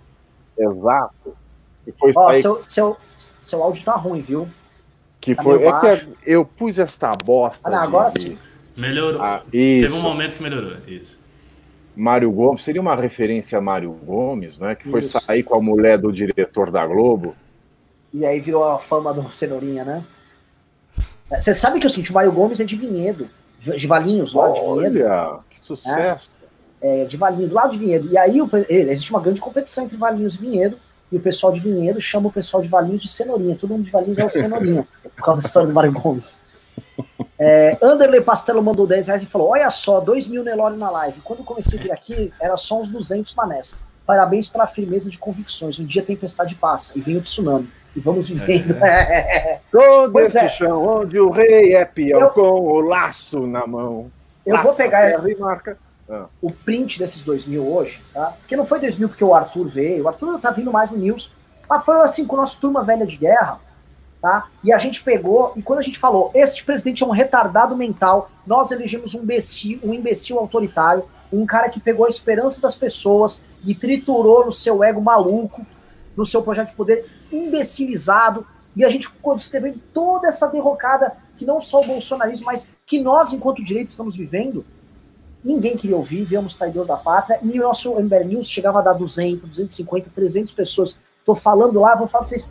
exato. 0.58 1.36
Que 1.84 1.92
foi 1.92 2.12
Ó, 2.16 2.32
sair... 2.32 2.42
seu, 2.42 2.64
seu, 2.64 2.96
seu 3.40 3.62
áudio 3.62 3.84
tá 3.84 3.94
ruim, 3.94 4.22
viu? 4.22 4.48
Que 5.20 5.34
tá 5.34 5.42
foi. 5.42 5.62
É 5.62 5.96
que 5.96 6.08
eu 6.26 6.44
pus 6.44 6.78
esta 6.78 7.12
bosta. 7.24 7.68
Ah, 7.68 7.72
não, 7.72 7.78
agora 7.78 8.08
de... 8.08 8.20
sim. 8.20 8.38
Melhorou. 8.76 9.22
Ah, 9.22 9.42
Teve 9.50 9.92
um 9.92 10.00
momento 10.00 10.36
que 10.36 10.42
melhorou. 10.42 10.72
Isso. 10.88 11.22
Mário 11.96 12.30
Gomes, 12.30 12.64
seria 12.64 12.80
uma 12.80 12.96
referência 12.96 13.58
a 13.58 13.60
Mário 13.60 13.92
Gomes, 13.92 14.58
né? 14.58 14.74
Que 14.74 14.88
foi 14.88 15.00
Isso. 15.00 15.18
sair 15.20 15.42
com 15.42 15.54
a 15.54 15.60
mulher 15.60 15.98
do 15.98 16.12
diretor 16.12 16.70
da 16.70 16.84
Globo. 16.86 17.34
E 18.12 18.24
aí 18.24 18.40
virou 18.40 18.64
a 18.64 18.78
fama 18.78 19.12
do 19.12 19.32
Cenourinha, 19.32 19.84
né? 19.84 20.04
Você 21.30 21.54
sabe 21.54 21.80
que 21.80 21.86
o 21.86 21.90
seguinte, 21.90 22.10
o 22.10 22.14
Mário 22.14 22.32
Gomes 22.32 22.60
é 22.60 22.64
de 22.64 22.76
Vinhedo, 22.76 23.28
de 23.60 23.86
Valinhos, 23.86 24.34
lá 24.34 24.50
de 24.50 24.60
Vinhedo. 24.60 25.04
Olha, 25.04 25.38
que 25.50 25.58
sucesso. 25.58 26.30
É, 26.80 27.02
é 27.02 27.04
de 27.04 27.16
Valinhos, 27.16 27.48
do 27.48 27.54
lado 27.54 27.72
de 27.72 27.78
Vinhedo. 27.78 28.08
E 28.12 28.18
aí 28.18 28.38
existe 28.68 29.10
uma 29.10 29.20
grande 29.20 29.40
competição 29.40 29.84
entre 29.84 29.96
Valinhos 29.96 30.34
e 30.34 30.38
Vinhedo, 30.38 30.78
e 31.10 31.16
o 31.16 31.20
pessoal 31.20 31.52
de 31.52 31.60
Vinhedo 31.60 32.00
chama 32.00 32.28
o 32.28 32.32
pessoal 32.32 32.62
de 32.62 32.68
Valinhos 32.68 33.02
de 33.02 33.08
Cenourinha. 33.08 33.56
Todo 33.56 33.70
mundo 33.70 33.84
de 33.84 33.90
Valinhos 33.90 34.18
é 34.18 34.24
o 34.24 34.30
Cenourinha, 34.30 34.86
por 35.02 35.24
causa 35.24 35.40
da 35.40 35.46
história 35.46 35.68
do 35.68 35.74
Mário 35.74 35.92
Gomes. 35.92 36.40
É, 37.38 37.76
Anderley 37.82 38.20
Pastelo 38.20 38.62
mandou 38.62 38.86
10 38.86 39.08
reais 39.08 39.22
e 39.22 39.26
falou: 39.26 39.48
Olha 39.48 39.70
só, 39.70 40.00
2 40.00 40.28
mil 40.28 40.44
Nelore 40.44 40.76
na 40.76 40.90
live. 40.90 41.20
Quando 41.20 41.44
comecei 41.44 41.78
a 41.78 41.82
vir 41.82 41.92
aqui, 41.92 42.32
era 42.40 42.56
só 42.56 42.80
uns 42.80 42.88
200 42.88 43.34
manés. 43.34 43.76
Parabéns 44.06 44.48
pela 44.48 44.66
firmeza 44.66 45.10
de 45.10 45.18
convicções. 45.18 45.78
Um 45.78 45.84
dia 45.84 46.02
a 46.02 46.04
tempestade 46.04 46.54
passa 46.54 46.96
e 46.96 47.00
vem 47.00 47.16
o 47.16 47.22
tsunami. 47.22 47.68
E 47.96 48.00
vamos 48.00 48.28
vivendo. 48.28 48.72
É. 48.82 49.60
Todo 49.70 50.12
pois 50.12 50.34
esse 50.34 50.44
é. 50.44 50.48
chão 50.48 51.00
onde 51.00 51.18
o 51.18 51.30
rei 51.30 51.74
é 51.74 51.84
peão 51.84 52.20
eu, 52.20 52.30
com 52.30 52.40
o 52.40 52.80
laço 52.80 53.46
na 53.46 53.66
mão. 53.66 54.10
Eu 54.44 54.60
vou 54.62 54.74
pegar 54.74 55.22
marca. 55.38 55.78
Ah. 56.06 56.26
o 56.42 56.52
print 56.52 56.98
desses 56.98 57.22
2 57.22 57.46
mil 57.46 57.66
hoje, 57.66 58.02
tá? 58.12 58.34
Porque 58.38 58.54
não 58.54 58.66
foi 58.66 58.78
2 58.78 58.98
mil 58.98 59.08
porque 59.08 59.24
o 59.24 59.34
Arthur 59.34 59.66
veio. 59.68 60.04
O 60.04 60.08
Arthur 60.08 60.38
tá 60.38 60.50
vindo 60.50 60.70
mais 60.70 60.90
no 60.90 60.98
News. 60.98 61.32
Mas 61.66 61.82
foi 61.82 61.98
assim 62.02 62.26
com 62.26 62.36
o 62.36 62.38
nosso 62.38 62.60
turma 62.60 62.84
velha 62.84 63.06
de 63.06 63.16
guerra 63.16 63.58
Tá? 64.24 64.48
E 64.64 64.72
a 64.72 64.78
gente 64.78 65.04
pegou, 65.04 65.52
e 65.54 65.60
quando 65.60 65.80
a 65.80 65.82
gente 65.82 65.98
falou, 65.98 66.30
este 66.32 66.64
presidente 66.64 67.02
é 67.02 67.06
um 67.06 67.10
retardado 67.10 67.76
mental, 67.76 68.30
nós 68.46 68.70
elegemos 68.70 69.14
um 69.14 69.22
imbecil, 69.22 69.78
um 69.84 69.92
imbecil 69.92 70.38
autoritário, 70.38 71.04
um 71.30 71.44
cara 71.44 71.68
que 71.68 71.78
pegou 71.78 72.06
a 72.06 72.08
esperança 72.08 72.58
das 72.58 72.74
pessoas 72.74 73.44
e 73.62 73.74
triturou 73.74 74.46
no 74.46 74.50
seu 74.50 74.82
ego 74.82 74.98
maluco, 74.98 75.60
no 76.16 76.24
seu 76.24 76.42
projeto 76.42 76.68
de 76.68 76.74
poder 76.74 77.04
imbecilizado, 77.30 78.46
e 78.74 78.82
a 78.82 78.88
gente 78.88 79.08
ficou 79.08 79.36
descrevendo 79.36 79.78
toda 79.92 80.26
essa 80.26 80.46
derrocada 80.48 81.14
que 81.36 81.44
não 81.44 81.60
só 81.60 81.82
o 81.82 81.86
bolsonarismo, 81.86 82.46
mas 82.46 82.70
que 82.86 83.02
nós, 83.02 83.30
enquanto 83.30 83.62
direito, 83.62 83.88
estamos 83.88 84.16
vivendo. 84.16 84.64
ninguém 85.44 85.76
queria 85.76 85.98
ouvir, 85.98 86.24
viemos 86.24 86.56
traidor 86.56 86.86
da 86.86 86.96
pátria, 86.96 87.38
e 87.42 87.60
o 87.60 87.62
nosso 87.62 88.00
MBL 88.00 88.24
News 88.24 88.48
chegava 88.48 88.78
a 88.78 88.82
dar 88.82 88.94
200, 88.94 89.50
250, 89.50 90.08
300 90.14 90.54
pessoas. 90.54 90.98
Estou 91.18 91.34
falando 91.34 91.78
lá, 91.78 91.94
vou 91.94 92.08
falar 92.08 92.24
para 92.24 92.30
vocês, 92.30 92.50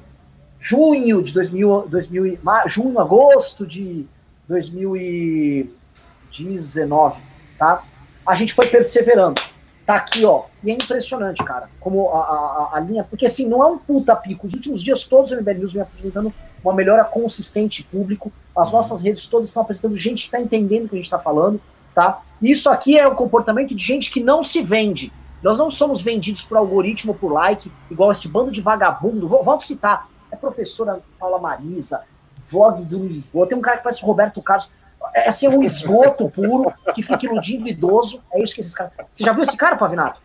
junho 0.63 1.21
de 1.21 1.31
2000, 1.33 1.89
2000 1.89 2.39
junho, 2.67 2.97
agosto 2.97 3.67
de 3.67 4.07
2019, 4.47 7.19
tá? 7.59 7.83
A 8.25 8.33
gente 8.35 8.53
foi 8.53 8.67
perseverando. 8.67 9.41
Tá 9.85 9.95
aqui, 9.95 10.23
ó. 10.23 10.43
E 10.63 10.71
é 10.71 10.73
impressionante, 10.73 11.43
cara, 11.43 11.69
como 11.81 12.09
a, 12.11 12.19
a, 12.19 12.69
a 12.75 12.79
linha. 12.79 13.03
Porque 13.03 13.25
assim, 13.25 13.45
não 13.45 13.61
é 13.61 13.65
um 13.65 13.77
puta 13.77 14.15
pico. 14.15 14.47
Os 14.47 14.53
últimos 14.53 14.81
dias 14.81 15.03
todos 15.03 15.31
o 15.31 15.35
MBL 15.35 15.55
News 15.55 15.73
vem 15.73 15.81
apresentando 15.81 16.33
uma 16.63 16.73
melhora 16.73 17.03
consistente 17.03 17.83
público. 17.83 18.31
As 18.55 18.71
nossas 18.71 19.01
redes 19.01 19.27
todas 19.27 19.49
estão 19.49 19.63
apresentando 19.63 19.97
gente 19.97 20.21
que 20.21 20.27
está 20.27 20.39
entendendo 20.39 20.85
o 20.85 20.89
que 20.89 20.95
a 20.95 20.99
gente 20.99 21.07
está 21.07 21.19
falando, 21.19 21.59
tá? 21.93 22.21
Isso 22.41 22.69
aqui 22.69 22.97
é 22.97 23.05
o 23.05 23.15
comportamento 23.15 23.75
de 23.75 23.83
gente 23.83 24.09
que 24.09 24.23
não 24.23 24.41
se 24.41 24.61
vende. 24.61 25.11
Nós 25.41 25.57
não 25.57 25.69
somos 25.69 26.01
vendidos 26.01 26.41
por 26.41 26.57
algoritmo, 26.57 27.13
por 27.13 27.33
like, 27.33 27.69
igual 27.91 28.13
esse 28.13 28.29
bando 28.29 28.49
de 28.49 28.61
vagabundo. 28.61 29.27
Volto 29.27 29.63
a 29.63 29.67
citar. 29.67 30.07
É 30.33 30.35
professora 30.35 30.99
Paula 31.19 31.37
Marisa, 31.39 32.01
vlog 32.49 32.83
do 32.83 33.05
Lisboa. 33.05 33.47
Tem 33.47 33.55
um 33.55 33.61
cara 33.61 33.77
que 33.77 33.83
parece 33.83 34.03
o 34.03 34.07
Roberto 34.07 34.41
Carlos. 34.41 34.71
É 35.13 35.29
assim, 35.29 35.45
é 35.45 35.49
um 35.49 35.61
esgoto 35.61 36.27
puro 36.29 36.73
que 36.95 37.03
fica 37.03 37.25
iludindo 37.25 37.67
idoso. 37.67 38.23
É 38.33 38.41
isso 38.41 38.55
que 38.55 38.61
esses 38.61 38.73
caras. 38.73 38.93
Você 39.11 39.23
já 39.23 39.31
viu 39.31 39.43
esse 39.43 39.55
cara, 39.55 39.75
Pavinato? 39.75 40.19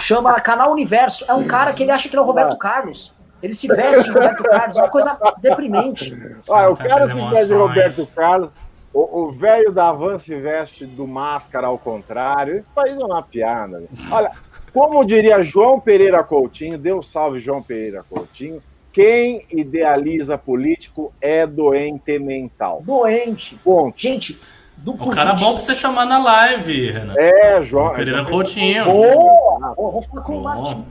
Chama 0.00 0.34
Canal 0.40 0.72
Universo. 0.72 1.24
É 1.28 1.34
um 1.34 1.46
cara 1.46 1.72
que 1.72 1.84
ele 1.84 1.92
acha 1.92 2.08
que 2.08 2.14
ele 2.16 2.20
é 2.20 2.22
o 2.22 2.26
Roberto 2.26 2.58
Carlos. 2.58 3.14
Ele 3.40 3.54
se 3.54 3.68
veste 3.68 4.02
de 4.02 4.10
Roberto 4.10 4.42
Carlos, 4.42 4.76
é 4.76 4.80
uma 4.80 4.90
coisa 4.90 5.16
deprimente. 5.38 6.12
Olha, 6.48 6.70
o 6.70 6.76
cara 6.76 7.04
se 7.04 7.14
veste 7.14 7.46
de 7.46 7.54
Roberto 7.54 8.06
Carlos, 8.08 8.50
o 8.92 9.30
velho 9.30 9.70
da 9.70 9.92
Van 9.92 10.18
se 10.18 10.34
veste 10.34 10.84
do 10.84 11.06
máscara 11.06 11.68
ao 11.68 11.78
contrário. 11.78 12.56
Esse 12.56 12.68
país 12.70 12.98
é 12.98 13.04
uma 13.04 13.22
piada. 13.22 13.84
Olha, 14.10 14.32
como 14.72 15.04
diria 15.04 15.40
João 15.40 15.78
Pereira 15.78 16.24
Coutinho, 16.24 16.76
Deus 16.76 17.08
salve 17.08 17.38
João 17.38 17.62
Pereira 17.62 18.04
Coutinho, 18.10 18.60
quem 18.92 19.44
idealiza 19.50 20.36
político 20.36 21.12
é 21.20 21.46
doente 21.46 22.18
mental. 22.18 22.82
Doente. 22.84 23.58
Ponto. 23.62 23.94
Gente, 24.00 24.38
do 24.76 24.92
o 24.92 25.10
cara 25.10 25.34
bom 25.34 25.52
pra 25.52 25.60
você 25.60 25.74
chamar 25.74 26.06
na 26.06 26.22
live, 26.22 26.90
Renan. 26.90 27.14
É, 27.16 27.62
João. 27.62 27.94
Pereira 27.94 28.24
Coutinho. 28.24 28.84
Boa! 28.84 29.74
Vou 29.74 30.02
falar 30.02 30.22
com 30.22 30.38
o 30.38 30.42
Martin. 30.42 30.84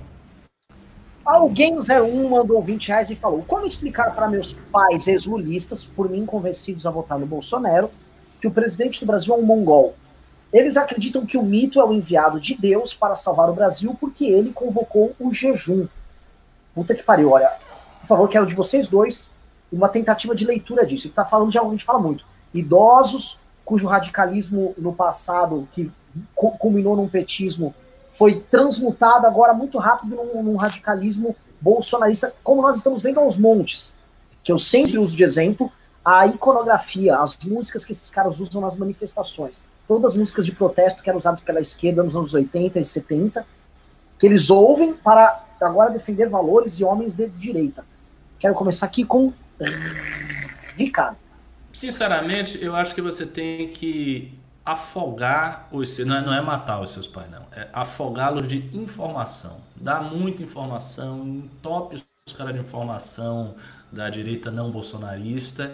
Alguém 1.26 1.78
01 1.78 2.30
mandou 2.30 2.62
20 2.62 2.88
reais 2.88 3.10
e 3.10 3.16
falou: 3.16 3.44
Como 3.46 3.66
explicar 3.66 4.16
para 4.16 4.30
meus 4.30 4.54
pais 4.72 5.08
ex-lulistas, 5.08 5.86
por 5.86 6.10
mim 6.10 6.26
convencidos 6.26 6.86
a 6.86 6.92
votar 6.92 7.20
no 7.20 7.26
Bolsonaro, 7.26 7.90
que 8.40 8.48
o 8.48 8.52
presidente 8.52 9.02
do 9.02 9.06
Brasil 9.06 9.34
é 9.34 9.38
um 9.38 9.42
mongol? 9.42 9.96
Eles 10.54 10.78
acreditam 10.78 11.26
que 11.26 11.38
o 11.38 11.44
mito 11.44 11.82
é 11.82 11.84
o 11.84 11.92
enviado 11.92 12.40
de 12.40 12.56
Deus 12.56 12.94
para 12.94 13.16
salvar 13.16 13.50
o 13.50 13.54
Brasil 13.54 13.96
porque 14.00 14.26
ele 14.26 14.54
convocou 14.54 15.14
o 15.20 15.34
jejum. 15.34 15.88
Puta 16.74 16.96
que 16.96 17.04
pariu, 17.04 17.32
olha. 17.32 17.52
Por 18.08 18.16
favor, 18.16 18.30
quero 18.30 18.46
de 18.46 18.56
vocês 18.56 18.88
dois 18.88 19.34
uma 19.70 19.90
tentativa 19.90 20.34
de 20.34 20.46
leitura 20.46 20.86
disso. 20.86 21.08
Ele 21.08 21.12
está 21.12 21.26
falando 21.26 21.52
de 21.52 21.58
algo 21.58 21.72
que 21.72 21.76
a 21.76 21.78
gente 21.78 21.86
fala 21.86 22.00
muito. 22.00 22.24
Idosos 22.54 23.38
cujo 23.66 23.86
radicalismo 23.86 24.74
no 24.78 24.94
passado, 24.94 25.68
que 25.74 25.92
culminou 26.34 26.96
num 26.96 27.10
petismo 27.10 27.76
foi 28.14 28.36
transmutado 28.36 29.26
agora 29.26 29.54
muito 29.54 29.78
rápido 29.78 30.16
num, 30.16 30.42
num, 30.42 30.56
radicalismo 30.56 31.36
bolsonarista, 31.60 32.34
como 32.42 32.62
nós 32.62 32.78
estamos 32.78 33.02
vendo 33.02 33.20
aos 33.20 33.38
montes, 33.38 33.94
que 34.42 34.54
eu 34.54 34.58
sempre 34.58 34.94
Sim. 34.94 35.00
uso 35.00 35.18
de 35.18 35.26
exemplo, 35.26 35.70
a 36.04 36.26
iconografia, 36.26 37.18
as 37.18 37.38
músicas 37.44 37.84
que 37.84 37.92
esses 37.92 38.10
caras 38.10 38.40
usam 38.40 38.62
nas 38.62 38.78
manifestações. 38.78 39.62
Todas 39.86 40.14
as 40.14 40.18
músicas 40.18 40.46
de 40.46 40.54
protesto 40.54 41.04
que 41.04 41.10
eram 41.10 41.20
usadas 41.20 41.42
pela 41.42 41.60
esquerda 41.60 42.02
nos 42.02 42.16
anos 42.16 42.34
80 42.34 42.80
e 42.80 42.86
70, 42.86 43.46
que 44.18 44.26
eles 44.26 44.50
ouvem 44.50 44.94
para 44.94 45.44
agora 45.60 45.92
defender 45.92 46.30
valores 46.30 46.80
e 46.80 46.86
homens 46.86 47.18
de 47.18 47.28
direita. 47.28 47.84
Quero 48.40 48.54
começar 48.54 48.86
aqui 48.86 49.04
com 49.04 49.34
Ricardo. 50.76 51.18
Sinceramente, 51.74 52.58
eu 52.62 52.76
acho 52.76 52.94
que 52.94 53.02
você 53.02 53.26
tem 53.26 53.68
que 53.68 54.34
afogar 54.66 55.70
os 55.72 55.98
não 56.00 56.18
é, 56.18 56.22
não 56.22 56.34
é 56.34 56.42
matar 56.42 56.82
os 56.82 56.92
seus 56.92 57.08
pais, 57.08 57.30
não, 57.32 57.46
é 57.56 57.70
afogá-los 57.72 58.48
de 58.48 58.70
informação. 58.76 59.62
Dá 59.76 60.02
muita 60.02 60.44
informação, 60.44 61.26
entope 61.26 61.96
os 61.96 62.34
caras 62.34 62.54
de 62.54 62.60
informação 62.60 63.56
da 63.92 64.10
direita 64.10 64.52
não 64.52 64.70
bolsonarista 64.70 65.72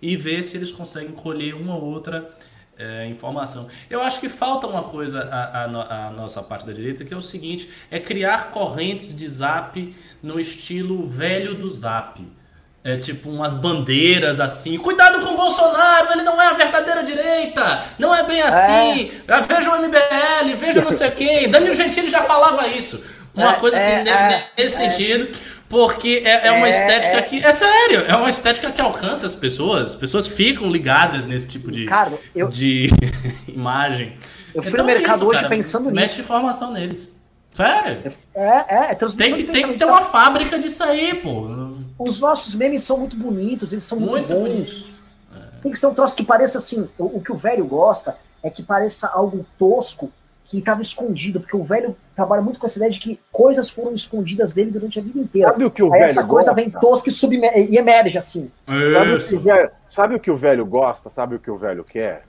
e 0.00 0.16
ver 0.16 0.42
se 0.42 0.56
eles 0.56 0.72
conseguem 0.72 1.12
colher 1.12 1.54
uma 1.54 1.76
ou 1.76 1.84
outra 1.84 2.28
é, 2.82 3.06
informação. 3.06 3.68
Eu 3.88 4.02
acho 4.02 4.18
que 4.18 4.28
falta 4.28 4.66
uma 4.66 4.82
coisa 4.82 5.22
a, 5.30 5.64
a, 5.64 6.06
a, 6.08 6.10
nossa 6.10 6.42
parte 6.42 6.66
da 6.66 6.72
direita, 6.72 7.04
que 7.04 7.14
é 7.14 7.16
o 7.16 7.20
seguinte: 7.20 7.70
é 7.90 8.00
criar 8.00 8.50
correntes 8.50 9.14
de 9.14 9.28
zap 9.28 9.94
no 10.22 10.40
estilo 10.40 11.02
velho 11.04 11.54
do 11.54 11.70
zap 11.70 12.20
é, 12.84 12.96
tipo 12.96 13.30
umas 13.30 13.54
bandeiras 13.54 14.40
assim. 14.40 14.76
Cuidado 14.78 15.24
com 15.24 15.34
o 15.34 15.36
Bolsonaro, 15.36 16.12
ele 16.12 16.22
não 16.22 16.40
é 16.40 16.48
a 16.48 16.54
verdadeira 16.54 17.02
direita. 17.02 17.82
Não 17.98 18.14
é 18.14 18.24
bem 18.24 18.42
assim. 18.42 19.10
É. 19.28 19.40
Veja 19.40 19.70
o 19.70 19.78
MBL, 19.80 20.56
veja 20.56 20.82
não 20.82 20.90
sei 20.90 21.10
quem. 21.12 21.48
Danilo 21.48 21.74
Gentili 21.74 22.10
já 22.10 22.22
falava 22.22 22.66
isso. 22.66 23.02
Uma 23.34 23.52
é, 23.52 23.56
coisa 23.56 23.76
assim, 23.76 23.90
é, 23.90 24.10
é 24.10 24.50
nesse 24.58 24.76
sentido. 24.76 25.28
Porque 25.72 26.22
é, 26.22 26.52
uma 26.52 26.68
estética 26.68 27.22
que. 27.22 27.42
É 27.42 27.50
sério, 27.50 28.04
é 28.06 28.14
uma 28.14 28.28
estética 28.28 28.70
que 28.70 28.78
alcança 28.78 29.26
as 29.26 29.34
pessoas. 29.34 29.86
As 29.86 29.94
pessoas 29.94 30.26
ficam 30.26 30.70
ligadas 30.70 31.24
nesse 31.24 31.48
tipo 31.48 31.70
de, 31.70 31.86
cara, 31.86 32.12
eu, 32.34 32.46
de 32.46 32.88
imagem. 33.48 34.14
Eu 34.54 34.62
fui 34.62 34.70
então, 34.70 34.84
no 34.84 34.92
mercado 34.92 35.14
isso, 35.14 35.26
hoje 35.26 35.38
cara, 35.38 35.48
pensando 35.48 35.84
nisso. 35.84 35.94
Mete 35.94 36.20
informação 36.20 36.72
neles. 36.74 37.16
Sério? 37.52 38.12
É, 38.34 38.44
é, 38.44 38.90
é 38.90 38.94
tem 39.16 39.32
que, 39.32 39.44
tem 39.44 39.66
que 39.66 39.72
ter 39.78 39.86
uma 39.86 40.02
fábrica 40.02 40.58
disso 40.58 40.84
aí, 40.84 41.14
pô. 41.14 41.48
Os 41.98 42.20
nossos 42.20 42.54
memes 42.54 42.82
são 42.82 42.98
muito 42.98 43.16
bonitos, 43.16 43.72
eles 43.72 43.84
são 43.84 43.98
muito, 43.98 44.34
muito 44.34 44.56
bons. 44.58 44.94
Tem 45.62 45.72
que 45.72 45.78
ser 45.78 45.86
um 45.86 45.94
troço 45.94 46.14
que 46.14 46.22
pareça 46.22 46.58
assim. 46.58 46.86
O, 46.98 47.16
o, 47.16 47.22
que 47.22 47.32
o 47.32 47.36
velho 47.36 47.64
gosta 47.64 48.18
é 48.42 48.50
que 48.50 48.62
pareça 48.62 49.08
algo 49.08 49.46
tosco 49.58 50.12
que 50.44 50.58
estava 50.58 50.82
escondido, 50.82 51.40
porque 51.40 51.56
o 51.56 51.62
velho 51.62 51.96
trabalha 52.14 52.42
muito 52.42 52.58
com 52.58 52.66
essa 52.66 52.78
ideia 52.78 52.90
de 52.90 53.00
que 53.00 53.18
coisas 53.30 53.70
foram 53.70 53.94
escondidas 53.94 54.52
dele 54.52 54.70
durante 54.70 54.98
a 54.98 55.02
vida 55.02 55.18
inteira. 55.18 55.48
Sabe 55.48 55.64
o 55.64 55.70
que 55.70 55.82
o 55.82 55.86
Aí 55.86 56.00
velho 56.00 56.10
essa 56.10 56.24
coisa 56.24 56.52
vem 56.52 56.70
tosca 56.70 57.08
e, 57.08 57.12
submer 57.12 57.70
e 57.70 57.76
emerge 57.76 58.18
assim. 58.18 58.50
Sabe 58.66 59.12
o, 59.12 59.18
que 59.18 59.34
o 59.34 59.40
velho, 59.40 59.70
sabe 59.88 60.14
o 60.14 60.20
que 60.20 60.30
o 60.30 60.36
velho 60.36 60.66
gosta? 60.66 61.08
Sabe 61.08 61.36
o 61.36 61.38
que 61.38 61.50
o 61.50 61.56
velho 61.56 61.84
quer? 61.84 62.24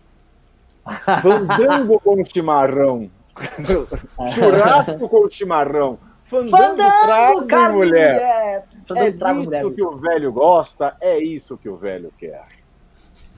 Fandango 1.22 2.00
com 2.00 2.24
chimarrão. 2.26 3.10
Churrasco 4.34 5.10
com 5.10 5.30
chimarrão. 5.30 5.98
Fandango, 6.26 6.58
Fandango 6.58 7.46
trago 7.48 7.78
mulher. 7.78 8.14
mulher. 8.14 8.66
Fandango, 8.86 9.08
é 9.08 9.12
trago 9.12 9.40
isso 9.42 9.50
mulher. 9.50 9.76
que 9.76 9.84
o 9.84 9.98
velho 9.98 10.32
gosta, 10.32 10.96
é 11.02 11.20
isso 11.20 11.58
que 11.58 11.70
o 11.70 11.76
velho 11.76 12.12
quer. 12.18 12.63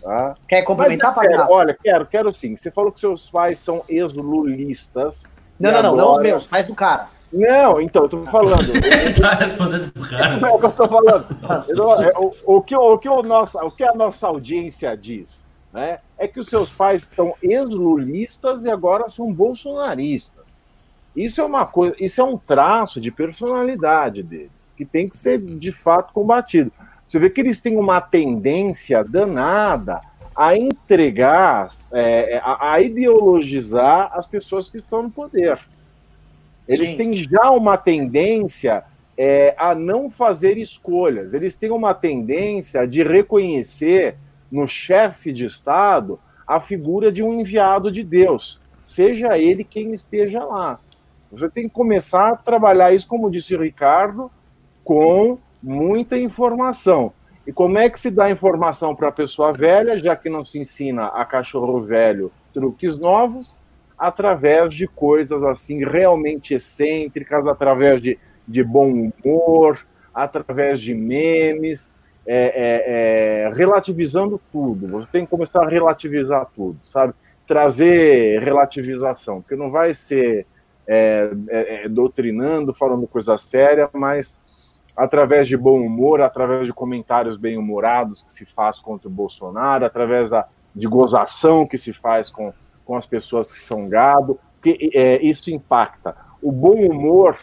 Tá? 0.06 0.36
Quer 0.48 0.62
complementar, 0.62 1.16
quero, 1.20 1.48
Olha, 1.50 1.78
quero, 1.82 2.06
quero 2.06 2.34
sim. 2.34 2.56
Você 2.56 2.70
falou 2.70 2.92
que 2.92 3.00
seus 3.00 3.30
pais 3.30 3.58
são 3.58 3.84
ex-lulistas. 3.90 5.24
Não, 5.60 5.72
não, 5.72 5.82
não, 5.82 5.96
não 5.96 6.12
os 6.12 6.22
meus, 6.22 6.46
pais 6.46 6.68
do 6.68 6.76
cara. 6.76 7.08
Não, 7.34 7.82
então, 7.82 8.04
eu 8.04 8.10
tô 8.10 8.26
falando. 8.28 8.70
Ele 8.86 9.14
tá 9.14 9.32
respondendo 9.32 9.92
pro 9.92 10.08
cara. 10.08 10.38
Não, 10.38 10.50
é 10.50 10.52
o 10.52 10.60
que 10.60 10.66
eu 10.66 10.72
tô 10.72 10.88
falando. 10.88 11.26
o, 12.18 12.56
o, 12.56 12.62
que, 12.62 12.76
o, 12.76 12.98
que 13.00 13.10
o, 13.10 13.24
nossa, 13.24 13.66
o 13.66 13.72
que 13.72 13.84
a 13.84 13.94
nossa 13.96 14.28
audiência 14.28 14.96
diz? 14.96 15.44
né, 15.76 16.00
é 16.18 16.26
que 16.26 16.40
os 16.40 16.48
seus 16.48 16.70
pais 16.72 17.04
estão 17.04 17.36
ex-lulistas 17.44 18.64
e 18.64 18.70
agora 18.70 19.10
são 19.10 19.32
bolsonaristas. 19.34 20.64
Isso 21.14 21.42
é 21.42 21.44
uma 21.44 21.68
coisa, 21.68 21.98
isso 22.00 22.22
é 22.22 22.24
um 22.24 22.38
traço 22.38 23.02
de 23.02 23.12
personalidade 23.12 24.24
deles, 24.24 24.74
que 24.78 24.86
tem 24.86 25.10
que 25.10 25.18
ser 25.18 25.38
de 25.38 25.74
fato 25.74 26.14
combatido. 26.14 26.72
Você 27.08 27.20
vê 27.20 27.30
que 27.30 27.42
eles 27.42 27.62
têm 27.62 27.78
uma 27.78 28.02
tendência 28.02 29.04
danada 29.04 30.02
a 30.36 30.58
entregar, 30.58 31.70
é, 31.94 32.42
a, 32.44 32.74
a, 32.74 32.82
ideologizar 32.82 34.12
as 34.14 34.28
pessoas 34.28 34.70
que 34.70 34.78
estão 34.78 35.04
no 35.04 35.10
poder. 35.10 35.60
Eles 36.68 36.90
Sim. 36.90 36.98
têm 36.98 37.16
já 37.16 37.52
uma 37.52 37.78
tendência 37.78 38.84
é, 39.18 39.56
a 39.58 39.74
não 39.74 40.10
fazer 40.10 40.58
escolhas, 40.58 41.34
eles 41.34 41.56
têm 41.56 41.72
uma 41.72 41.94
tendência 41.94 42.86
de 42.86 43.02
reconhecer 43.02 44.18
no 44.52 44.68
chefe 44.68 45.32
de 45.32 45.46
Estado 45.46 46.20
a 46.46 46.60
figura 46.60 47.12
de 47.12 47.24
um 47.24 47.40
enviado 47.40 47.92
de 47.92 48.04
Deus, 48.04 48.60
seja 48.84 49.38
ele 49.38 49.64
quem 49.64 49.94
esteja 49.94 50.44
lá. 50.44 50.80
Você 51.32 51.50
tem 51.50 51.64
que 51.64 51.74
começar 51.74 52.30
a 52.30 52.36
trabalhar 52.36 52.94
isso, 52.94 53.08
como 53.08 53.32
disse 53.32 53.56
o 53.56 53.62
Ricardo, 53.62 54.30
com 54.84 55.38
muita 55.66 56.18
informação. 56.18 57.12
E 57.48 57.52
como 57.52 57.78
é 57.78 57.90
que 57.90 58.00
se 58.00 58.12
dá 58.12 58.30
informação 58.30 58.96
para 58.96 59.10
a 59.10 59.12
pessoa 59.12 59.52
velha, 59.52 59.98
já 59.98 60.16
que 60.16 60.30
não 60.30 60.46
se 60.46 60.60
ensina 60.60 61.08
a 61.08 61.26
cachorro 61.26 61.82
velho 61.82 62.32
truques 62.54 62.98
novos, 62.98 63.58
através 63.98 64.74
de 64.74 64.88
coisas 64.88 65.44
assim 65.44 65.84
realmente 65.84 66.54
excêntricas, 66.54 67.48
através 67.48 68.02
de, 68.02 68.18
de 68.48 68.64
bom 68.64 68.92
humor, 68.92 69.86
através 70.14 70.80
de 70.80 70.94
memes, 70.94 71.92
é, 72.26 73.46
é, 73.46 73.48
é, 73.48 73.54
relativizando 73.54 74.40
tudo. 74.52 74.88
Você 74.88 75.08
tem 75.12 75.26
que 75.26 75.32
começar 75.32 75.64
a 75.64 75.70
relativizar 75.70 76.48
tudo, 76.56 76.80
sabe? 76.84 77.14
trazer 77.46 78.42
relativização, 78.42 79.42
porque 79.42 79.56
não 79.56 79.70
vai 79.70 79.94
ser 79.94 80.46
é, 80.88 81.30
é, 81.50 81.86
é, 81.86 81.90
doutrinando, 81.90 82.74
falando 82.74 83.08
coisa 83.08 83.38
séria, 83.38 83.90
mas 83.94 84.40
através 84.96 85.48
de 85.48 85.58
bom 85.58 85.82
humor, 85.82 86.22
através 86.22 86.68
de 86.68 86.74
comentários 86.74 87.38
bem-humorados 87.38 88.24
que 88.24 88.32
se 88.32 88.46
faz 88.46 88.80
contra 88.80 89.08
o 89.08 89.12
Bolsonaro, 89.12 89.86
através 89.86 90.30
da, 90.30 90.48
de 90.74 90.88
gozação 90.88 91.68
que 91.68 91.78
se 91.78 91.94
faz 91.94 92.30
com, 92.30 92.54
com 92.86 92.96
as 92.96 93.06
pessoas 93.06 93.52
que 93.52 93.60
são 93.60 93.90
gado, 93.90 94.40
porque 94.56 94.92
é, 94.94 95.22
isso 95.22 95.52
impacta. 95.52 96.16
O 96.42 96.52
bom 96.52 96.76
humor 96.76 97.38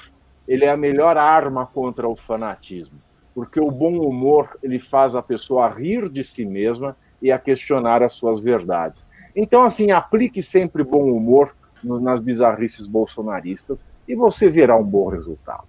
ele 0.48 0.64
é 0.64 0.70
a 0.70 0.76
melhor 0.76 1.16
arma 1.16 1.66
contra 1.66 2.08
o 2.08 2.16
fanatismo, 2.16 2.98
porque 3.34 3.60
o 3.60 3.70
bom 3.70 3.98
humor 3.98 4.58
ele 4.62 4.78
faz 4.78 5.14
a 5.14 5.22
pessoa 5.22 5.68
rir 5.68 6.08
de 6.08 6.24
si 6.24 6.44
mesma 6.44 6.96
e 7.20 7.30
a 7.30 7.38
questionar 7.38 8.02
as 8.02 8.12
suas 8.12 8.40
verdades. 8.40 9.06
Então, 9.34 9.62
assim, 9.62 9.90
aplique 9.92 10.42
sempre 10.42 10.82
bom 10.82 11.04
humor 11.04 11.54
nas 11.82 12.20
bizarrices 12.20 12.86
bolsonaristas 12.86 13.86
e 14.06 14.14
você 14.14 14.48
verá 14.50 14.76
um 14.76 14.84
bom 14.84 15.08
resultado. 15.08 15.64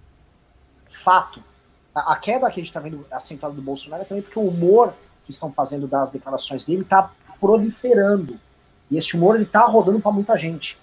Fato. 1.02 1.42
A 1.94 2.16
queda 2.16 2.50
que 2.50 2.60
a 2.60 2.62
gente 2.62 2.70
está 2.70 2.80
vendo 2.80 3.06
acentuada 3.10 3.54
do 3.54 3.62
Bolsonaro 3.62 4.02
é 4.02 4.04
também 4.04 4.22
porque 4.22 4.38
o 4.38 4.48
humor 4.48 4.92
que 5.24 5.30
estão 5.30 5.52
fazendo 5.52 5.86
das 5.86 6.10
declarações 6.10 6.64
dele 6.64 6.82
está 6.82 7.10
proliferando. 7.40 8.36
E 8.90 8.96
esse 8.96 9.16
humor 9.16 9.36
ele 9.36 9.44
está 9.44 9.60
rodando 9.60 10.00
para 10.00 10.10
muita 10.10 10.36
gente. 10.36 10.76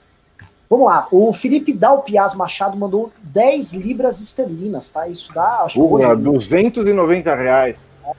Vamos 0.69 0.85
lá, 0.85 1.05
o 1.11 1.33
Felipe 1.33 1.73
Dalpiaz 1.73 2.33
Machado 2.33 2.77
mandou 2.77 3.11
10 3.23 3.73
libras 3.73 4.21
esterlinas, 4.21 4.89
tá? 4.89 5.05
Isso 5.05 5.33
dá, 5.33 5.63
acho 5.63 5.73
que. 5.73 5.81
Uh, 5.81 6.15
290 6.15 7.35
reais. 7.35 7.91
É, 8.05 8.13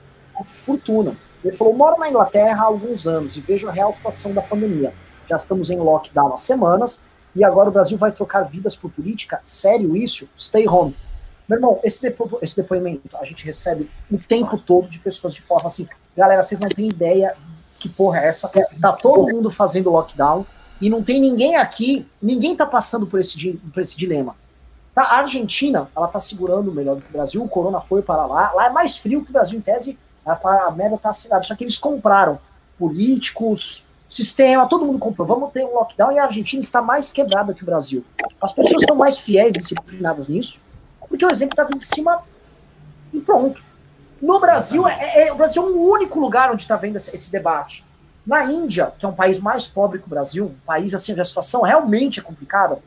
fortuna. 0.63 1.17
Ele 1.43 1.57
falou: 1.57 1.73
moro 1.73 1.97
na 1.97 2.09
Inglaterra 2.09 2.61
há 2.61 2.65
alguns 2.65 3.07
anos 3.07 3.35
e 3.35 3.41
vejo 3.41 3.67
a 3.67 3.71
real 3.71 3.91
situação 3.95 4.33
da 4.33 4.41
pandemia. 4.41 4.93
Já 5.27 5.37
estamos 5.37 5.71
em 5.71 5.77
lockdown 5.77 6.31
há 6.31 6.37
semanas 6.37 7.01
e 7.35 7.43
agora 7.43 7.69
o 7.69 7.71
Brasil 7.71 7.97
vai 7.97 8.11
trocar 8.11 8.43
vidas 8.43 8.75
por 8.75 8.91
política? 8.91 9.41
Sério 9.43 9.97
isso? 9.97 10.29
Stay 10.37 10.67
home. 10.67 10.95
Meu 11.47 11.57
irmão, 11.57 11.79
esse, 11.83 12.01
depo 12.01 12.39
esse 12.41 12.55
depoimento 12.55 13.15
a 13.17 13.25
gente 13.25 13.45
recebe 13.45 13.89
o 14.11 14.17
tempo 14.17 14.57
todo 14.57 14.87
de 14.87 14.99
pessoas 14.99 15.33
de 15.33 15.41
forma 15.41 15.67
assim: 15.67 15.87
galera, 16.15 16.41
vocês 16.41 16.61
não 16.61 16.69
têm 16.69 16.87
ideia 16.87 17.35
que 17.79 17.89
porra 17.89 18.19
é 18.19 18.27
essa? 18.27 18.49
Tá 18.79 18.93
todo 18.93 19.31
mundo 19.33 19.49
fazendo 19.49 19.89
lockdown 19.89 20.45
e 20.79 20.89
não 20.89 21.03
tem 21.03 21.19
ninguém 21.19 21.57
aqui, 21.57 22.07
ninguém 22.21 22.55
tá 22.55 22.65
passando 22.65 23.05
por 23.05 23.19
esse, 23.19 23.53
por 23.73 23.81
esse 23.81 23.97
dilema. 23.97 24.35
Tá, 24.93 25.03
a 25.03 25.19
Argentina, 25.19 25.89
ela 25.95 26.07
tá 26.07 26.19
segurando 26.19 26.71
melhor 26.71 26.95
do 26.95 27.01
que 27.01 27.09
o 27.09 27.13
Brasil, 27.13 27.43
o 27.43 27.49
Corona 27.49 27.81
foi 27.81 28.01
para 28.01 28.25
lá, 28.25 28.51
lá 28.53 28.67
é 28.67 28.69
mais 28.69 28.97
frio 28.97 29.23
que 29.23 29.31
o 29.31 29.33
Brasil, 29.33 29.57
em 29.57 29.61
tese, 29.61 29.97
a, 30.25 30.67
a 30.67 30.71
merda 30.71 30.97
tá 30.97 31.09
assinada, 31.09 31.43
só 31.43 31.55
que 31.55 31.63
eles 31.63 31.77
compraram 31.77 32.39
políticos, 32.77 33.85
sistema, 34.07 34.67
todo 34.67 34.85
mundo 34.85 34.99
comprou, 34.99 35.27
vamos 35.27 35.51
ter 35.51 35.65
um 35.65 35.73
lockdown 35.73 36.11
e 36.11 36.19
a 36.19 36.25
Argentina 36.25 36.61
está 36.61 36.81
mais 36.81 37.11
quebrada 37.11 37.53
que 37.53 37.63
o 37.63 37.65
Brasil. 37.65 38.05
As 38.39 38.53
pessoas 38.53 38.83
estão 38.83 38.95
mais 38.95 39.17
fiéis, 39.17 39.53
disciplinadas 39.53 40.27
nisso, 40.27 40.61
porque 41.13 41.27
o 41.27 41.31
exemplo 41.31 41.55
tá 41.55 41.63
vindo 41.63 41.77
de 41.77 41.85
cima 41.85 42.23
e 43.13 43.21
pronto. 43.21 43.61
No 44.19 44.39
Brasil, 44.39 44.87
é, 44.87 45.27
é, 45.27 45.31
o 45.31 45.35
Brasil 45.35 45.61
é 45.61 45.65
o 45.67 45.91
único 45.91 46.19
lugar 46.19 46.51
onde 46.51 46.63
está 46.63 46.75
vendo 46.75 46.95
esse, 46.95 47.15
esse 47.15 47.31
debate. 47.31 47.85
Na 48.25 48.43
Índia, 48.45 48.91
que 48.97 49.05
é 49.05 49.07
um 49.07 49.13
país 49.13 49.39
mais 49.39 49.67
pobre 49.67 49.99
que 49.99 50.07
o 50.07 50.09
Brasil, 50.09 50.45
um 50.45 50.65
país 50.65 50.91
assim, 50.91 51.11
onde 51.11 51.21
a 51.21 51.25
situação 51.25 51.61
realmente 51.61 52.19
é 52.19 52.23
complicada, 52.23 52.79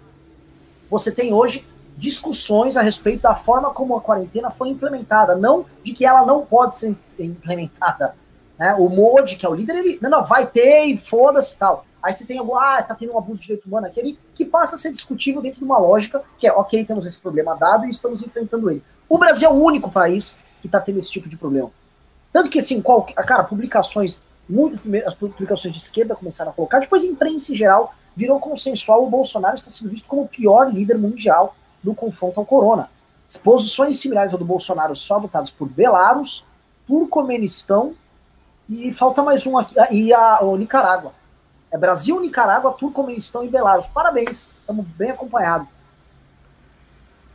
você 0.90 1.12
tem 1.12 1.32
hoje 1.32 1.64
discussões 1.96 2.76
a 2.76 2.82
respeito 2.82 3.22
da 3.22 3.36
forma 3.36 3.70
como 3.70 3.96
a 3.96 4.00
quarentena 4.00 4.50
foi 4.50 4.70
implementada, 4.70 5.36
não 5.36 5.64
de 5.84 5.92
que 5.92 6.04
ela 6.04 6.26
não 6.26 6.44
pode 6.44 6.76
ser 6.76 6.96
implementada. 7.20 8.16
Né? 8.58 8.74
O 8.74 8.88
Modi, 8.88 9.36
que 9.36 9.44
é 9.44 9.48
o 9.48 9.54
líder, 9.54 9.76
ele, 9.76 9.98
não, 10.00 10.10
não, 10.10 10.24
vai 10.24 10.46
ter 10.46 10.86
e 10.86 10.96
foda-se 10.96 11.54
e 11.54 11.58
tal. 11.58 11.84
Aí 12.02 12.12
você 12.12 12.24
tem 12.24 12.38
algum, 12.38 12.56
ah, 12.56 12.82
tá 12.82 12.94
tendo 12.94 13.12
um 13.12 13.18
abuso 13.18 13.40
de 13.40 13.48
direito 13.48 13.66
humano 13.66 13.86
aquele 13.86 14.18
que 14.34 14.44
passa 14.44 14.76
a 14.76 14.78
ser 14.78 14.92
discutível 14.92 15.42
dentro 15.42 15.58
de 15.58 15.64
uma 15.64 15.78
lógica 15.78 16.22
que 16.38 16.46
é, 16.46 16.52
ok, 16.52 16.84
temos 16.84 17.04
esse 17.04 17.18
problema 17.18 17.56
dado 17.56 17.86
e 17.86 17.90
estamos 17.90 18.22
enfrentando 18.22 18.70
ele. 18.70 18.82
O 19.08 19.18
Brasil 19.18 19.48
é 19.48 19.52
o 19.52 19.56
único 19.56 19.90
país 19.90 20.36
que 20.62 20.68
tá 20.68 20.80
tendo 20.80 20.98
esse 20.98 21.10
tipo 21.10 21.28
de 21.28 21.36
problema. 21.36 21.70
Tanto 22.32 22.48
que, 22.48 22.58
assim, 22.58 22.80
qual, 22.80 23.02
cara, 23.02 23.44
publicações 23.44 24.22
muitas 24.48 24.80
as 25.06 25.14
publicações 25.14 25.74
de 25.74 25.80
esquerda 25.80 26.14
começaram 26.14 26.50
a 26.50 26.54
colocar, 26.54 26.80
depois 26.80 27.02
a 27.02 27.06
imprensa 27.06 27.52
em 27.52 27.54
geral 27.54 27.94
virou 28.16 28.40
consensual, 28.40 29.04
o 29.04 29.10
Bolsonaro 29.10 29.56
está 29.56 29.70
sendo 29.70 29.90
visto 29.90 30.06
como 30.06 30.22
o 30.22 30.28
pior 30.28 30.72
líder 30.72 30.96
mundial 30.96 31.54
no 31.82 31.94
confronto 31.94 32.40
ao 32.40 32.46
corona. 32.46 32.88
Posições 33.42 33.98
similares 33.98 34.32
ao 34.32 34.38
do 34.38 34.44
Bolsonaro 34.44 34.94
só 34.94 35.16
adotadas 35.16 35.50
por 35.50 35.68
Belarus, 35.68 36.46
Turcomenistão 36.86 37.94
e 38.68 38.92
falta 38.92 39.22
mais 39.22 39.46
um 39.46 39.56
aqui, 39.56 39.74
e 39.90 40.12
a, 40.12 40.40
o 40.42 40.56
Nicarágua. 40.56 41.12
É 41.70 41.78
Brasil, 41.78 42.20
Nicarágua, 42.20 42.72
Turcomenistão 42.72 43.44
e 43.44 43.48
Belarus. 43.48 43.86
Parabéns, 43.86 44.48
estamos 44.60 44.86
bem 44.86 45.10
acompanhados. 45.10 45.68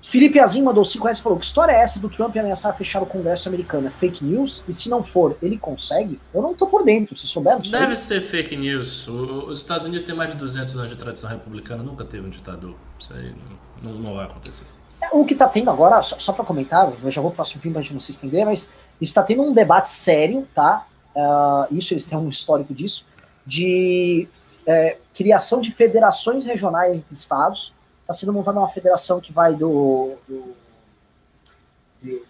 Felipe 0.01 0.39
Azim 0.39 0.63
mandou 0.63 0.83
5 0.83 1.03
reais 1.03 1.19
e 1.19 1.21
falou: 1.21 1.37
Que 1.37 1.45
história 1.45 1.71
é 1.73 1.81
essa 1.81 1.99
do 1.99 2.09
Trump 2.09 2.35
ameaçar 2.35 2.75
fechar 2.75 3.03
o 3.03 3.05
Congresso 3.05 3.47
americano? 3.47 3.87
É 3.87 3.91
fake 3.91 4.25
news? 4.25 4.63
E 4.67 4.73
se 4.73 4.89
não 4.89 5.03
for, 5.03 5.37
ele 5.41 5.57
consegue? 5.57 6.19
Eu 6.33 6.41
não 6.41 6.55
tô 6.55 6.65
por 6.65 6.83
dentro, 6.83 7.15
se 7.15 7.27
souberam 7.27 7.59
disso. 7.59 7.77
Deve 7.77 7.95
ser 7.95 8.19
fake 8.19 8.55
news. 8.55 9.07
O, 9.07 9.45
os 9.45 9.59
Estados 9.59 9.85
Unidos 9.85 10.03
têm 10.03 10.15
mais 10.15 10.31
de 10.31 10.37
200 10.37 10.75
anos 10.75 10.89
de 10.89 10.97
tradição 10.97 11.29
republicana, 11.29 11.83
nunca 11.83 12.03
teve 12.03 12.25
um 12.25 12.29
ditador. 12.29 12.73
Isso 12.97 13.13
aí 13.13 13.35
não, 13.83 13.93
não 13.93 14.15
vai 14.15 14.25
acontecer. 14.25 14.65
É, 15.01 15.09
o 15.15 15.23
que 15.23 15.35
tá 15.35 15.47
tendo 15.47 15.69
agora, 15.69 16.01
só, 16.01 16.17
só 16.17 16.33
para 16.33 16.45
comentar, 16.45 16.91
eu 17.03 17.11
já 17.11 17.21
vou 17.21 17.29
para 17.29 17.35
o 17.35 17.45
próximo 17.45 17.61
pra 17.71 17.81
gente 17.81 17.93
não 17.93 18.01
se 18.01 18.11
estender, 18.11 18.45
mas 18.45 18.67
está 18.99 19.21
tendo 19.21 19.43
um 19.43 19.53
debate 19.53 19.89
sério, 19.89 20.47
tá? 20.53 20.85
Uh, 21.15 21.75
isso 21.75 21.93
eles 21.93 22.05
têm 22.05 22.17
um 22.17 22.29
histórico 22.29 22.73
disso, 22.73 23.05
de 23.45 24.27
é, 24.65 24.97
criação 25.13 25.59
de 25.59 25.71
federações 25.71 26.45
regionais 26.45 26.95
entre 26.95 27.13
estados 27.13 27.73
está 28.11 28.13
sendo 28.13 28.33
montada 28.33 28.59
uma 28.59 28.67
federação 28.67 29.19
que 29.19 29.31
vai 29.31 29.55
do, 29.55 30.15
do 30.27 30.55
de, 32.01 32.21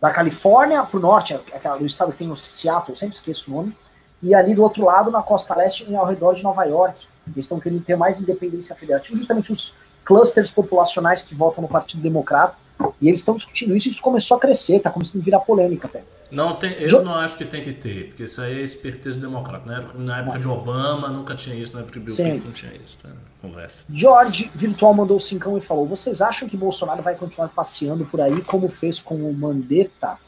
da 0.00 0.10
Califórnia 0.10 0.82
para 0.82 0.98
o 0.98 1.00
norte, 1.00 1.34
aquela, 1.34 1.78
o 1.78 1.86
estado 1.86 2.12
que 2.12 2.18
tem 2.18 2.30
o 2.30 2.36
Seattle, 2.36 2.90
eu 2.90 2.96
sempre 2.96 3.16
esqueço 3.16 3.50
o 3.50 3.54
nome, 3.54 3.76
e 4.22 4.34
ali 4.34 4.54
do 4.54 4.62
outro 4.62 4.84
lado, 4.84 5.10
na 5.10 5.22
costa 5.22 5.54
leste, 5.54 5.94
ao 5.94 6.06
redor 6.06 6.34
de 6.34 6.42
Nova 6.42 6.64
York. 6.64 7.06
Eles 7.26 7.46
estão 7.46 7.58
querendo 7.58 7.82
ter 7.82 7.96
mais 7.96 8.20
independência 8.20 8.74
federativa, 8.76 9.16
justamente 9.16 9.52
os 9.52 9.74
clusters 10.04 10.50
populacionais 10.50 11.22
que 11.22 11.34
votam 11.34 11.62
no 11.62 11.68
Partido 11.68 12.02
Democrata, 12.02 12.56
e 13.00 13.08
eles 13.08 13.20
estão 13.20 13.36
discutindo 13.36 13.76
isso, 13.76 13.88
e 13.88 13.90
isso 13.90 14.02
começou 14.02 14.36
a 14.36 14.40
crescer, 14.40 14.76
está 14.76 14.90
começando 14.90 15.22
a 15.22 15.24
virar 15.24 15.40
polêmica 15.40 15.86
até. 15.86 16.02
Não, 16.30 16.56
tem, 16.56 16.72
eu 16.72 17.04
não 17.04 17.14
acho 17.14 17.36
que 17.36 17.44
tem 17.44 17.62
que 17.62 17.72
ter, 17.72 18.08
porque 18.08 18.24
isso 18.24 18.40
aí 18.40 18.58
é 18.58 18.62
esperteza 18.62 19.18
democrata. 19.18 19.70
Na 19.70 19.78
época, 19.78 19.98
na 19.98 20.18
época 20.18 20.38
de 20.38 20.48
Obama 20.48 21.08
nunca 21.08 21.36
tinha 21.36 21.54
isso, 21.54 21.72
na 21.72 21.80
época 21.80 22.00
de 22.00 22.04
Bill 22.04 22.16
Clinton 22.16 22.46
não 22.46 22.52
tinha 22.52 22.72
isso. 22.84 22.98
Tá? 22.98 23.10
Conversa. 23.40 23.84
George 23.92 24.50
Virtual 24.54 24.92
mandou 24.92 25.20
cincão 25.20 25.56
e 25.56 25.60
falou: 25.60 25.86
Vocês 25.86 26.20
acham 26.20 26.48
que 26.48 26.56
Bolsonaro 26.56 27.00
vai 27.00 27.14
continuar 27.14 27.48
passeando 27.50 28.04
por 28.06 28.20
aí 28.20 28.42
como 28.42 28.68
fez 28.68 29.00
com 29.00 29.14
o 29.14 29.32
Mandetta? 29.32 30.18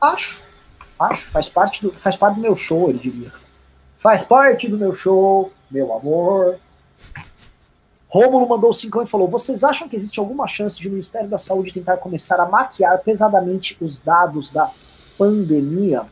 Acho. 0.00 0.42
Acho. 0.98 1.30
Faz 1.30 1.48
parte 1.48 1.82
do, 1.82 1.96
faz 1.96 2.16
parte 2.16 2.36
do 2.36 2.40
meu 2.40 2.56
show, 2.56 2.90
ele 2.90 2.98
diria. 2.98 3.32
Faz 3.98 4.24
parte 4.24 4.68
do 4.68 4.76
meu 4.76 4.92
show, 4.92 5.52
meu 5.70 5.94
amor. 5.94 6.58
Rômulo 8.08 8.48
mandou 8.48 8.72
cincão 8.72 9.02
e 9.02 9.06
falou: 9.06 9.28
Vocês 9.28 9.64
acham 9.64 9.88
que 9.88 9.96
existe 9.96 10.20
alguma 10.20 10.46
chance 10.46 10.80
de 10.80 10.88
o 10.88 10.90
Ministério 10.90 11.28
da 11.28 11.38
Saúde 11.38 11.72
tentar 11.72 11.96
começar 11.96 12.40
a 12.40 12.48
maquiar 12.48 12.98
pesadamente 13.02 13.76
os 13.80 14.00
dados 14.00 14.50
da 14.50 14.70
pandemia? 15.18 16.04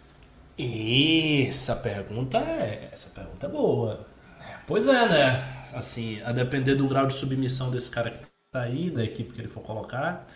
Essa 0.59 1.77
pergunta 1.77 2.39
é, 2.39 2.89
essa 2.93 3.11
pergunta 3.11 3.47
é 3.47 3.49
boa. 3.49 4.07
Pois 4.66 4.89
é, 4.89 5.09
né? 5.09 5.45
Assim, 5.75 6.21
a 6.23 6.33
depender 6.33 6.75
do 6.75 6.89
grau 6.89 7.07
de 7.07 7.15
submissão 7.15 7.71
desse 7.71 7.91
cara 7.91 8.11
que 8.11 8.27
tá 8.51 8.62
aí, 8.62 8.91
da 8.91 9.05
equipe 9.05 9.33
que 9.33 9.41
ele 9.41 9.49
for 9.49 9.62
colocar. 9.62 10.27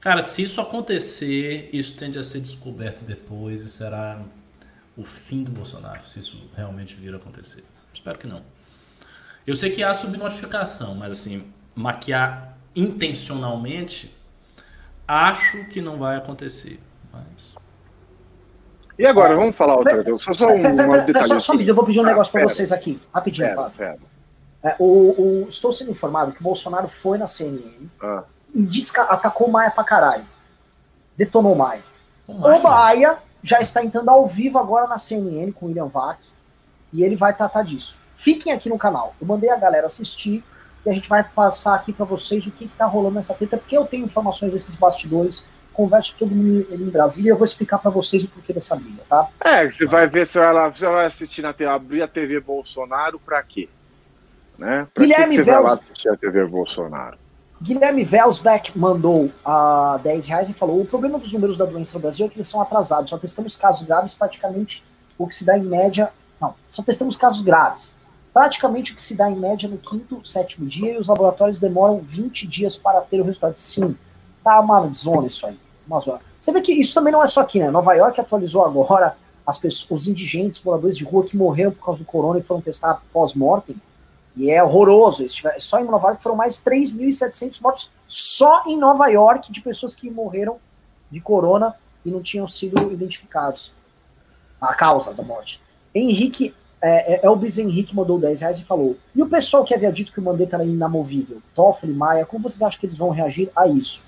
Cara, 0.00 0.20
se 0.20 0.42
isso 0.42 0.60
acontecer, 0.60 1.70
isso 1.72 1.94
tende 1.94 2.18
a 2.18 2.22
ser 2.22 2.40
descoberto 2.40 3.02
depois 3.02 3.64
e 3.64 3.68
será 3.68 4.22
o 4.96 5.04
fim 5.04 5.42
do 5.42 5.50
Bolsonaro, 5.50 6.04
se 6.04 6.18
isso 6.18 6.50
realmente 6.56 6.96
vir 6.96 7.14
a 7.14 7.16
acontecer. 7.16 7.64
Espero 7.92 8.18
que 8.18 8.26
não. 8.26 8.42
Eu 9.48 9.56
sei 9.56 9.70
que 9.70 9.82
há 9.82 9.94
subnotificação, 9.94 10.94
mas 10.94 11.10
assim, 11.10 11.50
maquiar 11.74 12.54
intencionalmente, 12.76 14.14
acho 15.06 15.64
que 15.70 15.80
não 15.80 15.96
vai 15.96 16.18
acontecer. 16.18 16.78
Mas... 17.10 17.54
E 18.98 19.06
agora, 19.06 19.34
vamos 19.34 19.56
falar 19.56 19.78
outra 19.78 20.04
coisa. 20.04 20.18
Só, 20.18 20.34
só 20.34 20.48
um, 20.48 20.58
um 20.58 21.04
detalhe. 21.06 21.26
Só, 21.28 21.38
só, 21.38 21.54
eu 21.54 21.74
vou 21.74 21.86
pedir 21.86 21.98
um 21.98 22.02
ah, 22.02 22.08
negócio 22.08 22.30
para 22.30 22.44
vocês 22.44 22.70
aqui, 22.70 23.00
rapidinho. 23.10 23.48
Pera, 23.48 23.70
pera. 23.70 23.98
É, 24.62 24.76
o, 24.78 24.84
o, 24.84 25.46
estou 25.48 25.72
sendo 25.72 25.92
informado 25.92 26.32
que 26.32 26.40
o 26.40 26.44
Bolsonaro 26.44 26.88
foi 26.88 27.16
na 27.16 27.26
CNN 27.26 27.88
ah. 28.02 28.24
e 28.54 28.62
disca, 28.66 29.04
atacou 29.04 29.48
o 29.48 29.50
Maia 29.50 29.70
pra 29.70 29.82
caralho. 29.82 30.26
Detonou 31.16 31.54
o 31.54 31.56
Maia. 31.56 31.82
O 32.26 32.34
Maia. 32.34 32.60
o 32.60 32.62
Maia 32.62 33.18
já 33.42 33.56
está 33.56 33.82
entrando 33.82 34.10
ao 34.10 34.26
vivo 34.26 34.58
agora 34.58 34.86
na 34.86 34.98
CNN 34.98 35.52
com 35.52 35.64
o 35.64 35.68
William 35.70 35.86
Vac 35.86 36.18
e 36.92 37.02
ele 37.02 37.16
vai 37.16 37.34
tratar 37.34 37.62
disso. 37.62 38.06
Fiquem 38.18 38.52
aqui 38.52 38.68
no 38.68 38.76
canal. 38.76 39.14
Eu 39.20 39.26
mandei 39.26 39.48
a 39.48 39.56
galera 39.56 39.86
assistir 39.86 40.44
e 40.84 40.90
a 40.90 40.92
gente 40.92 41.08
vai 41.08 41.24
passar 41.24 41.74
aqui 41.74 41.92
para 41.92 42.04
vocês 42.04 42.46
o 42.46 42.50
que, 42.50 42.64
está 42.64 42.84
rolando 42.84 43.14
nessa 43.14 43.32
treta, 43.32 43.56
porque 43.56 43.76
eu 43.76 43.86
tenho 43.86 44.04
informações 44.04 44.52
desses 44.52 44.76
bastidores 44.76 45.46
converso 45.78 46.16
todo 46.18 46.34
mundo 46.34 46.66
em 46.72 46.90
Brasília 46.90 47.28
e 47.28 47.32
eu 47.32 47.36
vou 47.36 47.44
explicar 47.44 47.78
para 47.78 47.88
vocês 47.88 48.24
o 48.24 48.28
porquê 48.28 48.52
dessa 48.52 48.74
briga, 48.74 49.00
tá? 49.08 49.28
É, 49.40 49.70
você 49.70 49.86
vai 49.86 50.08
ver, 50.08 50.26
vai 50.26 50.52
lá, 50.52 50.68
você 50.68 50.84
vai 50.84 51.06
assistir 51.06 51.40
na 51.40 51.52
TV, 51.52 51.70
abrir 51.70 52.02
a 52.02 52.08
TV 52.08 52.40
Bolsonaro 52.40 53.20
para 53.20 53.40
quê? 53.44 53.68
Né? 54.58 54.88
Pra 54.92 55.04
Guilherme 55.04 55.26
que, 55.26 55.30
que 55.30 55.36
você 55.36 55.42
Vels... 55.44 55.62
vai 55.62 55.76
lá 55.76 55.80
assistir 55.80 56.08
a 56.08 56.16
TV 56.16 56.44
Bolsonaro? 56.46 57.16
Guilherme 57.62 58.02
Velsbeck 58.02 58.76
mandou 58.76 59.26
uh, 59.26 59.98
10 60.02 60.26
reais 60.26 60.48
e 60.48 60.52
falou: 60.52 60.80
o 60.80 60.84
problema 60.84 61.18
dos 61.18 61.32
números 61.32 61.56
da 61.56 61.64
doença 61.64 61.94
no 61.94 62.02
Brasil 62.02 62.26
é 62.26 62.28
que 62.28 62.36
eles 62.36 62.48
são 62.48 62.60
atrasados. 62.60 63.10
Só 63.10 63.18
testamos 63.18 63.56
casos 63.56 63.86
graves, 63.86 64.14
praticamente 64.14 64.84
o 65.16 65.28
que 65.28 65.34
se 65.34 65.44
dá 65.44 65.56
em 65.56 65.64
média. 65.64 66.12
Não, 66.40 66.54
só 66.70 66.82
testamos 66.82 67.16
casos 67.16 67.40
graves. 67.40 67.96
Praticamente 68.38 68.92
o 68.92 68.94
que 68.94 69.02
se 69.02 69.16
dá 69.16 69.28
em 69.28 69.34
média 69.34 69.68
no 69.68 69.78
quinto, 69.78 70.24
sétimo 70.24 70.64
dia, 70.64 70.92
e 70.92 70.96
os 70.96 71.08
laboratórios 71.08 71.58
demoram 71.58 71.98
20 71.98 72.46
dias 72.46 72.76
para 72.76 73.00
ter 73.00 73.20
o 73.20 73.24
resultado. 73.24 73.56
Sim, 73.56 73.96
tá 74.44 74.60
uma 74.60 74.88
zona 74.94 75.26
isso 75.26 75.44
aí. 75.44 75.58
Uma 75.84 75.98
zona. 75.98 76.20
Você 76.40 76.52
vê 76.52 76.60
que 76.60 76.70
isso 76.70 76.94
também 76.94 77.12
não 77.12 77.20
é 77.20 77.26
só 77.26 77.40
aqui, 77.40 77.58
né? 77.58 77.68
Nova 77.68 77.94
York 77.94 78.20
atualizou 78.20 78.64
agora 78.64 79.16
as 79.44 79.58
pessoas, 79.58 80.02
os 80.02 80.06
indigentes, 80.06 80.62
moradores 80.62 80.96
de 80.96 81.02
rua 81.02 81.24
que 81.24 81.36
morreram 81.36 81.72
por 81.72 81.84
causa 81.84 81.98
do 81.98 82.06
corona 82.06 82.38
e 82.38 82.42
foram 82.44 82.60
testar 82.60 83.02
pós-mortem 83.12 83.74
e 84.36 84.48
é 84.48 84.62
horroroso. 84.62 85.26
Só 85.58 85.80
em 85.80 85.84
Nova 85.84 86.06
York 86.06 86.22
foram 86.22 86.36
mais 86.36 86.62
3.700 86.62 87.60
mortos 87.60 87.90
só 88.06 88.62
em 88.68 88.78
Nova 88.78 89.08
York 89.08 89.50
de 89.50 89.60
pessoas 89.60 89.96
que 89.96 90.08
morreram 90.08 90.58
de 91.10 91.20
corona 91.20 91.74
e 92.06 92.10
não 92.12 92.22
tinham 92.22 92.46
sido 92.46 92.92
identificados 92.92 93.72
a 94.60 94.72
causa 94.74 95.12
da 95.12 95.24
morte. 95.24 95.60
Henrique, 95.92 96.54
é, 96.80 97.14
é, 97.14 97.26
Elvis 97.26 97.58
Henrique 97.58 97.94
mandou 97.94 98.18
10 98.18 98.40
reais 98.40 98.60
e 98.60 98.64
falou: 98.64 98.96
E 99.14 99.22
o 99.22 99.28
pessoal 99.28 99.64
que 99.64 99.74
havia 99.74 99.92
dito 99.92 100.12
que 100.12 100.20
o 100.20 100.22
Mandetta 100.22 100.56
era 100.56 100.64
inamovível, 100.64 101.38
Toffoli, 101.54 101.92
Maia, 101.92 102.26
como 102.26 102.48
vocês 102.48 102.62
acham 102.62 102.78
que 102.78 102.86
eles 102.86 102.96
vão 102.96 103.10
reagir 103.10 103.50
a 103.54 103.66
isso? 103.66 104.02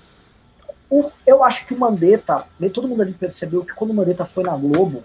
O, 0.89 1.09
eu 1.25 1.43
acho 1.43 1.65
que 1.65 1.73
o 1.73 1.79
Mandetta, 1.79 2.45
todo 2.73 2.87
mundo 2.87 3.01
ali 3.01 3.13
percebeu 3.13 3.63
que 3.63 3.73
quando 3.73 3.91
o 3.91 3.93
Mandetta 3.93 4.25
foi 4.25 4.43
na 4.43 4.55
Globo, 4.55 5.03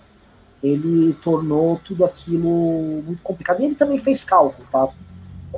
ele 0.62 1.14
tornou 1.22 1.80
tudo 1.84 2.05
aquilo 2.05 3.02
muito 3.06 3.22
complicado. 3.22 3.60
E 3.60 3.64
ele 3.64 3.74
também 3.74 3.98
fez 3.98 4.24
cálculo, 4.24 4.66
tá? 4.70 4.88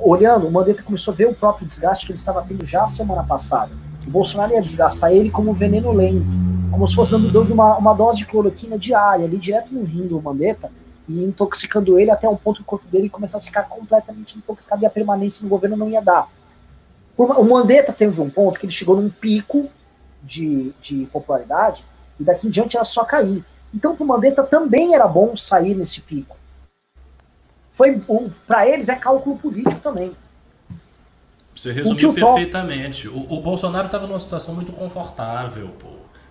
olhando, 0.03 0.47
o 0.47 0.51
Mandetta 0.51 0.83
começou 0.83 1.13
a 1.13 1.17
ver 1.17 1.27
o 1.27 1.33
próprio 1.33 1.67
desgaste 1.67 2.05
que 2.05 2.11
ele 2.11 2.19
estava 2.19 2.41
tendo 2.41 2.65
já 2.65 2.85
semana 2.87 3.23
passada. 3.23 3.71
O 4.05 4.09
Bolsonaro 4.09 4.53
ia 4.53 4.61
desgastar 4.61 5.11
ele 5.11 5.29
como 5.29 5.53
veneno 5.53 5.91
lento, 5.91 6.25
como 6.71 6.87
se 6.87 6.95
fosse 6.95 7.11
dando 7.11 7.53
uma, 7.53 7.77
uma 7.77 7.93
dose 7.93 8.19
de 8.19 8.25
cloroquina 8.25 8.77
diária, 8.77 9.25
ali 9.25 9.37
direto 9.37 9.73
no 9.73 9.83
rim 9.83 10.07
do 10.07 10.21
Mandetta, 10.21 10.71
e 11.09 11.23
intoxicando 11.23 11.99
ele 11.99 12.11
até 12.11 12.29
um 12.29 12.37
ponto 12.37 12.57
que 12.57 12.61
o 12.61 12.65
corpo 12.65 12.87
dele 12.87 13.09
começasse 13.09 13.47
a 13.47 13.49
ficar 13.49 13.63
completamente 13.63 14.37
intoxicado 14.37 14.81
e 14.81 14.85
a 14.85 14.89
permanência 14.89 15.43
no 15.43 15.49
governo 15.49 15.75
não 15.75 15.89
ia 15.89 16.01
dar. 16.01 16.29
O 17.17 17.43
Mandetta 17.43 17.91
teve 17.91 18.21
um 18.21 18.29
ponto 18.29 18.57
que 18.57 18.65
ele 18.65 18.71
chegou 18.71 18.95
num 18.95 19.09
pico 19.09 19.69
de, 20.23 20.71
de 20.81 21.05
popularidade 21.11 21.83
e 22.17 22.23
daqui 22.23 22.47
em 22.47 22.49
diante 22.49 22.77
era 22.77 22.85
só 22.85 23.03
cair. 23.03 23.43
Então, 23.73 23.93
para 23.93 24.03
o 24.05 24.07
Mandetta 24.07 24.43
também 24.43 24.95
era 24.95 25.05
bom 25.05 25.35
sair 25.35 25.75
nesse 25.75 25.99
pico 25.99 26.39
foi 27.79 28.03
um, 28.09 28.29
para 28.45 28.67
eles 28.67 28.89
é 28.89 28.95
cálculo 28.95 29.37
político 29.37 29.79
também. 29.79 30.11
Você 31.55 31.71
resumiu 31.71 32.09
o 32.09 32.13
perfeitamente. 32.13 33.07
O, 33.07 33.35
o 33.35 33.39
Bolsonaro 33.39 33.85
estava 33.85 34.05
numa 34.05 34.19
situação 34.19 34.53
muito 34.53 34.73
confortável, 34.73 35.69
pô. 35.79 35.87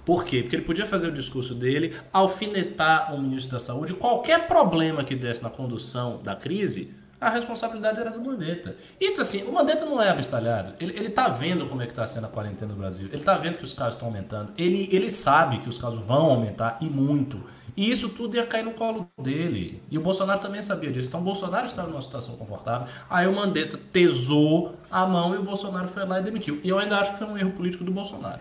Por 0.08 0.24
quê? 0.24 0.40
Porque 0.40 0.56
ele 0.56 0.64
podia 0.64 0.86
fazer 0.86 1.08
o 1.08 1.12
discurso 1.12 1.54
dele, 1.54 1.94
alfinetar 2.10 3.14
o 3.14 3.20
ministro 3.20 3.52
da 3.52 3.58
Saúde, 3.58 3.92
qualquer 3.92 4.46
problema 4.46 5.04
que 5.04 5.14
desse 5.14 5.42
na 5.42 5.50
condução 5.50 6.22
da 6.22 6.34
crise, 6.34 6.94
a 7.20 7.28
responsabilidade 7.28 8.00
era 8.00 8.10
do 8.10 8.18
Mandetta. 8.18 8.74
E 8.98 9.12
assim, 9.20 9.42
o 9.42 9.52
Mandetta 9.52 9.84
não 9.84 10.00
é 10.00 10.08
abestalhado. 10.08 10.72
Ele, 10.80 10.96
ele 10.96 11.10
tá 11.10 11.28
vendo 11.28 11.68
como 11.68 11.82
é 11.82 11.84
que 11.84 11.92
está 11.92 12.06
sendo 12.06 12.24
a 12.24 12.30
quarentena 12.30 12.72
no 12.72 12.78
Brasil. 12.78 13.10
Ele 13.12 13.22
tá 13.22 13.34
vendo 13.34 13.58
que 13.58 13.64
os 13.64 13.74
casos 13.74 13.96
estão 13.96 14.08
aumentando. 14.08 14.50
Ele, 14.56 14.88
ele 14.90 15.10
sabe 15.10 15.58
que 15.58 15.68
os 15.68 15.76
casos 15.76 16.02
vão 16.02 16.30
aumentar 16.30 16.78
e 16.80 16.86
muito. 16.86 17.44
E 17.76 17.90
isso 17.90 18.08
tudo 18.08 18.34
ia 18.34 18.46
cair 18.46 18.64
no 18.64 18.72
colo 18.72 19.10
dele. 19.20 19.82
E 19.90 19.98
o 19.98 20.00
Bolsonaro 20.00 20.40
também 20.40 20.62
sabia 20.62 20.90
disso. 20.90 21.08
Então 21.08 21.20
o 21.20 21.22
Bolsonaro 21.22 21.66
estava 21.66 21.86
numa 21.86 22.00
situação 22.00 22.34
confortável. 22.38 22.88
Aí 23.10 23.26
o 23.26 23.36
Mandetta 23.36 23.78
tesou 23.92 24.74
a 24.90 25.06
mão 25.06 25.34
e 25.34 25.36
o 25.36 25.42
Bolsonaro 25.42 25.86
foi 25.86 26.06
lá 26.06 26.18
e 26.18 26.22
demitiu. 26.22 26.58
E 26.64 26.68
eu 26.70 26.78
ainda 26.78 26.98
acho 26.98 27.12
que 27.12 27.18
foi 27.18 27.26
um 27.26 27.36
erro 27.36 27.50
político 27.50 27.84
do 27.84 27.92
Bolsonaro. 27.92 28.40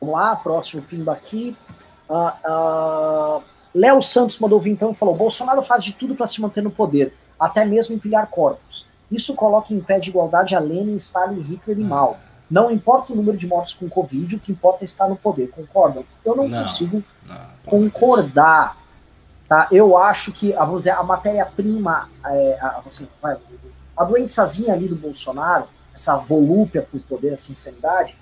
Vamos 0.00 0.14
lá, 0.14 0.36
próximo 0.36 0.82
pimba 0.82 1.12
aqui. 1.12 1.56
Uh, 2.08 3.38
uh, 3.38 3.42
Léo 3.74 4.00
Santos 4.02 4.38
mandou 4.38 4.60
vir 4.60 4.72
então 4.72 4.90
e 4.90 4.94
falou: 4.94 5.14
Bolsonaro 5.14 5.62
faz 5.62 5.84
de 5.84 5.92
tudo 5.92 6.14
para 6.14 6.26
se 6.26 6.40
manter 6.40 6.62
no 6.62 6.70
poder, 6.70 7.14
até 7.38 7.64
mesmo 7.64 7.94
empilhar 7.94 8.26
corpos. 8.28 8.86
Isso 9.10 9.34
coloca 9.34 9.72
em 9.72 9.80
pé 9.80 9.98
de 9.98 10.10
igualdade 10.10 10.54
a 10.54 10.58
Lenin, 10.58 10.96
Stalin, 10.96 11.40
Hitler 11.40 11.78
e 11.78 11.84
Mao. 11.84 12.18
Não 12.50 12.70
importa 12.70 13.12
o 13.12 13.16
número 13.16 13.36
de 13.36 13.46
mortos 13.46 13.74
com 13.74 13.88
Covid, 13.88 14.36
o 14.36 14.40
que 14.40 14.52
importa 14.52 14.84
é 14.84 14.86
estar 14.86 15.06
no 15.08 15.16
poder. 15.16 15.50
Concordam? 15.50 16.04
Eu 16.24 16.34
não, 16.34 16.48
não 16.48 16.62
consigo 16.62 17.02
não, 17.26 17.36
concordar. 17.66 18.76
Tá? 19.46 19.68
Eu 19.70 19.96
acho 19.96 20.32
que, 20.32 20.54
ah, 20.54 20.64
vamos 20.64 20.80
dizer, 20.80 20.90
a 20.90 21.02
matéria-prima, 21.02 22.08
é, 22.24 22.58
a, 22.60 22.82
assim, 22.86 23.08
a 23.96 24.04
doençazinha 24.04 24.72
ali 24.72 24.88
do 24.88 24.96
Bolsonaro, 24.96 25.66
essa 25.94 26.16
volúpia 26.16 26.86
por 26.90 27.00
poder, 27.00 27.32
essa 27.32 27.50
insanidade, 27.50 28.16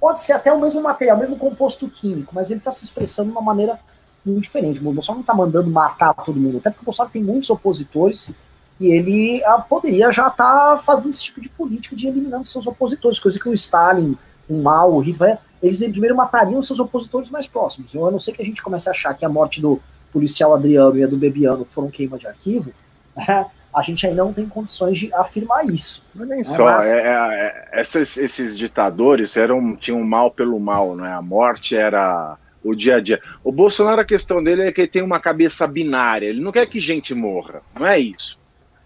pode 0.00 0.20
ser 0.20 0.32
até 0.32 0.52
o 0.52 0.60
mesmo 0.60 0.82
material, 0.82 1.16
o 1.16 1.20
mesmo 1.20 1.36
composto 1.36 1.88
químico, 1.88 2.34
mas 2.34 2.50
ele 2.50 2.60
está 2.60 2.72
se 2.72 2.84
expressando 2.84 3.30
de 3.30 3.36
uma 3.36 3.42
maneira 3.42 3.78
muito 4.24 4.42
diferente. 4.42 4.80
O 4.80 4.92
Bolsonaro 4.92 5.18
não 5.18 5.22
está 5.22 5.34
mandando 5.34 5.70
matar 5.70 6.14
todo 6.14 6.38
mundo, 6.38 6.58
até 6.58 6.70
porque 6.70 6.82
o 6.82 6.86
Bolsonaro 6.86 7.12
tem 7.12 7.22
muitos 7.22 7.48
opositores 7.50 8.30
e 8.78 8.88
ele 8.88 9.42
ah, 9.44 9.58
poderia 9.58 10.10
já 10.10 10.28
estar 10.28 10.76
tá 10.76 10.82
fazendo 10.84 11.10
esse 11.10 11.24
tipo 11.24 11.40
de 11.40 11.48
política 11.48 11.96
de 11.96 12.06
eliminando 12.06 12.46
seus 12.46 12.66
opositores, 12.66 13.18
coisa 13.18 13.38
que 13.38 13.48
o 13.48 13.54
Stalin, 13.54 14.16
o 14.48 14.62
Mao, 14.62 14.94
o 14.94 15.00
Hitler, 15.00 15.38
eles 15.62 15.78
primeiro 15.78 16.14
matariam 16.14 16.60
seus 16.62 16.78
opositores 16.78 17.30
mais 17.30 17.46
próximos. 17.46 17.94
Eu, 17.94 18.06
a 18.06 18.10
não 18.10 18.18
ser 18.18 18.32
que 18.32 18.42
a 18.42 18.44
gente 18.44 18.62
comece 18.62 18.88
a 18.88 18.92
achar 18.92 19.14
que 19.14 19.24
a 19.24 19.28
morte 19.28 19.60
do 19.60 19.80
policial 20.12 20.54
Adriano 20.54 20.96
e 20.98 21.04
a 21.04 21.06
do 21.06 21.16
Bebiano 21.16 21.64
foram 21.64 21.90
queima 21.90 22.18
de 22.18 22.26
arquivo, 22.26 22.72
né, 23.16 23.46
a 23.76 23.82
gente 23.82 24.06
ainda 24.06 24.24
não 24.24 24.32
tem 24.32 24.48
condições 24.48 24.98
de 24.98 25.12
afirmar 25.12 25.66
isso. 25.66 26.02
Não 26.14 26.24
é 26.24 26.28
nem 26.28 26.44
só, 26.44 26.64
mas... 26.64 26.86
é, 26.86 26.98
é, 26.98 27.68
é, 27.72 27.80
esses, 27.82 28.16
esses 28.16 28.56
ditadores 28.56 29.36
eram, 29.36 29.76
tinham 29.76 30.02
mal 30.02 30.30
pelo 30.30 30.58
mal, 30.58 30.96
né? 30.96 31.12
a 31.12 31.20
morte 31.20 31.76
era 31.76 32.38
o 32.64 32.74
dia 32.74 32.96
a 32.96 33.00
dia. 33.00 33.20
O 33.44 33.52
Bolsonaro, 33.52 34.00
a 34.00 34.04
questão 34.04 34.42
dele 34.42 34.62
é 34.62 34.72
que 34.72 34.80
ele 34.80 34.88
tem 34.88 35.02
uma 35.02 35.20
cabeça 35.20 35.66
binária, 35.66 36.26
ele 36.26 36.40
não 36.40 36.52
quer 36.52 36.64
que 36.66 36.80
gente 36.80 37.14
morra, 37.14 37.60
não 37.78 37.86
é 37.86 37.98
isso. 37.98 38.40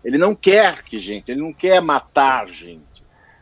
Ele 0.05 0.19
não 0.19 0.35
quer 0.35 0.83
que 0.83 0.99
gente, 0.99 1.31
ele 1.31 1.41
não 1.41 1.53
quer 1.53 1.81
matar 1.81 2.49
gente. 2.49 2.81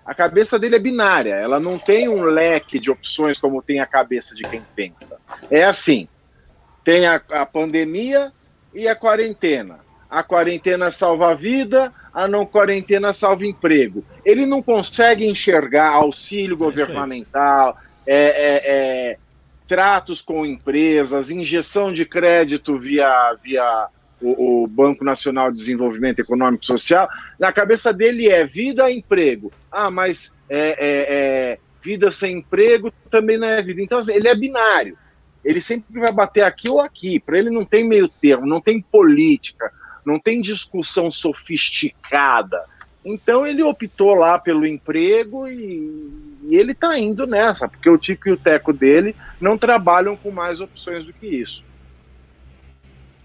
A 0.04 0.14
cabeça 0.14 0.58
dele 0.58 0.76
é 0.76 0.78
binária, 0.78 1.34
ela 1.34 1.58
não 1.58 1.78
tem 1.78 2.10
um 2.10 2.24
leque 2.24 2.78
de 2.78 2.90
opções 2.90 3.38
como 3.38 3.62
tem 3.62 3.80
a 3.80 3.86
cabeça 3.86 4.34
de 4.34 4.42
quem 4.42 4.62
pensa. 4.76 5.18
É 5.50 5.64
assim: 5.64 6.08
tem 6.84 7.06
a, 7.06 7.22
a 7.30 7.46
pandemia 7.46 8.32
e 8.74 8.86
a 8.86 8.94
quarentena. 8.94 9.87
A 10.10 10.22
quarentena 10.22 10.90
salva 10.90 11.30
a 11.30 11.34
vida, 11.34 11.92
a 12.12 12.26
não 12.26 12.46
quarentena 12.46 13.12
salva 13.12 13.46
emprego. 13.46 14.04
Ele 14.24 14.46
não 14.46 14.62
consegue 14.62 15.26
enxergar 15.26 15.90
auxílio 15.90 16.54
é 16.54 16.58
governamental, 16.58 17.76
é, 18.06 18.16
é, 18.16 18.62
é, 18.64 19.18
tratos 19.66 20.22
com 20.22 20.46
empresas, 20.46 21.30
injeção 21.30 21.92
de 21.92 22.06
crédito 22.06 22.78
via, 22.78 23.36
via 23.42 23.88
o, 24.22 24.64
o, 24.64 24.66
Banco 24.66 25.04
Nacional 25.04 25.50
de 25.50 25.58
Desenvolvimento 25.58 26.20
Econômico 26.20 26.64
e 26.64 26.66
Social, 26.66 27.08
na 27.38 27.52
cabeça 27.52 27.92
dele 27.92 28.28
é 28.28 28.46
vida 28.46 28.90
emprego. 28.90 29.52
Ah, 29.70 29.90
mas 29.90 30.34
é, 30.48 30.68
é, 30.68 30.76
é, 30.80 31.58
vida 31.82 32.10
sem 32.10 32.38
emprego 32.38 32.92
também 33.10 33.38
não 33.38 33.46
é 33.46 33.62
vida. 33.62 33.82
Então, 33.82 33.98
assim, 33.98 34.14
ele 34.14 34.28
é 34.28 34.34
binário. 34.34 34.96
Ele 35.44 35.60
sempre 35.60 36.00
vai 36.00 36.12
bater 36.12 36.42
aqui 36.42 36.68
ou 36.68 36.80
aqui. 36.80 37.20
Para 37.20 37.38
ele 37.38 37.50
não 37.50 37.64
tem 37.64 37.86
meio 37.86 38.08
termo, 38.08 38.46
não 38.46 38.60
tem 38.60 38.80
política, 38.80 39.72
não 40.08 40.18
tem 40.18 40.40
discussão 40.40 41.10
sofisticada. 41.10 42.64
Então 43.04 43.46
ele 43.46 43.62
optou 43.62 44.14
lá 44.14 44.38
pelo 44.38 44.66
emprego 44.66 45.46
e, 45.46 46.40
e 46.44 46.56
ele 46.56 46.72
está 46.72 46.98
indo 46.98 47.26
nessa, 47.26 47.68
porque 47.68 47.90
o 47.90 47.98
Tico 47.98 48.30
e 48.30 48.32
o 48.32 48.36
Teco 48.36 48.72
dele 48.72 49.14
não 49.38 49.58
trabalham 49.58 50.16
com 50.16 50.30
mais 50.30 50.62
opções 50.62 51.04
do 51.04 51.12
que 51.12 51.26
isso. 51.26 51.62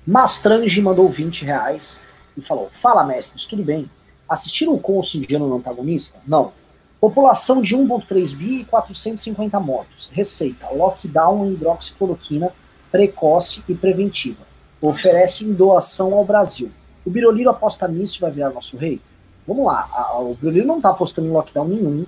Mastrange 0.06 0.82
mandou 0.82 1.10
20 1.10 1.46
reais 1.46 2.02
e 2.38 2.42
falou: 2.42 2.70
Fala, 2.74 3.06
mestres, 3.06 3.46
tudo 3.46 3.64
bem? 3.64 3.90
Assistiram 4.28 4.74
o 4.74 5.02
indiano 5.16 5.48
no 5.48 5.56
antagonista? 5.56 6.20
Não. 6.28 6.52
População 7.00 7.62
de 7.62 7.78
1,3 7.78 8.36
bi 8.36 8.62
e 8.62 8.66
450 8.66 9.58
mortos. 9.62 10.10
Receita: 10.14 10.70
lockdown 10.70 11.46
em 11.46 11.54
hidroxicloroquina 11.54 12.52
precoce 12.92 13.64
e 13.70 13.74
preventiva. 13.74 14.53
Oferece 14.84 15.46
em 15.46 15.54
doação 15.54 16.14
ao 16.14 16.26
Brasil. 16.26 16.70
O 17.06 17.10
Biroliro 17.10 17.50
aposta 17.50 17.88
nisso 17.88 18.18
e 18.18 18.22
vai 18.22 18.32
virar 18.32 18.50
nosso 18.50 18.76
rei? 18.76 19.00
Vamos 19.48 19.66
lá, 19.66 19.90
o 20.20 20.36
Biroliro 20.36 20.68
não 20.68 20.78
está 20.78 20.90
apostando 20.90 21.28
em 21.28 21.32
lockdown 21.32 21.68
nenhum. 21.68 22.06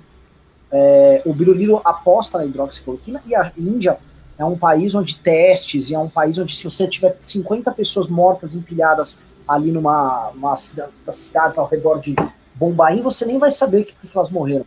É, 0.70 1.22
o 1.26 1.34
Biroliro 1.34 1.80
aposta 1.86 2.38
na 2.38 2.46
hidroxicloroquina 2.46 3.24
e 3.26 3.34
a 3.34 3.50
Índia 3.58 3.98
é 4.38 4.44
um 4.44 4.58
país 4.58 4.94
onde 4.94 5.18
testes, 5.18 5.90
e 5.90 5.96
é 5.96 6.00
um 6.00 6.10
país 6.10 6.38
onde 6.38 6.54
se 6.54 6.66
você 6.66 6.86
tiver 6.86 7.18
50 7.22 7.72
pessoas 7.72 8.10
mortas 8.10 8.54
empilhadas 8.54 9.18
ali 9.48 9.72
numa, 9.72 10.32
numa 10.34 10.58
cidade, 10.58 10.92
das 11.06 11.16
cidades 11.16 11.58
ao 11.58 11.68
redor 11.68 12.00
de 12.00 12.14
Bombaim, 12.56 13.02
você 13.02 13.26
nem 13.26 13.40
vai 13.40 13.52
saber 13.52 13.86
que, 13.86 13.94
que 14.08 14.18
elas 14.18 14.30
morreram. 14.30 14.66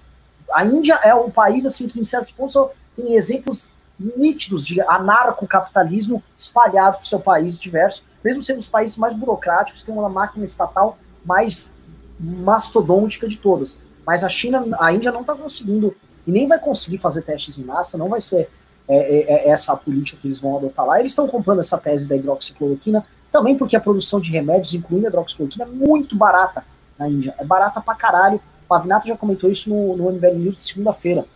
A 0.53 0.65
Índia 0.65 0.95
é 1.03 1.15
um 1.15 1.31
país 1.31 1.67
assim 1.67 1.87
que 1.87 2.01
em 2.01 2.05
certos 2.05 2.33
pontos 2.33 2.57
tem 2.97 3.15
exemplos 3.15 3.71
nítidos 3.99 4.65
de 4.65 4.81
anarcocapitalismo 4.81 6.23
espalhado 6.37 6.99
por 6.99 7.07
seu 7.07 7.19
país 7.19 7.59
diverso, 7.59 8.05
mesmo 8.25 8.43
sendo 8.43 8.61
os 8.61 8.69
países 8.69 8.97
mais 8.97 9.15
burocráticos, 9.15 9.83
tem 9.83 9.95
uma 9.95 10.09
máquina 10.09 10.45
estatal 10.45 10.99
mais 11.25 11.71
mastodôntica 12.19 13.29
de 13.29 13.37
todas. 13.37 13.79
Mas 14.07 14.25
a 14.25 14.29
China, 14.29 14.65
a 14.79 14.93
Índia 14.93 15.13
não 15.13 15.21
está 15.21 15.35
conseguindo, 15.35 15.95
e 16.27 16.31
nem 16.31 16.47
vai 16.47 16.59
conseguir 16.59 16.99
fazer 16.99 17.23
testes 17.23 17.59
em 17.59 17.65
massa, 17.65 17.99
não 17.99 18.09
vai 18.09 18.21
ser 18.21 18.49
é, 18.89 18.97
é, 18.97 19.49
é 19.49 19.49
essa 19.51 19.73
a 19.73 19.77
política 19.77 20.21
que 20.21 20.27
eles 20.27 20.41
vão 20.41 20.57
adotar 20.57 20.87
lá. 20.87 20.99
Eles 20.99 21.13
estão 21.13 21.29
comprando 21.29 21.61
essa 21.61 21.77
tese 21.77 22.09
da 22.09 22.17
hidroxicloroquina, 22.17 23.05
também 23.31 23.57
porque 23.57 23.77
a 23.77 23.81
produção 23.81 24.19
de 24.21 24.31
remédios, 24.31 24.75
incluindo 24.75 25.07
a 25.07 25.11
hidroxicloroquina, 25.11 25.65
é 25.65 25.69
muito 25.69 26.17
barata 26.17 26.65
na 26.99 27.09
Índia. 27.09 27.35
É 27.39 27.45
barata 27.45 27.81
pra 27.81 27.95
caralho. 27.95 28.37
O 28.65 28.69
Pavinato 28.69 29.07
já 29.07 29.17
comentou 29.17 29.51
isso 29.51 29.69
no, 29.69 29.97
no 29.97 30.11
MBL 30.13 30.39
News 30.39 30.57
de 30.57 30.65
segunda-feira. 30.65 31.27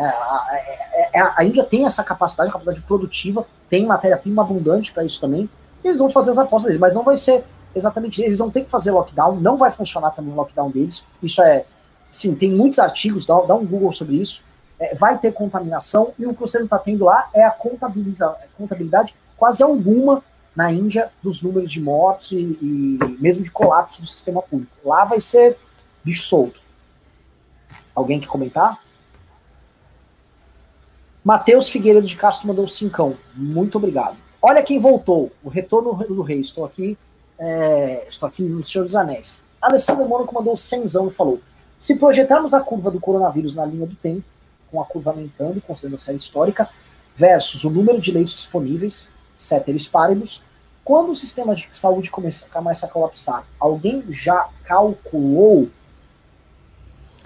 É, 0.00 0.04
a, 0.06 0.48
é, 0.52 1.10
é, 1.12 1.20
a, 1.36 1.44
Índia 1.44 1.62
tem 1.62 1.84
essa 1.84 2.02
capacidade, 2.02 2.50
capacidade 2.50 2.80
produtiva, 2.80 3.46
tem 3.68 3.84
matéria-prima 3.84 4.40
abundante 4.40 4.92
para 4.94 5.04
isso 5.04 5.20
também. 5.20 5.48
eles 5.84 5.98
vão 5.98 6.08
fazer 6.08 6.30
as 6.30 6.38
apostas 6.38 6.68
deles, 6.68 6.80
mas 6.80 6.94
não 6.94 7.02
vai 7.02 7.18
ser 7.18 7.44
exatamente. 7.74 8.22
Eles 8.22 8.38
vão 8.38 8.50
ter 8.50 8.64
que 8.64 8.70
fazer 8.70 8.92
lockdown, 8.92 9.38
não 9.38 9.58
vai 9.58 9.70
funcionar 9.70 10.12
também 10.12 10.32
o 10.32 10.36
lockdown 10.36 10.70
deles. 10.70 11.06
Isso 11.22 11.42
é. 11.42 11.66
Sim, 12.10 12.34
tem 12.34 12.50
muitos 12.50 12.78
artigos, 12.78 13.26
dá, 13.26 13.38
dá 13.42 13.54
um 13.54 13.66
Google 13.66 13.92
sobre 13.92 14.16
isso. 14.16 14.42
É, 14.78 14.94
vai 14.94 15.18
ter 15.18 15.32
contaminação, 15.32 16.14
e 16.18 16.24
o 16.24 16.32
que 16.32 16.40
você 16.40 16.58
não 16.58 16.64
está 16.64 16.78
tendo 16.78 17.04
lá 17.04 17.28
é 17.34 17.44
a 17.44 17.50
contabilidade 17.50 19.14
quase 19.36 19.62
alguma 19.62 20.22
na 20.56 20.72
Índia 20.72 21.10
dos 21.22 21.42
números 21.42 21.70
de 21.70 21.80
mortes 21.80 22.32
e, 22.32 22.36
e, 22.36 22.98
mesmo 23.20 23.44
de 23.44 23.50
colapso 23.50 24.00
do 24.00 24.08
sistema 24.08 24.40
público. 24.40 24.72
Lá 24.82 25.04
vai 25.04 25.20
ser 25.20 25.58
bicho 26.02 26.24
solto. 26.24 26.58
Alguém 27.94 28.18
quer 28.18 28.26
comentar? 28.26 28.78
Matheus 31.24 31.68
Figueiredo 31.68 32.06
de 32.06 32.16
Castro 32.16 32.48
mandou 32.48 32.66
cincão. 32.66 33.16
Muito 33.34 33.76
obrigado. 33.76 34.16
Olha 34.40 34.62
quem 34.62 34.78
voltou. 34.78 35.30
O 35.42 35.48
retorno 35.48 35.92
do 35.92 36.22
rei. 36.22 36.40
Estou 36.40 36.64
aqui. 36.64 36.96
É, 37.38 38.06
estou 38.08 38.28
aqui 38.28 38.42
no 38.42 38.62
Senhor 38.64 38.84
dos 38.84 38.96
Anéis. 38.96 39.42
Alessandro 39.60 40.08
Mônaco 40.08 40.34
mandou 40.34 40.56
cenzão 40.56 41.08
e 41.08 41.10
falou: 41.10 41.40
se 41.78 41.96
projetarmos 41.96 42.54
a 42.54 42.60
curva 42.60 42.90
do 42.90 43.00
coronavírus 43.00 43.56
na 43.56 43.64
linha 43.64 43.86
do 43.86 43.94
tempo, 43.94 44.24
com 44.70 44.80
a 44.80 44.84
curva 44.84 45.10
aumentando, 45.10 45.60
considerando 45.60 45.96
a 45.96 45.98
série 45.98 46.18
histórica, 46.18 46.68
versus 47.16 47.64
o 47.64 47.70
número 47.70 48.00
de 48.00 48.12
leitos 48.12 48.36
disponíveis, 48.36 49.08
ceteris 49.36 49.88
paribus, 49.88 50.42
quando 50.84 51.10
o 51.10 51.16
sistema 51.16 51.54
de 51.54 51.68
saúde 51.72 52.10
começa, 52.10 52.48
começa 52.48 52.86
a 52.86 52.88
colapsar, 52.88 53.46
alguém 53.58 54.04
já 54.10 54.48
calculou? 54.64 55.68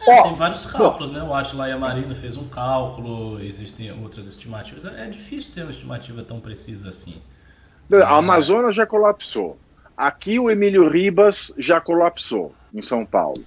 É, 0.07 0.23
tem 0.23 0.35
vários 0.35 0.67
cálculos, 0.67 1.11
né? 1.11 1.23
O 1.23 1.33
Atila 1.33 1.69
Yamarino 1.69 2.15
fez 2.15 2.37
um 2.37 2.47
cálculo, 2.49 3.41
existem 3.41 3.91
outras 4.03 4.27
estimativas. 4.27 4.85
É 4.85 5.07
difícil 5.07 5.55
ter 5.55 5.63
uma 5.63 5.71
estimativa 5.71 6.23
tão 6.23 6.41
precisa 6.41 6.89
assim. 6.89 7.23
A 7.93 8.17
Amazonas 8.17 8.75
já 8.75 8.87
colapsou. 8.87 9.59
Aqui 9.97 10.39
o 10.39 10.51
Emílio 10.51 10.89
Ribas 10.89 11.53
já 11.57 11.81
colapsou 11.81 12.53
em 12.73 12.83
São 12.83 13.07
Paulo. 13.07 13.45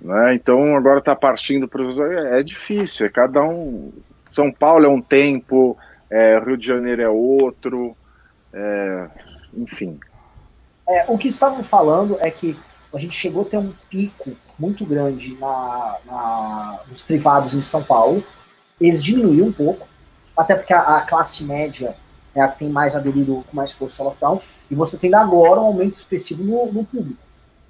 Né? 0.00 0.34
Então 0.34 0.76
agora 0.76 1.00
está 1.00 1.16
partindo 1.16 1.66
para 1.66 1.82
é, 1.82 2.40
é 2.40 2.42
difícil. 2.42 3.06
É 3.06 3.08
cada 3.10 3.42
um. 3.42 3.92
São 4.30 4.52
Paulo 4.52 4.86
é 4.86 4.88
um 4.88 5.00
tempo, 5.00 5.76
é, 6.10 6.38
Rio 6.38 6.56
de 6.56 6.66
Janeiro 6.66 7.02
é 7.02 7.08
outro. 7.08 7.96
É, 8.52 9.08
enfim. 9.54 9.98
É, 10.88 11.04
o 11.08 11.18
que 11.18 11.28
estavam 11.28 11.62
falando 11.62 12.16
é 12.20 12.30
que 12.30 12.56
a 12.92 12.98
gente 12.98 13.16
chegou 13.16 13.42
a 13.42 13.44
ter 13.44 13.58
um 13.58 13.72
pico 13.90 14.32
muito 14.58 14.84
grande 14.84 15.34
na, 15.34 15.96
na, 16.04 16.80
nos 16.88 17.02
privados 17.02 17.54
em 17.54 17.62
São 17.62 17.82
Paulo. 17.82 18.24
Eles 18.80 19.02
diminuíram 19.02 19.48
um 19.48 19.52
pouco, 19.52 19.86
até 20.36 20.54
porque 20.54 20.72
a, 20.72 20.96
a, 20.96 21.00
classe 21.02 21.44
média 21.44 21.94
é 22.34 22.40
a 22.40 22.48
que 22.48 22.60
tem 22.60 22.68
mais 22.68 22.94
aderido 22.96 23.44
com 23.48 23.56
mais 23.56 23.72
força 23.72 24.02
ao 24.02 24.08
lockdown. 24.08 24.40
E 24.70 24.74
você 24.74 24.96
tem 24.96 25.14
agora 25.14 25.60
um 25.60 25.66
aumento 25.66 25.96
expressivo 25.96 26.42
no, 26.42 26.72
no 26.72 26.84
público. 26.84 27.20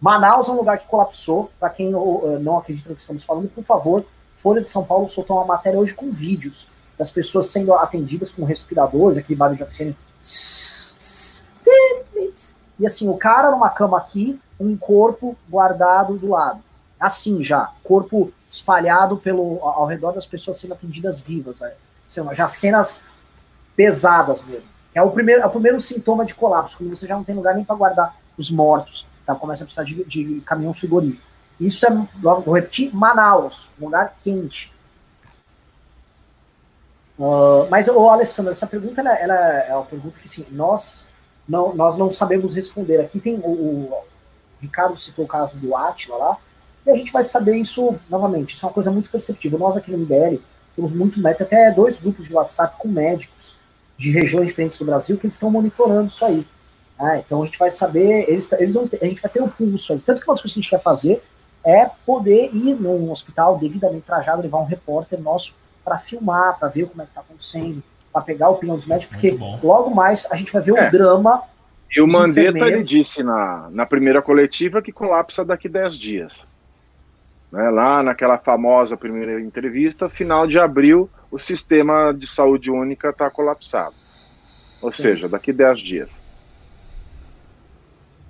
Manaus 0.01 0.49
é 0.49 0.53
um 0.53 0.57
lugar 0.57 0.79
que 0.79 0.87
colapsou. 0.87 1.51
Para 1.59 1.71
quem 1.71 1.91
não, 1.91 2.39
não 2.41 2.59
acredita 2.59 2.89
no 2.89 2.95
que 2.95 3.03
estamos 3.03 3.25
falando, 3.25 3.49
por 3.49 3.65
favor, 3.65 4.05
Folha 4.37 4.61
de 4.61 4.69
São 4.69 4.85
Paulo 4.85 5.09
soltou 5.09 5.37
uma 5.37 5.45
matéria 5.45 5.79
hoje 5.79 5.95
com 5.95 6.11
vídeos 6.11 6.69
das 6.97 7.11
pessoas 7.11 7.49
sendo 7.49 7.75
atendidas 7.75 8.31
com 8.31 8.45
respiradores, 8.45 9.19
aquele 9.19 9.37
barulho 9.39 9.57
de 9.57 9.63
oxigênio 9.63 9.97
e 12.79 12.87
assim, 12.87 13.09
o 13.09 13.17
cara 13.17 13.51
numa 13.51 13.71
cama 13.71 13.99
aqui, 13.99 14.41
um 14.59 14.77
corpo 14.77 15.37
guardado 15.49 16.17
do 16.17 16.31
lado. 16.31 16.63
Assim 16.99 17.43
já, 17.43 17.73
corpo 17.83 18.33
espalhado 18.49 19.17
pelo 19.17 19.61
ao 19.63 19.87
redor 19.87 20.13
das 20.13 20.27
pessoas 20.27 20.59
sendo 20.59 20.75
atendidas 20.75 21.21
vivas. 21.21 21.63
Assim, 21.63 22.23
já 22.33 22.47
cenas 22.47 23.05
pesadas 23.77 24.43
mesmo. 24.43 24.69
É 24.95 25.03
o 25.03 25.11
primeiro, 25.11 25.43
é 25.43 25.47
o 25.47 25.51
primeiro 25.51 25.79
sintoma 25.79 26.25
de 26.25 26.35
colapso, 26.35 26.77
quando 26.77 26.91
você 26.91 27.07
já 27.07 27.15
não 27.15 27.25
tem 27.25 27.35
lugar 27.35 27.55
nem 27.55 27.65
para 27.65 27.77
guardar 27.77 28.17
os 28.37 28.51
mortos. 28.51 29.07
Tá? 29.25 29.35
Começa 29.35 29.63
a 29.63 29.67
precisar 29.67 29.85
de, 29.85 30.05
de 30.05 30.41
caminhão 30.41 30.75
frigorífico. 30.75 31.27
Isso 31.61 31.87
é, 31.87 31.91
vou 32.21 32.55
repetir, 32.55 32.95
Manaus, 32.95 33.73
um 33.81 33.87
lugar 33.87 34.17
quente. 34.23 34.73
Uh, 37.19 37.69
mas, 37.69 37.89
ô, 37.89 38.09
Alessandro, 38.09 38.53
essa 38.53 38.67
pergunta 38.67 39.01
ela, 39.01 39.13
ela, 39.15 39.35
é 39.35 39.75
uma 39.75 39.85
pergunta 39.85 40.21
que 40.21 40.29
sim, 40.29 40.47
nós 40.51 41.09
não, 41.49 41.75
nós 41.75 41.97
não 41.97 42.11
sabemos 42.11 42.55
responder. 42.55 43.01
Aqui 43.01 43.19
tem 43.19 43.37
o, 43.37 43.49
o 43.49 43.99
Ricardo 44.61 44.97
citou 44.97 45.25
o 45.25 45.29
caso 45.29 45.59
do 45.59 45.75
Atila 45.75 46.17
lá, 46.17 46.39
e 46.87 46.91
a 46.91 46.95
gente 46.95 47.13
vai 47.13 47.23
saber 47.23 47.57
isso 47.57 47.99
novamente. 48.09 48.55
Isso 48.55 48.65
é 48.65 48.69
uma 48.69 48.75
coisa 48.75 48.91
muito 48.91 49.11
perceptível. 49.11 49.59
Nós 49.59 49.77
aqui 49.77 49.91
no 49.91 49.99
MBL 49.99 50.41
temos 50.77 50.93
muito 50.93 51.21
médico, 51.21 51.43
até 51.43 51.71
dois 51.71 51.97
grupos 51.97 52.27
de 52.27 52.35
WhatsApp 52.35 52.77
com 52.79 52.89
médicos 52.89 53.57
de 53.97 54.11
regiões 54.11 54.49
diferentes 54.49 54.79
do 54.79 54.85
Brasil 54.85 55.19
que 55.19 55.27
eles 55.27 55.35
estão 55.35 55.51
monitorando 55.51 56.07
isso 56.07 56.25
aí. 56.25 56.47
Ah, 56.99 57.19
então 57.19 57.43
a 57.43 57.47
gente 57.47 57.59
vai 57.59 57.71
saber, 57.71 58.29
eles, 58.29 58.51
eles 58.53 58.75
vão 58.75 58.89
ter, 58.89 58.99
a 59.03 59.07
gente 59.07 59.23
vai 59.23 59.31
ter 59.31 59.43
um 59.43 59.49
pulso 59.49 59.93
aí. 59.93 60.01
Tanto 60.01 60.21
que 60.21 60.29
uma 60.29 60.35
das 60.35 60.43
coisas 60.43 60.55
que 60.55 60.61
a 60.61 60.63
gente 60.63 60.71
quer 60.71 60.83
fazer 60.83 61.23
é 61.65 61.91
poder 62.07 62.51
ir 62.55 62.75
num 62.75 63.11
hospital 63.11 63.59
devidamente 63.59 64.07
trajado, 64.07 64.43
levar 64.43 64.59
um 64.59 64.65
repórter 64.65 65.21
nosso 65.21 65.57
para 65.85 65.99
filmar, 65.99 66.59
para 66.59 66.69
ver 66.69 66.89
como 66.89 67.03
é 67.03 67.05
que 67.05 67.11
está 67.11 67.21
acontecendo, 67.21 67.83
para 68.19 68.23
pegar 68.23 68.47
a 68.47 68.51
opinião 68.51 68.77
dos 68.77 68.87
médicos, 68.87 69.15
porque 69.15 69.39
logo 69.63 69.95
mais 69.95 70.31
a 70.31 70.37
gente 70.37 70.53
vai 70.53 70.61
ver 70.61 70.73
o 70.73 70.77
é. 70.77 70.89
um 70.89 70.91
drama. 70.91 71.43
E 71.95 72.01
o 72.01 72.07
Mandetta 72.07 72.67
ele 72.67 72.83
disse 72.83 73.23
na, 73.23 73.69
na 73.71 73.87
primeira 73.87 74.21
coletiva 74.21 74.83
que 74.83 74.93
colapsa 74.93 75.45
daqui 75.45 75.69
10 75.69 75.97
dias. 75.97 76.47
Né, 77.51 77.71
lá 77.71 78.03
naquela 78.03 78.37
famosa 78.39 78.97
primeira 78.97 79.41
entrevista, 79.41 80.09
final 80.09 80.47
de 80.47 80.59
abril, 80.59 81.09
o 81.31 81.39
sistema 81.39 82.13
de 82.13 82.27
saúde 82.27 82.71
única 82.71 83.09
está 83.09 83.31
colapsado. 83.31 83.95
Ou 84.83 84.93
Sim. 84.93 85.03
seja, 85.03 85.29
daqui 85.29 85.53
10 85.53 85.81
dias. 85.81 86.23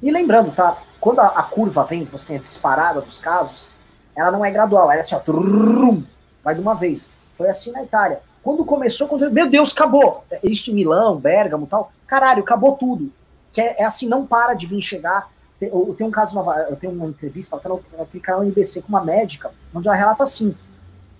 E 0.00 0.10
lembrando, 0.10 0.54
tá? 0.54 0.78
Quando 1.00 1.20
a, 1.20 1.26
a, 1.26 1.42
curva 1.42 1.82
vem, 1.84 2.04
você 2.04 2.26
tem 2.26 2.36
a 2.36 2.40
disparada 2.40 3.00
dos 3.00 3.20
casos, 3.20 3.68
ela 4.14 4.30
não 4.30 4.44
é 4.44 4.50
gradual, 4.50 4.84
ela 4.84 4.96
é 4.96 5.00
assim, 5.00 5.16
ó, 5.16 5.18
trum, 5.18 6.04
vai 6.44 6.54
de 6.54 6.60
uma 6.60 6.74
vez. 6.74 7.10
Foi 7.36 7.48
assim 7.48 7.72
na 7.72 7.82
Itália. 7.82 8.20
Quando 8.48 8.64
começou, 8.64 9.06
quando, 9.06 9.30
meu 9.30 9.46
Deus, 9.46 9.74
acabou. 9.74 10.24
Isso 10.42 10.70
em 10.70 10.74
Milão, 10.74 11.18
Bergamo 11.18 11.66
tal. 11.66 11.92
Caralho, 12.06 12.42
acabou 12.42 12.76
tudo. 12.76 13.12
Que 13.52 13.60
é, 13.60 13.82
é 13.82 13.84
assim, 13.84 14.08
não 14.08 14.24
para 14.24 14.54
de 14.54 14.66
vir 14.66 14.80
chegar. 14.80 15.30
Eu, 15.60 15.94
tenho 15.94 16.08
um 16.08 16.10
caso, 16.10 16.40
eu 16.70 16.76
tenho 16.76 16.94
uma 16.94 17.08
entrevista, 17.08 17.56
até 17.56 17.68
no, 17.68 17.84
no 17.92 18.44
NBC 18.44 18.80
com 18.80 18.88
uma 18.88 19.04
médica, 19.04 19.50
onde 19.74 19.86
ela 19.86 19.94
relata 19.94 20.22
assim: 20.22 20.56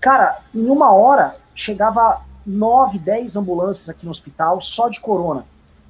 Cara, 0.01 0.41
em 0.55 0.71
uma 0.71 0.91
hora 0.91 1.37
chegava 1.55 2.23
9, 2.47 2.99
10 2.99 3.37
ambulâncias 3.37 3.91
aqui 3.91 4.07
no 4.07 4.11
hospital 4.11 4.59
só 4.63 4.89
de 4.89 4.99
corona. 4.99 5.45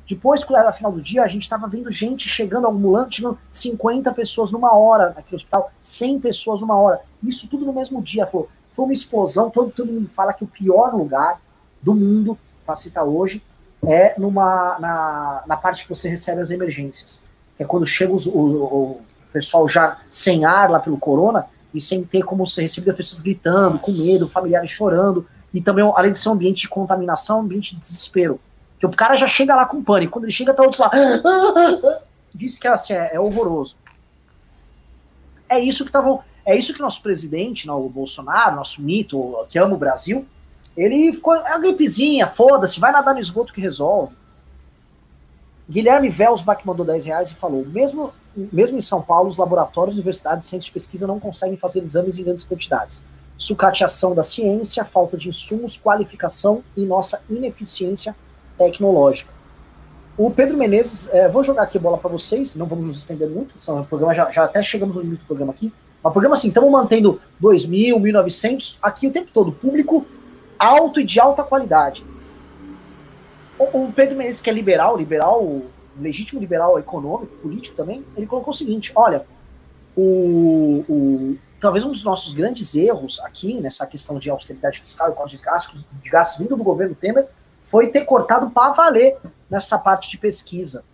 Depois, 0.09 0.43
quando 0.43 0.59
era 0.59 0.73
final 0.73 0.91
do 0.91 1.01
dia, 1.01 1.23
a 1.23 1.29
gente 1.29 1.43
estava 1.43 1.69
vendo 1.69 1.89
gente 1.89 2.29
chegando 2.29 2.67
ambulante, 2.67 3.19
chegando 3.19 3.39
50 3.49 4.13
pessoas 4.13 4.51
numa 4.51 4.77
hora 4.77 5.15
aqui 5.17 5.31
no 5.31 5.37
hospital, 5.37 5.71
100 5.79 6.19
pessoas 6.19 6.61
numa 6.63 6.77
hora. 6.77 7.01
Isso 7.23 7.49
tudo 7.49 7.65
no 7.65 7.73
mesmo 7.73 8.03
dia. 8.03 8.27
Falou, 8.27 8.49
foi 8.79 8.85
uma 8.85 8.93
explosão. 8.93 9.51
Todo, 9.51 9.73
todo 9.73 9.93
mundo 9.93 10.09
fala 10.15 10.33
que 10.33 10.45
o 10.45 10.47
pior 10.47 10.95
lugar 10.95 11.41
do 11.83 11.97
mundo, 11.97 12.39
para 12.65 12.77
citar 12.77 13.05
hoje, 13.05 13.43
é 13.85 14.15
numa, 14.17 14.79
na, 14.79 15.43
na 15.49 15.57
parte 15.57 15.83
que 15.83 15.89
você 15.89 16.09
recebe 16.09 16.41
as 16.41 16.53
emergências. 16.53 17.21
Que 17.57 17.65
é 17.65 17.67
quando 17.67 17.85
chega 17.85 18.13
os, 18.13 18.25
o, 18.27 18.39
o, 18.39 19.01
pessoal 19.33 19.69
já 19.69 19.99
sem 20.09 20.45
ar 20.45 20.71
lá 20.71 20.79
pelo 20.79 20.97
corona 20.97 21.47
e 21.75 21.81
sem 21.81 22.05
ter 22.05 22.23
como 22.23 22.47
ser 22.47 22.63
recebido, 22.63 22.93
as 22.93 22.97
pessoas 22.97 23.21
gritando, 23.21 23.81
com 23.81 23.91
medo, 23.91 24.29
familiares 24.29 24.71
chorando. 24.71 25.27
E 25.53 25.61
também, 25.61 25.85
além 25.97 26.13
de 26.13 26.19
ser 26.21 26.29
um 26.29 26.33
ambiente 26.33 26.61
de 26.61 26.69
contaminação, 26.69 27.39
um 27.39 27.43
ambiente 27.43 27.75
de 27.75 27.81
desespero. 27.81 28.39
Que 28.79 28.87
o 28.87 28.91
cara 28.91 29.17
já 29.17 29.27
chega 29.27 29.57
lá 29.57 29.67
com 29.67 29.83
pânico. 29.83 30.13
Quando 30.13 30.27
ele 30.27 30.33
chega, 30.33 30.55
tá 30.55 30.63
outro 30.63 30.81
lá. 30.81 30.91
Diz 32.33 32.57
que 32.57 32.69
assim, 32.69 32.93
é, 32.93 33.17
é 33.17 33.19
horroroso. 33.19 33.77
É 35.49 35.59
isso 35.59 35.83
que 35.83 35.89
estavam. 35.89 36.23
É 36.49 36.57
isso 36.57 36.73
que 36.73 36.81
nosso 36.81 37.03
presidente, 37.03 37.69
o 37.69 37.91
Bolsonaro, 37.91 38.57
nosso 38.57 38.83
mito, 38.83 39.45
que 39.51 39.59
ama 39.59 39.75
o 39.75 39.79
Brasil, 39.79 40.25
ele 40.75 41.13
ficou. 41.13 41.35
É 41.35 41.53
a 41.53 41.59
gripezinha, 41.59 42.27
foda-se, 42.27 42.81
vai 42.81 42.91
nadar 42.91 43.13
no 43.13 43.21
esgoto 43.21 43.53
que 43.53 43.61
resolve. 43.61 44.15
Guilherme 45.69 46.09
Velsbach 46.09 46.67
mandou 46.67 46.87
10 46.87 47.05
reais 47.05 47.31
e 47.31 47.35
falou: 47.35 47.67
mesmo, 47.67 48.15
mesmo 48.35 48.79
em 48.79 48.81
São 48.81 49.03
Paulo, 49.03 49.29
os 49.29 49.37
laboratórios, 49.37 49.97
universidades 49.97 50.47
e 50.47 50.51
centros 50.51 50.69
de 50.69 50.73
pesquisa 50.73 51.07
não 51.07 51.21
conseguem 51.21 51.59
fazer 51.59 51.83
exames 51.83 52.19
em 52.19 52.25
grandes 52.25 52.47
quantidades. 52.47 53.05
Sucateação 53.37 54.15
da 54.15 54.23
ciência, 54.23 54.87
falta 54.87 55.19
de 55.19 55.29
insumos, 55.29 55.79
qualificação 55.79 56.65
e 56.75 56.87
nossa 56.87 57.23
ineficiência 57.29 58.17
tecnológica. 58.57 59.31
O 60.17 60.31
Pedro 60.31 60.57
Menezes, 60.57 61.11
é, 61.13 61.29
vou 61.29 61.45
jogar 61.45 61.65
aqui 61.65 61.77
a 61.77 61.81
bola 61.81 61.99
para 61.99 62.09
vocês, 62.09 62.55
não 62.55 62.65
vamos 62.65 62.87
nos 62.87 62.97
estender 62.97 63.29
muito, 63.29 63.55
o 63.55 63.85
programa 63.85 64.15
já, 64.15 64.31
já 64.31 64.45
até 64.45 64.63
chegamos 64.63 64.97
no 64.97 65.03
limite 65.03 65.21
do 65.21 65.27
programa 65.27 65.53
aqui. 65.53 65.71
Mas 66.03 66.13
programa 66.13 66.35
assim, 66.35 66.49
estamos 66.49 66.71
mantendo 66.71 67.21
2.000, 67.43 67.95
1.900 67.97 68.79
aqui 68.81 69.07
o 69.07 69.13
tempo 69.13 69.31
todo, 69.33 69.53
público 69.53 70.07
alto 70.59 71.01
e 71.01 71.05
de 71.05 71.21
alta 71.21 71.43
qualidade. 71.43 72.05
O, 73.59 73.65
o 73.65 73.93
Pedro 73.93 74.17
Menezes, 74.17 74.41
que 74.41 74.51
é 74.51 74.53
liberal, 74.53 74.97
liberal, 74.97 75.63
legítimo 75.99 76.41
liberal 76.41 76.79
econômico, 76.79 77.37
político 77.37 77.77
também, 77.77 78.05
ele 78.17 78.27
colocou 78.27 78.53
o 78.53 78.57
seguinte: 78.57 78.93
olha, 78.95 79.27
o, 79.97 80.85
o, 80.89 81.39
talvez 81.61 81.85
um 81.85 81.91
dos 81.91 82.05
nossos 82.05 82.33
grandes 82.33 82.75
erros 82.75 83.21
aqui 83.21 83.55
nessa 83.55 83.87
questão 83.87 84.19
de 84.19 84.31
austeridade 84.31 84.81
fiscal 84.81 85.11
e 85.11 85.15
corte 85.15 85.37
de 85.37 85.43
gastos, 85.43 85.85
de 86.03 86.11
gastos 86.11 86.39
vindo 86.39 86.57
do 86.57 86.63
governo 86.63 86.95
Temer 86.95 87.27
foi 87.61 87.89
ter 87.89 88.03
cortado 88.03 88.51
para 88.51 88.73
valer 88.73 89.19
nessa 89.51 89.79
parte 89.79 90.09
de 90.09 90.17
pesquisa, 90.17 90.85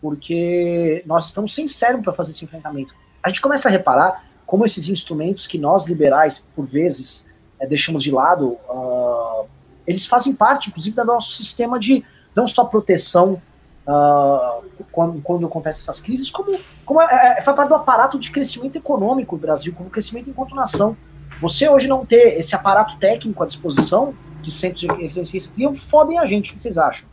porque 0.00 1.02
nós 1.06 1.26
estamos 1.26 1.54
sem 1.54 1.68
cérebro 1.68 2.02
para 2.02 2.12
fazer 2.12 2.32
esse 2.32 2.44
enfrentamento. 2.44 2.94
A 3.22 3.28
gente 3.28 3.40
começa 3.40 3.68
a 3.68 3.70
reparar 3.70 4.24
como 4.54 4.64
esses 4.64 4.88
instrumentos 4.88 5.48
que 5.48 5.58
nós 5.58 5.84
liberais, 5.84 6.44
por 6.54 6.64
vezes, 6.64 7.28
é, 7.58 7.66
deixamos 7.66 8.04
de 8.04 8.12
lado, 8.12 8.56
uh, 8.70 9.48
eles 9.84 10.06
fazem 10.06 10.32
parte, 10.32 10.68
inclusive, 10.68 10.94
do 10.94 11.04
nosso 11.04 11.34
sistema 11.34 11.76
de 11.76 12.04
não 12.36 12.46
só 12.46 12.64
proteção 12.64 13.42
uh, 13.84 14.64
quando, 14.92 15.20
quando 15.22 15.44
acontecem 15.44 15.82
essas 15.82 16.00
crises, 16.00 16.30
como, 16.30 16.56
como 16.86 17.02
é, 17.02 17.38
é, 17.38 17.42
faz 17.42 17.56
parte 17.56 17.68
do 17.68 17.74
aparato 17.74 18.16
de 18.16 18.30
crescimento 18.30 18.76
econômico 18.76 19.36
do 19.36 19.40
Brasil, 19.40 19.74
como 19.76 19.90
crescimento 19.90 20.30
enquanto 20.30 20.54
nação. 20.54 20.96
Você 21.40 21.68
hoje 21.68 21.88
não 21.88 22.06
ter 22.06 22.38
esse 22.38 22.54
aparato 22.54 22.96
técnico 22.98 23.42
à 23.42 23.46
disposição, 23.46 24.14
que 24.40 24.52
centros 24.52 24.82
de 24.82 25.04
eficiência 25.04 25.50
criam, 25.52 25.74
fodem 25.74 26.16
a 26.16 26.26
gente. 26.26 26.52
O 26.52 26.54
que 26.54 26.62
vocês 26.62 26.78
acham? 26.78 27.08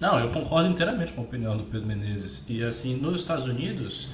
Não, 0.00 0.18
eu 0.18 0.30
concordo 0.30 0.66
inteiramente 0.66 1.12
com 1.12 1.20
a 1.20 1.24
opinião 1.24 1.58
do 1.58 1.64
Pedro 1.64 1.86
Menezes. 1.86 2.42
E 2.48 2.64
assim, 2.64 2.96
nos 2.96 3.18
Estados 3.18 3.44
Unidos, 3.44 4.08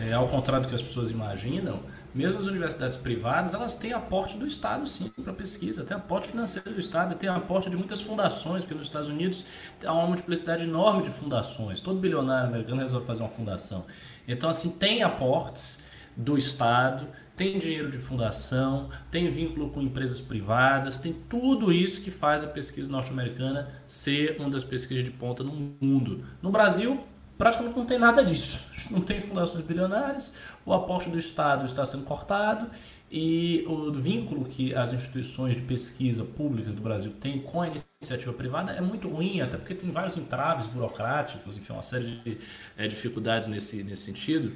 é, 0.00 0.12
ao 0.12 0.26
contrário 0.26 0.62
do 0.62 0.68
que 0.68 0.74
as 0.74 0.82
pessoas 0.82 1.10
imaginam, 1.10 1.80
mesmo 2.14 2.38
as 2.38 2.46
universidades 2.46 2.96
privadas, 2.96 3.54
elas 3.54 3.76
têm 3.76 3.92
aporte 3.92 4.36
do 4.36 4.46
Estado, 4.46 4.86
sim, 4.86 5.08
para 5.22 5.32
pesquisa, 5.32 5.84
tem 5.84 5.96
aporte 5.96 6.28
financeiro 6.28 6.70
do 6.72 6.80
Estado, 6.80 7.14
tem 7.14 7.28
aporte 7.28 7.70
de 7.70 7.76
muitas 7.76 8.00
fundações, 8.00 8.64
porque 8.64 8.74
nos 8.74 8.86
Estados 8.86 9.08
Unidos 9.08 9.44
há 9.84 9.92
uma 9.92 10.06
multiplicidade 10.06 10.64
enorme 10.64 11.02
de 11.02 11.10
fundações. 11.10 11.80
Todo 11.80 11.98
bilionário 12.00 12.48
americano 12.48 12.80
resolve 12.80 13.06
fazer 13.06 13.22
uma 13.22 13.28
fundação. 13.28 13.86
Então, 14.26 14.50
assim, 14.50 14.70
tem 14.70 15.02
aportes 15.02 15.78
do 16.16 16.36
Estado, 16.36 17.06
tem 17.36 17.58
dinheiro 17.58 17.90
de 17.90 17.96
fundação, 17.96 18.90
tem 19.10 19.30
vínculo 19.30 19.70
com 19.70 19.80
empresas 19.80 20.20
privadas, 20.20 20.98
tem 20.98 21.12
tudo 21.12 21.72
isso 21.72 22.02
que 22.02 22.10
faz 22.10 22.44
a 22.44 22.46
pesquisa 22.46 22.90
norte-americana 22.90 23.70
ser 23.86 24.36
uma 24.38 24.50
das 24.50 24.62
pesquisas 24.62 25.02
de 25.02 25.10
ponta 25.10 25.42
no 25.42 25.74
mundo. 25.80 26.24
No 26.42 26.50
Brasil, 26.50 27.02
praticamente 27.40 27.74
não 27.74 27.86
tem 27.86 27.98
nada 27.98 28.22
disso. 28.22 28.62
Não 28.90 29.00
tem 29.00 29.18
fundações 29.18 29.64
bilionárias, 29.64 30.34
o 30.64 30.74
aporte 30.74 31.08
do 31.08 31.18
Estado 31.18 31.64
está 31.64 31.86
sendo 31.86 32.04
cortado 32.04 32.70
e 33.10 33.64
o 33.66 33.90
vínculo 33.92 34.44
que 34.44 34.74
as 34.74 34.92
instituições 34.92 35.56
de 35.56 35.62
pesquisa 35.62 36.22
públicas 36.22 36.74
do 36.74 36.82
Brasil 36.82 37.12
têm 37.18 37.40
com 37.40 37.62
a 37.62 37.68
iniciativa 37.68 38.32
privada 38.34 38.72
é 38.72 38.80
muito 38.80 39.08
ruim, 39.08 39.40
até 39.40 39.56
porque 39.56 39.74
tem 39.74 39.90
vários 39.90 40.18
entraves 40.18 40.66
burocráticos, 40.66 41.56
enfim, 41.56 41.72
uma 41.72 41.82
série 41.82 42.06
de 42.06 42.38
é, 42.76 42.86
dificuldades 42.86 43.48
nesse, 43.48 43.82
nesse 43.82 44.02
sentido. 44.02 44.52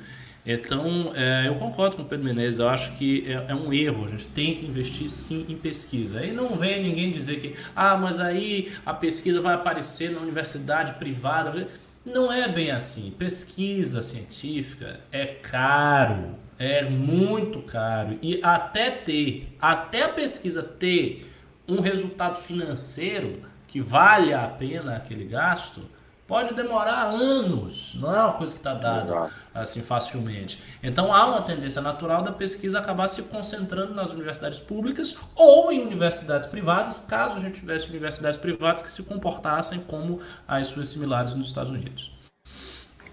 Então, 0.46 1.10
é, 1.14 1.48
eu 1.48 1.54
concordo 1.54 1.96
com 1.96 2.02
o 2.02 2.04
Pedro 2.04 2.26
Menezes, 2.26 2.60
eu 2.60 2.68
acho 2.68 2.98
que 2.98 3.24
é, 3.26 3.46
é, 3.48 3.54
um 3.54 3.72
erro, 3.72 4.04
a 4.04 4.08
gente 4.08 4.28
tem 4.28 4.54
que 4.54 4.66
investir 4.66 5.08
sim 5.08 5.46
em 5.48 5.56
pesquisa. 5.56 6.20
Aí 6.20 6.32
não 6.32 6.54
vem 6.54 6.82
ninguém 6.82 7.10
dizer 7.10 7.40
que, 7.40 7.54
ah, 7.74 7.96
mas 7.96 8.20
aí 8.20 8.72
a 8.84 8.92
pesquisa 8.92 9.40
vai 9.40 9.54
aparecer 9.54 10.10
na 10.10 10.20
universidade 10.20 10.94
privada. 10.94 11.66
Não 12.04 12.30
é 12.30 12.46
bem 12.46 12.70
assim. 12.70 13.10
Pesquisa 13.12 14.02
científica 14.02 15.00
é 15.10 15.24
caro, 15.26 16.34
é 16.58 16.84
muito 16.84 17.62
caro. 17.62 18.18
E 18.20 18.40
até 18.42 18.90
ter, 18.90 19.56
até 19.58 20.02
a 20.02 20.08
pesquisa 20.10 20.62
ter 20.62 21.26
um 21.66 21.80
resultado 21.80 22.36
financeiro 22.36 23.42
que 23.66 23.80
vale 23.80 24.34
a 24.34 24.46
pena 24.46 24.96
aquele 24.96 25.24
gasto, 25.24 25.80
pode 26.26 26.54
demorar 26.54 27.04
anos, 27.04 27.94
não 28.00 28.14
é 28.14 28.22
uma 28.22 28.32
coisa 28.32 28.52
que 28.52 28.60
está 28.60 28.74
dada 28.74 29.30
assim 29.52 29.82
facilmente. 29.82 30.58
Então 30.82 31.14
há 31.14 31.26
uma 31.26 31.42
tendência 31.42 31.82
natural 31.82 32.22
da 32.22 32.32
pesquisa 32.32 32.78
acabar 32.78 33.08
se 33.08 33.24
concentrando 33.24 33.94
nas 33.94 34.12
universidades 34.12 34.58
públicas 34.58 35.14
ou 35.34 35.70
em 35.70 35.82
universidades 35.82 36.48
privadas, 36.48 36.98
caso 37.00 37.36
a 37.36 37.40
gente 37.40 37.60
tivesse 37.60 37.88
universidades 37.90 38.38
privadas 38.38 38.82
que 38.82 38.90
se 38.90 39.02
comportassem 39.02 39.80
como 39.80 40.20
as 40.48 40.68
suas 40.68 40.88
similares 40.88 41.34
nos 41.34 41.48
Estados 41.48 41.70
Unidos. 41.70 42.12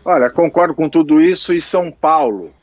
Olha, 0.04 0.30
concordo 0.30 0.74
com 0.74 0.90
tudo 0.90 1.22
isso 1.22 1.54
e 1.54 1.62
São 1.62 1.92
Paulo, 1.92 2.54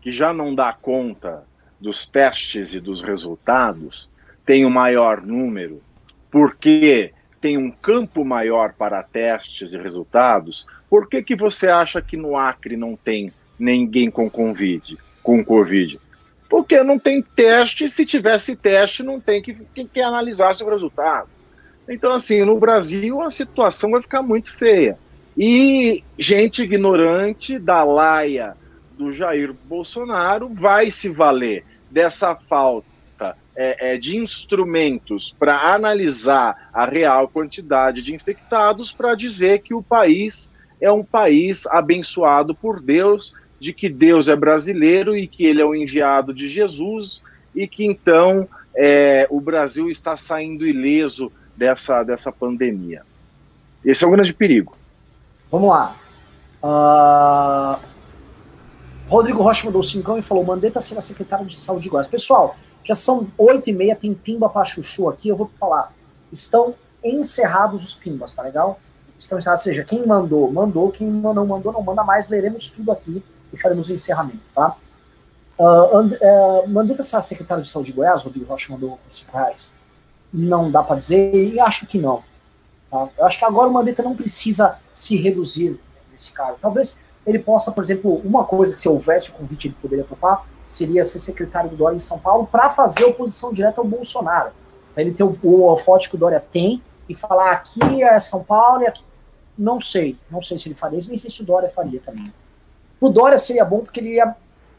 que 0.00 0.10
já 0.10 0.32
não 0.32 0.54
dá 0.54 0.72
conta 0.72 1.42
dos 1.80 2.06
testes 2.06 2.74
e 2.74 2.80
dos 2.80 3.02
resultados, 3.02 4.08
tem 4.44 4.64
o 4.64 4.70
maior 4.70 5.22
número, 5.22 5.82
porque 6.30 7.13
tem 7.44 7.58
um 7.58 7.70
campo 7.70 8.24
maior 8.24 8.72
para 8.72 9.02
testes 9.02 9.74
e 9.74 9.76
resultados, 9.76 10.66
por 10.88 11.06
que, 11.06 11.22
que 11.22 11.36
você 11.36 11.68
acha 11.68 12.00
que 12.00 12.16
no 12.16 12.38
Acre 12.38 12.74
não 12.74 12.96
tem 12.96 13.30
ninguém 13.58 14.10
com 14.10 14.30
Covid? 14.30 14.96
Com 15.22 15.44
COVID? 15.44 16.00
Porque 16.48 16.82
não 16.82 16.98
tem 16.98 17.20
teste, 17.20 17.86
se 17.86 18.06
tivesse 18.06 18.56
teste, 18.56 19.02
não 19.02 19.20
tem 19.20 19.42
que, 19.42 19.52
que, 19.74 19.84
que 19.84 20.00
analisar 20.00 20.54
seu 20.54 20.70
resultado. 20.70 21.28
Então, 21.86 22.12
assim, 22.12 22.42
no 22.46 22.58
Brasil 22.58 23.20
a 23.20 23.30
situação 23.30 23.90
vai 23.90 24.00
ficar 24.00 24.22
muito 24.22 24.50
feia. 24.56 24.98
E 25.36 26.02
gente 26.18 26.62
ignorante 26.62 27.58
da 27.58 27.84
laia 27.84 28.56
do 28.96 29.12
Jair 29.12 29.52
Bolsonaro 29.52 30.48
vai 30.48 30.90
se 30.90 31.10
valer 31.10 31.62
dessa 31.90 32.34
falta 32.34 32.93
é, 33.56 33.94
é, 33.94 33.98
de 33.98 34.16
instrumentos 34.16 35.34
para 35.38 35.74
analisar 35.74 36.70
a 36.72 36.84
real 36.84 37.28
quantidade 37.28 38.02
de 38.02 38.14
infectados 38.14 38.92
para 38.92 39.14
dizer 39.14 39.62
que 39.62 39.74
o 39.74 39.82
país 39.82 40.52
é 40.80 40.90
um 40.90 41.04
país 41.04 41.66
abençoado 41.66 42.54
por 42.54 42.80
Deus, 42.80 43.34
de 43.60 43.72
que 43.72 43.88
Deus 43.88 44.28
é 44.28 44.36
brasileiro 44.36 45.16
e 45.16 45.26
que 45.26 45.46
ele 45.46 45.62
é 45.62 45.64
o 45.64 45.74
enviado 45.74 46.34
de 46.34 46.48
Jesus 46.48 47.22
e 47.54 47.66
que 47.68 47.84
então 47.84 48.48
é, 48.76 49.26
o 49.30 49.40
Brasil 49.40 49.88
está 49.88 50.16
saindo 50.16 50.66
ileso 50.66 51.30
dessa, 51.56 52.02
dessa 52.02 52.32
pandemia. 52.32 53.02
Esse 53.84 54.04
é 54.04 54.06
o 54.06 54.10
grande 54.10 54.34
perigo. 54.34 54.76
Vamos 55.50 55.70
lá. 55.70 55.96
Uh... 56.62 57.94
Rodrigo 59.06 59.42
Rocha 59.42 59.66
mandou 59.66 59.82
5 59.82 60.18
e 60.18 60.22
falou: 60.22 60.44
Mandetta 60.44 60.80
será 60.80 61.00
secretário 61.00 61.46
de 61.46 61.56
saúde 61.56 61.84
de 61.84 61.88
Goiás. 61.90 62.08
Pessoal, 62.08 62.56
já 62.84 62.94
são 62.94 63.26
oito 63.38 63.70
e 63.70 63.72
meia, 63.72 63.96
tem 63.96 64.14
pimba 64.14 64.48
para 64.48 64.64
chuchu 64.64 65.08
aqui, 65.08 65.28
eu 65.28 65.36
vou 65.36 65.50
falar. 65.58 65.92
Estão 66.30 66.74
encerrados 67.02 67.84
os 67.84 67.94
pimbas, 67.94 68.34
tá 68.34 68.42
legal? 68.42 68.78
Estão 69.18 69.38
encerrados, 69.38 69.66
ou 69.66 69.72
seja, 69.72 69.84
quem 69.84 70.06
mandou, 70.06 70.52
mandou, 70.52 70.90
quem 70.90 71.06
não 71.06 71.46
mandou, 71.46 71.72
não 71.72 71.82
manda 71.82 72.04
mais, 72.04 72.28
leremos 72.28 72.70
tudo 72.70 72.92
aqui 72.92 73.22
e 73.52 73.56
faremos 73.56 73.88
o 73.88 73.94
encerramento, 73.94 74.40
tá? 74.54 74.76
Uh, 75.58 75.96
and, 75.96 76.18
uh, 76.20 76.68
mandei 76.68 76.96
essa 76.98 77.22
secretária 77.22 77.62
de 77.62 77.70
saúde 77.70 77.90
de 77.90 77.96
Goiás, 77.96 78.24
Rodrigo 78.24 78.46
Rocha 78.46 78.72
mandou 78.72 78.98
5 79.10 79.32
reais. 79.32 79.72
Não 80.32 80.70
dá 80.70 80.82
para 80.82 80.96
dizer, 80.96 81.32
e 81.32 81.60
acho 81.60 81.86
que 81.86 81.96
não. 81.96 82.24
Tá? 82.90 83.08
Eu 83.16 83.24
acho 83.24 83.38
que 83.38 83.44
agora 83.44 83.68
o 83.68 83.72
Mandetta 83.72 84.02
não 84.02 84.16
precisa 84.16 84.78
se 84.92 85.16
reduzir 85.16 85.78
nesse 86.12 86.32
cargo. 86.32 86.58
Talvez 86.60 87.00
ele 87.24 87.38
possa, 87.38 87.70
por 87.70 87.82
exemplo, 87.82 88.20
uma 88.24 88.44
coisa 88.44 88.74
que 88.74 88.80
se 88.80 88.88
houvesse 88.88 89.30
o 89.30 89.32
convite 89.32 89.68
ele 89.68 89.76
poderia 89.80 90.04
topar, 90.04 90.44
seria 90.66 91.04
ser 91.04 91.18
secretário 91.18 91.70
do 91.70 91.76
Dória 91.76 91.96
em 91.96 92.00
São 92.00 92.18
Paulo 92.18 92.46
para 92.46 92.70
fazer 92.70 93.04
oposição 93.04 93.52
direta 93.52 93.80
ao 93.80 93.86
Bolsonaro. 93.86 94.50
Para 94.92 95.02
ele 95.02 95.12
ter 95.14 95.24
o, 95.24 95.36
o 95.42 95.76
forte 95.76 96.08
que 96.08 96.16
o 96.16 96.18
Dória 96.18 96.40
tem 96.40 96.82
e 97.08 97.14
falar 97.14 97.52
aqui 97.52 98.02
é 98.02 98.18
São 98.18 98.42
Paulo 98.42 98.82
e 98.82 98.86
aqui. 98.86 99.04
Não 99.56 99.80
sei, 99.80 100.16
não 100.30 100.42
sei 100.42 100.58
se 100.58 100.68
ele 100.68 100.74
faria 100.74 100.98
isso, 100.98 101.08
nem 101.08 101.18
sei 101.18 101.30
se 101.30 101.42
o 101.42 101.44
Dória 101.44 101.68
faria 101.68 102.00
também. 102.00 102.32
O 103.00 103.08
Dória 103.08 103.38
seria 103.38 103.64
bom 103.64 103.80
porque 103.80 104.00
ele 104.00 104.14
ia 104.14 104.34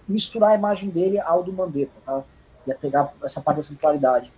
misturar 0.08 0.52
a 0.52 0.56
imagem 0.56 0.90
dele 0.90 1.20
ao 1.20 1.44
do 1.44 1.54
Mandetta, 1.54 1.94
tá? 2.06 2.24
Ia 2.68 2.76
pegar 2.76 3.14
essa 3.24 3.42
parte 3.42 3.58
da 3.58 3.64
centralidade. 3.64 4.32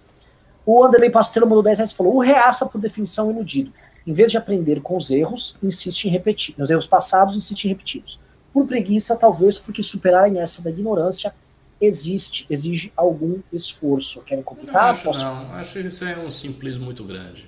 O 0.65 0.83
Anderley 0.83 1.09
Pastrello 1.09 1.47
mandou 1.47 1.63
10 1.63 1.77
reais 1.77 1.91
e 1.91 1.95
falou: 1.95 2.15
o 2.15 2.19
reaça 2.19 2.65
por 2.65 2.79
definição 2.79 3.31
iludido. 3.31 3.71
Em 4.05 4.13
vez 4.13 4.31
de 4.31 4.37
aprender 4.37 4.81
com 4.81 4.97
os 4.97 5.09
erros, 5.09 5.57
insiste 5.61 6.05
em 6.05 6.11
repetir. 6.11 6.55
Nos 6.57 6.69
erros 6.69 6.87
passados, 6.87 7.35
insiste 7.35 7.65
em 7.65 7.69
repeti-los. 7.69 8.19
Por 8.57 8.65
preguiça, 8.65 9.15
talvez 9.15 9.59
porque 9.59 9.83
superar 9.83 10.23
a 10.23 10.27
inércia 10.27 10.63
da 10.63 10.71
ignorância 10.71 11.31
existe, 11.79 12.43
exige 12.49 12.91
algum 12.97 13.39
esforço. 13.53 14.23
Querem 14.23 14.43
complicar? 14.43 14.81
Não, 14.81 14.89
acho, 14.89 15.03
Posso... 15.03 15.23
não. 15.23 15.53
acho 15.53 15.73
que 15.73 15.79
isso 15.81 16.03
é 16.03 16.17
um 16.17 16.31
simplismo 16.31 16.83
muito 16.83 17.03
grande. 17.03 17.47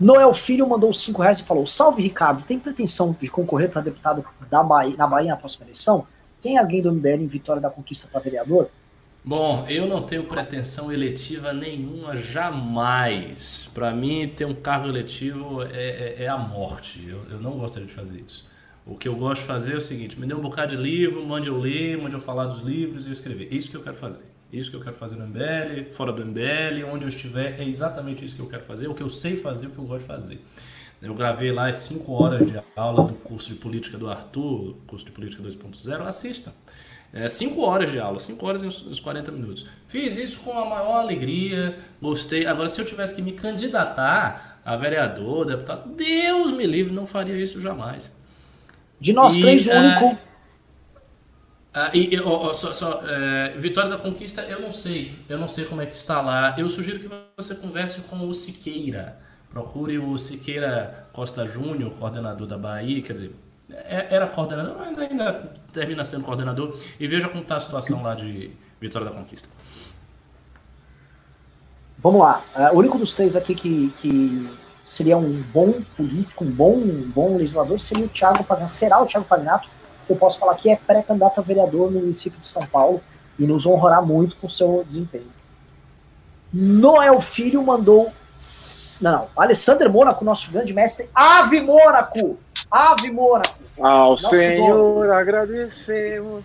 Noel 0.00 0.32
Filho 0.32 0.66
mandou 0.66 0.90
5 0.90 1.20
reais 1.20 1.40
e 1.40 1.42
falou: 1.42 1.66
Salve 1.66 2.00
Ricardo, 2.00 2.42
tem 2.44 2.58
pretensão 2.58 3.14
de 3.20 3.28
concorrer 3.28 3.70
para 3.70 3.82
deputado 3.82 4.24
da 4.50 4.64
Bahia, 4.64 4.96
na 4.96 5.06
Bahia 5.06 5.32
na 5.32 5.36
próxima 5.36 5.66
eleição? 5.66 6.06
Tem 6.40 6.56
alguém 6.56 6.80
do 6.80 6.90
MBL 6.90 7.20
em 7.20 7.26
Vitória 7.26 7.60
da 7.60 7.68
Conquista 7.68 8.08
para 8.10 8.20
vereador? 8.20 8.70
Bom, 9.22 9.66
eu 9.68 9.86
não 9.86 10.00
tenho 10.00 10.24
pretensão 10.24 10.90
eletiva 10.90 11.52
nenhuma, 11.52 12.16
jamais. 12.16 13.70
Para 13.74 13.90
mim, 13.90 14.32
ter 14.34 14.46
um 14.46 14.54
cargo 14.54 14.88
eletivo 14.88 15.62
é, 15.62 15.66
é, 15.76 16.16
é 16.20 16.28
a 16.28 16.38
morte. 16.38 17.06
Eu, 17.06 17.22
eu, 17.30 17.38
não 17.38 17.58
gostaria 17.58 17.86
de 17.86 17.92
fazer 17.92 18.18
isso. 18.26 18.53
O 18.86 18.96
que 18.96 19.08
eu 19.08 19.16
gosto 19.16 19.42
de 19.42 19.46
fazer 19.46 19.72
é 19.72 19.76
o 19.76 19.80
seguinte: 19.80 20.18
me 20.18 20.26
dê 20.26 20.34
um 20.34 20.40
bocado 20.40 20.76
de 20.76 20.82
livro, 20.82 21.24
mande 21.24 21.48
eu 21.48 21.58
ler, 21.58 21.96
mande 21.96 22.14
eu 22.14 22.20
falar 22.20 22.46
dos 22.46 22.60
livros 22.60 23.06
e 23.06 23.08
eu 23.08 23.12
escrever. 23.12 23.48
Isso 23.52 23.70
que 23.70 23.76
eu 23.76 23.82
quero 23.82 23.96
fazer. 23.96 24.24
Isso 24.52 24.70
que 24.70 24.76
eu 24.76 24.80
quero 24.80 24.94
fazer 24.94 25.16
no 25.16 25.26
MBL, 25.26 25.90
fora 25.90 26.12
do 26.12 26.24
MBL, 26.24 26.84
onde 26.92 27.04
eu 27.04 27.08
estiver, 27.08 27.58
é 27.58 27.64
exatamente 27.64 28.24
isso 28.24 28.36
que 28.36 28.42
eu 28.42 28.46
quero 28.46 28.62
fazer, 28.62 28.86
o 28.86 28.94
que 28.94 29.02
eu 29.02 29.10
sei 29.10 29.36
fazer, 29.36 29.66
o 29.66 29.70
que 29.70 29.78
eu 29.78 29.84
gosto 29.84 30.02
de 30.02 30.06
fazer. 30.06 30.40
Eu 31.02 31.12
gravei 31.14 31.50
lá 31.50 31.68
as 31.68 31.76
5 31.76 32.12
horas 32.12 32.50
de 32.50 32.60
aula 32.76 33.04
do 33.04 33.14
curso 33.14 33.48
de 33.48 33.56
política 33.56 33.98
do 33.98 34.08
Arthur, 34.08 34.76
curso 34.86 35.04
de 35.04 35.10
política 35.10 35.42
2.0, 35.42 36.06
assista. 36.06 36.54
É, 37.12 37.28
cinco 37.28 37.60
horas 37.60 37.92
de 37.92 37.98
aula, 38.00 38.18
5 38.18 38.44
horas 38.44 38.62
e 38.64 38.66
uns 38.66 38.98
40 38.98 39.30
minutos. 39.30 39.64
Fiz 39.84 40.16
isso 40.16 40.40
com 40.40 40.58
a 40.58 40.64
maior 40.64 41.00
alegria, 41.00 41.76
gostei. 42.02 42.44
Agora, 42.44 42.68
se 42.68 42.80
eu 42.80 42.84
tivesse 42.84 43.14
que 43.14 43.22
me 43.22 43.32
candidatar 43.32 44.60
a 44.64 44.76
vereador, 44.76 45.44
deputado, 45.44 45.94
Deus 45.94 46.50
me 46.50 46.66
livre, 46.66 46.92
não 46.92 47.06
faria 47.06 47.36
isso 47.36 47.60
jamais. 47.60 48.12
De 49.00 49.12
nós 49.12 49.36
e, 49.36 49.40
três, 49.40 49.66
o 49.66 49.70
é, 49.70 49.78
único. 49.78 50.18
Ah, 51.72 51.90
e, 51.92 52.16
só, 52.54 52.72
só 52.72 53.02
é, 53.04 53.54
Vitória 53.58 53.90
da 53.90 53.96
Conquista, 53.96 54.42
eu 54.42 54.60
não 54.60 54.70
sei. 54.70 55.18
Eu 55.28 55.38
não 55.38 55.48
sei 55.48 55.64
como 55.64 55.82
é 55.82 55.86
que 55.86 55.94
está 55.94 56.20
lá. 56.20 56.54
Eu 56.56 56.68
sugiro 56.68 56.98
que 57.00 57.10
você 57.36 57.54
converse 57.54 58.00
com 58.02 58.26
o 58.26 58.32
Siqueira. 58.32 59.18
Procure 59.50 59.98
o 59.98 60.16
Siqueira 60.18 61.08
Costa 61.12 61.46
Júnior, 61.46 61.92
coordenador 61.92 62.46
da 62.46 62.58
Bahia, 62.58 63.00
quer 63.02 63.12
dizer, 63.12 63.36
é, 63.70 64.14
era 64.14 64.26
coordenador, 64.26 64.76
mas 64.76 64.98
ainda 64.98 65.52
termina 65.72 66.04
sendo 66.04 66.24
coordenador, 66.24 66.76
e 66.98 67.06
veja 67.06 67.28
como 67.28 67.42
está 67.42 67.56
a 67.56 67.60
situação 67.60 68.02
lá 68.02 68.14
de 68.14 68.50
Vitória 68.80 69.08
da 69.08 69.14
Conquista. 69.14 69.48
Vamos 71.98 72.20
lá. 72.20 72.44
Uh, 72.54 72.74
o 72.74 72.78
único 72.80 72.98
dos 72.98 73.14
três 73.14 73.34
aqui 73.34 73.54
que, 73.54 73.92
que 74.02 74.50
seria 74.84 75.16
um 75.16 75.42
bom 75.52 75.80
político, 75.96 76.44
um 76.44 76.50
bom, 76.50 76.74
um 76.74 77.10
bom 77.10 77.36
legislador, 77.36 77.80
seria 77.80 78.04
o 78.04 78.08
Thiago 78.08 78.44
Paganato. 78.44 78.72
Será 78.72 79.02
o 79.02 79.06
Thiago 79.06 79.26
Paganato? 79.26 79.68
Eu 80.08 80.16
posso 80.16 80.38
falar 80.38 80.54
que 80.54 80.68
é 80.68 80.76
pré-candidato 80.76 81.40
a 81.40 81.42
vereador 81.42 81.90
no 81.90 82.00
município 82.00 82.38
de 82.38 82.46
São 82.46 82.64
Paulo 82.66 83.02
e 83.38 83.46
nos 83.46 83.66
honrará 83.66 84.02
muito 84.02 84.36
com 84.36 84.48
seu 84.48 84.84
desempenho. 84.86 85.32
Noel 86.52 87.20
Filho 87.20 87.62
mandou 87.62 88.12
não, 89.00 89.28
Alessandro 89.36 89.90
Mônaco, 89.90 90.24
nosso 90.24 90.50
grande 90.52 90.72
mestre. 90.72 91.08
Ave 91.14 91.60
Mônaco! 91.60 92.38
Ave 92.70 93.10
Mônaco! 93.10 93.58
Ao 93.78 94.10
nosso 94.10 94.28
Senhor 94.28 95.00
dono. 95.00 95.12
agradecemos. 95.12 96.44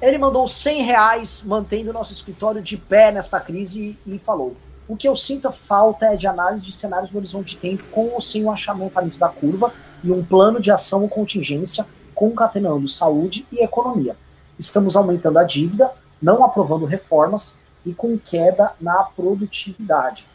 Ele 0.00 0.18
mandou 0.18 0.48
100 0.48 0.82
reais, 0.82 1.42
mantendo 1.44 1.92
nosso 1.92 2.12
escritório 2.12 2.62
de 2.62 2.76
pé 2.76 3.12
nesta 3.12 3.38
crise 3.38 3.98
e, 4.06 4.18
falou: 4.18 4.56
O 4.86 4.96
que 4.96 5.08
eu 5.08 5.16
sinto 5.16 5.50
falta 5.50 6.06
é 6.06 6.16
de 6.16 6.26
análise 6.26 6.66
de 6.66 6.74
cenários 6.74 7.10
no 7.10 7.18
horizonte 7.18 7.54
de 7.54 7.56
tempo, 7.56 7.84
com 7.90 8.08
ou 8.08 8.20
sem 8.20 8.44
o 8.44 8.50
achamento 8.50 9.18
da 9.18 9.28
curva 9.28 9.72
e 10.02 10.10
um 10.10 10.22
plano 10.22 10.60
de 10.60 10.70
ação 10.70 11.02
ou 11.02 11.08
contingência 11.08 11.86
concatenando 12.14 12.86
saúde 12.86 13.46
e 13.50 13.62
economia. 13.62 14.16
Estamos 14.58 14.94
aumentando 14.94 15.38
a 15.38 15.44
dívida, 15.44 15.90
não 16.20 16.44
aprovando 16.44 16.84
reformas 16.84 17.56
e 17.84 17.92
com 17.94 18.18
queda 18.18 18.72
na 18.80 19.04
produtividade. 19.04 20.26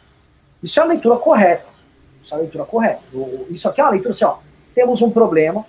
Isso 0.61 0.79
é 0.79 0.83
a 0.83 0.87
leitura 0.87 1.17
correta. 1.17 1.67
Isso 2.19 2.33
é 2.33 2.37
a 2.37 2.41
leitura 2.41 2.65
correta. 2.65 3.01
Isso 3.49 3.69
aqui 3.69 3.79
é 3.79 3.83
uma 3.83 3.91
leitura 3.91 4.09
assim, 4.09 4.25
ó. 4.25 4.37
Temos 4.73 5.01
um 5.01 5.11
problema, 5.11 5.65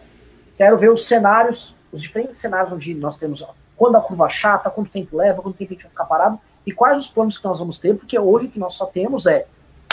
quero 0.56 0.76
ver 0.78 0.90
os 0.90 1.06
cenários, 1.06 1.76
os 1.92 2.00
diferentes 2.00 2.38
cenários 2.38 2.72
onde 2.72 2.94
nós 2.94 3.16
temos 3.16 3.42
ó, 3.42 3.54
quando 3.76 3.96
a 3.96 4.00
curva 4.00 4.28
chata, 4.28 4.70
quanto 4.70 4.90
tempo 4.90 5.16
leva, 5.16 5.42
quanto 5.42 5.56
tempo 5.56 5.72
a 5.72 5.74
gente 5.74 5.82
vai 5.82 5.90
ficar 5.90 6.04
parado, 6.04 6.40
e 6.66 6.72
quais 6.72 7.00
os 7.00 7.08
planos 7.08 7.38
que 7.38 7.44
nós 7.44 7.58
vamos 7.58 7.78
ter, 7.78 7.96
porque 7.96 8.18
hoje 8.18 8.46
o 8.46 8.50
que 8.50 8.58
nós 8.58 8.74
só 8.74 8.86
temos 8.86 9.26
é 9.26 9.46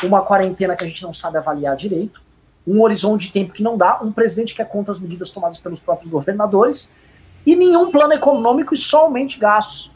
uma 0.03 0.21
quarentena 0.21 0.75
que 0.75 0.83
a 0.83 0.87
gente 0.87 1.03
não 1.03 1.13
sabe 1.13 1.37
avaliar 1.37 1.75
direito, 1.75 2.21
um 2.67 2.81
horizonte 2.81 3.27
de 3.27 3.33
tempo 3.33 3.53
que 3.53 3.63
não 3.63 3.77
dá, 3.77 3.99
um 4.01 4.11
presidente 4.11 4.53
que 4.53 4.61
é 4.61 4.65
contra 4.65 4.91
as 4.91 4.99
medidas 4.99 5.29
tomadas 5.29 5.57
pelos 5.57 5.79
próprios 5.79 6.11
governadores, 6.11 6.93
e 7.45 7.55
nenhum 7.55 7.91
plano 7.91 8.13
econômico 8.13 8.73
e 8.73 8.77
somente 8.77 9.39
gastos 9.39 9.91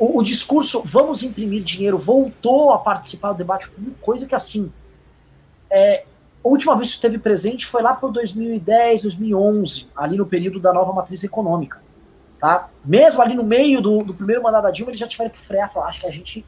o, 0.00 0.18
o, 0.18 0.22
discurso 0.22 0.82
vamos 0.82 1.22
imprimir 1.22 1.62
dinheiro 1.62 1.98
voltou 1.98 2.72
a 2.72 2.78
participar 2.78 3.32
do 3.32 3.38
debate 3.38 3.70
público, 3.70 3.98
coisa 4.00 4.26
que 4.26 4.34
assim. 4.34 4.72
É, 5.70 6.04
a 6.42 6.48
última 6.48 6.74
vez 6.74 6.88
que 6.88 6.94
esteve 6.94 7.18
presente 7.18 7.66
foi 7.66 7.82
lá 7.82 7.92
por 7.92 8.10
2010, 8.10 9.02
2011, 9.02 9.88
ali 9.94 10.16
no 10.16 10.24
período 10.24 10.58
da 10.58 10.72
nova 10.72 10.90
matriz 10.94 11.22
econômica. 11.22 11.82
Tá? 12.40 12.70
Mesmo 12.84 13.20
ali 13.20 13.34
no 13.34 13.44
meio 13.44 13.82
do, 13.82 14.02
do 14.02 14.14
primeiro 14.14 14.42
mandato 14.42 14.62
da 14.62 14.70
Dilma, 14.70 14.90
eles 14.90 15.00
já 15.00 15.06
tiveram 15.06 15.30
que 15.30 15.38
frear, 15.38 15.70
falar, 15.70 15.88
acho 15.88 16.00
que 16.00 16.06
a 16.06 16.10
gente 16.10 16.44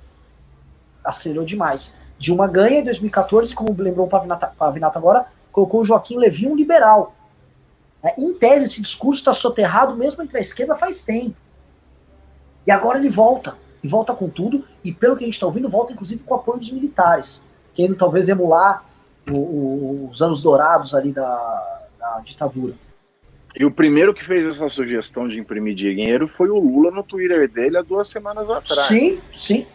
acelerou 1.05 1.45
demais. 1.45 1.95
Dilma 2.19 2.49
ganha 2.49 2.81
em 2.81 2.85
2014, 2.85 3.55
como 3.55 3.75
lembrou 3.81 4.07
o 4.07 4.09
Pavinato, 4.09 4.57
Pavinato 4.57 4.99
agora, 4.99 5.27
colocou 5.51 5.81
o 5.81 5.85
Joaquim 5.85 6.17
Levy, 6.17 6.47
um 6.47 6.57
liberal. 6.57 7.15
É, 8.03 8.21
em 8.21 8.33
tese, 8.33 8.65
esse 8.65 8.81
discurso 8.81 9.21
está 9.21 9.35
soterrado 9.35 9.95
mesmo 9.95 10.23
entre 10.23 10.39
a 10.39 10.41
esquerda 10.41 10.75
faz 10.75 11.03
tempo. 11.03 11.37
E 12.67 12.71
agora 12.71 12.99
ele 12.99 13.11
volta. 13.11 13.57
E 13.83 13.89
volta 13.89 14.15
com 14.15 14.29
tudo. 14.29 14.65
E 14.83 14.93
pelo 14.93 15.17
que 15.17 15.25
a 15.25 15.27
gente 15.27 15.35
está 15.35 15.47
ouvindo, 15.47 15.69
volta 15.69 15.93
inclusive 15.93 16.23
com 16.23 16.35
o 16.35 16.37
apoio 16.39 16.59
dos 16.59 16.73
militares. 16.73 17.43
Querendo 17.75 17.97
talvez 17.97 18.29
emular 18.29 18.85
o, 19.31 19.37
o, 19.37 20.09
os 20.11 20.23
anos 20.23 20.43
dourados 20.43 20.95
ali 20.95 21.13
da, 21.13 21.81
da 21.99 22.21
ditadura. 22.21 22.75
E 23.59 23.65
o 23.65 23.71
primeiro 23.71 24.15
que 24.15 24.25
fez 24.25 24.47
essa 24.47 24.69
sugestão 24.69 25.29
de 25.29 25.39
imprimir 25.39 25.75
dinheiro 25.75 26.27
foi 26.27 26.49
o 26.49 26.59
Lula 26.59 26.91
no 26.91 27.03
Twitter 27.03 27.49
dele 27.51 27.77
há 27.77 27.83
duas 27.83 28.09
semanas 28.09 28.49
atrás. 28.49 28.89
Sim, 28.89 29.21
sim. 29.33 29.67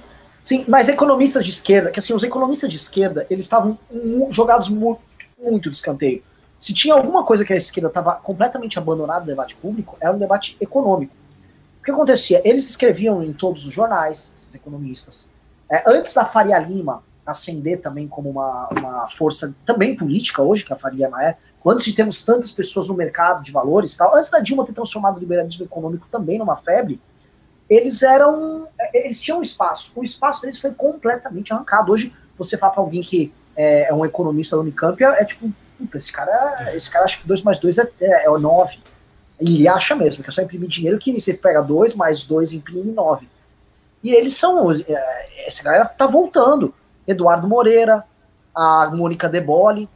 Sim, 0.43 0.63
mas 0.67 0.87
economistas 0.87 1.43
de 1.43 1.51
esquerda, 1.51 1.91
que 1.91 1.99
assim, 1.99 2.13
os 2.13 2.23
economistas 2.23 2.69
de 2.69 2.77
esquerda, 2.77 3.27
eles 3.29 3.45
estavam 3.45 3.77
jogados 4.29 4.69
muito, 4.69 5.01
muito 5.37 5.69
de 5.69 5.75
escanteio. 5.75 6.23
Se 6.57 6.73
tinha 6.73 6.93
alguma 6.93 7.23
coisa 7.23 7.43
que 7.43 7.51
a 7.51 7.57
esquerda 7.57 7.89
estava 7.89 8.13
completamente 8.13 8.79
abandonada 8.79 9.21
do 9.21 9.27
debate 9.27 9.55
público, 9.57 9.97
era 9.99 10.13
um 10.13 10.17
debate 10.17 10.55
econômico 10.61 11.13
que 11.87 11.91
acontecia? 11.91 12.41
Eles 12.43 12.69
escreviam 12.69 13.23
em 13.23 13.31
todos 13.31 13.65
os 13.65 13.73
jornais, 13.73 14.33
esses 14.35 14.53
economistas. 14.53 15.29
É, 15.71 15.89
antes 15.89 16.13
da 16.13 16.25
Faria 16.25 16.59
Lima 16.59 17.01
ascender 17.25 17.79
também 17.79 18.09
como 18.09 18.29
uma, 18.29 18.67
uma 18.77 19.07
força 19.07 19.55
também 19.65 19.95
política 19.95 20.41
hoje, 20.41 20.65
que 20.65 20.73
a 20.73 20.75
Faria 20.75 21.05
Lima 21.05 21.23
é, 21.23 21.37
antes 21.69 21.85
de 21.85 21.93
termos 21.93 22.23
tantas 22.23 22.51
pessoas 22.51 22.87
no 22.87 22.93
mercado 22.93 23.43
de 23.43 23.51
valores 23.51 23.95
tal, 23.95 24.15
antes 24.15 24.29
da 24.29 24.39
Dilma 24.39 24.65
ter 24.65 24.73
transformado 24.73 25.17
o 25.17 25.19
liberalismo 25.19 25.65
econômico 25.65 26.07
também 26.11 26.37
numa 26.37 26.55
febre, 26.55 26.99
eles 27.69 28.01
eram. 28.01 28.67
É, 28.79 29.05
eles 29.05 29.19
tinham 29.19 29.41
espaço. 29.41 29.91
O 29.95 30.03
espaço 30.03 30.41
deles 30.41 30.59
foi 30.59 30.71
completamente 30.71 31.53
arrancado. 31.53 31.91
Hoje, 31.91 32.13
você 32.37 32.57
fala 32.57 32.73
para 32.73 32.81
alguém 32.81 33.01
que 33.01 33.33
é, 33.55 33.89
é, 33.89 33.93
um 33.93 34.05
economista 34.05 34.55
da 34.55 34.61
Unicamp, 34.61 35.03
é, 35.03 35.21
é 35.21 35.25
tipo, 35.25 35.51
puta, 35.77 35.97
esse 35.97 36.11
cara, 36.11 36.75
esse 36.75 36.89
cara 36.89 37.05
acha 37.05 37.17
que 37.17 37.27
2 37.27 37.43
mais 37.43 37.59
2 37.59 37.77
é, 37.77 37.91
é, 37.99 38.25
é 38.25 38.29
9. 38.29 38.79
E 39.39 39.67
acha 39.67 39.95
mesmo, 39.95 40.23
que 40.23 40.29
é 40.29 40.33
só 40.33 40.41
imprimir 40.41 40.67
dinheiro 40.67 40.97
que 40.97 41.13
você 41.13 41.33
pega 41.33 41.61
dois 41.61 41.93
mais 41.93 42.25
dois 42.25 42.53
imprime 42.53 42.91
nove. 42.91 43.29
E 44.03 44.11
eles 44.11 44.35
são. 44.35 44.71
É, 44.71 45.45
essa 45.45 45.63
galera 45.63 45.85
tá 45.85 46.07
voltando. 46.07 46.73
Eduardo 47.07 47.47
Moreira, 47.47 48.03
a 48.53 48.89
Mônica 48.93 49.29
Deboli. 49.29 49.87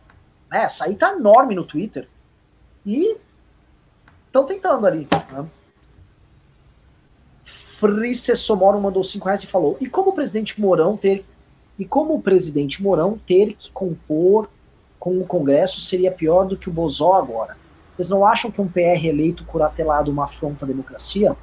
Né, 0.52 0.64
essa 0.64 0.86
aí 0.86 0.96
tá 0.96 1.14
enorme 1.14 1.56
no 1.56 1.64
Twitter. 1.64 2.08
E 2.86 3.16
estão 4.26 4.46
tentando 4.46 4.86
ali. 4.86 5.08
Né? 5.32 5.46
Frice 7.46 8.36
Somoro 8.36 8.80
mandou 8.80 9.04
cinco 9.04 9.26
reais 9.26 9.44
e 9.44 9.48
falou: 9.48 9.78
e 9.80 9.88
como 9.88 10.10
o 10.12 10.14
presidente 10.14 10.60
Mourão 10.60 10.98
ter. 10.98 11.26
E 11.80 11.86
como 11.86 12.14
o 12.14 12.22
presidente 12.22 12.84
Mourão 12.84 13.18
ter 13.26 13.54
que 13.54 13.72
compor 13.72 14.50
com 15.00 15.18
o 15.18 15.26
Congresso 15.26 15.82
seria 15.82 16.12
pior 16.12 16.46
do 16.46 16.56
que 16.56 16.70
o 16.70 16.74
Bozó 16.74 17.16
agora? 17.16 17.58
Vocês 17.96 18.10
não 18.10 18.26
acham 18.26 18.52
que 18.52 18.62
um 18.62 18.68
PR 18.68 19.06
eleito 19.06 19.44
curatelado 19.46 20.12
uma 20.12 20.26
afronta 20.26 20.66
à 20.66 20.68
democracia? 20.68 21.36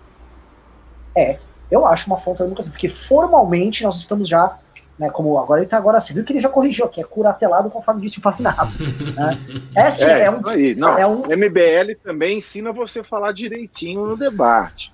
É, 1.16 1.40
eu 1.70 1.84
acho 1.86 2.06
uma 2.06 2.16
afronta 2.16 2.42
à 2.42 2.46
democracia, 2.46 2.70
porque 2.70 2.88
formalmente 2.88 3.82
nós 3.82 3.96
estamos 3.98 4.28
já, 4.28 4.58
né, 4.98 5.10
como 5.10 5.38
agora 5.38 5.60
ele 5.60 5.70
tá 5.70 5.76
agora, 5.76 6.00
você 6.00 6.12
viu 6.12 6.24
que 6.24 6.32
ele 6.32 6.40
já 6.40 6.48
corrigiu, 6.48 6.88
que 6.88 7.00
é 7.00 7.04
curatelado 7.04 7.70
conforme 7.70 8.00
disse 8.00 8.18
o 8.18 8.22
Pavinato. 8.22 8.72
Né? 9.14 9.38
É, 9.74 9.82
assim, 9.82 10.04
é, 10.04 10.24
é, 10.24 10.30
um. 10.30 10.40
Não, 10.76 10.98
é 10.98 11.06
um... 11.06 11.22
MBL 11.22 11.94
também 12.02 12.38
ensina 12.38 12.72
você 12.72 13.00
a 13.00 13.04
falar 13.04 13.32
direitinho 13.32 14.04
no 14.04 14.16
debate. 14.16 14.92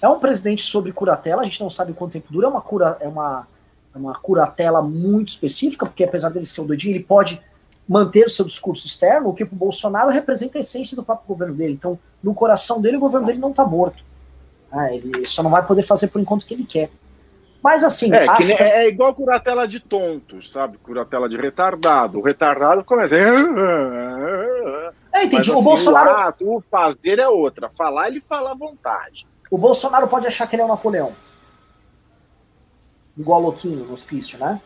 É 0.00 0.08
um 0.08 0.18
presidente 0.18 0.62
sobre 0.62 0.92
curatela, 0.92 1.42
a 1.42 1.44
gente 1.44 1.60
não 1.60 1.70
sabe 1.70 1.92
quanto 1.92 2.12
tempo 2.12 2.32
dura, 2.32 2.46
é 2.46 2.50
uma, 2.50 2.60
cura, 2.60 2.96
é 3.00 3.06
uma, 3.06 3.46
é 3.94 3.98
uma 3.98 4.14
curatela 4.14 4.82
muito 4.82 5.28
específica, 5.28 5.86
porque 5.86 6.04
apesar 6.04 6.30
dele 6.30 6.46
ser 6.46 6.62
o 6.62 6.64
doidinho, 6.64 6.94
ele 6.94 7.04
pode 7.04 7.40
manter 7.86 8.24
o 8.24 8.30
seu 8.30 8.44
discurso 8.44 8.86
externo, 8.86 9.28
o 9.28 9.34
que 9.34 9.44
para 9.44 9.54
o 9.54 9.58
Bolsonaro 9.58 10.10
representa 10.10 10.58
a 10.58 10.60
essência 10.60 10.96
do 10.96 11.02
próprio 11.02 11.28
governo 11.28 11.54
dele. 11.54 11.74
Então, 11.74 11.98
no 12.22 12.34
coração 12.34 12.80
dele, 12.80 12.96
o 12.96 13.00
governo 13.00 13.26
dele 13.26 13.38
não 13.38 13.50
está 13.50 13.64
morto. 13.64 14.02
Ah, 14.72 14.92
ele 14.92 15.24
só 15.26 15.42
não 15.42 15.50
vai 15.50 15.64
poder 15.64 15.82
fazer 15.84 16.08
por 16.08 16.20
enquanto 16.20 16.46
que 16.46 16.54
ele 16.54 16.64
quer. 16.64 16.90
Mas 17.64 17.82
assim. 17.82 18.12
É, 18.12 18.28
que 18.34 18.54
que... 18.54 18.62
é 18.62 18.88
igual 18.88 19.14
curatela 19.14 19.66
de 19.66 19.80
tontos, 19.80 20.52
sabe? 20.52 20.76
Curatela 20.76 21.26
de 21.30 21.38
retardado. 21.38 22.18
O 22.18 22.22
retardado 22.22 22.84
começa. 22.84 23.16
É, 25.16 25.26
entendi. 25.26 25.48
Mas, 25.48 25.48
assim, 25.48 25.60
o 25.60 25.62
Bolsonaro. 25.62 26.10
O, 26.10 26.16
ato, 26.16 26.56
o 26.56 26.60
fazer 26.68 27.20
é 27.20 27.28
outra. 27.28 27.70
Falar, 27.70 28.08
ele 28.08 28.20
fala 28.28 28.50
à 28.50 28.54
vontade. 28.54 29.24
O 29.48 29.56
Bolsonaro 29.56 30.08
pode 30.08 30.26
achar 30.26 30.48
que 30.48 30.56
ele 30.56 30.62
é 30.62 30.64
o 30.64 30.68
Napoleão. 30.68 31.12
Igual 33.16 33.40
o 33.40 33.44
Louquinho 33.44 33.84
no 33.84 33.92
hospício, 33.92 34.36
né? 34.40 34.60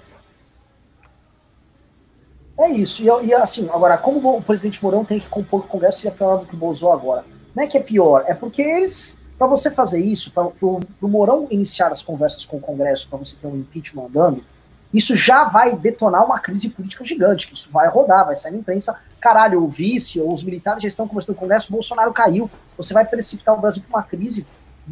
É 2.59 2.71
isso. 2.71 3.03
E, 3.03 3.27
e, 3.27 3.35
assim, 3.35 3.69
agora, 3.69 3.99
como 3.99 4.39
o 4.39 4.43
presidente 4.43 4.83
Mourão 4.83 5.05
tem 5.05 5.21
que 5.21 5.29
compor 5.29 5.61
o 5.61 5.69
Congresso, 5.69 6.01
seria 6.01 6.17
pior 6.17 6.39
do 6.39 6.47
que 6.47 6.55
o 6.55 6.59
Bolsonaro 6.59 6.99
agora. 6.99 7.25
Não 7.55 7.63
é 7.63 7.67
que 7.67 7.77
é 7.77 7.83
pior, 7.83 8.25
é 8.27 8.33
porque 8.33 8.63
eles, 8.63 9.18
para 9.39 9.47
você 9.47 9.71
fazer 9.71 10.01
isso, 10.01 10.33
para 10.33 10.45
o 10.45 10.83
Mourão 11.03 11.47
iniciar 11.51 11.93
as 11.93 12.03
conversas 12.03 12.45
com 12.45 12.57
o 12.57 12.61
Congresso, 12.61 13.09
para 13.09 13.19
você 13.19 13.37
ter 13.37 13.47
um 13.47 13.57
impeachment 13.57 14.07
andando, 14.07 14.45
isso 14.93 15.15
já 15.15 15.45
vai 15.45 15.77
detonar 15.77 16.25
uma 16.25 16.41
crise 16.41 16.71
política 16.71 17.05
gigante, 17.05 17.47
que 17.47 17.55
isso 17.55 17.71
vai 17.71 17.89
rodar, 17.89 18.27
vai 18.27 18.35
sair 18.35 18.53
na 18.53 18.59
imprensa. 18.59 18.99
Caralho, 19.21 19.63
o 19.63 19.69
vice, 19.69 20.21
ou 20.21 20.33
os 20.33 20.43
militares 20.43 20.83
já 20.83 20.89
estão 20.89 21.07
conversando 21.07 21.35
no 21.35 21.41
Congresso, 21.41 21.71
Bolsonaro 21.71 22.13
caiu. 22.13 22.51
Você 22.77 22.95
vai 22.95 23.05
precipitar 23.05 23.57
o 23.57 23.61
Brasil 23.61 23.83
para 23.83 23.99
uma 23.99 24.07
crise, 24.07 24.47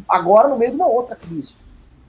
agora 0.07 0.47
no 0.47 0.57
meio 0.57 0.71
de 0.71 0.77
uma 0.77 0.87
outra 0.87 1.15
crise. 1.15 1.53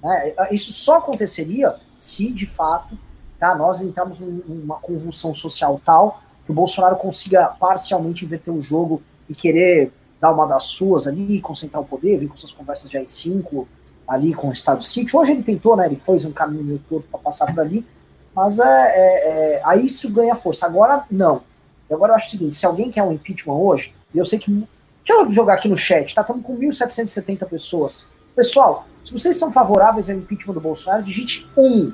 Né? 0.02 0.34
Isso 0.50 0.72
só 0.72 0.98
aconteceria 0.98 1.74
se, 1.96 2.30
de 2.30 2.46
fato, 2.46 2.96
tá, 3.38 3.54
nós 3.54 3.80
entramos 3.80 4.20
em 4.20 4.42
uma 4.46 4.76
convulsão 4.76 5.32
social 5.32 5.80
tal 5.84 6.22
que 6.44 6.52
o 6.52 6.54
Bolsonaro 6.54 6.96
consiga 6.96 7.48
parcialmente 7.58 8.24
inverter 8.24 8.52
o 8.52 8.62
jogo 8.62 9.02
e 9.28 9.34
querer 9.34 9.92
dar 10.20 10.32
uma 10.32 10.46
das 10.46 10.64
suas 10.64 11.06
ali, 11.06 11.40
concentrar 11.40 11.82
o 11.82 11.86
poder, 11.86 12.18
vir 12.18 12.28
com 12.28 12.36
suas 12.36 12.52
conversas 12.52 12.90
de 12.90 12.96
AI-5, 12.96 13.66
ali 14.06 14.34
com 14.34 14.48
o 14.48 14.52
Estado 14.52 14.82
Sítio. 14.82 15.18
Hoje 15.18 15.32
ele 15.32 15.42
tentou, 15.42 15.76
né? 15.76 15.86
Ele 15.86 15.96
fez 15.96 16.24
um 16.24 16.32
caminho 16.32 16.64
meio 16.64 16.82
torto 16.88 17.08
para 17.10 17.20
passar 17.20 17.46
por 17.46 17.60
ali, 17.60 17.86
mas 18.34 18.58
é, 18.58 18.64
é, 18.64 19.28
é, 19.56 19.62
aí 19.64 19.86
isso 19.86 20.10
ganha 20.10 20.34
força. 20.34 20.66
Agora, 20.66 21.04
não. 21.10 21.42
E 21.88 21.94
agora 21.94 22.12
eu 22.12 22.16
acho 22.16 22.28
o 22.28 22.30
seguinte: 22.30 22.54
se 22.54 22.66
alguém 22.66 22.90
quer 22.90 23.02
um 23.02 23.12
impeachment 23.12 23.54
hoje, 23.54 23.94
eu 24.14 24.24
sei 24.24 24.38
que. 24.38 24.50
Deixa 24.50 25.22
eu 25.22 25.30
jogar 25.30 25.54
aqui 25.54 25.68
no 25.68 25.76
chat, 25.76 26.14
tá? 26.14 26.20
Estamos 26.20 26.44
com 26.44 26.58
1.770 26.58 27.46
pessoas. 27.48 28.06
Pessoal, 28.36 28.86
se 29.04 29.12
vocês 29.12 29.38
são 29.38 29.50
favoráveis 29.50 30.10
ao 30.10 30.16
impeachment 30.16 30.54
do 30.54 30.60
Bolsonaro, 30.60 31.02
digite 31.02 31.48
1. 31.56 31.92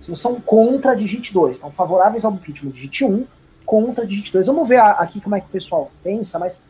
Se 0.00 0.06
vocês 0.08 0.18
são 0.18 0.40
contra, 0.40 0.96
digite 0.96 1.32
2. 1.32 1.56
Então, 1.56 1.70
favoráveis 1.70 2.24
ao 2.24 2.32
impeachment, 2.32 2.72
digite 2.72 3.04
1. 3.04 3.24
Contra, 3.64 4.04
digite 4.04 4.32
2. 4.32 4.48
Vamos 4.48 4.68
ver 4.68 4.80
aqui 4.80 5.20
como 5.20 5.36
é 5.36 5.40
que 5.40 5.46
o 5.46 5.50
pessoal 5.50 5.90
pensa, 6.02 6.38
mas 6.38 6.60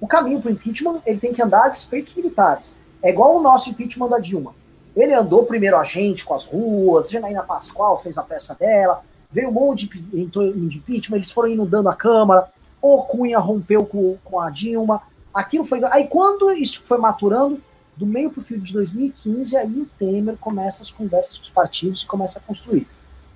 o 0.00 0.06
caminho 0.06 0.40
para 0.40 0.50
o 0.50 0.52
impeachment 0.52 1.00
ele 1.04 1.18
tem 1.18 1.32
que 1.32 1.42
andar 1.42 1.66
a 1.66 1.68
despeitos 1.68 2.14
militares. 2.14 2.76
É 3.02 3.10
igual 3.10 3.36
o 3.36 3.42
nosso 3.42 3.70
impeachment 3.70 4.08
da 4.08 4.18
Dilma. 4.18 4.54
Ele 4.96 5.14
andou 5.14 5.44
primeiro 5.44 5.76
a 5.76 5.84
gente 5.84 6.24
com 6.24 6.34
as 6.34 6.46
ruas, 6.46 7.10
Janaína 7.10 7.44
Pascoal 7.44 8.02
fez 8.02 8.18
a 8.18 8.22
peça 8.22 8.54
dela, 8.54 9.02
veio 9.30 9.48
um 9.48 9.52
monte 9.52 9.86
de, 9.86 10.26
de 10.26 10.78
impeachment, 10.78 11.16
eles 11.16 11.30
foram 11.30 11.48
inundando 11.48 11.88
a 11.88 11.94
Câmara, 11.94 12.48
o 12.80 13.02
Cunha 13.02 13.38
rompeu 13.38 13.84
com, 13.84 14.16
com 14.24 14.40
a 14.40 14.50
Dilma, 14.50 15.02
aquilo 15.32 15.64
foi. 15.64 15.84
Aí 15.86 16.06
quando 16.06 16.50
isso 16.50 16.82
foi 16.84 16.98
maturando, 16.98 17.60
do 17.98 18.06
meio 18.06 18.30
para 18.30 18.40
o 18.40 18.44
fim 18.44 18.60
de 18.60 18.72
2015, 18.72 19.56
aí 19.56 19.80
o 19.80 19.86
Temer 19.98 20.36
começa 20.36 20.84
as 20.84 20.90
conversas 20.90 21.36
com 21.36 21.42
os 21.42 21.50
partidos 21.50 22.02
e 22.02 22.06
começa 22.06 22.38
a 22.38 22.42
construir. 22.42 22.86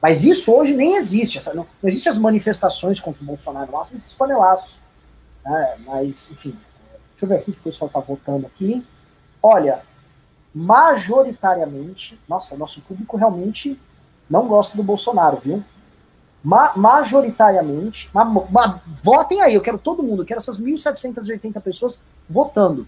Mas 0.01 0.25
isso 0.25 0.53
hoje 0.53 0.73
nem 0.73 0.97
existe. 0.97 1.39
Não, 1.49 1.67
não 1.83 1.89
existe 1.89 2.09
as 2.09 2.17
manifestações 2.17 3.01
contra 3.01 3.23
o 3.23 3.27
Bolsonaro, 3.27 3.73
máximo 3.73 3.97
esses 3.97 4.15
panelaços. 4.15 4.81
Né? 5.45 5.77
Mas, 5.87 6.31
enfim, 6.31 6.57
deixa 7.11 7.25
eu 7.25 7.29
ver 7.29 7.37
aqui 7.37 7.53
que 7.53 7.61
o 7.61 7.63
pessoal 7.65 7.89
está 7.89 8.01
votando 8.01 8.47
aqui. 8.47 8.87
Olha, 9.43 9.83
majoritariamente, 10.55 12.19
nossa, 12.29 12.57
nosso 12.57 12.83
público 12.83 13.17
realmente 13.17 13.79
não 14.29 14.47
gosta 14.47 14.77
do 14.77 14.83
Bolsonaro, 14.83 15.39
viu? 15.39 15.65
Ma 16.45 16.73
majoritariamente, 16.77 18.11
ma 18.13 18.25
ma 18.25 18.81
votem 19.03 19.41
aí, 19.43 19.55
eu 19.55 19.61
quero 19.61 19.79
todo 19.79 20.03
mundo, 20.03 20.23
eu 20.23 20.27
quero 20.27 20.39
essas 20.39 20.61
1.780 20.61 21.61
pessoas 21.61 22.01
votando. 22.29 22.87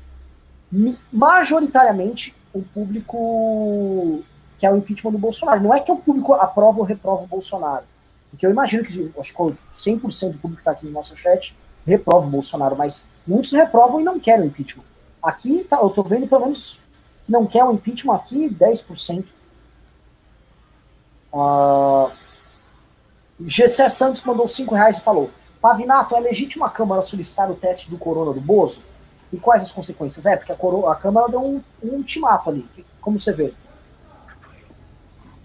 Majoritariamente, 1.12 2.35
o 2.52 2.62
público 2.62 4.24
quer 4.59 4.72
o 4.72 4.76
impeachment 4.76 5.12
do 5.12 5.18
Bolsonaro. 5.18 5.62
Não 5.62 5.72
é 5.72 5.81
que 5.81 5.93
o 5.93 5.97
público 5.97 6.35
aprova 6.35 6.78
ou 6.78 6.85
reprova 6.85 7.22
o 7.22 7.26
Bolsonaro. 7.28 7.85
Porque 8.31 8.44
eu 8.44 8.51
imagino 8.51 8.82
que 8.82 9.12
acho 9.20 9.32
que 9.32 9.43
100% 9.76 10.32
do 10.32 10.39
público 10.39 10.56
que 10.56 10.60
está 10.60 10.72
aqui 10.72 10.86
no 10.86 10.93
nosso 10.93 11.16
chat 11.16 11.55
reprova 11.86 12.27
o 12.27 12.31
Bolsonaro, 12.31 12.77
mas 12.77 13.06
muitos 13.27 13.52
reprovam 13.52 14.01
e 14.01 14.05
não 14.05 14.19
querem 14.19 14.44
o 14.44 14.47
impeachment. 14.47 14.85
Aqui 15.23 15.65
tá, 15.65 15.78
eu 15.78 15.90
tô 15.90 16.02
vendo 16.02 16.27
pelo 16.27 16.43
menos 16.43 16.81
que 17.24 17.32
não 17.32 17.47
quer 17.47 17.65
o 17.65 17.73
impeachment 17.73 18.15
aqui 18.15 18.48
10%. 18.48 19.24
Uh, 21.32 22.11
Gessé 23.44 23.89
Santos 23.89 24.24
mandou 24.24 24.47
5 24.47 24.74
reais 24.74 24.98
e 24.98 25.02
falou: 25.02 25.31
Pavinato, 25.61 26.15
é 26.15 26.20
legítimo 26.20 26.65
a 26.65 26.70
Câmara 26.70 27.02
solicitar 27.02 27.51
o 27.51 27.55
teste 27.55 27.90
do 27.90 27.98
corona 27.98 28.32
do 28.32 28.40
Bozo? 28.40 28.85
E 29.32 29.36
quais 29.36 29.62
as 29.62 29.73
consequências? 29.73 30.27
É, 30.27 30.36
porque 30.36 30.52
a, 30.52 30.55
coro 30.55 30.86
a 30.89 30.94
Câmara 30.94 31.28
deu 31.28 31.40
um, 31.40 31.62
um 31.82 31.97
ultimato 31.97 32.51
ali. 32.51 32.69
Como 33.01 33.19
você 33.19 33.32
vê? 33.32 33.52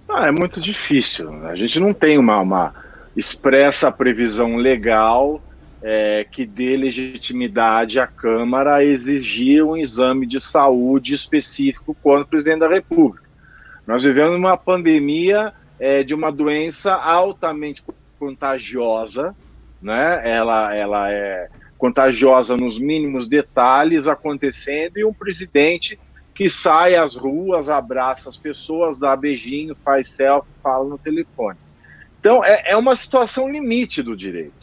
Ah, 0.08 0.28
é 0.28 0.32
muito 0.32 0.60
difícil. 0.62 1.48
A 1.48 1.56
gente 1.56 1.80
não 1.80 1.94
tem 1.94 2.18
uma, 2.18 2.40
uma 2.40 2.76
expressa 3.16 3.92
previsão 3.92 4.56
legal 4.58 5.42
é, 5.82 6.26
que 6.30 6.46
dê 6.46 6.76
legitimidade 6.76 8.00
à 8.00 8.08
Câmara 8.08 8.76
a 8.76 8.84
exigir 8.84 9.64
um 9.64 9.78
exame 9.78 10.26
de 10.26 10.40
saúde 10.40 11.14
específico 11.14 11.96
quando 12.02 12.28
presidente 12.28 12.60
da 12.60 12.68
República. 12.68 13.28
Nós 13.88 14.04
vivemos 14.04 14.36
uma 14.36 14.58
pandemia 14.58 15.54
é, 15.80 16.04
de 16.04 16.14
uma 16.14 16.32
doença 16.32 16.94
altamente 16.94 17.84
contagiosa, 18.20 19.34
né? 19.82 20.22
Ela, 20.24 20.76
ela 20.76 21.12
é 21.12 21.48
contagiosa 21.78 22.58
nos 22.58 22.78
mínimos 22.78 23.28
detalhes 23.28 24.08
acontecendo 24.08 24.98
e 24.98 25.06
um 25.06 25.14
presidente 25.14 25.98
que 26.36 26.50
sai 26.50 26.96
às 26.96 27.16
ruas, 27.16 27.70
abraça 27.70 28.30
as 28.30 28.38
pessoas, 28.38 29.00
dá 29.00 29.16
beijinho, 29.16 29.76
faz 29.84 30.10
selfie, 30.10 30.50
fala 30.62 30.88
no 30.88 30.98
telefone. 30.98 31.58
Então 32.20 32.44
é, 32.44 32.72
é 32.72 32.78
uma 32.78 32.96
situação 32.96 33.50
limite 33.50 34.04
do 34.04 34.16
direito. 34.16 34.59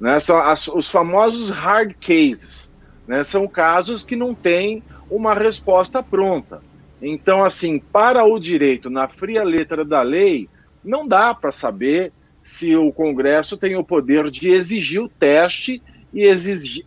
Né? 0.00 0.18
São 0.18 0.38
as, 0.40 0.66
os 0.68 0.88
famosos 0.88 1.50
hard 1.50 1.94
cases. 2.00 2.72
Né? 3.06 3.22
São 3.22 3.46
casos 3.46 4.04
que 4.04 4.16
não 4.16 4.34
têm 4.34 4.82
uma 5.10 5.34
resposta 5.34 6.02
pronta. 6.02 6.62
Então, 7.02 7.44
assim, 7.44 7.78
para 7.78 8.24
o 8.24 8.38
direito, 8.38 8.88
na 8.88 9.08
fria 9.08 9.42
letra 9.42 9.84
da 9.84 10.02
lei, 10.02 10.48
não 10.84 11.06
dá 11.06 11.34
para 11.34 11.52
saber 11.52 12.12
se 12.42 12.74
o 12.74 12.92
Congresso 12.92 13.56
tem 13.56 13.76
o 13.76 13.84
poder 13.84 14.30
de 14.30 14.50
exigir 14.50 15.02
o 15.02 15.08
teste 15.08 15.82
e 16.12 16.24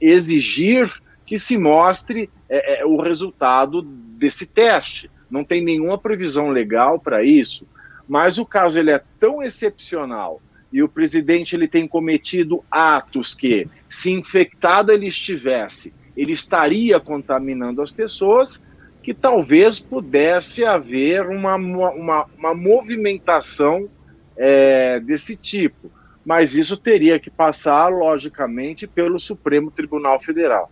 exigir, 0.01 0.91
que 1.25 1.37
se 1.37 1.57
mostre 1.57 2.29
é, 2.49 2.81
é, 2.81 2.85
o 2.85 3.01
resultado 3.01 3.81
desse 3.81 4.45
teste. 4.45 5.09
Não 5.29 5.43
tem 5.43 5.63
nenhuma 5.63 5.97
previsão 5.97 6.49
legal 6.49 6.99
para 6.99 7.23
isso, 7.23 7.67
mas 8.07 8.37
o 8.37 8.45
caso 8.45 8.79
ele 8.79 8.91
é 8.91 9.01
tão 9.19 9.41
excepcional 9.41 10.41
e 10.73 10.81
o 10.81 10.89
presidente 10.89 11.55
ele 11.55 11.67
tem 11.67 11.87
cometido 11.87 12.65
atos 12.69 13.35
que, 13.35 13.67
se 13.87 14.11
infectado 14.11 14.91
ele 14.91 15.05
estivesse, 15.05 15.93
ele 16.17 16.33
estaria 16.33 16.99
contaminando 16.99 17.79
as 17.79 17.91
pessoas, 17.91 18.59
que 19.03 19.13
talvez 19.13 19.79
pudesse 19.79 20.65
haver 20.65 21.27
uma, 21.27 21.55
uma, 21.55 22.25
uma 22.35 22.55
movimentação 22.55 23.87
é, 24.35 24.99
desse 24.99 25.37
tipo. 25.37 25.91
Mas 26.25 26.55
isso 26.55 26.75
teria 26.75 27.19
que 27.19 27.29
passar, 27.29 27.89
logicamente, 27.89 28.87
pelo 28.87 29.19
Supremo 29.19 29.69
Tribunal 29.69 30.19
Federal. 30.19 30.71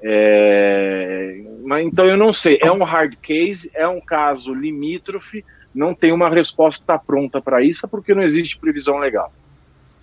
É, 0.00 1.42
então 1.82 2.06
eu 2.06 2.16
não 2.16 2.32
sei, 2.32 2.58
é 2.60 2.72
um 2.72 2.82
hard 2.82 3.16
case, 3.20 3.70
é 3.74 3.86
um 3.86 4.00
caso 4.00 4.54
limítrofe, 4.54 5.44
não 5.74 5.94
tem 5.94 6.12
uma 6.12 6.30
resposta 6.30 6.98
pronta 6.98 7.40
para 7.40 7.62
isso, 7.62 7.86
porque 7.88 8.14
não 8.14 8.22
existe 8.22 8.58
previsão 8.58 8.98
legal. 8.98 9.32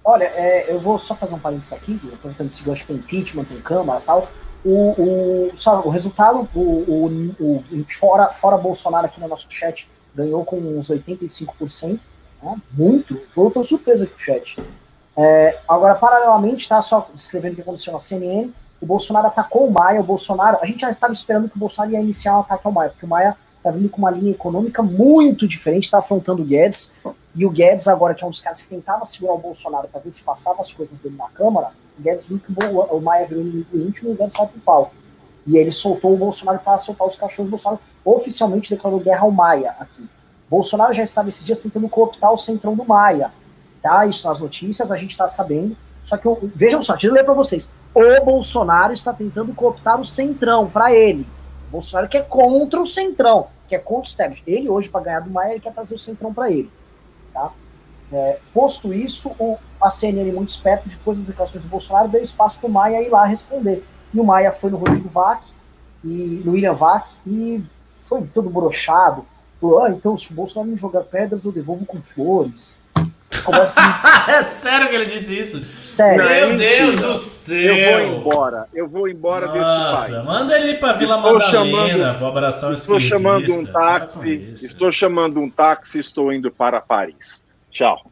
Olha, 0.04 0.24
é, 0.24 0.72
eu 0.72 0.80
vou 0.80 0.98
só 0.98 1.16
fazer 1.16 1.36
um 1.36 1.40
parênteses 1.40 1.74
aqui, 1.74 2.00
seguir, 2.50 2.72
acho 2.72 2.82
que 2.82 2.88
tem 2.88 2.96
impeachment, 2.98 3.46
tem 3.46 3.62
Câmara 3.62 4.00
e 4.00 4.04
tal. 4.04 4.30
O, 4.66 5.50
o, 5.52 5.52
só, 5.56 5.82
o 5.82 5.90
resultado, 5.90 6.48
o, 6.54 6.60
o, 6.60 7.06
o, 7.40 7.86
fora, 7.98 8.28
fora 8.28 8.58
Bolsonaro 8.58 9.06
aqui 9.06 9.20
no 9.20 9.28
nosso 9.28 9.48
chat, 9.50 9.90
ganhou 10.14 10.44
com 10.44 10.58
uns 10.58 10.90
85%, 10.90 12.00
né? 12.42 12.62
muito. 12.72 13.20
Eu 13.36 13.52
tô 13.52 13.64
surpresa 13.64 14.06
com 14.06 14.16
o 14.16 14.20
chat. 14.20 14.62
É, 15.16 15.60
agora, 15.68 15.96
paralelamente, 15.96 16.68
tá 16.68 16.82
só 16.82 17.10
escrevendo 17.16 17.54
o 17.54 17.56
que 17.56 17.62
aconteceu 17.62 17.94
na 17.94 18.00
CNN, 18.00 18.52
o 18.82 18.86
Bolsonaro 18.86 19.28
atacou 19.28 19.68
o 19.68 19.72
Maia, 19.72 20.00
o 20.00 20.04
Bolsonaro, 20.04 20.58
a 20.62 20.66
gente 20.66 20.82
já 20.82 20.90
estava 20.90 21.12
esperando 21.12 21.50
que 21.50 21.56
o 21.58 21.60
Bolsonaro 21.60 21.94
ia 21.94 22.00
iniciar 22.00 22.38
um 22.38 22.42
ataque 22.42 22.66
ao 22.66 22.72
Maia, 22.72 22.90
porque 22.90 23.06
o 23.06 23.10
Maia 23.10 23.36
tá 23.62 23.72
vindo 23.72 23.90
com 23.90 23.98
uma 23.98 24.12
linha 24.12 24.32
econômica 24.32 24.82
muito 24.82 25.48
diferente, 25.48 25.86
está 25.86 26.00
afrontando 26.00 26.42
o 26.42 26.46
Guedes, 26.46 26.94
e 27.36 27.46
o 27.46 27.50
Guedes, 27.50 27.88
agora, 27.88 28.16
que 28.16 28.24
é 28.24 28.28
um 28.28 28.32
dos 28.32 28.42
caras 28.42 28.62
que 28.62 28.68
tentava 28.68 29.06
segurar 29.06 29.34
o 29.34 29.38
Bolsonaro 29.38 29.88
para 29.88 30.02
ver 30.02 30.12
se 30.12 30.24
passava 30.24 30.62
as 30.62 30.74
coisas 30.74 31.00
dele 31.00 31.16
na 31.16 31.30
Câmara, 31.30 31.72
o 31.98 32.02
Guedes 32.02 32.28
viu 32.28 32.40
que 32.40 32.52
o 32.52 33.02
Maia 33.02 33.28
virou 33.28 33.44
inimigo 33.44 33.78
íntimo 33.78 34.10
e 34.10 34.14
o 34.14 34.16
Guedes 34.16 34.36
vai 34.36 34.48
pro 34.48 34.60
pau. 34.62 34.92
E 35.46 35.58
ele 35.58 35.72
soltou 35.72 36.14
o 36.14 36.18
Bolsonaro 36.18 36.60
para 36.60 36.78
soltar 36.78 37.08
os 37.08 37.16
cachorros. 37.16 37.48
O 37.48 37.52
Bolsonaro 37.52 37.82
oficialmente 38.04 38.70
declarou 38.70 39.00
guerra 39.00 39.22
ao 39.22 39.32
Maia 39.32 39.76
aqui. 39.80 40.08
Bolsonaro 40.50 40.94
já 40.94 41.04
estava 41.04 41.30
esses 41.30 41.46
dias 41.46 41.60
tentando 41.60 41.88
cooptar 41.88 42.34
o 42.34 42.38
centrão 42.38 42.76
do 42.76 42.84
Maia. 42.84 43.32
Tá? 43.82 44.06
Isso 44.06 44.28
nas 44.28 44.42
notícias, 44.42 44.92
a 44.92 44.98
gente 44.98 45.12
está 45.12 45.28
sabendo. 45.28 45.78
Só 46.04 46.18
que, 46.18 46.28
vejam 46.56 46.82
só, 46.82 46.94
deixa 46.94 47.08
eu 47.08 47.14
ler 47.14 47.24
para 47.24 47.34
vocês. 47.34 47.72
O 47.94 48.26
Bolsonaro 48.26 48.94
está 48.94 49.14
tentando 49.14 49.54
cooptar 49.54 50.00
o 50.00 50.06
centrão 50.06 50.70
para 50.70 50.94
ele. 50.94 51.26
O 51.68 51.72
Bolsonaro 51.72 52.10
que 52.10 52.18
é 52.18 52.22
contra 52.22 52.82
o 52.82 52.86
Centrão, 52.86 53.48
que 53.68 53.76
é 53.76 53.80
contra 53.80 54.02
o 54.02 54.08
establishment. 54.08 54.44
Ele 54.48 54.70
hoje, 54.70 54.90
para 54.90 55.02
ganhar 55.02 55.20
do 55.20 55.30
Maia, 55.30 55.52
ele 55.52 55.60
quer 55.60 55.72
trazer 55.72 55.94
o 55.94 56.00
Centrão 56.00 56.34
para 56.34 56.52
ele. 56.52 56.72
Tá? 57.34 57.52
É, 58.12 58.40
posto 58.54 58.94
isso, 58.94 59.36
o, 59.40 59.58
a 59.82 59.90
CNN, 59.90 60.32
muito 60.32 60.50
esperto, 60.50 60.90
depois 60.90 61.18
das 61.18 61.28
declarações 61.28 61.64
do 61.64 61.70
Bolsonaro, 61.70 62.10
deu 62.10 62.22
espaço 62.22 62.60
para 62.60 62.68
o 62.68 62.72
Maia 62.72 63.02
ir 63.02 63.10
lá 63.10 63.26
responder. 63.26 63.86
E 64.14 64.20
o 64.20 64.24
Maia 64.24 64.52
foi 64.52 64.72
no 64.72 64.78
Rodrigo 64.78 65.10
Vac, 65.10 65.46
e 66.04 66.42
no 66.44 66.54
William 66.54 66.74
Vac, 66.74 67.10
e 67.26 67.64
foi 68.08 68.24
todo 68.34 68.50
brochado. 68.50 69.26
Falou, 69.62 69.84
ah, 69.84 69.90
então 69.90 70.16
se 70.18 70.32
o 70.32 70.36
Bolsonaro 70.36 70.72
me 70.72 70.78
jogar 70.78 71.04
pedras, 71.04 71.46
eu 71.46 71.52
devolvo 71.52 71.86
com 71.86 72.02
flores. 72.02 72.80
é 74.28 74.42
sério 74.44 74.90
que 74.90 74.96
ele 74.96 75.06
disse 75.06 75.38
isso? 75.38 75.64
Sério. 75.86 76.24
Meu 76.24 76.56
Deus 76.58 76.96
do 77.00 77.16
céu. 77.16 77.76
Eu 77.76 77.92
vou 78.10 78.18
embora. 78.18 78.68
Eu 78.74 78.88
vou 78.90 79.08
embora 79.08 79.48
Nossa, 79.48 80.02
desse 80.02 80.12
país. 80.12 80.26
Manda 80.26 80.60
ele 80.60 80.74
pra 80.76 80.94
Vila 80.94 81.16
Estou 81.16 81.34
Madalena, 81.34 81.52
chamando- 81.52 82.18
pro 82.18 82.28
abração 82.28 82.74
Estou 82.74 83.00
chamando 83.00 83.54
um. 83.54 83.66
Para 83.66 84.00
táxi. 84.00 84.34
isso. 84.54 84.66
Estou 84.66 84.92
chamando 84.92 85.40
um 85.40 85.50
táxi. 85.50 86.00
Estou 86.00 86.34
indo 86.34 86.50
para 86.52 86.82
Paris. 86.82 87.46
Tchau. 87.72 88.04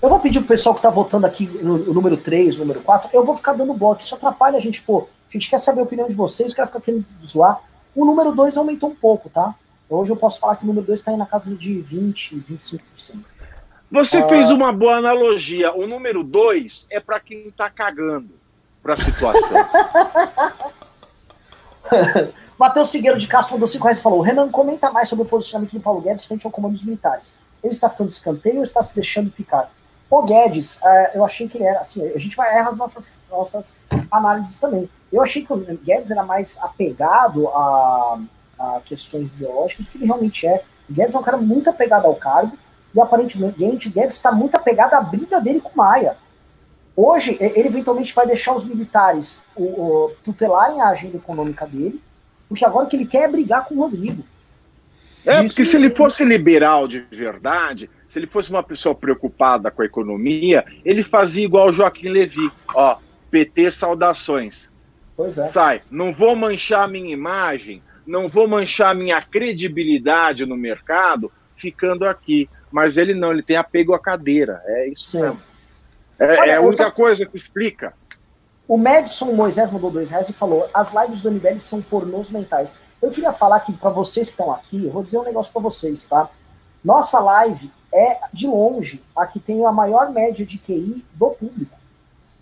Eu 0.00 0.08
vou 0.08 0.20
pedir 0.20 0.40
pro 0.40 0.48
pessoal 0.48 0.74
que 0.74 0.82
tá 0.82 0.90
votando 0.90 1.26
aqui 1.26 1.46
no, 1.46 1.78
no 1.78 1.94
número 1.94 2.16
3, 2.16 2.58
número 2.58 2.80
4, 2.80 3.10
eu 3.12 3.24
vou 3.24 3.36
ficar 3.36 3.52
dando 3.52 3.74
bloco. 3.74 4.00
Isso 4.02 4.14
atrapalha 4.14 4.56
a 4.56 4.60
gente, 4.60 4.82
pô. 4.82 5.08
A 5.28 5.32
gente 5.32 5.48
quer 5.48 5.58
saber 5.58 5.80
a 5.80 5.84
opinião 5.84 6.08
de 6.08 6.14
vocês, 6.14 6.52
o 6.52 6.56
cara 6.56 6.66
fica 6.68 6.80
querendo 6.80 7.04
zoar. 7.26 7.60
O 7.94 8.04
número 8.04 8.32
2 8.32 8.56
aumentou 8.56 8.90
um 8.90 8.94
pouco, 8.94 9.28
tá? 9.30 9.54
Hoje 9.88 10.10
eu 10.10 10.16
posso 10.16 10.40
falar 10.40 10.56
que 10.56 10.64
o 10.64 10.66
número 10.66 10.86
2 10.86 11.02
tá 11.02 11.10
aí 11.10 11.16
na 11.16 11.26
casa 11.26 11.54
de 11.54 11.80
20, 11.80 12.42
25%. 12.50 12.80
Você 13.92 14.18
Ah. 14.18 14.28
fez 14.28 14.50
uma 14.50 14.72
boa 14.72 14.96
analogia. 14.96 15.72
O 15.74 15.86
número 15.86 16.24
dois 16.24 16.86
é 16.90 16.98
para 16.98 17.20
quem 17.20 17.50
tá 17.50 17.68
cagando 17.68 18.30
para 18.82 18.94
a 18.94 18.96
situação. 18.96 19.50
Matheus 22.58 22.90
Figueiro 22.90 23.18
de 23.18 23.26
Castro 23.26 23.54
mandou 23.54 23.68
5 23.68 23.82
reais 23.84 23.98
e 23.98 24.02
falou: 24.02 24.20
Renan, 24.20 24.48
comenta 24.50 24.90
mais 24.90 25.08
sobre 25.08 25.24
o 25.24 25.28
posicionamento 25.28 25.72
do 25.72 25.80
Paulo 25.80 26.00
Guedes 26.00 26.24
frente 26.24 26.46
ao 26.46 26.52
comando 26.52 26.72
dos 26.72 26.84
militares. 26.84 27.34
Ele 27.62 27.72
está 27.72 27.88
ficando 27.90 28.08
de 28.08 28.14
escanteio 28.14 28.58
ou 28.58 28.64
está 28.64 28.82
se 28.82 28.94
deixando 28.94 29.30
ficar? 29.30 29.70
O 30.08 30.22
Guedes, 30.22 30.80
eh, 30.84 31.12
eu 31.14 31.24
achei 31.24 31.48
que 31.48 31.56
ele 31.58 31.64
era, 31.64 31.80
assim, 31.80 32.06
a 32.06 32.18
gente 32.18 32.36
vai 32.36 32.56
errar 32.56 32.68
as 32.68 32.76
nossas, 32.76 33.16
nossas 33.30 33.76
análises 34.10 34.58
também. 34.58 34.88
Eu 35.12 35.22
achei 35.22 35.44
que 35.44 35.52
o 35.52 35.56
Guedes 35.56 36.10
era 36.10 36.22
mais 36.22 36.58
apegado 36.60 37.48
a, 37.48 38.18
a 38.58 38.80
questões 38.84 39.34
ideológicas 39.34 39.86
do 39.86 39.92
que 39.92 39.98
ele 39.98 40.06
realmente 40.06 40.46
é. 40.46 40.62
O 40.88 40.92
Guedes 40.92 41.14
é 41.14 41.18
um 41.18 41.22
cara 41.22 41.38
muito 41.38 41.70
apegado 41.70 42.06
ao 42.06 42.14
cargo 42.14 42.56
e 42.94 43.00
aparentemente 43.00 43.88
o 43.88 43.90
Guedes 43.90 44.16
está 44.16 44.30
muito 44.30 44.56
apegado 44.56 44.94
à 44.94 45.00
briga 45.00 45.40
dele 45.40 45.60
com 45.60 45.70
o 45.70 45.76
Maia. 45.76 46.16
Hoje, 46.94 47.38
ele 47.40 47.68
eventualmente 47.68 48.14
vai 48.14 48.26
deixar 48.26 48.54
os 48.54 48.64
militares 48.64 49.42
o, 49.56 49.62
o, 49.62 50.12
tutelarem 50.22 50.82
a 50.82 50.88
agenda 50.88 51.16
econômica 51.16 51.66
dele, 51.66 52.00
porque 52.48 52.64
agora 52.64 52.86
o 52.86 52.88
que 52.88 52.96
ele 52.96 53.06
quer 53.06 53.22
é 53.22 53.28
brigar 53.28 53.64
com 53.64 53.74
o 53.74 53.78
Rodrigo. 53.78 54.22
É, 55.24 55.36
Isso- 55.36 55.54
porque 55.54 55.64
se 55.64 55.76
ele 55.76 55.88
fosse 55.88 56.24
liberal 56.24 56.86
de 56.86 57.00
verdade, 57.10 57.88
se 58.08 58.18
ele 58.18 58.26
fosse 58.26 58.50
uma 58.50 58.62
pessoa 58.62 58.94
preocupada 58.94 59.70
com 59.70 59.80
a 59.80 59.86
economia, 59.86 60.64
ele 60.84 61.02
fazia 61.02 61.44
igual 61.44 61.68
o 61.68 61.72
Joaquim 61.72 62.08
Levi. 62.08 62.50
Ó, 62.74 62.98
PT 63.30 63.70
saudações. 63.70 64.70
Pois 65.16 65.38
é. 65.38 65.46
Sai, 65.46 65.82
não 65.90 66.12
vou 66.12 66.36
manchar 66.36 66.88
minha 66.88 67.12
imagem, 67.12 67.82
não 68.06 68.28
vou 68.28 68.46
manchar 68.46 68.94
minha 68.94 69.22
credibilidade 69.22 70.44
no 70.44 70.56
mercado 70.56 71.32
ficando 71.56 72.04
aqui. 72.04 72.50
Mas 72.72 72.96
ele 72.96 73.14
não, 73.14 73.30
ele 73.32 73.42
tem 73.42 73.56
apego 73.56 73.94
à 73.94 73.98
cadeira. 74.00 74.62
É 74.64 74.88
isso 74.88 75.04
Sim. 75.06 75.20
mesmo. 75.20 75.42
É, 76.18 76.38
Olha, 76.40 76.50
é 76.52 76.56
a 76.56 76.60
única 76.60 76.84
só- 76.84 76.90
coisa 76.90 77.26
que 77.26 77.36
explica. 77.36 77.94
O 78.66 78.76
Madison 78.76 79.32
Moisés 79.32 79.70
mandou 79.70 79.90
dois 79.90 80.10
reais 80.10 80.28
e 80.28 80.32
falou: 80.32 80.68
as 80.72 80.94
lives 80.94 81.20
do 81.22 81.30
MBL 81.30 81.58
são 81.58 81.82
pornôs 81.82 82.30
mentais. 82.30 82.74
Eu 83.00 83.10
queria 83.10 83.32
falar 83.32 83.60
que 83.60 83.72
para 83.72 83.90
vocês 83.90 84.28
que 84.28 84.34
estão 84.34 84.52
aqui, 84.52 84.86
eu 84.86 84.92
vou 84.92 85.02
dizer 85.02 85.18
um 85.18 85.24
negócio 85.24 85.52
para 85.52 85.60
vocês, 85.60 86.06
tá? 86.06 86.28
Nossa 86.84 87.18
live 87.20 87.70
é 87.92 88.18
de 88.32 88.46
longe 88.46 89.02
a 89.14 89.26
que 89.26 89.38
tem 89.38 89.64
a 89.66 89.72
maior 89.72 90.10
média 90.10 90.46
de 90.46 90.56
QI 90.58 91.04
do 91.14 91.30
público. 91.30 91.76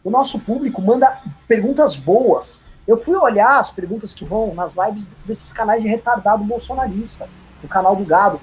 O 0.04 0.10
nosso 0.10 0.38
público 0.40 0.80
manda 0.80 1.20
perguntas 1.48 1.96
boas. 1.96 2.60
Eu 2.86 2.96
fui 2.96 3.16
olhar 3.16 3.58
as 3.58 3.70
perguntas 3.70 4.12
que 4.14 4.24
vão 4.24 4.54
nas 4.54 4.74
lives 4.76 5.06
desses 5.24 5.52
canais 5.52 5.82
de 5.82 5.88
retardado 5.88 6.44
bolsonarista, 6.44 7.28
o 7.62 7.68
canal 7.68 7.94
do 7.96 8.04
Gado. 8.04 8.40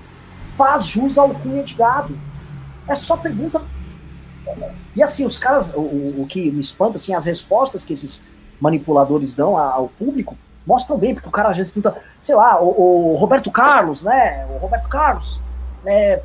Faz 0.57 0.85
jus 0.85 1.17
ao 1.17 1.29
cunha 1.29 1.63
de 1.63 1.73
gado. 1.75 2.17
É 2.87 2.95
só 2.95 3.15
pergunta 3.15 3.61
e 4.95 5.03
assim, 5.03 5.25
os 5.25 5.37
caras, 5.37 5.73
o, 5.75 5.81
o- 6.21 6.25
que 6.27 6.49
me 6.51 6.61
espanta, 6.61 6.95
assim, 6.97 7.13
as 7.13 7.25
respostas 7.25 7.83
que 7.85 7.93
esses 7.93 8.23
manipuladores 8.59 9.35
dão 9.35 9.57
ao 9.57 9.89
público 9.89 10.37
mostram 10.65 10.97
bem, 10.97 11.13
porque 11.13 11.27
o 11.29 11.31
cara 11.31 11.49
às 11.49 11.57
vezes 11.57 11.71
pergunta, 11.71 12.01
sei 12.19 12.33
lá, 12.35 12.61
o, 12.61 13.11
o 13.11 13.15
Roberto 13.15 13.51
Carlos, 13.51 14.03
né? 14.03 14.45
O 14.49 14.57
Roberto 14.57 14.89
Carlos, 14.89 15.41
eh, 15.85 16.21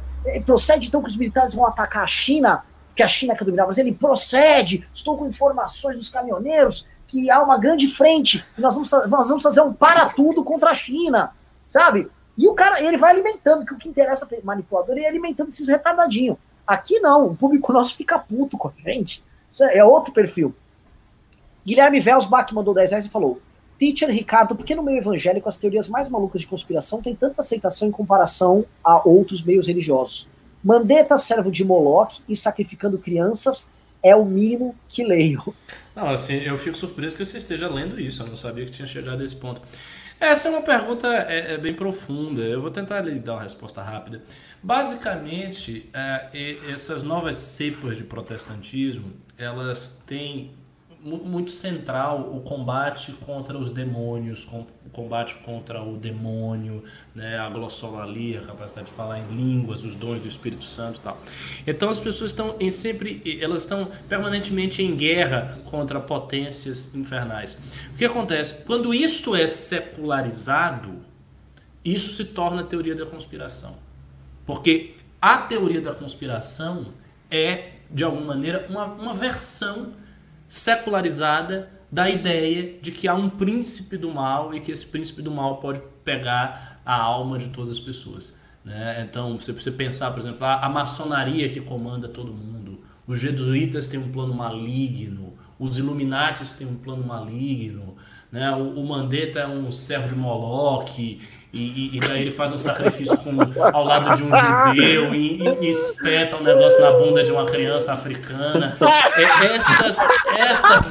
Procede 0.47 0.87
então 0.87 1.03
que 1.03 1.09
os 1.09 1.17
militares 1.17 1.53
vão 1.53 1.67
atacar 1.67 2.05
a 2.05 2.07
China, 2.07 2.63
que 2.95 3.03
a 3.03 3.09
China 3.09 3.35
quer 3.35 3.45
dominar, 3.45 3.67
mas 3.67 3.77
ele 3.77 3.93
procede, 3.93 4.89
estou 4.95 5.17
com 5.19 5.27
informações 5.27 5.97
dos 5.97 6.09
caminhoneiros 6.09 6.87
que 7.09 7.29
há 7.29 7.43
uma 7.43 7.59
grande 7.59 7.89
frente, 7.89 8.45
nós 8.57 8.75
vamos, 8.75 8.91
nós 9.09 9.29
vamos 9.29 9.43
fazer 9.43 9.61
um 9.63 9.73
para 9.73 10.11
tudo 10.11 10.45
contra 10.45 10.71
a 10.71 10.75
China, 10.77 11.33
sabe? 11.67 12.09
E 12.37 12.49
o 12.49 12.55
cara, 12.55 12.83
ele 12.83 12.97
vai 12.97 13.11
alimentando, 13.11 13.65
que 13.67 13.75
o 13.75 13.79
que 13.79 13.89
interessa 13.89 14.27
para 14.27 14.39
manipulador 14.43 14.97
é 14.99 15.07
alimentando 15.07 15.51
esses 15.51 15.69
retardadinhos. 15.69 16.37
Aqui 16.67 17.01
não, 17.01 17.27
o 17.27 17.37
público 17.37 17.73
nosso 17.73 17.97
fica 17.97 18.19
puto 18.19 18.57
com 18.57 18.69
a 18.69 18.73
gente. 18.83 19.23
Isso 19.51 19.65
é 19.65 19.85
outro 19.85 20.13
perfil. 20.13 20.55
Guilherme 21.65 22.01
Velsbach 22.01 22.53
mandou 22.55 22.75
10 22.75 22.91
reais 22.91 23.07
e 23.07 23.11
falou: 23.11 23.41
Teacher 23.79 24.11
Ricardo, 24.11 24.55
por 24.55 24.65
que 24.65 24.75
no 24.75 24.83
meio 24.83 24.99
evangélico 24.99 25.49
as 25.49 25.59
teorias 25.59 25.89
mais 25.89 26.09
malucas 26.09 26.41
de 26.41 26.47
conspiração 26.47 27.03
têm 27.03 27.15
tanta 27.15 27.41
aceitação 27.41 27.89
em 27.89 27.93
comparação 27.93 28.65
a 28.83 29.07
outros 29.07 29.43
meios 29.45 29.67
religiosos? 29.67 30.29
Mandetta, 30.63 31.19
servo 31.19 31.51
de 31.51 31.65
Moloch 31.65 32.23
e 32.29 32.37
sacrificando 32.37 32.97
crianças 32.97 33.69
é 34.03 34.15
o 34.15 34.25
mínimo 34.25 34.75
que 34.89 35.05
leio. 35.05 35.55
Não, 35.95 36.09
assim, 36.09 36.35
eu 36.35 36.57
fico 36.57 36.77
surpreso 36.77 37.17
que 37.17 37.25
você 37.25 37.39
esteja 37.39 37.69
lendo 37.69 38.01
isso. 38.01 38.23
Eu 38.23 38.27
não 38.29 38.37
sabia 38.37 38.65
que 38.65 38.71
tinha 38.71 38.87
chegado 38.87 39.21
a 39.21 39.25
esse 39.25 39.37
ponto. 39.37 39.61
Essa 40.23 40.47
é 40.47 40.51
uma 40.53 40.62
pergunta 40.62 41.09
é, 41.09 41.55
é 41.55 41.59
bem 41.59 41.74
profunda. 41.74 42.43
Eu 42.43 42.61
vou 42.61 42.70
tentar 42.70 43.01
lhe 43.01 43.19
dar 43.19 43.32
uma 43.32 43.43
resposta 43.43 43.82
rápida. 43.82 44.23
Basicamente, 44.62 45.90
é, 45.93 46.59
essas 46.70 47.03
novas 47.03 47.36
cepas 47.36 47.97
de 47.97 48.05
protestantismo, 48.05 49.12
elas 49.36 50.01
têm 50.07 50.53
muito 51.05 51.51
central 51.51 52.31
o 52.33 52.41
combate 52.41 53.11
contra 53.12 53.59
os 53.59 53.70
demônios, 53.70 54.45
com- 54.45 54.66
o 54.87 54.91
combate 54.93 55.35
contra 55.45 55.83
o 55.83 55.97
demônio, 55.97 56.85
né, 57.15 57.39
a 57.39 57.49
glossolalia, 57.49 58.39
a 58.41 58.43
capacidade 58.45 58.87
de 58.89 58.93
falar 58.93 59.19
em 59.19 59.27
línguas, 59.35 59.85
os 59.85 59.95
dons 59.95 60.20
do 60.20 60.29
Espírito 60.29 60.65
Santo 60.65 60.99
e 60.99 61.01
tal. 61.01 61.19
Então 61.66 61.89
as 61.89 61.99
pessoas 61.99 62.31
estão 62.31 62.55
em 62.61 62.70
sempre, 62.70 63.20
elas 63.41 63.62
estão 63.62 63.91
permanentemente 64.09 64.83
em 64.83 64.95
guerra 64.95 65.59
contra 65.65 65.99
potências 66.01 66.95
infernais. 66.95 67.55
O 67.95 67.97
que 67.97 68.05
acontece? 68.05 68.55
Quando 68.65 68.95
isto 68.95 69.35
é 69.35 69.47
secularizado, 69.49 71.01
isso 71.85 72.12
se 72.12 72.27
torna 72.27 72.62
teoria 72.62 72.95
da 72.95 73.07
conspiração. 73.07 73.77
Porque 74.47 74.95
a 75.20 75.39
teoria 75.39 75.81
da 75.81 75.95
conspiração 75.95 76.87
é, 77.31 77.70
de 77.91 78.05
alguma 78.05 78.27
maneira, 78.27 78.66
uma, 78.69 78.85
uma 78.85 79.15
versão 79.15 79.93
secularizada 80.53 81.70
da 81.91 82.11
ideia 82.11 82.79
de 82.79 82.93
que 82.93 83.09
há 83.09 83.15
um 83.15 83.31
príncipe 83.31 83.97
do 83.97 84.11
mal 84.11 84.55
e 84.55 84.61
que 84.61 84.70
esse 84.70 84.85
príncipe 84.85 85.23
do 85.23 85.31
mal 85.31 85.57
pode 85.57 85.81
pegar 86.05 86.79
a 86.85 86.95
alma 86.95 87.39
de 87.39 87.49
todas 87.49 87.70
as 87.70 87.81
pessoas. 87.81 88.39
Né? 88.62 89.07
Então, 89.09 89.39
se 89.39 89.51
você 89.51 89.70
pensar, 89.70 90.11
por 90.11 90.20
exemplo, 90.20 90.45
a, 90.45 90.69
maçonaria 90.69 91.49
que 91.49 91.59
comanda 91.59 92.07
todo 92.07 92.35
mundo, 92.35 92.81
os 93.07 93.19
jesuítas 93.19 93.89
têm 93.89 93.99
um 93.99 94.12
plano 94.12 94.35
maligno, 94.35 95.33
os 95.59 95.79
Illuminatis 95.79 96.53
têm 96.53 96.66
um 96.66 96.77
plano 96.77 97.03
maligno, 97.07 97.97
né? 98.31 98.55
o, 98.55 98.79
o 98.79 98.87
Mandetta 98.87 99.41
é 99.41 99.49
um 99.49 99.73
servo 99.73 100.09
de 100.09 100.15
Moloch, 100.15 101.19
e, 101.53 101.97
e, 101.97 102.01
daí 102.01 102.23
ele 102.23 102.31
faz 102.31 102.51
um 102.51 102.57
sacrifício 102.57 103.16
com, 103.19 103.31
ao 103.62 103.85
lado 103.85 104.16
de 104.16 104.23
um 104.23 104.31
judeu 104.35 105.15
e, 105.15 105.43
e- 105.43 105.59
e 105.66 105.69
espeta 105.69 106.37
um 106.37 106.43
negócio 106.43 106.81
na 106.81 106.93
bunda 106.93 107.23
de 107.23 107.31
uma 107.31 107.45
criança 107.45 107.93
africana. 107.93 108.77
É, 108.81 109.55
essas, 109.57 109.99
essas. 110.39 110.89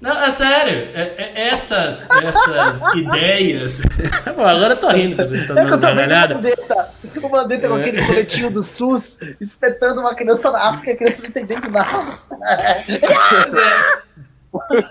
Não, 0.00 0.22
é 0.22 0.30
sério. 0.30 0.90
É- 0.94 1.14
é- 1.16 1.48
essas, 1.48 2.08
essas 2.10 2.82
ideias. 2.94 3.80
Bom, 4.36 4.44
agora 4.44 4.74
eu 4.74 4.78
tô 4.78 4.88
rindo, 4.90 5.16
vocês 5.16 5.42
estão 5.42 5.56
É 5.56 5.64
dando 5.64 5.80
tô 5.80 5.86
vendo 5.86 5.98
o. 6.00 6.34
Mandetta, 6.34 7.68
com 7.68 7.74
aquele 7.74 8.04
coletinho 8.04 8.50
do 8.50 8.62
SUS, 8.62 9.18
espetando 9.40 10.00
uma 10.00 10.14
criança 10.14 10.50
na 10.50 10.70
África 10.70 10.90
e 10.90 10.92
a 10.94 10.96
criança 10.96 11.22
não 11.22 11.28
entendendo 11.28 11.70
nada. 11.70 12.18
Pois 12.28 13.56
é. 13.56 14.04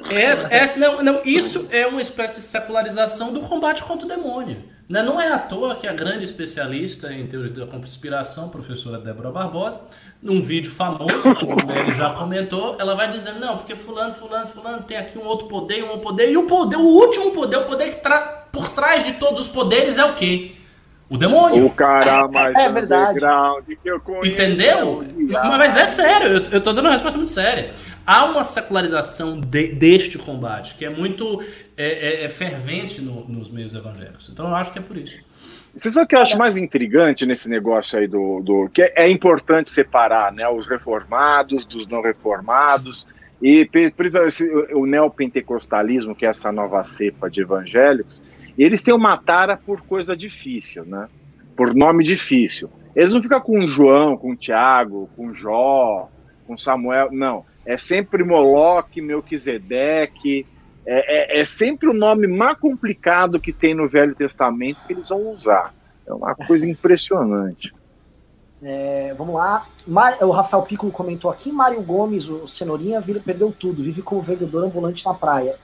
Essa, 0.10 0.53
essa- 0.53 0.77
não, 0.77 1.02
não, 1.03 1.22
isso 1.23 1.68
é 1.72 1.85
uma 1.88 2.02
espécie 2.02 2.34
de 2.34 2.41
secularização 2.41 3.31
do 3.34 3.41
combate 3.41 3.84
contra 3.84 4.06
o 4.06 4.10
demônio. 4.10 4.57
Né? 4.90 5.02
Não 5.02 5.19
é 5.19 5.31
à 5.31 5.40
toa 5.40 5.76
que 5.76 5.88
a 5.88 5.94
grande 5.94 6.23
especialista 6.26 7.11
em 7.11 7.26
teoria 7.26 7.52
da 7.53 7.65
conspiração, 7.65 8.49
professora 8.49 8.98
Débora 8.98 9.31
Barbosa, 9.31 9.80
num 10.22 10.41
vídeo 10.41 10.69
famoso, 10.72 11.22
como 11.40 11.72
ele 11.72 11.91
já 11.91 12.10
comentou, 12.11 12.76
ela 12.80 12.94
vai 12.95 13.07
dizendo, 13.07 13.40
não, 13.40 13.57
porque 13.57 13.76
fulano, 13.76 14.14
fulano, 14.14 14.45
fulano 14.45 14.84
tem 14.84 14.98
aqui 14.98 15.18
um 15.18 15.26
outro 15.26 15.48
poder, 15.48 15.84
um 15.84 15.88
outro 15.88 16.02
poder, 16.02 16.30
e 16.31 16.38
o 16.38 16.44
poder, 16.44 16.76
o 16.76 16.81
último 16.85 17.31
poder, 17.31 17.57
o 17.57 17.64
poder 17.64 17.90
que 17.90 17.98
tra 17.98 18.44
por 18.52 18.69
trás 18.69 19.02
de 19.03 19.14
todos 19.14 19.40
os 19.40 19.48
poderes 19.49 19.98
é 19.98 20.06
o 20.06 20.14
quê? 20.14 20.52
O 21.10 21.18
demônio. 21.18 21.65
O 21.65 21.69
cara 21.69 22.27
mais 22.27 22.56
é, 22.56 22.64
é 22.65 22.72
verdade. 22.72 23.19
que 23.81 23.90
eu 23.90 23.99
conheço. 23.99 24.27
Entendeu? 24.31 25.03
Mas 25.30 25.76
é 25.77 25.85
sério, 25.85 26.27
eu, 26.27 26.44
eu 26.52 26.61
tô 26.61 26.72
dando 26.73 26.85
uma 26.85 26.91
resposta 26.91 27.18
muito 27.18 27.31
séria. 27.31 27.72
Há 28.06 28.26
uma 28.26 28.44
secularização 28.44 29.40
de, 29.40 29.74
deste 29.74 30.18
combate, 30.18 30.76
que 30.76 30.84
é 30.84 30.90
muito 30.90 31.42
é, 31.78 32.22
é, 32.22 32.24
é 32.26 32.30
fervente 32.30 33.02
no, 33.02 33.28
nos 33.28 33.50
meios 33.50 33.74
evangélicos. 33.74 34.30
Então 34.30 34.48
eu 34.48 34.56
acho 34.56 34.74
que 34.74 34.80
é 34.80 34.82
por 34.82 34.98
isso. 34.98 35.20
Você 35.76 35.90
sabe 35.90 36.06
o 36.06 36.08
que 36.08 36.16
eu 36.16 36.20
acho 36.20 36.38
mais 36.38 36.56
intrigante 36.56 37.26
nesse 37.26 37.50
negócio 37.50 37.98
aí 37.98 38.08
do. 38.08 38.42
do 38.42 38.70
que 38.70 38.84
é, 38.84 38.94
é 38.96 39.10
importante 39.10 39.70
separar 39.70 40.32
né, 40.32 40.48
os 40.48 40.68
reformados 40.68 41.66
dos 41.66 41.88
não 41.88 42.02
reformados. 42.02 43.08
E 43.42 43.70
o 44.74 44.86
neopentecostalismo, 44.86 46.16
que 46.16 46.26
é 46.26 46.30
essa 46.30 46.50
nova 46.50 46.82
cepa 46.86 47.30
de 47.30 47.42
evangélicos, 47.42 48.22
eles 48.58 48.82
têm 48.82 48.94
uma 48.94 49.18
tara 49.18 49.58
por 49.58 49.82
coisa 49.82 50.16
difícil, 50.16 50.86
né? 50.86 51.10
Por 51.56 51.74
nome 51.76 52.06
difícil. 52.06 52.70
Eles 52.96 53.12
não 53.12 53.22
ficam 53.22 53.42
com 53.42 53.68
João, 53.68 54.16
com 54.16 54.36
Tiago, 54.36 55.10
com 55.16 55.34
Jó, 55.34 56.10
com 56.46 56.56
Samuel, 56.58 57.10
não. 57.12 57.44
É 57.65 57.77
sempre 57.77 58.23
Moloque, 58.23 59.02
Melquisedeque, 59.02 60.45
é, 60.85 61.38
é, 61.38 61.41
é, 61.41 61.45
sempre 61.45 61.90
o 61.90 61.94
nome 61.94 62.27
mais 62.27 62.57
complicado 62.57 63.40
que 63.40 63.53
tem 63.53 63.73
no 63.73 63.88
Velho 63.88 64.14
Testamento 64.14 64.80
que 64.85 64.94
eles 64.94 65.10
vão 65.10 65.31
usar. 65.31 65.73
É 66.06 66.14
uma 66.14 66.35
coisa 66.35 66.69
impressionante. 66.69 67.73
É, 68.65 69.14
vamos 69.18 69.35
lá. 69.35 69.68
Mar, 69.85 70.18
o 70.22 70.31
Rafael 70.31 70.64
Piccolo 70.64 70.90
comentou 70.90 71.30
aqui: 71.30 71.52
Mário 71.52 71.81
Gomes, 71.81 72.30
o 72.30 72.48
Cenourinha, 72.48 73.02
perdeu 73.02 73.52
tudo, 73.52 73.84
vive 73.84 74.02
como 74.02 74.22
vendedor 74.22 74.64
ambulante 74.64 75.06
na 75.06 75.14
praia. 75.14 75.57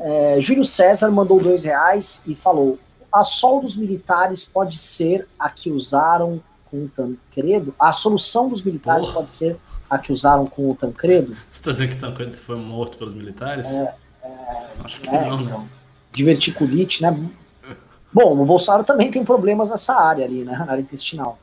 É, 0.00 0.36
Júlio 0.40 0.64
César 0.64 1.10
mandou 1.10 1.42
dois 1.42 1.64
reais 1.64 2.22
e 2.24 2.36
falou: 2.36 2.78
a 3.12 3.24
sol 3.24 3.60
dos 3.60 3.76
militares 3.76 4.44
pode 4.44 4.78
ser 4.78 5.26
a 5.36 5.50
que 5.50 5.70
usaram 5.70 6.40
com 6.70 6.84
o 6.84 6.88
Tancredo? 6.88 7.74
A 7.78 7.92
solução 7.92 8.48
dos 8.48 8.62
militares 8.62 9.06
Porra. 9.06 9.20
pode 9.20 9.32
ser 9.32 9.56
a 9.94 9.98
que 9.98 10.12
usaram 10.12 10.46
com 10.46 10.70
o 10.70 10.74
Tancredo? 10.74 11.34
Você 11.34 11.40
está 11.52 11.70
dizendo 11.70 11.88
que 11.90 11.96
Tancredo 11.98 12.34
foi 12.34 12.56
morto 12.56 12.98
pelos 12.98 13.14
militares? 13.14 13.72
É, 13.74 13.94
é, 14.22 14.66
Acho 14.82 15.00
que 15.00 15.14
é, 15.14 15.28
não, 15.28 15.38
né? 15.38 15.44
Então, 15.44 15.68
diverticulite, 16.12 17.02
né? 17.02 17.30
Bom, 18.12 18.40
o 18.40 18.44
Bolsonaro 18.44 18.84
também 18.84 19.10
tem 19.10 19.24
problemas 19.24 19.70
nessa 19.70 19.94
área 19.94 20.24
ali, 20.24 20.44
né? 20.44 20.52
Na 20.56 20.72
área 20.72 20.82
intestinal. 20.82 21.38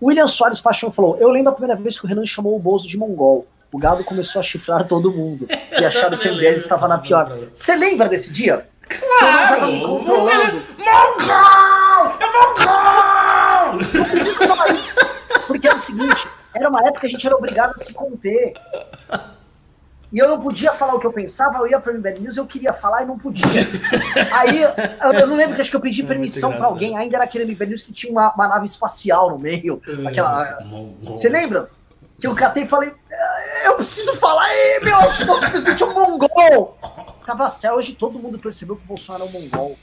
William 0.00 0.26
Soares 0.26 0.60
Paixão 0.60 0.92
falou: 0.92 1.16
Eu 1.18 1.28
lembro 1.30 1.50
a 1.50 1.54
primeira 1.54 1.80
vez 1.80 1.98
que 1.98 2.06
o 2.06 2.08
Renan 2.08 2.24
chamou 2.24 2.56
o 2.56 2.58
Bozo 2.58 2.88
de 2.88 2.96
mongol 2.96 3.46
o 3.72 3.78
gado 3.78 4.02
começou 4.02 4.40
a 4.40 4.42
chifrar 4.42 4.86
todo 4.86 5.12
mundo 5.12 5.46
e 5.48 5.84
acharam 5.84 6.18
que 6.18 6.28
o 6.28 6.34
MBL 6.34 6.56
estava 6.56 6.88
na 6.88 6.98
pior. 6.98 7.38
Você 7.52 7.76
lembra 7.76 8.08
desse 8.08 8.32
dia? 8.32 8.66
Claro! 8.88 9.66
Me 9.66 9.80
controlando. 9.80 10.62
Mongol! 10.76 12.16
É 12.18 12.26
mongol! 12.34 13.78
Porque 15.46 15.68
é 15.68 15.74
o 15.74 15.80
seguinte, 15.80 16.28
era 16.60 16.68
uma 16.68 16.80
época 16.80 17.00
que 17.00 17.06
a 17.06 17.08
gente 17.08 17.26
era 17.26 17.36
obrigado 17.36 17.72
a 17.72 17.76
se 17.76 17.92
conter. 17.92 18.54
E 20.12 20.18
eu 20.18 20.28
não 20.28 20.40
podia 20.40 20.72
falar 20.72 20.94
o 20.94 21.00
que 21.00 21.06
eu 21.06 21.12
pensava, 21.12 21.58
eu 21.58 21.68
ia 21.68 21.78
para 21.78 21.92
o 21.92 21.96
MBL 21.96 22.20
News, 22.20 22.36
eu 22.36 22.44
queria 22.44 22.72
falar 22.72 23.04
e 23.04 23.06
não 23.06 23.16
podia. 23.16 23.46
Aí, 24.32 24.60
eu 24.60 25.26
não 25.26 25.36
lembro 25.36 25.54
que 25.54 25.60
acho 25.60 25.70
que 25.70 25.76
eu 25.76 25.80
pedi 25.80 26.02
é 26.02 26.06
permissão 26.06 26.52
para 26.52 26.66
alguém, 26.66 26.96
ainda 26.96 27.16
era 27.16 27.24
aquele 27.24 27.44
MBL 27.44 27.66
News 27.66 27.82
que 27.84 27.92
tinha 27.92 28.10
uma, 28.10 28.34
uma 28.34 28.48
nave 28.48 28.66
espacial 28.66 29.30
no 29.30 29.38
meio. 29.38 29.80
Aquela. 30.06 30.58
Você 31.04 31.28
lembra? 31.28 31.70
Que 32.18 32.26
eu 32.26 32.34
catei 32.34 32.64
e 32.64 32.66
falei, 32.66 32.92
ah, 33.10 33.62
eu 33.64 33.76
preciso 33.76 34.14
falar, 34.16 34.44
aí, 34.44 34.80
meu, 34.82 34.96
acho 34.96 35.18
que 35.18 35.24
nosso 35.24 35.48
presidente 35.48 35.82
é 35.82 35.86
um 35.86 35.94
mongol. 35.94 36.76
Tava 37.24 37.48
céu, 37.48 37.76
hoje 37.76 37.94
todo 37.94 38.18
mundo 38.18 38.38
percebeu 38.38 38.76
que 38.76 38.82
o 38.82 38.86
Bolsonaro 38.86 39.24
é 39.24 39.26
um 39.28 39.30
mongol. 39.30 39.78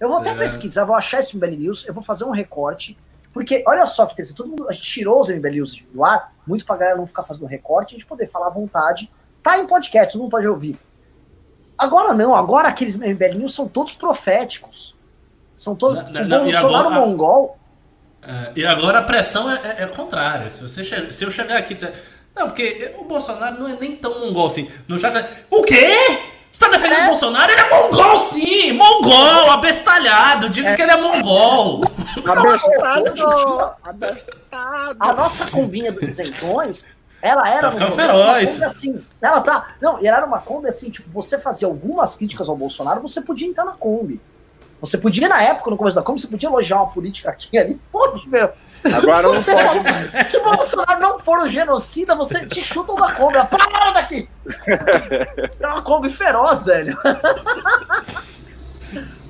Eu 0.00 0.08
vou 0.08 0.18
até 0.18 0.30
é. 0.30 0.34
pesquisar, 0.34 0.84
vou 0.84 0.96
achar 0.96 1.20
esse 1.20 1.36
MBL 1.36 1.56
News, 1.56 1.86
eu 1.86 1.92
vou 1.92 2.02
fazer 2.02 2.24
um 2.24 2.30
recorte, 2.30 2.96
porque 3.32 3.64
olha 3.66 3.86
só 3.86 4.06
que 4.06 4.14
tem 4.14 4.24
todo 4.34 4.48
mundo, 4.48 4.68
a 4.68 4.72
gente 4.72 4.84
tirou 4.84 5.20
os 5.20 5.28
MBL 5.28 5.48
News 5.48 5.84
do 5.92 6.04
ar, 6.04 6.34
muito 6.46 6.66
pra 6.66 6.76
galera 6.76 6.96
não 6.96 7.06
ficar 7.06 7.22
fazendo 7.22 7.46
recorte, 7.46 7.94
a 7.94 7.98
gente 7.98 8.06
poder 8.06 8.28
falar 8.28 8.48
à 8.48 8.50
vontade. 8.50 9.10
Tá 9.42 9.58
em 9.58 9.66
podcast, 9.66 10.12
todo 10.12 10.22
mundo 10.22 10.30
pode 10.30 10.46
ouvir. 10.46 10.78
Agora 11.76 12.14
não, 12.14 12.34
agora 12.34 12.68
aqueles 12.68 12.96
MBL 12.96 13.38
News 13.38 13.54
são 13.54 13.66
todos 13.66 13.94
proféticos. 13.94 14.94
São 15.54 15.74
todos. 15.74 16.08
Não, 16.10 16.24
não, 16.26 16.40
o 16.40 16.44
Bolsonaro 16.44 16.86
agora, 16.86 17.06
mongol. 17.06 17.58
Uh, 18.22 18.52
e 18.54 18.64
agora 18.64 18.98
a 18.98 19.02
pressão 19.02 19.50
é, 19.50 19.60
é, 19.78 19.82
é 19.82 19.86
contrária. 19.88 20.50
Se, 20.50 20.62
você 20.62 20.84
che 20.84 21.12
se 21.12 21.24
eu 21.24 21.30
chegar 21.30 21.58
aqui 21.58 21.72
e 21.72 21.74
dizer. 21.74 21.92
Não, 22.34 22.46
porque 22.46 22.94
o 22.98 23.04
Bolsonaro 23.04 23.58
não 23.58 23.68
é 23.68 23.76
nem 23.78 23.96
tão 23.96 24.20
mongol 24.20 24.46
assim. 24.46 24.70
No 24.88 24.98
chat, 24.98 25.14
o 25.50 25.62
quê? 25.64 26.31
Defendendo 26.72 27.00
é. 27.00 27.04
o 27.04 27.06
Bolsonaro? 27.08 27.52
Ele 27.52 27.60
é 27.60 27.70
mongol, 27.70 28.18
sim! 28.18 28.72
Mongol, 28.72 29.50
abestalhado. 29.50 30.48
Diga 30.48 30.70
é. 30.70 30.76
que 30.76 30.82
ele 30.82 30.90
é 30.90 30.96
mongol. 30.96 31.82
Abestado. 32.26 33.76
abestado. 33.84 34.96
A 34.98 35.12
nossa 35.12 35.50
combinha 35.50 35.92
dos 35.92 36.02
isentões, 36.02 36.86
ela 37.20 37.48
era. 37.48 37.60
Tá 37.60 37.70
ficando 37.70 37.92
feroz. 37.92 38.62
Assim, 38.62 39.04
ela 39.20 39.40
tá. 39.40 39.74
Não, 39.80 40.02
e 40.02 40.06
ela 40.06 40.18
era 40.18 40.26
uma 40.26 40.40
Kombi 40.40 40.68
assim, 40.68 40.90
tipo, 40.90 41.08
você 41.10 41.38
fazia 41.38 41.68
algumas 41.68 42.16
críticas 42.16 42.48
ao 42.48 42.56
Bolsonaro, 42.56 43.00
você 43.00 43.20
podia 43.20 43.46
entrar 43.46 43.64
na 43.64 43.72
Kombi. 43.72 44.20
Você 44.80 44.98
podia, 44.98 45.28
na 45.28 45.40
época, 45.40 45.70
no 45.70 45.76
começo 45.76 45.94
da 45.94 46.02
Kombi, 46.02 46.20
você 46.20 46.26
podia 46.26 46.48
elogiar 46.48 46.78
uma 46.78 46.90
política 46.90 47.30
aqui 47.30 47.56
ali. 47.56 47.80
Pode, 47.92 48.28
meu. 48.28 48.50
Agora 48.84 49.22
não 49.22 49.42
pode. 49.42 49.82
Se 50.30 50.36
o 50.38 50.44
Bolsonaro 50.44 51.00
não 51.00 51.18
for 51.18 51.40
um 51.40 51.48
genocida, 51.48 52.14
você 52.14 52.46
te 52.46 52.62
chuta 52.62 52.92
uma 52.92 53.12
Kombi. 53.14 53.34
Para 53.48 53.92
daqui! 53.92 54.28
É 55.60 55.66
uma 55.66 55.82
Kombi 55.82 56.10
feroz, 56.10 56.66
velho. 56.66 56.96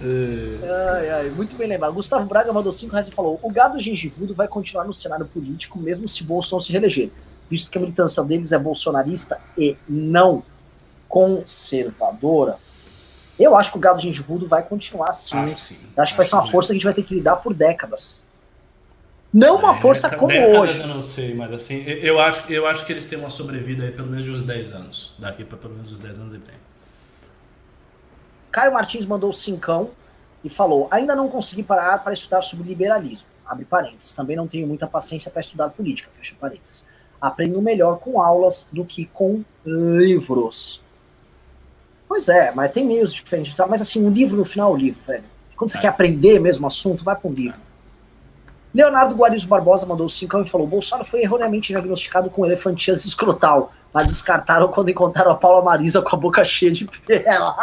ai, 0.03 1.11
ai, 1.11 1.31
muito 1.31 1.55
bem 1.57 1.69
lembrado. 1.69 1.93
Gustavo 1.93 2.25
Braga 2.25 2.53
mandou 2.53 2.73
5 2.73 2.93
reais 2.93 3.09
e 3.09 3.15
falou: 3.15 3.39
o 3.43 3.51
gado 3.51 3.79
gengivudo 3.81 4.35
vai 4.35 4.49
continuar 4.49 4.85
no 4.85 4.95
cenário 4.95 5.27
político, 5.27 5.79
mesmo 5.79 6.09
se 6.09 6.25
Bolsonaro 6.25 6.65
se 6.65 6.73
reeleger, 6.73 7.11
visto 7.51 7.71
que 7.71 7.79
a 7.79 7.81
militância 7.81 8.23
deles 8.25 8.53
é 8.53 8.59
bolsonarista 8.59 9.39
e 9.57 9.77
não 9.89 10.43
conservadora. 11.09 12.57
Eu 13.39 13.57
acho 13.57 13.73
que 13.73 13.77
o 13.79 13.81
gado 13.81 14.01
gengivudo 14.01 14.47
vai 14.47 14.63
continuar 14.63 15.11
assim. 15.11 15.37
Acho, 15.37 15.59
sim. 15.59 15.77
Acho 15.97 16.13
que 16.13 16.17
vai 16.17 16.27
ser 16.27 16.35
uma 16.37 16.51
força 16.51 16.69
que 16.69 16.73
a 16.73 16.77
gente 16.77 16.85
vai 16.85 16.95
ter 16.95 17.03
que 17.03 17.15
lidar 17.15 17.37
por 17.37 17.53
décadas. 17.53 18.19
Não 19.33 19.57
uma 19.57 19.75
é, 19.75 19.81
força 19.81 20.15
como 20.15 20.33
hoje. 20.33 20.81
Eu 20.81 20.87
não 20.87 21.01
sei, 21.01 21.35
mas 21.35 21.51
assim, 21.51 21.83
eu 21.87 22.21
acho, 22.21 22.53
eu 22.53 22.67
acho 22.67 22.85
que 22.85 22.93
eles 22.93 23.07
têm 23.07 23.19
uma 23.19 23.31
sobrevida 23.31 23.85
aí 23.85 23.91
pelo 23.91 24.09
menos 24.09 24.27
de 24.27 24.33
uns 24.33 24.43
10 24.43 24.73
anos. 24.73 25.15
Daqui 25.19 25.43
para 25.43 25.57
pelo 25.57 25.75
menos 25.75 25.91
uns 25.91 26.01
10 26.01 26.19
anos 26.19 26.33
ele 26.35 26.43
tem. 26.43 26.55
Caio 28.51 28.75
Martins 28.75 29.07
mandou 29.07 29.33
cincão 29.33 29.91
e 30.45 30.51
falou: 30.51 30.87
ainda 30.91 31.17
não 31.17 31.29
consegui 31.29 31.63
parar 31.63 31.99
para 32.05 32.13
estudar 32.13 32.43
sobre 32.43 32.69
liberalismo. 32.69 33.29
Abre 33.47 33.65
parênteses. 33.65 34.13
Também 34.13 34.37
não 34.37 34.47
tenho 34.47 34.67
muita 34.67 34.87
paciência 34.87 35.31
para 35.31 35.41
estudar 35.41 35.71
política. 35.71 36.11
Fecha 36.19 36.35
parênteses. 36.39 36.87
Aprendo 37.19 37.61
melhor 37.63 37.99
com 38.01 38.21
aulas 38.21 38.69
do 38.71 38.85
que 38.85 39.07
com 39.07 39.43
livros. 39.65 40.83
Pois 42.07 42.29
é, 42.29 42.53
mas 42.53 42.71
tem 42.73 42.85
meios 42.85 43.15
diferentes. 43.15 43.55
Mas 43.69 43.81
assim, 43.81 44.05
um 44.05 44.11
livro 44.11 44.37
no 44.37 44.45
final 44.45 44.73
é 44.73 44.75
o 44.75 44.77
livro, 44.77 45.01
velho. 45.07 45.25
Quando 45.57 45.71
você 45.71 45.79
é. 45.79 45.81
quer 45.81 45.89
aprender 45.89 46.39
mesmo 46.39 46.65
o 46.65 46.69
assunto, 46.69 47.03
vai 47.03 47.17
para 47.17 47.31
um 47.31 47.33
livro. 47.33 47.59
Leonardo 48.75 49.15
Guarizo 49.15 49.49
Barbosa 49.49 49.87
mandou 49.87 50.09
5 50.09 50.41
e 50.41 50.49
falou: 50.49 50.67
Bolsonaro 50.67 51.09
foi 51.09 51.23
erroneamente 51.23 51.73
diagnosticado 51.73 52.31
com 52.31 52.47
elefantias 52.47 53.05
escrotal, 53.05 53.73
mas 53.93 54.07
descartaram 54.07 54.69
quando 54.69 54.91
encontraram 54.91 55.33
a 55.33 55.37
Paula 55.37 55.63
Marisa 55.63 56.01
com 56.01 56.17
a 56.17 56.19
boca 56.19 56.45
cheia 56.45 56.73
de 56.73 56.87
pela. 57.07 57.57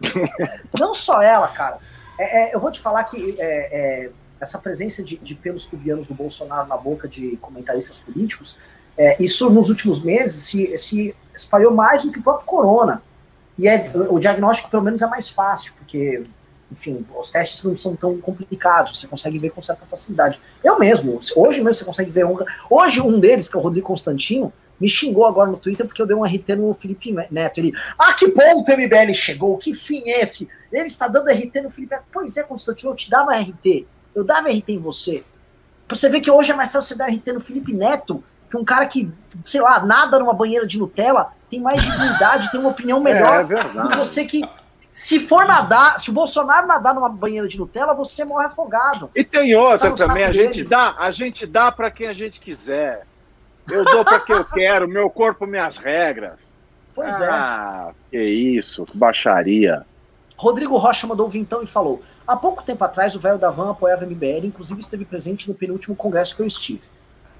Não 0.78 0.94
só 0.94 1.20
ela, 1.22 1.48
cara. 1.48 1.78
É, 2.18 2.50
é, 2.50 2.54
eu 2.54 2.60
vou 2.60 2.70
te 2.70 2.80
falar 2.80 3.04
que 3.04 3.36
é, 3.40 4.04
é 4.06 4.10
essa 4.40 4.58
presença 4.58 5.02
de, 5.04 5.16
de, 5.18 5.36
pelos 5.36 5.64
pubianos 5.64 6.08
do 6.08 6.14
Bolsonaro 6.14 6.66
na 6.66 6.76
boca 6.76 7.06
de 7.06 7.36
comentaristas 7.36 8.00
políticos, 8.00 8.58
é, 8.98 9.22
isso 9.22 9.48
nos 9.48 9.70
últimos 9.70 10.02
meses 10.02 10.44
se, 10.44 10.76
se 10.76 11.14
espalhou 11.34 11.72
mais 11.72 12.04
do 12.04 12.10
que 12.10 12.18
o 12.18 12.22
próprio 12.22 12.44
corona. 12.44 13.00
E 13.56 13.68
é, 13.68 13.90
o 13.94 14.18
diagnóstico, 14.18 14.68
pelo 14.68 14.82
menos, 14.82 15.00
é 15.00 15.06
mais 15.06 15.28
fácil, 15.28 15.72
porque 15.78 16.24
enfim, 16.72 17.06
os 17.16 17.30
testes 17.30 17.62
não 17.64 17.76
são 17.76 17.94
tão 17.94 18.18
complicados, 18.18 18.98
você 18.98 19.06
consegue 19.06 19.38
ver 19.38 19.50
com 19.50 19.62
certa 19.62 19.84
facilidade. 19.86 20.40
Eu 20.64 20.78
mesmo, 20.78 21.18
hoje 21.36 21.58
mesmo 21.58 21.74
você 21.74 21.84
consegue 21.84 22.10
ver 22.10 22.24
um. 22.24 22.38
Hoje 22.70 23.00
um 23.00 23.20
deles, 23.20 23.48
que 23.48 23.56
é 23.56 23.60
o 23.60 23.62
Rodrigo 23.62 23.86
Constantino, 23.86 24.52
me 24.80 24.88
xingou 24.88 25.26
agora 25.26 25.50
no 25.50 25.58
Twitter 25.58 25.86
porque 25.86 26.00
eu 26.00 26.06
dei 26.06 26.16
um 26.16 26.24
RT 26.24 26.56
no 26.56 26.74
Felipe 26.74 27.14
Neto. 27.30 27.58
Ele, 27.58 27.72
ah, 27.98 28.14
que 28.14 28.28
ponto 28.28 28.72
o 28.72 28.76
MBL 28.76 29.12
chegou, 29.12 29.58
que 29.58 29.74
fim 29.74 30.02
é 30.06 30.22
esse? 30.22 30.48
Ele 30.72 30.86
está 30.86 31.06
dando 31.06 31.30
RT 31.30 31.60
no 31.62 31.70
Felipe 31.70 31.94
Neto. 31.94 32.06
Pois 32.10 32.36
é, 32.36 32.42
Constantino, 32.42 32.92
eu 32.92 32.96
te 32.96 33.10
dava 33.10 33.36
RT. 33.36 33.86
Eu 34.14 34.24
dava 34.24 34.48
RT 34.48 34.70
em 34.70 34.78
você. 34.78 35.22
Pra 35.86 35.96
você 35.96 36.08
ver 36.08 36.20
que 36.20 36.30
hoje 36.30 36.52
é 36.52 36.54
mais 36.54 36.72
fácil 36.72 36.88
você 36.88 36.94
dar 36.96 37.08
RT 37.08 37.32
no 37.32 37.40
Felipe 37.40 37.74
Neto 37.74 38.24
que 38.50 38.56
um 38.58 38.64
cara 38.64 38.86
que, 38.86 39.10
sei 39.46 39.62
lá, 39.62 39.84
nada 39.84 40.18
numa 40.18 40.34
banheira 40.34 40.66
de 40.66 40.78
Nutella 40.78 41.32
tem 41.50 41.58
mais 41.58 41.80
dignidade, 41.80 42.50
tem 42.50 42.60
uma 42.60 42.68
opinião 42.68 43.00
melhor 43.00 43.50
é, 43.50 43.54
é 43.54 43.82
do 43.82 43.88
que 43.88 43.96
você 43.96 44.26
que 44.26 44.42
Se 44.92 45.18
for 45.18 45.46
nadar, 45.46 45.98
se 45.98 46.10
o 46.10 46.12
Bolsonaro 46.12 46.66
nadar 46.66 46.94
numa 46.94 47.08
banheira 47.08 47.48
de 47.48 47.58
Nutella, 47.58 47.94
você 47.94 48.26
morre 48.26 48.44
afogado. 48.44 49.10
E 49.14 49.24
tem 49.24 49.56
outra 49.56 49.90
tá 49.90 50.06
também, 50.06 50.22
a 50.22 50.32
gente 50.32 50.62
dá, 50.62 50.94
a 50.98 51.10
gente 51.10 51.46
dá 51.46 51.72
para 51.72 51.90
quem 51.90 52.08
a 52.08 52.12
gente 52.12 52.38
quiser. 52.38 53.06
Eu 53.70 53.86
dou 53.86 54.04
para 54.04 54.20
quem 54.20 54.36
eu 54.36 54.44
quero, 54.44 54.86
meu 54.86 55.08
corpo, 55.08 55.46
minhas 55.46 55.78
regras. 55.78 56.52
Pois 56.94 57.18
é. 57.22 57.26
ah, 57.26 57.90
é. 57.90 57.94
que 58.10 58.22
isso, 58.22 58.86
baixaria. 58.92 59.86
Rodrigo 60.36 60.76
Rocha 60.76 61.06
mandou 61.06 61.26
vintão 61.26 61.62
e 61.62 61.66
falou: 61.66 62.02
Há 62.26 62.36
pouco 62.36 62.62
tempo 62.62 62.84
atrás, 62.84 63.14
o 63.14 63.20
velho 63.20 63.38
da 63.38 63.48
Van 63.48 63.70
apoiava 63.70 64.04
a 64.04 64.06
MBL, 64.06 64.44
inclusive 64.44 64.80
esteve 64.80 65.06
presente 65.06 65.48
no 65.48 65.54
penúltimo 65.54 65.96
congresso 65.96 66.36
que 66.36 66.42
eu 66.42 66.46
estive. 66.46 66.82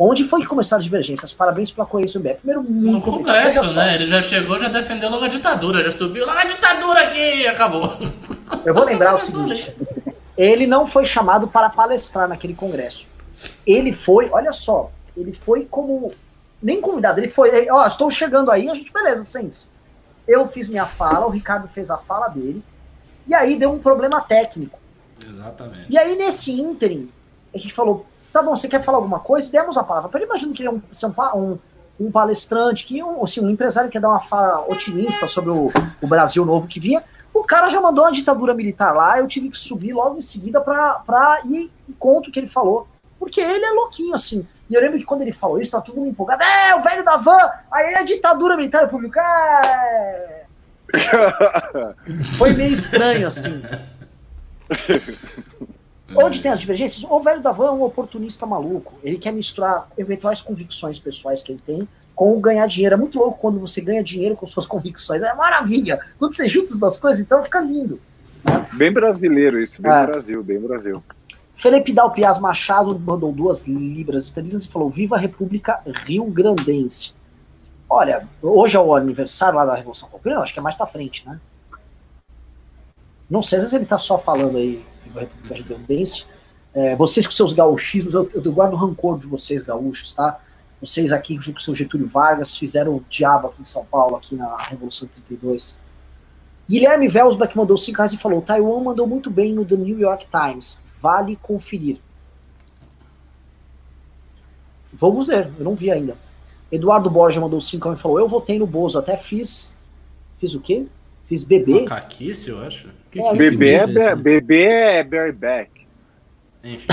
Onde 0.04 0.24
foi 0.24 0.40
que 0.40 0.48
começaram 0.48 0.78
as 0.80 0.84
divergências? 0.84 1.32
Parabéns 1.32 1.70
pela 1.70 1.86
coerência 1.86 2.18
do. 2.18 2.28
Primeiro, 2.34 2.60
muito 2.64 2.92
No 2.92 3.00
congresso, 3.00 3.72
né? 3.74 3.94
Ele 3.94 4.04
já 4.04 4.20
chegou, 4.20 4.58
já 4.58 4.66
defendeu 4.66 5.08
logo 5.08 5.24
a 5.24 5.28
ditadura, 5.28 5.80
já 5.80 5.92
subiu 5.92 6.26
logo 6.26 6.36
a 6.36 6.44
ditadura 6.44 7.04
aqui 7.04 7.42
e 7.42 7.46
acabou. 7.46 7.96
Eu 8.66 8.74
vou 8.74 8.84
lembrar 8.84 9.14
o 9.14 9.18
seguinte: 9.18 9.72
ele 10.36 10.66
não 10.66 10.88
foi 10.88 11.04
chamado 11.04 11.46
para 11.46 11.70
palestrar 11.70 12.28
naquele 12.28 12.52
congresso. 12.52 13.08
Ele 13.64 13.92
foi, 13.92 14.28
olha 14.32 14.52
só, 14.52 14.90
ele 15.16 15.32
foi 15.32 15.66
como. 15.70 16.12
Nem 16.60 16.80
convidado, 16.80 17.20
ele 17.20 17.28
foi. 17.28 17.70
Ó, 17.70 17.86
estou 17.86 18.10
chegando 18.10 18.50
aí, 18.50 18.68
a 18.68 18.74
gente, 18.74 18.92
beleza, 18.92 19.22
sente 19.22 19.68
Eu 20.26 20.46
fiz 20.46 20.68
minha 20.68 20.86
fala, 20.86 21.26
o 21.26 21.30
Ricardo 21.30 21.68
fez 21.68 21.90
a 21.92 21.98
fala 21.98 22.26
dele. 22.26 22.60
E 23.28 23.34
aí 23.34 23.56
deu 23.56 23.70
um 23.70 23.78
problema 23.78 24.20
técnico. 24.20 24.80
Exatamente. 25.24 25.86
E 25.88 25.96
aí, 25.96 26.16
nesse 26.16 26.50
ínterim, 26.60 27.08
a 27.54 27.58
gente 27.58 27.72
falou: 27.72 28.04
tá 28.32 28.42
bom, 28.42 28.56
você 28.56 28.68
quer 28.68 28.82
falar 28.82 28.98
alguma 28.98 29.20
coisa? 29.20 29.50
Demos 29.50 29.76
a 29.76 29.84
palavra. 29.84 30.10
Ele 30.14 30.24
imagina 30.24 30.54
que 30.54 30.62
ele 30.62 30.68
é 30.68 30.72
um, 30.72 30.82
um, 31.34 31.58
um 32.00 32.10
palestrante, 32.10 32.84
que 32.84 33.02
um, 33.02 33.22
assim, 33.22 33.40
um 33.40 33.50
empresário 33.50 33.88
que 33.88 33.92
quer 33.92 34.00
dar 34.00 34.08
uma 34.08 34.20
fala 34.20 34.64
otimista 34.68 35.28
sobre 35.28 35.50
o, 35.50 35.70
o 36.00 36.06
Brasil 36.06 36.44
novo 36.44 36.66
que 36.66 36.80
vinha. 36.80 37.02
O 37.34 37.44
cara 37.44 37.68
já 37.68 37.80
mandou 37.80 38.04
uma 38.04 38.12
ditadura 38.12 38.54
militar 38.54 38.94
lá, 38.94 39.18
eu 39.18 39.26
tive 39.26 39.48
que 39.48 39.58
subir 39.58 39.92
logo 39.92 40.18
em 40.18 40.22
seguida 40.22 40.60
para 40.60 41.40
ir 41.46 41.70
em 41.88 41.92
conta 41.92 42.28
o 42.28 42.32
que 42.32 42.38
ele 42.38 42.48
falou. 42.48 42.86
Porque 43.18 43.40
ele 43.40 43.64
é 43.64 43.70
louquinho, 43.70 44.14
assim. 44.14 44.46
E 44.68 44.74
eu 44.74 44.80
lembro 44.80 44.98
que 44.98 45.04
quando 45.04 45.22
ele 45.22 45.32
falou 45.32 45.60
isso, 45.60 45.72
tá 45.72 45.80
todo 45.80 45.96
mundo 45.96 46.08
empolgado. 46.08 46.42
É, 46.42 46.74
o 46.74 46.82
velho 46.82 47.04
da 47.04 47.16
van! 47.16 47.38
Aí 47.70 47.86
ele 47.86 47.96
é 47.96 48.04
ditadura 48.04 48.56
militar 48.56 48.88
pública. 48.88 49.20
É... 49.64 50.44
Foi 52.36 52.52
meio 52.52 52.74
estranho, 52.74 53.28
assim. 53.28 53.62
Onde 56.16 56.40
tem 56.40 56.50
as 56.50 56.60
divergências? 56.60 57.04
O 57.04 57.20
velho 57.20 57.40
da 57.40 57.52
van 57.52 57.66
é 57.66 57.70
um 57.70 57.82
oportunista 57.82 58.46
maluco. 58.46 58.94
Ele 59.02 59.18
quer 59.18 59.32
misturar 59.32 59.88
eventuais 59.96 60.40
convicções 60.40 60.98
pessoais 60.98 61.42
que 61.42 61.52
ele 61.52 61.60
tem 61.60 61.88
com 62.14 62.40
ganhar 62.40 62.66
dinheiro. 62.66 62.94
É 62.94 62.98
muito 62.98 63.18
louco 63.18 63.38
quando 63.38 63.58
você 63.58 63.80
ganha 63.80 64.02
dinheiro 64.02 64.36
com 64.36 64.46
suas 64.46 64.66
convicções. 64.66 65.22
É 65.22 65.34
maravilha. 65.34 66.00
Quando 66.18 66.34
você 66.34 66.48
junta 66.48 66.72
as 66.72 66.78
duas 66.78 66.98
coisas, 66.98 67.22
então 67.22 67.42
fica 67.42 67.60
lindo. 67.60 68.00
Né? 68.44 68.66
Bem 68.74 68.92
brasileiro 68.92 69.60
isso, 69.60 69.80
bem 69.80 69.92
é. 69.92 70.06
Brasil, 70.06 70.42
bem 70.42 70.60
Brasil. 70.60 71.02
Felipe 71.54 71.92
Dalpiaz 71.92 72.38
Machado 72.38 72.98
mandou 72.98 73.32
duas 73.32 73.66
libras 73.66 74.24
esterlinas 74.24 74.64
e 74.64 74.68
falou: 74.68 74.90
Viva 74.90 75.16
a 75.16 75.18
República 75.18 75.80
Rio 76.04 76.24
Grandense. 76.24 77.12
Olha, 77.88 78.26
hoje 78.40 78.76
é 78.76 78.80
o 78.80 78.94
aniversário 78.94 79.56
lá 79.56 79.66
da 79.66 79.74
Revolução 79.74 80.08
Popular, 80.08 80.42
acho 80.42 80.54
que 80.54 80.58
é 80.58 80.62
mais 80.62 80.74
pra 80.74 80.86
frente, 80.86 81.28
né? 81.28 81.38
Não 83.28 83.42
sei, 83.42 83.58
às 83.58 83.64
vezes 83.64 83.76
ele 83.76 83.86
tá 83.86 83.98
só 83.98 84.18
falando 84.18 84.56
aí 84.56 84.82
Viva 85.04 85.20
a 85.20 85.22
República 85.22 85.54
Rio 85.54 85.64
Grandense. 85.64 86.24
É, 86.74 86.96
vocês 86.96 87.26
com 87.26 87.32
seus 87.32 87.52
gaúchismos, 87.52 88.14
eu, 88.14 88.28
eu 88.32 88.52
guardo 88.52 88.76
rancor 88.76 89.18
de 89.18 89.26
vocês, 89.26 89.62
gaúchos, 89.62 90.14
tá? 90.14 90.40
Vocês 90.80 91.12
aqui, 91.12 91.36
com 91.36 91.58
seu 91.60 91.74
Getúlio 91.74 92.08
Vargas, 92.08 92.56
fizeram 92.56 92.96
o 92.96 93.04
diabo 93.08 93.48
aqui 93.48 93.62
em 93.62 93.64
São 93.64 93.84
Paulo, 93.84 94.16
aqui 94.16 94.34
na 94.34 94.56
Revolução 94.56 95.08
32. 95.08 95.78
Guilherme 96.68 97.08
Velsbeck 97.08 97.56
mandou 97.56 97.76
5 97.76 97.96
reais 97.96 98.12
e 98.12 98.16
falou: 98.16 98.40
Taiwan 98.40 98.82
mandou 98.82 99.06
muito 99.06 99.30
bem 99.30 99.52
no 99.52 99.64
The 99.64 99.76
New 99.76 99.98
York 99.98 100.26
Times. 100.30 100.82
Vale 101.00 101.36
conferir. 101.36 101.98
Vamos 104.92 105.28
ver, 105.28 105.50
eu 105.58 105.64
não 105.64 105.74
vi 105.74 105.90
ainda. 105.90 106.16
Eduardo 106.70 107.10
Borja 107.10 107.40
mandou 107.40 107.60
5 107.60 107.92
e 107.92 107.96
falou: 107.96 108.18
Eu 108.18 108.28
votei 108.28 108.58
no 108.58 108.66
Bozo, 108.66 108.98
até 108.98 109.16
fiz. 109.16 109.72
Fiz 110.38 110.54
o 110.54 110.60
quê? 110.60 110.86
Fiz 111.32 111.44
bebê. 111.44 111.80
Macaquice, 111.80 112.50
eu 112.50 112.62
acho. 112.62 112.88
Que, 113.10 113.18
é, 113.18 113.30
que 113.30 113.38
bebê, 113.38 113.72
é, 113.72 114.14
bebê 114.14 114.64
é 114.64 115.02
Barry 115.02 115.32
Beck. 115.32 115.70
Enfim. 116.62 116.88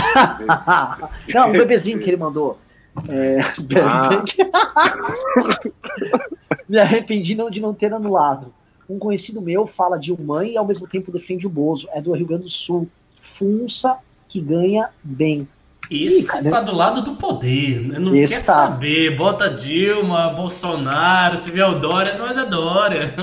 não, 1.36 1.50
um 1.50 1.52
bebezinho 1.52 2.00
que 2.00 2.10
ele 2.10 2.16
mandou. 2.16 2.58
É, 3.10 3.40
ah. 3.84 4.24
Me 6.70 6.80
arrependi 6.80 7.36
não, 7.36 7.52
de 7.52 7.60
não 7.60 7.74
ter 7.74 7.94
anulado. 7.94 8.54
Um 8.90 8.98
conhecido 8.98 9.42
meu 9.42 9.68
fala 9.68 10.00
de 10.00 10.18
mãe 10.18 10.54
e 10.54 10.58
ao 10.58 10.66
mesmo 10.66 10.88
tempo 10.88 11.12
defende 11.12 11.46
o 11.46 11.50
Bozo. 11.50 11.90
É 11.92 12.02
do 12.02 12.14
Rio 12.14 12.28
Grande 12.28 12.44
do 12.44 12.50
Sul. 12.50 12.88
Funça 13.20 13.98
que 14.26 14.40
ganha 14.40 14.90
bem. 15.04 15.50
Esse 15.92 16.48
Ih, 16.48 16.50
tá 16.50 16.62
do 16.62 16.74
lado 16.74 17.02
do 17.02 17.16
poder, 17.16 17.82
né? 17.82 18.00
não 18.00 18.14
quer 18.14 18.30
tá. 18.46 18.54
saber. 18.54 19.18
Bota 19.18 19.50
Dilma, 19.50 20.30
Bolsonaro, 20.30 21.38
se 21.38 21.52
vier 21.52 21.68
o 21.68 21.76
Dória, 21.76 22.18
nós 22.18 22.38
é 22.38 22.46
Dória. 22.46 23.14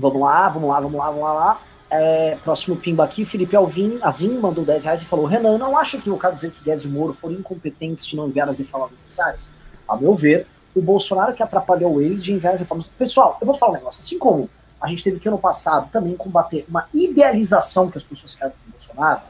Vamos 0.00 0.20
lá, 0.20 0.48
vamos 0.48 0.68
lá, 0.68 0.80
vamos 0.80 0.98
lá, 0.98 1.06
vamos 1.10 1.22
lá. 1.22 1.60
É, 1.90 2.36
próximo 2.44 2.76
pimba 2.76 3.04
aqui, 3.04 3.24
Felipe 3.24 3.56
Alvim, 3.56 3.98
Azim 4.00 4.38
mandou 4.38 4.64
10 4.64 4.84
reais 4.84 5.02
e 5.02 5.04
falou: 5.04 5.26
Renan, 5.26 5.58
não 5.58 5.76
acha 5.76 5.98
que 5.98 6.08
o 6.08 6.16
caso 6.16 6.36
dizer 6.36 6.52
que 6.52 6.62
Guedes 6.62 6.84
e 6.84 6.88
Moro 6.88 7.12
foram 7.12 7.34
incompetentes 7.34 8.06
de 8.06 8.16
não 8.16 8.28
enviar 8.28 8.48
as 8.48 8.58
reformas 8.58 8.92
necessárias? 8.92 9.50
A 9.88 9.96
meu 9.96 10.14
ver, 10.14 10.46
o 10.74 10.80
Bolsonaro 10.80 11.34
que 11.34 11.42
atrapalhou 11.42 12.00
eles 12.00 12.22
de 12.22 12.32
enviar 12.32 12.54
as 12.54 12.60
reformas. 12.60 12.88
Pessoal, 12.88 13.36
eu 13.40 13.46
vou 13.46 13.56
falar 13.56 13.72
um 13.72 13.74
negócio. 13.76 14.00
Assim 14.00 14.18
como 14.18 14.48
a 14.80 14.88
gente 14.88 15.02
teve 15.02 15.18
que 15.18 15.28
ano 15.28 15.38
passado 15.38 15.90
também 15.90 16.16
combater 16.16 16.64
uma 16.68 16.88
idealização 16.94 17.90
que 17.90 17.98
as 17.98 18.04
pessoas 18.04 18.34
querem 18.34 18.54
do 18.66 18.70
Bolsonaro, 18.70 19.20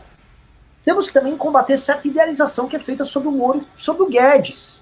temos 0.85 1.07
que 1.07 1.13
também 1.13 1.37
combater 1.37 1.77
certa 1.77 2.07
idealização 2.07 2.69
que 2.69 2.77
é 2.77 2.79
feita 2.79 3.05
sobre 3.05 3.29
o 3.29 3.33
Moro 3.33 3.65
sobre 3.77 4.03
o 4.03 4.09
Guedes. 4.09 4.79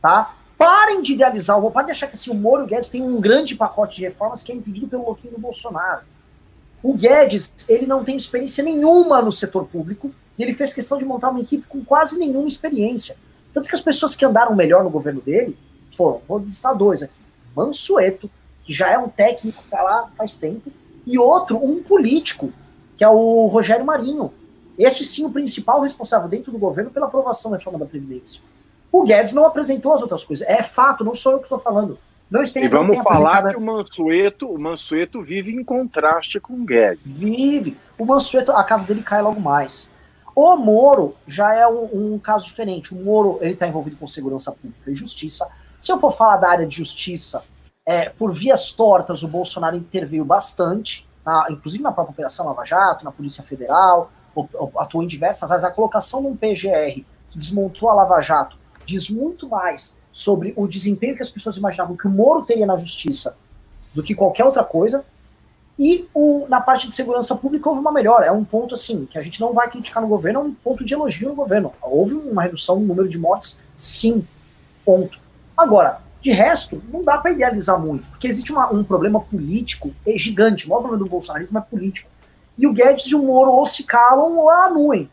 Tá? 0.00 0.34
Parem 0.60 1.00
de 1.00 1.14
idealizar, 1.14 1.58
o 1.58 1.70
parem 1.70 1.86
de 1.86 1.92
achar 1.92 2.06
que 2.06 2.18
assim, 2.18 2.30
o 2.30 2.34
Moro 2.34 2.60
e 2.60 2.64
o 2.66 2.68
Guedes 2.68 2.90
têm 2.90 3.00
um 3.00 3.18
grande 3.18 3.56
pacote 3.56 3.96
de 3.96 4.02
reformas 4.02 4.42
que 4.42 4.52
é 4.52 4.54
impedido 4.54 4.86
pelo 4.88 5.06
louquinho 5.06 5.32
do 5.32 5.40
Bolsonaro. 5.40 6.02
O 6.82 6.92
Guedes, 6.92 7.50
ele 7.66 7.86
não 7.86 8.04
tem 8.04 8.14
experiência 8.14 8.62
nenhuma 8.62 9.22
no 9.22 9.32
setor 9.32 9.64
público 9.64 10.12
e 10.36 10.42
ele 10.42 10.52
fez 10.52 10.74
questão 10.74 10.98
de 10.98 11.04
montar 11.06 11.30
uma 11.30 11.40
equipe 11.40 11.66
com 11.66 11.82
quase 11.82 12.18
nenhuma 12.18 12.46
experiência. 12.46 13.16
Tanto 13.54 13.70
que 13.70 13.74
as 13.74 13.80
pessoas 13.80 14.14
que 14.14 14.22
andaram 14.22 14.54
melhor 14.54 14.84
no 14.84 14.90
governo 14.90 15.22
dele 15.22 15.56
foram, 15.96 16.20
vou 16.28 16.40
listar 16.40 16.76
dois 16.76 17.02
aqui, 17.02 17.18
Mansueto, 17.56 18.30
que 18.62 18.70
já 18.70 18.90
é 18.90 18.98
um 18.98 19.08
técnico 19.08 19.56
que 19.56 19.64
está 19.64 19.82
lá 19.82 20.10
faz 20.14 20.36
tempo, 20.36 20.70
e 21.06 21.18
outro, 21.18 21.56
um 21.56 21.82
político, 21.82 22.52
que 22.98 23.02
é 23.02 23.08
o 23.08 23.46
Rogério 23.46 23.86
Marinho. 23.86 24.30
Este 24.78 25.06
sim 25.06 25.24
o 25.24 25.30
principal 25.30 25.80
responsável 25.80 26.28
dentro 26.28 26.52
do 26.52 26.58
governo 26.58 26.90
pela 26.90 27.06
aprovação 27.06 27.50
da 27.50 27.56
reforma 27.56 27.78
da 27.78 27.86
Previdência. 27.86 28.42
O 28.92 29.04
Guedes 29.04 29.34
não 29.34 29.46
apresentou 29.46 29.92
as 29.92 30.02
outras 30.02 30.24
coisas. 30.24 30.46
É 30.48 30.62
fato, 30.62 31.04
não 31.04 31.14
sou 31.14 31.32
eu 31.32 31.38
que 31.38 31.44
estou 31.44 31.58
falando. 31.58 31.98
Não 32.30 32.42
e 32.44 32.68
vamos 32.68 32.96
falar 32.98 33.50
que 33.50 33.56
o 33.56 33.60
Mansueto, 33.60 34.48
o 34.48 34.58
Mansueto 34.58 35.20
vive 35.20 35.52
em 35.52 35.64
contraste 35.64 36.38
com 36.38 36.52
o 36.54 36.64
Guedes. 36.64 37.04
Vive. 37.04 37.76
O 37.98 38.04
Mansueto, 38.04 38.52
a 38.52 38.62
casa 38.62 38.86
dele 38.86 39.02
cai 39.02 39.20
logo 39.20 39.40
mais. 39.40 39.88
O 40.34 40.56
Moro 40.56 41.16
já 41.26 41.52
é 41.52 41.66
um, 41.66 42.14
um 42.14 42.18
caso 42.20 42.46
diferente. 42.46 42.94
O 42.94 43.02
Moro 43.02 43.38
ele 43.40 43.54
está 43.54 43.66
envolvido 43.66 43.96
com 43.96 44.06
segurança 44.06 44.52
pública 44.52 44.90
e 44.90 44.94
justiça. 44.94 45.50
Se 45.78 45.90
eu 45.90 45.98
for 45.98 46.12
falar 46.12 46.36
da 46.36 46.50
área 46.50 46.66
de 46.66 46.76
justiça, 46.76 47.42
é, 47.84 48.08
por 48.10 48.32
vias 48.32 48.70
tortas, 48.70 49.24
o 49.24 49.28
Bolsonaro 49.28 49.74
interveio 49.74 50.24
bastante, 50.24 51.08
na, 51.26 51.46
inclusive 51.50 51.82
na 51.82 51.90
própria 51.90 52.12
Operação 52.12 52.46
Lava 52.46 52.64
Jato, 52.64 53.04
na 53.04 53.10
Polícia 53.10 53.42
Federal, 53.42 54.12
atuou 54.78 55.02
em 55.02 55.08
diversas 55.08 55.50
áreas. 55.50 55.64
A 55.64 55.70
colocação 55.72 56.20
de 56.20 56.28
um 56.28 56.36
PGR 56.36 57.04
que 57.30 57.38
desmontou 57.38 57.90
a 57.90 57.94
Lava 57.94 58.20
Jato 58.20 58.59
diz 58.90 59.08
muito 59.08 59.48
mais 59.48 59.98
sobre 60.10 60.52
o 60.56 60.66
desempenho 60.66 61.14
que 61.14 61.22
as 61.22 61.30
pessoas 61.30 61.56
imaginavam 61.56 61.96
que 61.96 62.06
o 62.06 62.10
Moro 62.10 62.42
teria 62.42 62.66
na 62.66 62.76
justiça 62.76 63.36
do 63.94 64.02
que 64.02 64.14
qualquer 64.14 64.44
outra 64.44 64.64
coisa. 64.64 65.04
E 65.78 66.06
o, 66.12 66.46
na 66.48 66.60
parte 66.60 66.86
de 66.86 66.94
segurança 66.94 67.34
pública 67.34 67.68
houve 67.68 67.80
uma 67.80 67.92
melhora. 67.92 68.26
É 68.26 68.32
um 68.32 68.44
ponto 68.44 68.74
assim 68.74 69.06
que 69.06 69.18
a 69.18 69.22
gente 69.22 69.40
não 69.40 69.54
vai 69.54 69.70
criticar 69.70 70.02
no 70.02 70.08
governo, 70.08 70.40
é 70.40 70.42
um 70.42 70.52
ponto 70.52 70.84
de 70.84 70.92
elogio 70.92 71.30
no 71.30 71.34
governo. 71.34 71.72
Houve 71.80 72.14
uma 72.14 72.42
redução 72.42 72.78
no 72.78 72.86
número 72.86 73.08
de 73.08 73.18
mortes, 73.18 73.62
sim. 73.76 74.26
Ponto. 74.84 75.18
Agora, 75.56 76.02
de 76.20 76.32
resto, 76.32 76.82
não 76.92 77.02
dá 77.02 77.16
para 77.16 77.32
idealizar 77.32 77.80
muito, 77.80 78.06
porque 78.08 78.28
existe 78.28 78.52
uma, 78.52 78.70
um 78.72 78.84
problema 78.84 79.20
político 79.20 79.90
é 80.04 80.18
gigante. 80.18 80.66
O 80.66 80.70
maior 80.70 80.80
problema 80.82 81.04
do 81.04 81.10
bolsonarismo 81.10 81.58
é 81.58 81.62
político. 81.62 82.10
E 82.58 82.66
o 82.66 82.72
Guedes 82.72 83.06
e 83.06 83.14
o 83.14 83.22
Moro 83.22 83.52
ou 83.52 83.64
se 83.64 83.84
calam 83.84 84.36
ou 84.36 84.50
anuem. 84.50 85.08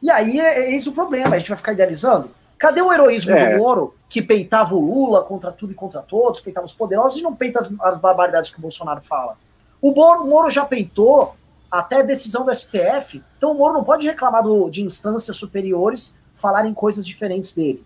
E 0.00 0.10
aí 0.10 0.40
é, 0.40 0.64
é 0.64 0.76
esse 0.76 0.88
o 0.88 0.92
problema. 0.92 1.34
A 1.34 1.38
gente 1.38 1.48
vai 1.48 1.58
ficar 1.58 1.72
idealizando? 1.72 2.30
Cadê 2.64 2.80
o 2.80 2.90
heroísmo 2.90 3.34
é. 3.36 3.52
do 3.52 3.58
Moro, 3.58 3.94
que 4.08 4.22
peitava 4.22 4.74
o 4.74 4.80
Lula 4.80 5.22
contra 5.22 5.52
tudo 5.52 5.72
e 5.72 5.74
contra 5.74 6.00
todos, 6.00 6.40
peitava 6.40 6.64
os 6.64 6.72
poderosos 6.72 7.18
e 7.18 7.22
não 7.22 7.36
peita 7.36 7.60
as, 7.60 7.70
as 7.78 7.98
barbaridades 7.98 8.50
que 8.50 8.58
o 8.58 8.62
Bolsonaro 8.62 9.02
fala? 9.02 9.36
O 9.82 9.92
Moro, 9.92 10.22
o 10.22 10.26
Moro 10.26 10.48
já 10.48 10.64
peitou 10.64 11.36
até 11.70 12.02
decisão 12.02 12.42
do 12.42 12.54
STF, 12.54 13.22
então 13.36 13.52
o 13.52 13.54
Moro 13.54 13.74
não 13.74 13.84
pode 13.84 14.06
reclamar 14.06 14.42
do, 14.42 14.70
de 14.70 14.82
instâncias 14.82 15.36
superiores 15.36 16.16
falarem 16.36 16.72
coisas 16.72 17.04
diferentes 17.04 17.54
dele, 17.54 17.84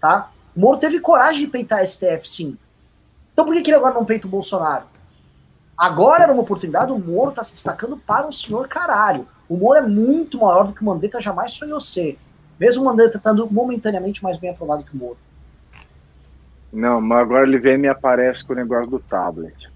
tá? 0.00 0.30
O 0.54 0.60
Moro 0.60 0.78
teve 0.78 1.00
coragem 1.00 1.46
de 1.46 1.50
peitar 1.50 1.80
a 1.80 1.84
STF, 1.84 2.28
sim. 2.28 2.56
Então 3.32 3.44
por 3.44 3.52
que, 3.52 3.62
que 3.62 3.70
ele 3.70 3.78
agora 3.78 3.94
não 3.94 4.04
peita 4.04 4.28
o 4.28 4.30
Bolsonaro? 4.30 4.84
Agora 5.76 6.22
era 6.22 6.32
uma 6.32 6.42
oportunidade, 6.42 6.92
o 6.92 6.98
Moro 7.00 7.30
está 7.30 7.42
se 7.42 7.54
destacando 7.54 7.96
para 7.96 8.28
o 8.28 8.32
senhor 8.32 8.68
caralho. 8.68 9.26
O 9.48 9.56
Moro 9.56 9.80
é 9.80 9.82
muito 9.82 10.38
maior 10.42 10.68
do 10.68 10.72
que 10.72 10.80
o 10.80 10.84
Mandetta 10.84 11.20
jamais 11.20 11.50
sonhou 11.50 11.80
ser. 11.80 12.20
Mesmo 12.62 12.82
o 12.82 12.84
Mandetta 12.84 13.16
estando 13.16 13.50
momentaneamente 13.50 14.22
mais 14.22 14.38
bem 14.38 14.50
aprovado 14.50 14.84
que 14.84 14.94
o 14.94 14.96
Moro. 14.96 15.16
Não, 16.72 17.00
mas 17.00 17.18
agora 17.18 17.44
ele 17.44 17.58
vem 17.58 17.74
e 17.74 17.78
me 17.78 17.88
aparece 17.88 18.44
com 18.44 18.52
o 18.52 18.56
negócio 18.56 18.88
do 18.88 19.00
tablet. 19.00 19.68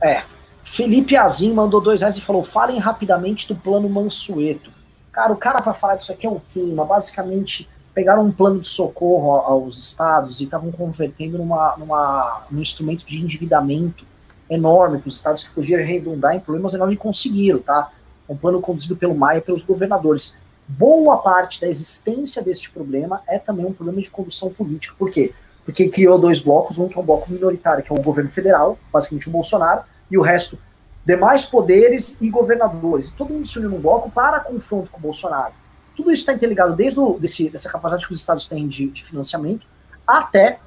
É. 0.00 0.22
Felipe 0.64 1.18
Azim 1.18 1.52
mandou 1.52 1.78
dois 1.78 2.00
reais 2.00 2.16
e 2.16 2.22
falou: 2.22 2.42
falem 2.42 2.78
rapidamente 2.78 3.46
do 3.46 3.54
plano 3.54 3.90
Mansueto. 3.90 4.72
Cara, 5.12 5.34
o 5.34 5.36
cara 5.36 5.60
para 5.60 5.74
falar 5.74 5.96
disso 5.96 6.10
aqui 6.10 6.26
é 6.26 6.30
um 6.30 6.38
clima. 6.38 6.82
Basicamente, 6.86 7.68
pegaram 7.92 8.24
um 8.24 8.32
plano 8.32 8.60
de 8.60 8.68
socorro 8.68 9.32
aos 9.32 9.76
estados 9.76 10.40
e 10.40 10.44
estavam 10.44 10.72
convertendo 10.72 11.36
numa, 11.36 11.76
numa, 11.76 12.46
num 12.50 12.62
instrumento 12.62 13.04
de 13.04 13.20
endividamento 13.20 14.06
enorme 14.48 14.98
para 14.98 15.08
os 15.08 15.16
estados 15.16 15.46
que 15.46 15.54
podia 15.54 15.84
redundar 15.84 16.34
em 16.34 16.40
problemas 16.40 16.72
enormes 16.72 16.96
e 16.96 16.98
conseguiram, 16.98 17.58
tá? 17.58 17.90
Um 18.26 18.34
plano 18.34 18.62
conduzido 18.62 18.96
pelo 18.96 19.14
Maia 19.14 19.38
e 19.38 19.42
pelos 19.42 19.62
governadores. 19.62 20.38
Boa 20.78 21.18
parte 21.18 21.60
da 21.60 21.68
existência 21.68 22.42
deste 22.42 22.70
problema 22.70 23.22
é 23.26 23.38
também 23.38 23.66
um 23.66 23.72
problema 23.72 24.00
de 24.00 24.10
condução 24.10 24.50
política. 24.52 24.94
Por 24.96 25.10
quê? 25.10 25.34
Porque 25.64 25.88
criou 25.88 26.18
dois 26.18 26.40
blocos, 26.40 26.78
um 26.78 26.88
que 26.88 26.96
é 26.96 27.00
um 27.00 27.04
bloco 27.04 27.30
minoritário, 27.30 27.82
que 27.82 27.92
é 27.92 27.94
o 27.94 28.00
governo 28.00 28.30
federal, 28.30 28.78
basicamente 28.92 29.28
o 29.28 29.32
Bolsonaro, 29.32 29.82
e 30.10 30.16
o 30.16 30.22
resto, 30.22 30.58
demais 31.04 31.44
poderes 31.44 32.16
e 32.20 32.30
governadores. 32.30 33.10
Todo 33.10 33.32
mundo 33.32 33.46
se 33.46 33.58
uniu 33.58 33.70
num 33.70 33.80
bloco 33.80 34.10
para 34.10 34.40
confronto 34.40 34.90
com 34.90 34.98
o 34.98 35.00
Bolsonaro. 35.00 35.52
Tudo 35.96 36.12
isso 36.12 36.22
está 36.22 36.32
interligado 36.32 36.74
desde 36.76 37.00
o, 37.00 37.18
desse, 37.18 37.50
dessa 37.50 37.68
capacidade 37.68 38.06
que 38.06 38.12
os 38.12 38.20
estados 38.20 38.46
têm 38.46 38.68
de, 38.68 38.90
de 38.90 39.04
financiamento 39.04 39.66
até 40.06 40.60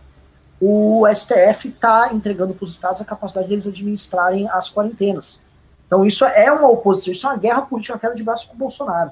o 0.59 1.05
STF 1.13 1.69
está 1.69 2.13
entregando 2.13 2.53
para 2.53 2.65
os 2.65 2.71
estados 2.71 3.01
a 3.01 3.05
capacidade 3.05 3.47
deles 3.47 3.67
administrarem 3.67 4.49
as 4.49 4.69
quarentenas. 4.69 5.39
Então 5.87 6.05
isso 6.05 6.23
é 6.25 6.51
uma 6.51 6.69
oposição, 6.69 7.11
isso 7.11 7.27
é 7.27 7.29
uma 7.29 7.37
guerra 7.37 7.61
política, 7.63 7.93
uma 7.93 7.99
queda 7.99 8.15
de 8.15 8.23
braço 8.23 8.47
com 8.47 8.55
o 8.55 8.57
Bolsonaro. 8.57 9.11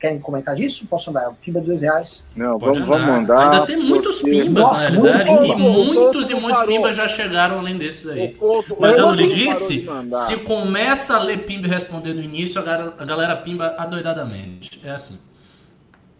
Querem 0.00 0.18
comentar 0.18 0.56
disso? 0.56 0.86
Posso 0.86 1.10
andar? 1.10 1.30
Pimba 1.44 1.60
de 1.60 1.66
dois 1.66 1.82
reais. 1.82 2.24
Não, 2.34 2.58
vamos, 2.58 2.78
vamos 2.78 3.06
mandar. 3.06 3.52
Ainda 3.52 3.66
tem 3.66 3.76
muitos 3.76 4.22
pimbas, 4.22 4.64
Nossa, 4.64 4.90
na. 4.92 4.98
Muito 4.98 5.44
e 5.44 5.54
muitos 5.54 6.30
e 6.30 6.34
muitos 6.34 6.62
pimbas 6.62 6.96
já 6.96 7.06
chegaram 7.06 7.58
além 7.58 7.76
desses 7.76 8.08
aí. 8.08 8.34
Mas 8.78 8.96
eu 8.96 9.08
não 9.08 9.14
lhe 9.14 9.28
disse, 9.28 9.86
se 10.10 10.36
começa 10.38 11.16
a 11.16 11.22
ler 11.22 11.44
pimba 11.44 11.66
e 11.66 11.70
responder 11.70 12.14
no 12.14 12.22
início, 12.22 12.58
a 12.58 12.64
galera, 12.64 12.94
a 12.98 13.04
galera 13.04 13.36
pimba 13.36 13.74
adoidadamente. 13.76 14.80
É 14.82 14.90
assim. 14.90 15.18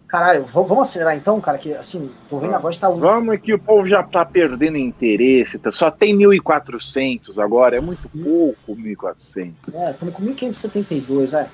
Caralho, 0.07 0.45
vamos 0.45 0.89
acelerar 0.89 1.15
então, 1.15 1.39
cara, 1.41 1.57
que 1.57 1.73
assim, 1.73 2.11
tô 2.29 2.37
vendo 2.37 2.53
agora 2.53 2.73
está... 2.73 2.89
Vamos 2.89 3.39
que 3.39 3.53
o 3.53 3.57
povo 3.57 3.87
já 3.87 4.03
tá 4.03 4.25
perdendo 4.25 4.77
interesse, 4.77 5.57
tá? 5.57 5.71
só 5.71 5.89
tem 5.89 6.13
1.400 6.17 7.41
agora, 7.41 7.77
é 7.77 7.79
muito 7.79 8.09
pouco 8.09 8.75
1.400. 8.75 9.53
É, 9.73 9.91
estamos 9.91 10.13
com 10.13 10.21
1.572, 10.23 11.33
é. 11.33 11.47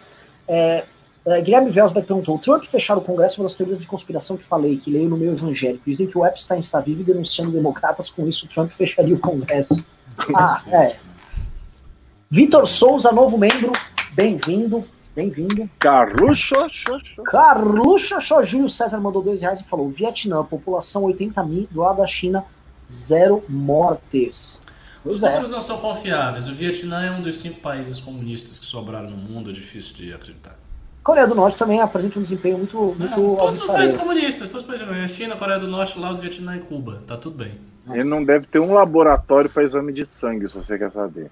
é 0.47 0.83
Uh, 1.27 1.41
Guilherme 1.43 1.69
Velsberg 1.69 2.07
perguntou: 2.07 2.37
o 2.37 2.39
Trump 2.39 2.63
fechar 2.63 2.97
o 2.97 3.01
Congresso 3.01 3.43
das 3.43 3.53
teorias 3.53 3.79
de 3.79 3.85
conspiração 3.85 4.37
que 4.37 4.45
falei, 4.45 4.77
que 4.77 4.89
leio 4.89 5.09
no 5.09 5.17
meu 5.17 5.33
evangélico. 5.33 5.83
Dizem 5.85 6.07
que 6.07 6.17
o 6.17 6.25
Epstein 6.25 6.61
está 6.61 6.79
vivo 6.79 7.01
e 7.01 7.03
denunciando 7.03 7.51
democratas, 7.51 8.09
com 8.09 8.25
isso 8.29 8.45
o 8.45 8.49
Trump 8.49 8.71
fecharia 8.71 9.13
o 9.13 9.19
Congresso. 9.19 9.75
Ah, 10.35 10.59
é. 10.71 10.97
Vitor 12.27 12.65
Souza, 12.65 13.11
novo 13.11 13.37
membro, 13.37 13.71
bem-vindo, 14.13 14.83
bem-vindo. 15.15 15.69
Carluxo, 15.77 16.55
Carluxo, 17.23 18.15
Júlio 18.43 18.67
César 18.67 18.99
mandou 18.99 19.21
dois 19.21 19.41
reais 19.41 19.59
e 19.59 19.63
falou: 19.65 19.89
Vietnã, 19.89 20.43
população 20.43 21.03
80 21.03 21.43
mil, 21.43 21.67
do 21.69 21.81
lado 21.81 21.97
da 21.97 22.07
China, 22.07 22.43
zero 22.89 23.43
mortes. 23.47 24.59
Os 25.05 25.21
é. 25.21 25.27
números 25.27 25.49
não 25.49 25.61
são 25.61 25.77
confiáveis. 25.77 26.47
O 26.47 26.53
Vietnã 26.53 27.05
é 27.05 27.11
um 27.11 27.21
dos 27.21 27.35
cinco 27.35 27.59
países 27.59 27.99
comunistas 27.99 28.57
que 28.57 28.65
sobraram 28.65 29.11
no 29.11 29.17
mundo, 29.17 29.51
é 29.51 29.53
difícil 29.53 29.95
de 29.97 30.11
acreditar. 30.11 30.57
Coreia 31.07 31.25
do 31.25 31.35
Norte 31.35 31.57
também 31.57 31.79
apresenta 31.79 32.19
um 32.19 32.21
desempenho 32.21 32.57
muito, 32.57 32.77
muito 32.77 33.17
não, 33.17 33.35
Todos 33.37 33.61
os 33.61 33.67
países 33.67 33.95
comunistas, 33.95 34.49
todos 34.49 34.67
os 34.67 34.85
países 34.85 35.15
China, 35.15 35.37
Coreia 35.37 35.57
do 35.57 35.65
Norte, 35.65 35.97
Laos, 35.97 36.19
Vietnã 36.19 36.57
e 36.57 36.59
Cuba. 36.59 37.01
Tá 37.07 37.15
tudo 37.15 37.37
bem. 37.37 37.53
Ele 37.89 38.03
não 38.03 38.21
deve 38.21 38.45
ter 38.45 38.59
um 38.59 38.73
laboratório 38.73 39.49
para 39.49 39.63
exame 39.63 39.93
de 39.93 40.05
sangue, 40.05 40.49
se 40.49 40.57
você 40.57 40.77
quer 40.77 40.91
saber. 40.91 41.31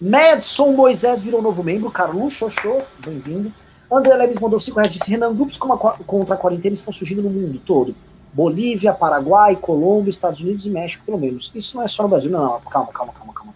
Madson 0.00 0.72
Moisés 0.72 1.20
virou 1.20 1.42
novo 1.42 1.62
membro. 1.62 1.90
Carlos 1.90 2.32
Xoxô, 2.32 2.80
bem-vindo. 3.04 3.52
André 3.92 4.14
Leves 4.14 4.40
mandou 4.40 4.58
5 4.58 4.78
reais. 4.78 4.94
Disse: 4.94 5.10
Renan, 5.10 5.34
grupos 5.34 5.58
como 5.58 5.74
a, 5.74 5.98
contra 5.98 6.34
a 6.34 6.38
quarentena 6.38 6.72
estão 6.72 6.90
surgindo 6.90 7.20
no 7.20 7.28
mundo 7.28 7.60
todo. 7.66 7.94
Bolívia, 8.32 8.94
Paraguai, 8.94 9.56
Colômbia, 9.56 10.08
Estados 10.08 10.40
Unidos 10.40 10.64
e 10.64 10.70
México, 10.70 11.04
pelo 11.04 11.18
menos. 11.18 11.52
Isso 11.54 11.76
não 11.76 11.84
é 11.84 11.88
só 11.88 12.02
no 12.02 12.08
Brasil. 12.08 12.30
Não, 12.30 12.42
não, 12.42 12.60
calma, 12.62 12.90
calma, 12.94 13.12
calma, 13.12 13.34
calma, 13.34 13.52
calma. 13.52 13.54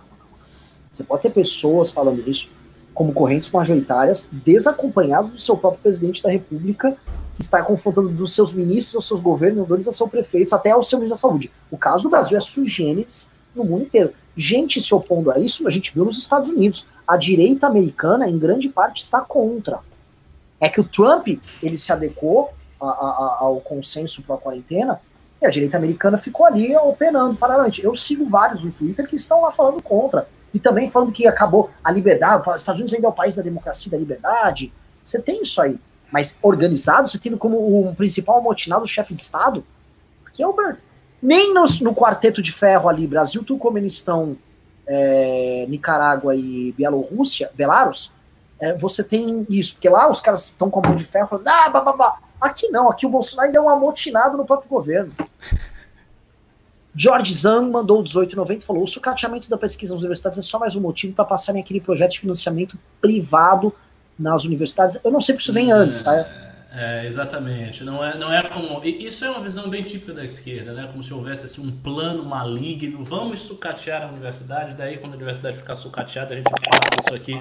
Você 0.91 1.03
pode 1.03 1.23
ter 1.23 1.31
pessoas 1.31 1.91
falando 1.91 2.29
isso 2.29 2.51
como 2.95 3.13
correntes 3.13 3.51
majoritárias, 3.51 4.29
desacompanhadas 4.33 5.31
do 5.31 5.41
seu 5.41 5.57
próprio 5.57 5.83
presidente 5.83 6.23
da 6.23 6.31
República, 6.31 6.97
que 7.37 7.43
está 7.43 7.63
confrontando 7.63 8.11
dos 8.11 8.35
seus 8.35 8.53
ministros, 8.53 8.97
aos 8.97 9.09
seus 9.09 9.21
governadores, 9.21 9.87
aos 9.87 9.97
seus 9.97 10.11
prefeitos, 10.11 10.53
até 10.53 10.71
ao 10.71 10.83
seu 10.83 10.99
ministro 10.99 11.17
da 11.17 11.29
Saúde. 11.29 11.51
O 11.71 11.79
caso 11.79 12.05
do 12.05 12.11
Brasil 12.11 12.37
é 12.37 12.41
sui 12.41 12.67
generis 12.67 13.31
no 13.55 13.65
mundo 13.65 13.85
inteiro. 13.85 14.13
Gente 14.37 14.81
se 14.81 14.95
opondo 14.95 15.31
a 15.31 15.39
isso, 15.39 15.67
a 15.67 15.71
gente 15.71 15.93
viu 15.93 16.05
nos 16.05 16.19
Estados 16.19 16.51
Unidos. 16.51 16.89
A 17.07 17.17
direita 17.17 17.67
americana, 17.67 18.29
em 18.29 18.39
grande 18.39 18.69
parte, 18.69 19.03
está 19.03 19.21
contra. 19.21 19.81
É 20.61 20.69
que 20.69 20.81
o 20.81 20.85
Trump 20.85 21.27
ele 21.63 21.77
se 21.77 21.93
adequou 21.93 22.51
a, 22.81 22.87
a, 22.87 23.37
ao 23.41 23.61
consenso 23.61 24.23
para 24.23 24.37
a 24.37 24.39
quarentena 24.39 25.01
e 25.41 25.47
a 25.47 25.51
direita 25.51 25.77
americana 25.77 26.19
ficou 26.19 26.47
ali 26.47 26.75
operando 26.77 27.35
paralelamente. 27.35 27.83
Eu 27.83 27.95
sigo 27.95 28.27
vários 28.27 28.63
no 28.63 28.71
Twitter 28.71 29.07
que 29.09 29.17
estão 29.17 29.43
lá 29.43 29.51
falando 29.51 29.83
contra. 29.83 30.29
E 30.53 30.61
também 30.61 30.91
falando 30.91 31.13
que 31.13 31.27
acabou 31.27 31.71
a 31.83 31.91
liberdade, 31.91 32.49
os 32.49 32.63
Estados 32.63 32.81
Unidos 32.81 32.95
ainda 32.95 33.07
é 33.07 33.11
o 33.11 33.15
país 33.15 33.37
da 33.37 33.43
democracia 33.43 33.91
da 33.91 33.97
liberdade. 33.97 34.73
Você 35.05 35.21
tem 35.21 35.43
isso 35.43 35.61
aí. 35.61 35.79
Mas 36.11 36.39
organizado, 36.43 37.09
você 37.09 37.19
tendo 37.19 37.39
como 37.39 37.57
o 37.57 37.95
principal 37.95 38.39
amotinado 38.39 38.85
o 38.85 38.89
chefe 38.89 39.15
de 39.15 39.23
Estado, 39.23 39.65
que 40.33 40.43
é 40.43 40.47
o 40.47 40.53
Bert. 40.53 40.79
Nem 41.23 41.55
no, 41.55 41.65
no, 41.83 41.95
quarteto 41.95 42.43
de 42.43 42.53
ferro 42.53 42.89
ali, 42.89 43.07
Brasil, 43.07 43.43
Turcomenistão, 43.45 44.37
é, 44.87 45.65
Nicarágua 45.69 46.35
e 46.35 46.73
Bielorrússia, 46.73 47.51
Belarus, 47.55 48.13
é, 48.61 48.77
você 48.77 49.03
tem 49.03 49.47
isso. 49.49 49.75
Porque 49.75 49.89
lá 49.89 50.11
os 50.11 50.21
caras 50.21 50.47
estão 50.47 50.69
com 50.69 50.81
a 50.81 50.89
mão 50.89 50.97
de 50.97 51.05
ferro 51.05 51.29
falando, 51.29 51.49
ah, 51.49 51.69
babá. 51.69 52.19
Aqui 52.41 52.69
não, 52.69 52.91
aqui 52.91 53.07
o 53.07 53.09
Bolsonaro 53.09 53.47
ainda 53.47 53.59
é 53.59 53.63
um 53.63 53.71
amotinado 53.71 54.37
no 54.37 54.45
próprio 54.45 54.69
governo. 54.69 55.13
George 56.95 57.35
Zhang 57.35 57.71
mandou 57.71 58.03
18,90 58.03 58.59
e 58.59 58.61
falou: 58.61 58.83
o 58.83 58.87
sucateamento 58.87 59.49
da 59.49 59.57
pesquisa 59.57 59.95
nas 59.95 60.03
universidades 60.03 60.39
é 60.39 60.43
só 60.43 60.59
mais 60.59 60.77
um 60.77 60.81
motivo 60.81 61.15
para 61.15 61.25
passarem 61.25 61.63
aquele 61.63 61.81
projeto 61.81 62.13
de 62.13 62.21
financiamento 62.21 62.79
privado 63.01 63.75
nas 64.19 64.45
universidades. 64.45 65.01
Eu 65.03 65.11
não 65.11 65.21
sei 65.21 65.35
porque 65.35 65.45
isso 65.45 65.53
vem 65.53 65.73
antes, 65.73 66.03
tá? 66.03 66.27
É, 66.75 67.05
exatamente. 67.05 67.85
Não 67.85 68.03
é, 68.03 68.17
não 68.17 68.33
é 68.33 68.43
como. 68.49 68.83
Isso 68.85 69.25
é 69.25 69.31
uma 69.31 69.41
visão 69.41 69.69
bem 69.69 69.83
típica 69.83 70.13
da 70.15 70.25
esquerda, 70.25 70.73
né? 70.73 70.89
Como 70.91 71.03
se 71.03 71.13
houvesse 71.13 71.45
assim, 71.45 71.61
um 71.61 71.71
plano 71.71 72.25
maligno. 72.25 73.05
Vamos 73.05 73.41
sucatear 73.41 74.03
a 74.03 74.07
universidade, 74.07 74.75
daí 74.75 74.97
quando 74.97 75.13
a 75.13 75.17
universidade 75.17 75.57
ficar 75.57 75.75
sucateada, 75.75 76.33
a 76.33 76.37
gente 76.37 76.51
passa 76.51 76.97
isso 77.01 77.15
aqui. 77.15 77.39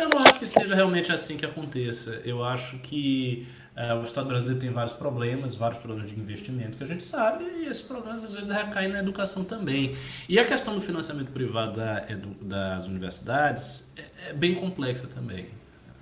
Eu 0.00 0.08
não 0.08 0.18
acho 0.18 0.38
que 0.38 0.46
seja 0.46 0.74
realmente 0.74 1.12
assim 1.12 1.36
que 1.36 1.44
aconteça. 1.44 2.22
Eu 2.24 2.42
acho 2.42 2.78
que 2.78 3.46
é, 3.76 3.94
o 3.94 4.02
Estado 4.02 4.26
brasileiro 4.26 4.58
tem 4.58 4.70
vários 4.70 4.92
problemas, 4.92 5.54
vários 5.54 5.78
problemas 5.78 6.10
de 6.10 6.18
investimento 6.18 6.76
que 6.76 6.82
a 6.82 6.86
gente 6.86 7.04
sabe, 7.04 7.44
e 7.44 7.66
esses 7.66 7.82
problemas 7.82 8.24
às 8.24 8.34
vezes 8.34 8.50
recaem 8.50 8.88
na 8.88 8.98
educação 8.98 9.44
também. 9.44 9.94
E 10.28 10.38
a 10.38 10.44
questão 10.44 10.74
do 10.74 10.80
financiamento 10.80 11.30
privado 11.30 11.78
da, 11.78 12.04
das 12.40 12.86
universidades 12.86 13.90
é, 13.96 14.30
é 14.30 14.32
bem 14.32 14.54
complexa 14.54 15.06
também. 15.06 15.46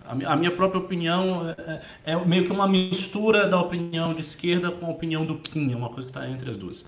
A, 0.04 0.36
minha 0.36 0.50
própria 0.50 0.80
opinião 0.80 1.54
é, 1.58 1.80
é, 2.06 2.16
meio 2.24 2.42
que 2.42 2.50
uma 2.50 2.66
mistura 2.66 3.46
da 3.46 3.60
opinião 3.60 4.14
de 4.14 4.22
esquerda 4.22 4.70
com 4.70 4.86
a 4.86 4.88
opinião 4.88 5.26
do 5.26 5.38
Kim, 5.38 5.70
é 5.70 5.76
uma 5.76 5.90
coisa 5.90 6.08
que 6.08 6.18
está 6.18 6.26
entre 6.26 6.50
as 6.50 6.56
duas. 6.56 6.82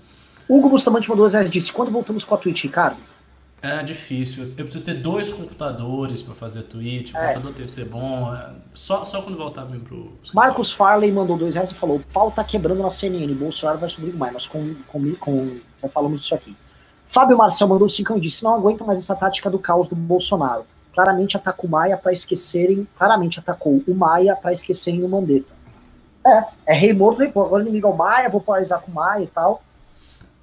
Hugo 0.49 0.69
Bustamante 0.69 1.07
mandou 1.07 1.25
as 1.25 1.51
disse: 1.51 1.71
quando 1.71 1.91
voltamos 1.91 2.23
com 2.23 2.33
a 2.33 2.37
Twitch, 2.37 2.63
Ricardo? 2.63 2.97
É 3.61 3.83
difícil. 3.83 4.45
Eu 4.45 4.65
preciso 4.65 4.83
ter 4.83 4.95
dois 4.95 5.31
computadores 5.31 6.21
para 6.21 6.33
fazer 6.33 6.63
tweet. 6.63 7.13
O 7.13 7.17
é. 7.17 7.21
computador 7.27 7.53
tem 7.53 7.65
que 7.65 7.71
ser 7.71 7.85
bom. 7.85 8.33
É, 8.33 8.49
só, 8.73 9.05
só 9.05 9.21
quando 9.21 9.37
voltar 9.37 9.65
mesmo 9.65 9.85
pro. 9.85 10.13
Marcos 10.33 10.73
Farley 10.73 11.11
mandou 11.11 11.37
dois 11.37 11.53
reais 11.53 11.69
e 11.69 11.75
falou: 11.75 11.97
o 11.97 12.03
pau 12.11 12.31
tá 12.31 12.43
quebrando 12.43 12.81
na 12.81 12.89
CNN. 12.89 13.31
Bolsonaro 13.35 13.77
vai 13.77 13.89
subir 13.89 14.15
mais. 14.15 14.33
Nós 14.33 14.47
com, 14.47 14.73
com, 14.87 15.15
com, 15.15 15.59
já 15.81 15.87
falamos 15.89 16.21
disso 16.21 16.33
aqui. 16.33 16.57
Fábio 17.07 17.37
Marcel 17.37 17.67
mandou 17.67 17.87
cinco 17.87 18.17
e 18.17 18.21
disse: 18.21 18.43
não 18.43 18.55
aguento 18.55 18.83
mais 18.83 18.97
essa 18.97 19.15
tática 19.15 19.49
do 19.49 19.59
caos 19.59 19.87
do 19.87 19.95
Bolsonaro. 19.95 20.65
Claramente 20.93 21.37
atacou 21.37 21.67
o 21.67 21.71
Maia 21.71 21.97
para 21.97 22.13
esquecerem. 22.13 22.87
Claramente 22.97 23.39
atacou 23.39 23.83
o 23.87 23.93
Maia 23.93 24.35
para 24.35 24.53
esquecerem 24.53 25.03
o 25.03 25.07
Mandetta. 25.07 25.53
É, 26.25 26.45
é 26.65 26.73
rei 26.73 26.93
morto, 26.93 27.19
rei 27.19 27.31
morto. 27.33 27.47
Agora 27.47 27.63
inimigo 27.63 27.87
é 27.87 27.91
o 27.91 27.95
Maia, 27.95 28.29
vou 28.29 28.41
polarizar 28.41 28.81
com 28.81 28.91
o 28.91 28.95
Maia 28.95 29.23
e 29.23 29.27
tal. 29.27 29.63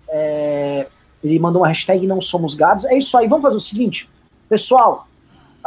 É, 0.09 0.87
ele 1.29 1.39
mandou 1.39 1.63
uma 1.63 1.69
hashtag 1.69 2.07
não 2.07 2.21
somos 2.21 2.55
gados. 2.55 2.85
É 2.85 2.97
isso 2.97 3.17
aí, 3.17 3.27
vamos 3.27 3.43
fazer 3.43 3.57
o 3.57 3.61
seguinte. 3.61 4.09
Pessoal, 4.49 5.07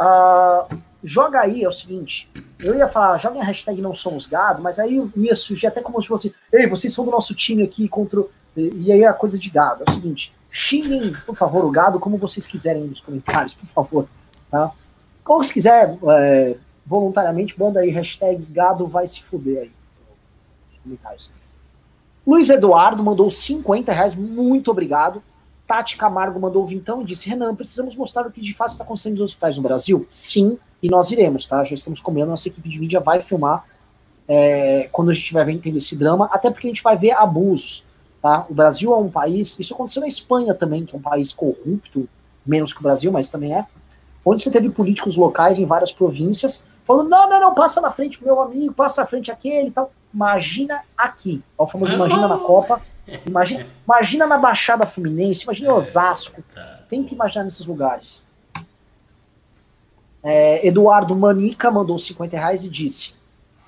uh, 0.00 0.76
joga 1.02 1.40
aí, 1.40 1.62
é 1.62 1.68
o 1.68 1.72
seguinte. 1.72 2.28
Eu 2.58 2.76
ia 2.76 2.88
falar, 2.88 3.18
joga 3.18 3.40
a 3.40 3.44
hashtag 3.44 3.80
não 3.80 3.94
somos 3.94 4.26
gado, 4.26 4.62
mas 4.62 4.78
aí 4.78 5.02
ia 5.16 5.34
surgir 5.34 5.66
até 5.66 5.80
como 5.80 6.00
se 6.00 6.08
fosse, 6.08 6.34
ei, 6.52 6.68
vocês 6.68 6.92
são 6.92 7.04
do 7.04 7.10
nosso 7.10 7.34
time 7.34 7.62
aqui 7.62 7.88
contra. 7.88 8.22
E 8.56 8.92
aí 8.92 9.04
a 9.04 9.12
coisa 9.12 9.38
de 9.38 9.48
gado. 9.48 9.82
É 9.86 9.90
o 9.90 9.94
seguinte, 9.94 10.32
Xinguem, 10.50 11.12
por 11.24 11.34
favor, 11.34 11.64
o 11.64 11.70
gado 11.70 11.98
como 11.98 12.18
vocês 12.18 12.46
quiserem 12.46 12.84
nos 12.84 13.00
comentários, 13.00 13.54
por 13.54 13.66
favor. 13.66 14.08
Tá? 14.50 14.70
Ou 15.26 15.42
se 15.42 15.52
quiser, 15.52 15.96
é, 16.18 16.56
voluntariamente, 16.84 17.58
manda 17.58 17.80
aí 17.80 17.90
hashtag 17.90 18.44
gado 18.50 18.86
vai 18.86 19.06
se 19.06 19.22
fuder 19.22 19.62
aí. 19.62 19.72
Comentários. 20.82 21.30
Luiz 22.26 22.50
Eduardo 22.50 23.02
mandou 23.02 23.30
50 23.30 23.92
reais, 23.92 24.14
muito 24.14 24.70
obrigado. 24.70 25.22
Tati 25.72 25.96
Camargo 25.96 26.38
mandou 26.38 26.66
vintão 26.66 27.00
e 27.00 27.06
disse: 27.06 27.30
Renan, 27.30 27.54
precisamos 27.54 27.96
mostrar 27.96 28.26
o 28.26 28.30
que 28.30 28.42
de 28.42 28.52
fato 28.52 28.72
está 28.72 28.84
acontecendo 28.84 29.14
nos 29.14 29.22
hospitais 29.22 29.56
no 29.56 29.62
Brasil? 29.62 30.04
Sim, 30.06 30.58
e 30.82 30.88
nós 30.90 31.10
iremos, 31.10 31.46
tá? 31.46 31.64
Já 31.64 31.74
estamos 31.74 31.98
comendo, 31.98 32.26
nossa 32.26 32.46
equipe 32.46 32.68
de 32.68 32.78
mídia 32.78 33.00
vai 33.00 33.22
filmar 33.22 33.64
é, 34.28 34.90
quando 34.92 35.10
a 35.10 35.14
gente 35.14 35.22
estiver 35.22 35.46
vendo 35.46 35.66
esse 35.78 35.96
drama, 35.96 36.28
até 36.30 36.50
porque 36.50 36.66
a 36.66 36.70
gente 36.70 36.82
vai 36.82 36.98
ver 36.98 37.12
abusos, 37.12 37.86
tá? 38.20 38.44
O 38.50 38.54
Brasil 38.54 38.92
é 38.92 38.96
um 38.98 39.08
país, 39.08 39.58
isso 39.58 39.72
aconteceu 39.72 40.02
na 40.02 40.08
Espanha 40.08 40.52
também, 40.52 40.84
que 40.84 40.94
é 40.94 40.98
um 40.98 41.00
país 41.00 41.32
corrupto, 41.32 42.06
menos 42.44 42.74
que 42.74 42.80
o 42.80 42.82
Brasil, 42.82 43.10
mas 43.10 43.30
também 43.30 43.54
é, 43.54 43.64
onde 44.26 44.44
você 44.44 44.50
teve 44.50 44.68
políticos 44.68 45.16
locais 45.16 45.58
em 45.58 45.64
várias 45.64 45.90
províncias 45.90 46.66
falando: 46.84 47.08
não, 47.08 47.30
não, 47.30 47.40
não, 47.40 47.54
passa 47.54 47.80
na 47.80 47.90
frente 47.90 48.22
meu 48.22 48.42
amigo, 48.42 48.74
passa 48.74 49.00
na 49.00 49.06
frente 49.06 49.30
aquele 49.30 49.68
e 49.68 49.70
tal. 49.70 49.90
Imagina 50.12 50.82
aqui, 50.98 51.42
ó, 51.56 51.64
o 51.64 51.66
famoso 51.66 51.94
imagina 51.94 52.28
na 52.28 52.36
Copa, 52.36 52.82
imagina, 53.26 53.66
imagina 53.84 54.26
na 54.26 54.38
Baixada 54.38 54.86
Fluminense, 54.86 55.44
imagina 55.44 55.68
em 55.68 55.72
Osasco, 55.72 56.42
tem 56.88 57.04
que 57.04 57.14
imaginar 57.14 57.44
nesses 57.44 57.66
lugares. 57.66 58.22
É, 60.22 60.66
Eduardo 60.66 61.16
Manica 61.16 61.70
mandou 61.70 61.98
50 61.98 62.36
reais 62.36 62.64
e 62.64 62.68
disse: 62.68 63.14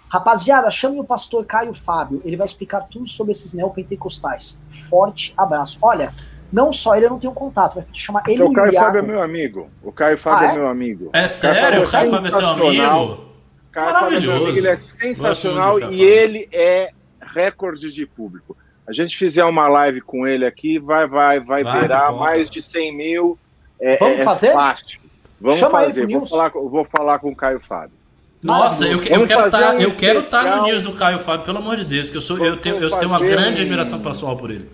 Rapaziada, 0.08 0.70
chame 0.70 1.00
o 1.00 1.04
pastor 1.04 1.44
Caio 1.44 1.74
Fábio, 1.74 2.22
ele 2.24 2.36
vai 2.36 2.46
explicar 2.46 2.82
tudo 2.82 3.08
sobre 3.08 3.32
esses 3.32 3.52
neopentecostais. 3.52 4.60
Forte 4.88 5.34
abraço. 5.36 5.78
Olha, 5.82 6.12
não 6.52 6.72
só 6.72 6.94
ele 6.94 7.06
eu 7.06 7.10
não 7.10 7.18
tenho 7.18 7.32
contato, 7.32 7.74
mas 7.76 7.86
chamar 7.92 8.22
ele 8.28 8.40
O 8.42 8.52
Caio 8.52 8.72
Fábio 8.72 8.98
é 9.00 9.02
meu 9.02 9.20
amigo. 9.20 9.68
O 9.82 9.90
Caio 9.90 10.16
Fábio 10.16 10.46
ah, 10.46 10.50
é? 10.50 10.54
é? 10.54 10.58
meu 10.58 10.68
amigo. 10.68 11.10
É 11.12 11.26
sério? 11.26 11.82
O 11.82 11.90
Caio 11.90 12.10
Fábio 12.10 12.28
é 12.28 12.30
teu 12.30 12.48
amigo? 12.48 13.24
Caio 13.72 13.92
Maravilhoso. 13.92 14.26
Fábio 14.26 14.30
é 14.30 14.36
amigo, 14.36 14.58
ele 14.58 14.68
é 14.68 14.76
sensacional 14.76 15.92
e 15.92 16.00
ele 16.00 16.48
é 16.52 16.90
recorde 17.20 17.90
de 17.90 18.06
público. 18.06 18.56
A 18.86 18.92
gente 18.92 19.16
fizer 19.16 19.44
uma 19.44 19.66
live 19.66 20.00
com 20.00 20.26
ele 20.26 20.44
aqui, 20.44 20.78
vai, 20.78 21.06
vai, 21.06 21.40
vai, 21.40 21.64
vai 21.64 21.80
virar 21.80 22.12
mais 22.12 22.50
de 22.50 22.60
100 22.60 22.96
mil. 22.96 23.38
É, 23.80 23.96
Vamos 23.98 24.20
é 24.20 24.24
fazer? 24.24 24.52
fácil. 24.52 25.00
Vamos 25.40 25.58
Chama 25.58 25.80
fazer. 25.80 26.06
Vou 26.06 26.26
falar, 26.26 26.48
vou 26.50 26.84
falar 26.84 27.18
com 27.18 27.30
o 27.30 27.36
Caio 27.36 27.60
Fábio. 27.60 27.96
Nossa, 28.42 28.86
eu, 28.86 29.02
eu 29.02 29.26
quero 29.26 29.46
estar 29.46 29.58
tá, 29.58 29.70
um 29.72 29.78
eu 29.78 29.90
quero 29.90 30.20
estar 30.20 30.44
tá 30.44 30.56
no 30.56 30.64
news 30.64 30.82
do 30.82 30.92
Caio 30.92 31.18
Fábio, 31.18 31.46
pelo 31.46 31.58
amor 31.58 31.76
de 31.76 31.84
Deus, 31.86 32.10
que 32.10 32.16
eu 32.16 32.20
sou 32.20 32.36
eu 32.38 32.58
tenho, 32.58 32.76
eu 32.76 32.90
tenho 32.90 33.10
uma 33.10 33.18
grande 33.18 33.62
admiração 33.62 34.00
pessoal 34.00 34.36
por 34.36 34.50
ele. 34.50 34.68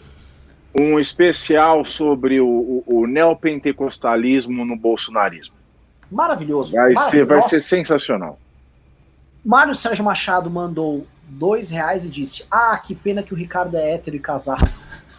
Um 0.77 0.99
especial 0.99 1.85
sobre 1.85 2.41
o, 2.41 2.47
o, 2.47 2.85
o 2.87 3.07
neopentecostalismo 3.07 4.65
no 4.65 4.77
bolsonarismo. 4.77 5.55
Maravilhoso. 6.11 6.73
Vai, 6.73 6.93
Maravilhoso. 6.93 7.11
Ser, 7.11 7.24
vai 7.24 7.43
ser 7.43 7.61
sensacional. 7.61 8.41
Mário 9.45 9.74
Sérgio 9.74 10.05
Machado 10.05 10.51
mandou 10.51 11.07
dois 11.31 11.70
reais 11.70 12.05
e 12.05 12.11
disse: 12.11 12.44
Ah, 12.51 12.77
que 12.78 12.94
pena 12.94 13.23
que 13.23 13.32
o 13.32 13.36
Ricardo 13.36 13.77
é 13.77 13.93
hétero 13.93 14.16
e 14.16 14.20
casado. 14.20 14.69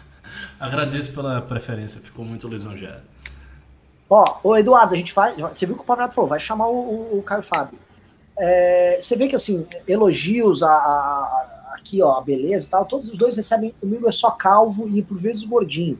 Agradeço 0.60 1.14
pela 1.14 1.40
preferência, 1.40 2.00
ficou 2.00 2.24
muito 2.24 2.46
lisonjeado. 2.46 3.02
Ó, 4.08 4.38
ô 4.44 4.56
Eduardo, 4.56 4.94
a 4.94 4.96
gente 4.96 5.14
vai. 5.14 5.34
Você 5.34 5.66
viu 5.66 5.74
que 5.74 5.82
o 5.82 5.84
Pavinato 5.84 6.14
falou, 6.14 6.28
vai 6.28 6.38
chamar 6.38 6.68
o, 6.68 6.74
o, 6.74 7.18
o 7.18 7.22
Caio 7.22 7.42
Fábio. 7.42 7.78
É, 8.38 8.98
você 9.00 9.16
vê 9.16 9.26
que 9.26 9.36
assim, 9.36 9.66
elogios 9.86 10.62
a, 10.62 10.70
a, 10.70 11.72
aqui, 11.74 12.02
ó, 12.02 12.18
a 12.18 12.20
beleza 12.22 12.66
e 12.66 12.70
tal, 12.70 12.84
todos 12.84 13.10
os 13.10 13.18
dois 13.18 13.36
recebem. 13.36 13.74
O 13.82 13.86
meu 13.86 14.06
é 14.08 14.12
só 14.12 14.30
calvo 14.30 14.88
e 14.88 15.02
por 15.02 15.18
vezes 15.18 15.44
gordinho. 15.44 15.98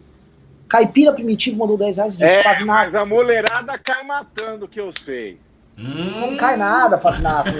Caipira 0.68 1.12
Primitivo 1.12 1.59
mandou 1.59 1.76
10 1.76 1.97
reais. 1.97 2.16
Disse, 2.16 2.32
é, 2.32 2.43
Pavinato. 2.43 2.66
mas 2.66 2.94
a 2.94 3.05
mulherada 3.05 3.78
cai 3.78 4.02
matando, 4.05 4.66
que 4.66 4.80
eu 4.80 4.90
sei. 4.93 5.39
Hum. 5.78 6.20
Não 6.20 6.36
cai 6.36 6.57
nada, 6.57 6.99
Pavinato. 6.99 7.51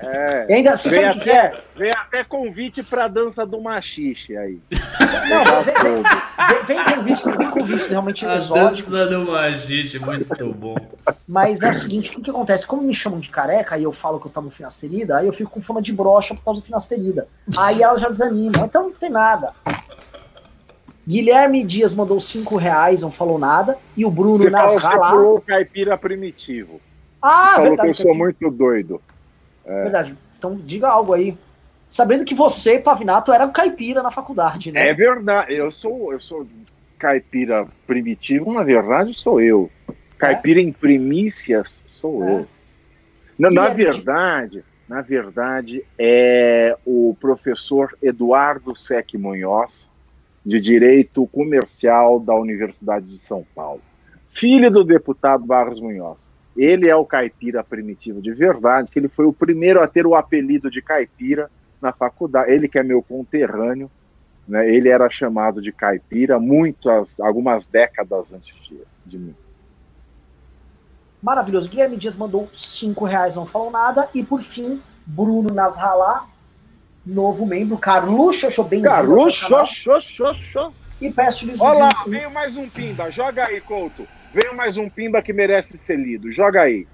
É, 0.00 0.46
e 0.48 0.52
ainda, 0.54 0.76
você 0.76 0.90
vem, 0.90 1.04
até, 1.04 1.30
é? 1.30 1.62
vem 1.74 1.90
até 1.90 2.22
convite 2.22 2.82
pra 2.84 3.08
dança 3.08 3.44
do 3.44 3.60
machixe 3.60 4.36
aí. 4.36 4.60
Não, 5.28 5.62
vem, 5.62 6.64
vem, 6.66 6.84
vem, 6.84 6.96
convite, 6.96 7.36
vem 7.36 7.50
convite 7.50 7.88
realmente 7.88 8.24
a 8.24 8.36
exóticos. 8.36 8.90
dança 8.90 9.06
do 9.06 9.32
machixe, 9.32 9.98
muito 9.98 10.54
bom. 10.54 10.76
Mas 11.26 11.62
é 11.62 11.70
o 11.70 11.74
seguinte, 11.74 12.10
o 12.10 12.14
que, 12.14 12.22
que, 12.22 12.30
acontece? 12.30 12.66
Como 12.66 12.82
me 12.82 12.94
chamam 12.94 13.18
de 13.18 13.28
careca 13.28 13.76
e 13.76 13.82
eu 13.82 13.92
falo 13.92 14.20
que 14.20 14.26
eu 14.28 14.30
tomo 14.30 14.50
finasterida, 14.50 15.18
aí 15.18 15.26
eu 15.26 15.32
fico 15.32 15.50
com 15.50 15.60
fama 15.60 15.82
de 15.82 15.92
brocha 15.92 16.34
por 16.34 16.44
causa 16.44 16.60
do 16.60 16.64
finasterida. 16.64 17.26
Aí 17.56 17.82
ela 17.82 17.98
já 17.98 18.08
desanima. 18.08 18.64
Então 18.64 18.84
não 18.84 18.92
tem 18.92 19.10
nada. 19.10 19.52
Guilherme 21.06 21.64
Dias 21.64 21.94
mandou 21.94 22.20
5 22.20 22.56
reais, 22.56 23.02
não 23.02 23.12
falou 23.12 23.38
nada. 23.38 23.76
E 23.96 24.04
o 24.04 24.10
Bruno 24.10 24.38
Você 24.38 24.50
Nasra 24.50 24.96
lá. 24.96 25.14
Você 25.14 25.42
caipira 25.46 25.98
primitivo. 25.98 26.80
Ah, 27.20 27.54
falou 27.54 27.68
verdade, 27.70 27.82
que 27.82 27.90
eu 27.90 27.94
sou 28.02 28.14
muito 28.14 28.50
doido. 28.50 29.00
É. 29.64 29.82
Verdade. 29.82 30.16
Então 30.38 30.56
diga 30.56 30.88
algo 30.88 31.12
aí. 31.12 31.36
Sabendo 31.88 32.24
que 32.24 32.34
você, 32.34 32.78
Pavinato, 32.78 33.32
era 33.32 33.46
caipira 33.48 34.02
na 34.02 34.10
faculdade, 34.10 34.72
né? 34.72 34.88
É 34.88 34.94
verdade. 34.94 35.54
Eu 35.54 35.70
sou, 35.70 36.12
eu 36.12 36.20
sou 36.20 36.46
caipira 36.98 37.66
primitivo, 37.86 38.52
na 38.52 38.62
verdade 38.62 39.14
sou 39.14 39.40
eu. 39.40 39.70
Caipira 40.18 40.60
é? 40.60 40.62
em 40.62 40.72
primícias 40.72 41.84
sou 41.86 42.24
é. 42.24 42.32
eu. 42.32 42.46
Na, 43.38 43.50
na 43.50 43.68
verdade, 43.68 44.64
na 44.88 45.02
verdade, 45.02 45.84
é 45.98 46.76
o 46.84 47.16
professor 47.20 47.96
Eduardo 48.00 48.74
Sec 48.74 49.14
Munhoz, 49.14 49.90
de 50.44 50.60
Direito 50.60 51.26
Comercial 51.26 52.20
da 52.20 52.34
Universidade 52.34 53.06
de 53.06 53.18
São 53.18 53.44
Paulo. 53.54 53.82
Filho 54.28 54.70
do 54.70 54.84
deputado 54.84 55.44
Barros 55.44 55.80
Munhoz. 55.80 56.18
Ele 56.56 56.88
é 56.88 56.96
o 56.96 57.04
caipira 57.04 57.62
primitivo 57.62 58.22
de 58.22 58.32
verdade, 58.32 58.90
que 58.90 58.98
ele 58.98 59.08
foi 59.08 59.26
o 59.26 59.32
primeiro 59.32 59.82
a 59.82 59.86
ter 59.86 60.06
o 60.06 60.14
apelido 60.14 60.70
de 60.70 60.80
caipira 60.80 61.50
na 61.80 61.92
faculdade. 61.92 62.50
Ele 62.50 62.68
que 62.68 62.78
é 62.78 62.82
meu 62.82 63.02
conterrâneo, 63.02 63.90
né, 64.48 64.68
ele 64.72 64.88
era 64.88 65.10
chamado 65.10 65.60
de 65.60 65.72
caipira 65.72 66.38
muitas, 66.38 67.20
algumas 67.20 67.66
décadas 67.66 68.32
antes 68.32 68.54
de, 68.64 68.80
de 69.04 69.18
mim. 69.18 69.34
Maravilhoso. 71.22 71.68
Guilherme 71.68 71.96
Dias 71.96 72.16
mandou 72.16 72.48
cinco 72.52 73.04
reais, 73.04 73.36
não 73.36 73.46
falou 73.46 73.70
nada. 73.70 74.08
E 74.14 74.22
por 74.22 74.42
fim, 74.42 74.80
Bruno 75.04 75.52
Nasrallah, 75.52 76.26
novo 77.04 77.44
membro. 77.44 77.76
Carluxo, 77.76 78.46
achou 78.46 78.64
bem 78.64 78.82
Carluxo, 78.82 79.48
xô, 79.66 80.00
xô. 80.32 80.72
E 81.00 81.10
peço-lhes 81.12 81.60
Olá, 81.60 81.90
veio 82.06 82.30
mais 82.30 82.56
um 82.56 82.68
pimba. 82.68 83.10
Joga 83.10 83.46
aí, 83.46 83.60
Couto. 83.60 84.06
Veio 84.36 84.54
mais 84.54 84.76
um 84.76 84.86
pimba 84.86 85.22
que 85.22 85.32
merece 85.32 85.78
ser 85.78 85.96
lido. 85.96 86.30
Joga 86.30 86.60
aí. 86.60 86.86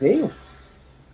Veio? 0.00 0.32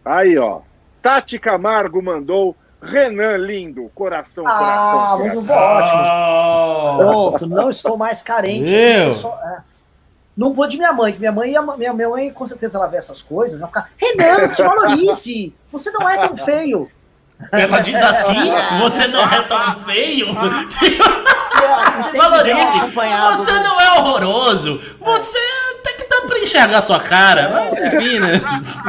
Aí, 0.05 0.39
ó. 0.39 0.60
Tati 1.02 1.40
Camargo 1.40 2.01
mandou. 2.01 2.55
Renan 2.80 3.36
lindo, 3.39 3.90
coração, 3.93 4.47
ah, 4.47 4.56
coração. 4.56 5.01
Ah, 5.01 5.16
muito 5.16 5.52
ótimo. 5.52 6.02
Oh. 6.06 6.98
Pronto, 6.98 7.47
não 7.48 7.70
estou 7.70 7.97
mais 7.97 8.22
carente. 8.22 8.70
Sou, 9.14 9.35
é. 9.35 9.59
Não 10.36 10.52
vou 10.52 10.68
de 10.68 10.76
minha 10.76 10.93
mãe, 10.93 11.12
que 11.12 11.18
minha 11.18 11.32
mãe, 11.32 11.48
minha, 11.76 11.93
minha 11.93 12.09
mãe, 12.09 12.30
com 12.30 12.47
certeza, 12.47 12.78
ela 12.78 12.86
vê 12.86 12.98
essas 12.98 13.20
coisas, 13.20 13.60
ela 13.60 13.66
fica, 13.66 13.89
Renan, 13.97 14.47
se 14.47 14.62
valorize, 14.62 15.52
você 15.72 15.90
não 15.90 16.09
é 16.09 16.28
tão 16.28 16.36
feio. 16.36 16.89
Ela 17.51 17.80
diz 17.80 18.01
assim, 18.01 18.52
você 18.78 19.09
não 19.09 19.24
é 19.24 19.43
tão 19.43 19.74
feio. 19.74 20.28
se 22.03 22.16
valorize. 22.16 22.81
Você 22.90 23.61
não 23.61 23.81
é 23.81 23.99
horroroso. 23.99 24.78
Você 25.01 25.39
tem 25.85 25.97
que 25.97 26.09
dar 26.09 26.23
pra 26.23 26.39
enxergar 26.39 26.78
a 26.78 26.82
sua 26.82 27.01
cara. 27.01 27.51
Mas 27.51 27.78
enfim, 27.78 28.19
né? 28.19 28.40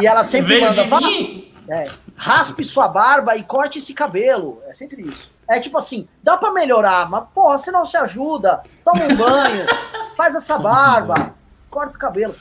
E 0.01 0.07
ela 0.07 0.23
sempre 0.23 0.47
Veio 0.47 0.65
manda, 0.65 0.83
de 0.83 1.05
mim? 1.05 1.53
É, 1.69 1.85
raspe 2.15 2.65
sua 2.65 2.87
barba 2.87 3.35
e 3.35 3.43
corte 3.43 3.79
esse 3.79 3.93
cabelo. 3.93 4.61
É 4.67 4.73
sempre 4.73 5.01
isso. 5.03 5.31
É 5.47 5.59
tipo 5.59 5.77
assim, 5.77 6.07
dá 6.21 6.37
pra 6.37 6.51
melhorar, 6.51 7.09
mas 7.09 7.25
porra, 7.33 7.57
você 7.57 7.71
não 7.71 7.85
se 7.85 7.97
ajuda. 7.97 8.61
Toma 8.83 9.03
um 9.05 9.15
banho, 9.15 9.65
faz 10.15 10.35
essa 10.35 10.57
barba, 10.59 11.33
corta 11.71 11.95
o 11.95 11.99
cabelo. 11.99 12.35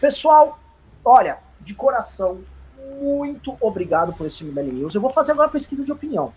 Pessoal, 0.00 0.58
olha, 1.04 1.38
de 1.60 1.74
coração, 1.74 2.40
muito 3.00 3.56
obrigado 3.60 4.12
por 4.12 4.26
esse 4.26 4.44
MBL 4.44 4.72
News. 4.72 4.94
Eu 4.94 5.00
vou 5.00 5.10
fazer 5.10 5.32
agora 5.32 5.48
uma 5.48 5.52
pesquisa 5.52 5.84
de 5.84 5.92
opinião. 5.92 6.32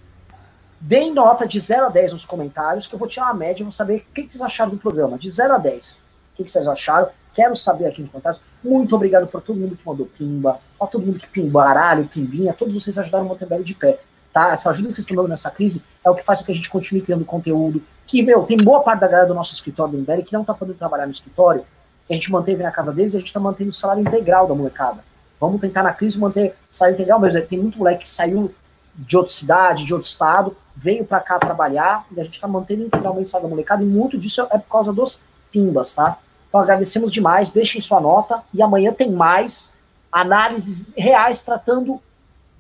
Deem 0.80 1.14
nota 1.14 1.48
de 1.48 1.60
0 1.60 1.88
a 1.88 1.90
10 1.90 2.14
nos 2.14 2.26
comentários, 2.26 2.88
que 2.88 2.94
eu 2.94 3.00
vou 3.00 3.08
tirar 3.08 3.26
uma 3.26 3.34
média 3.34 3.62
e 3.62 3.64
vou 3.64 3.72
saber 3.72 4.06
o 4.10 4.14
que, 4.14 4.30
vocês 4.30 4.42
acharam 4.42 4.72
do 4.72 4.78
programa. 4.78 5.18
De 5.18 5.30
0 5.30 5.56
a 5.56 5.58
10. 5.58 5.94
O 5.94 6.44
que, 6.44 6.52
vocês 6.52 6.68
acharam? 6.68 7.10
Quero 7.34 7.56
saber 7.56 7.88
aqui 7.88 8.02
nos 8.02 8.12
comentários. 8.12 8.42
Muito 8.64 8.96
obrigado 8.96 9.28
por 9.28 9.42
todo 9.42 9.60
mundo 9.60 9.76
que 9.76 9.88
mandou 9.88 10.06
pimba, 10.06 10.60
para 10.78 10.88
todo 10.88 11.06
mundo 11.06 11.20
que 11.20 11.28
pimbou, 11.28 11.62
aralho, 11.62 12.06
pimbinha. 12.06 12.54
Todos 12.54 12.74
vocês 12.74 12.98
ajudaram 12.98 13.26
o 13.26 13.30
Montembello 13.30 13.64
de 13.64 13.74
pé. 13.74 14.00
Tá? 14.32 14.52
Essa 14.52 14.70
ajuda 14.70 14.90
que 14.90 14.96
vocês 14.96 15.06
estão 15.06 15.18
dando 15.18 15.30
nessa 15.30 15.50
crise 15.50 15.82
é 16.04 16.10
o 16.10 16.16
que 16.16 16.24
faz 16.24 16.40
com 16.40 16.46
que 16.46 16.52
a 16.52 16.56
gente 16.56 16.70
continue 16.70 17.02
criando 17.02 17.26
conteúdo. 17.26 17.82
Que, 18.06 18.22
meu, 18.22 18.44
tem 18.44 18.58
boa 18.58 18.82
parte 18.84 19.00
da 19.02 19.08
galera 19.08 19.28
do 19.28 19.34
nosso 19.34 19.54
escritório 19.54 19.94
do 19.94 20.00
MBL 20.00 20.24
que 20.24 20.34
não 20.34 20.46
tá 20.46 20.54
podendo 20.54 20.78
trabalhar 20.78 21.06
no 21.06 21.12
escritório, 21.12 21.66
a 22.10 22.14
gente 22.14 22.32
manteve 22.32 22.64
na 22.64 22.72
casa 22.72 22.94
deles 22.94 23.14
e 23.14 23.18
a 23.18 23.20
gente 23.20 23.34
tá 23.34 23.40
mantendo 23.40 23.70
o 23.70 23.74
salário 23.74 24.02
integral 24.02 24.48
da 24.48 24.54
molecada. 24.54 25.04
Vamos 25.40 25.60
tentar 25.60 25.84
na 25.84 25.94
crise 25.94 26.18
manter 26.18 26.56
o 26.72 26.76
salário 26.76 26.96
integral, 26.96 27.20
mas 27.20 27.34
tem 27.48 27.60
muito 27.60 27.78
moleque 27.78 28.04
que 28.04 28.10
saiu 28.10 28.54
de 28.96 29.18
outra 29.18 29.34
cidade, 29.34 29.86
de 29.86 29.94
outro 29.94 30.08
estado, 30.08 30.56
veio 30.78 31.04
para 31.04 31.20
cá 31.20 31.40
trabalhar 31.40 32.06
e 32.12 32.20
a 32.22 32.24
gente 32.24 32.36
está 32.36 32.48
mantendo 32.48 32.84
integralmente 32.84 33.36
a 33.36 33.40
da 33.40 33.48
molecada 33.48 33.84
e 33.84 33.86
muito 33.86 34.18
disso 34.18 34.48
é 34.52 34.58
por 34.60 34.70
causa 34.70 34.94
dos 34.94 35.22
pimbas, 35.52 35.96
tá? 35.96 36.20
Então 36.48 36.62
agradecemos 36.62 37.12
demais, 37.12 37.52
deixem 37.52 37.82
sua 37.82 38.00
nota 38.00 38.44
e 38.54 38.62
amanhã 38.62 38.94
tem 38.94 39.12
mais 39.12 39.74
análises 40.12 40.86
reais 40.96 41.44
tratando 41.44 42.00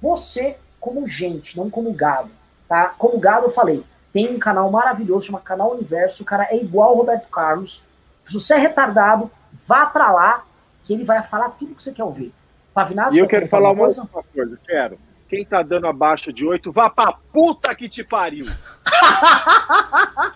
você 0.01 0.57
como 0.79 1.07
gente, 1.07 1.55
não 1.55 1.69
como 1.69 1.93
gado, 1.93 2.29
tá? 2.67 2.87
Como 2.97 3.19
gado 3.19 3.45
eu 3.45 3.51
falei, 3.51 3.83
tem 4.11 4.33
um 4.33 4.39
canal 4.39 4.71
maravilhoso, 4.71 5.27
chama 5.27 5.39
Canal 5.39 5.71
Universo, 5.73 6.23
o 6.23 6.25
cara 6.25 6.47
é 6.49 6.57
igual 6.57 6.89
ao 6.89 6.97
Roberto 6.97 7.29
Carlos. 7.29 7.83
Se 8.25 8.33
você 8.33 8.55
é 8.55 8.57
retardado, 8.57 9.29
vá 9.67 9.85
para 9.85 10.11
lá 10.11 10.43
que 10.83 10.93
ele 10.93 11.03
vai 11.03 11.21
falar 11.21 11.49
tudo 11.49 11.75
que 11.75 11.83
você 11.83 11.91
quer 11.91 12.03
ouvir. 12.03 12.33
Pavinado, 12.73 13.15
e 13.15 13.19
eu 13.19 13.27
quero 13.27 13.47
falar 13.47 13.71
uma 13.71 13.83
coisa? 13.83 14.07
uma 14.11 14.23
coisa, 14.23 14.59
quero. 14.65 14.97
Quem 15.29 15.43
tá 15.45 15.61
dando 15.61 15.87
abaixo 15.87 16.31
de 16.31 16.45
8, 16.45 16.71
vá 16.71 16.89
pra 16.89 17.11
puta 17.11 17.73
que 17.75 17.89
te 17.89 18.03
pariu. 18.03 18.45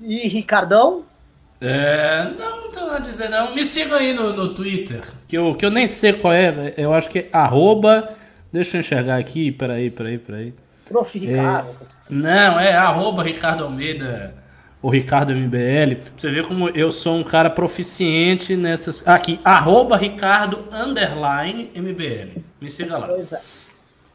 e 0.00 0.28
Ricardão? 0.28 1.04
É, 1.60 2.30
não, 2.38 2.64
nada 2.94 3.08
a 3.08 3.10
dizer 3.10 3.28
não. 3.28 3.54
Me 3.54 3.64
siga 3.64 3.96
aí 3.96 4.12
no, 4.12 4.32
no 4.32 4.54
Twitter, 4.54 5.00
que 5.26 5.36
eu, 5.36 5.54
que 5.54 5.64
eu 5.64 5.70
nem 5.70 5.86
sei 5.86 6.12
qual 6.12 6.32
é. 6.32 6.74
Eu 6.76 6.92
acho 6.94 7.08
que 7.08 7.20
é 7.20 7.28
arroba. 7.32 8.10
Deixa 8.52 8.76
eu 8.76 8.80
enxergar 8.80 9.18
aqui, 9.18 9.50
peraí, 9.50 9.90
peraí, 9.90 10.18
peraí. 10.18 10.54
Prof. 10.84 11.18
Ricardo. 11.18 11.70
É, 11.70 11.74
não, 12.08 12.60
é 12.60 12.72
arroba 12.74 13.22
Ricardo 13.22 13.64
Almeida, 13.64 14.34
o 14.80 14.88
Ricardo 14.88 15.34
MBL. 15.34 16.02
Você 16.16 16.30
vê 16.30 16.42
como 16.42 16.68
eu 16.68 16.92
sou 16.92 17.16
um 17.16 17.24
cara 17.24 17.50
proficiente 17.50 18.56
nessas. 18.56 19.06
Aqui, 19.08 19.40
arroba 19.44 19.96
Ricardo 19.96 20.64
underline 20.70 21.70
MBL. 21.74 22.40
Me 22.60 22.70
siga 22.70 22.98
lá. 22.98 23.08
Pois 23.08 23.32
é. 23.32 23.40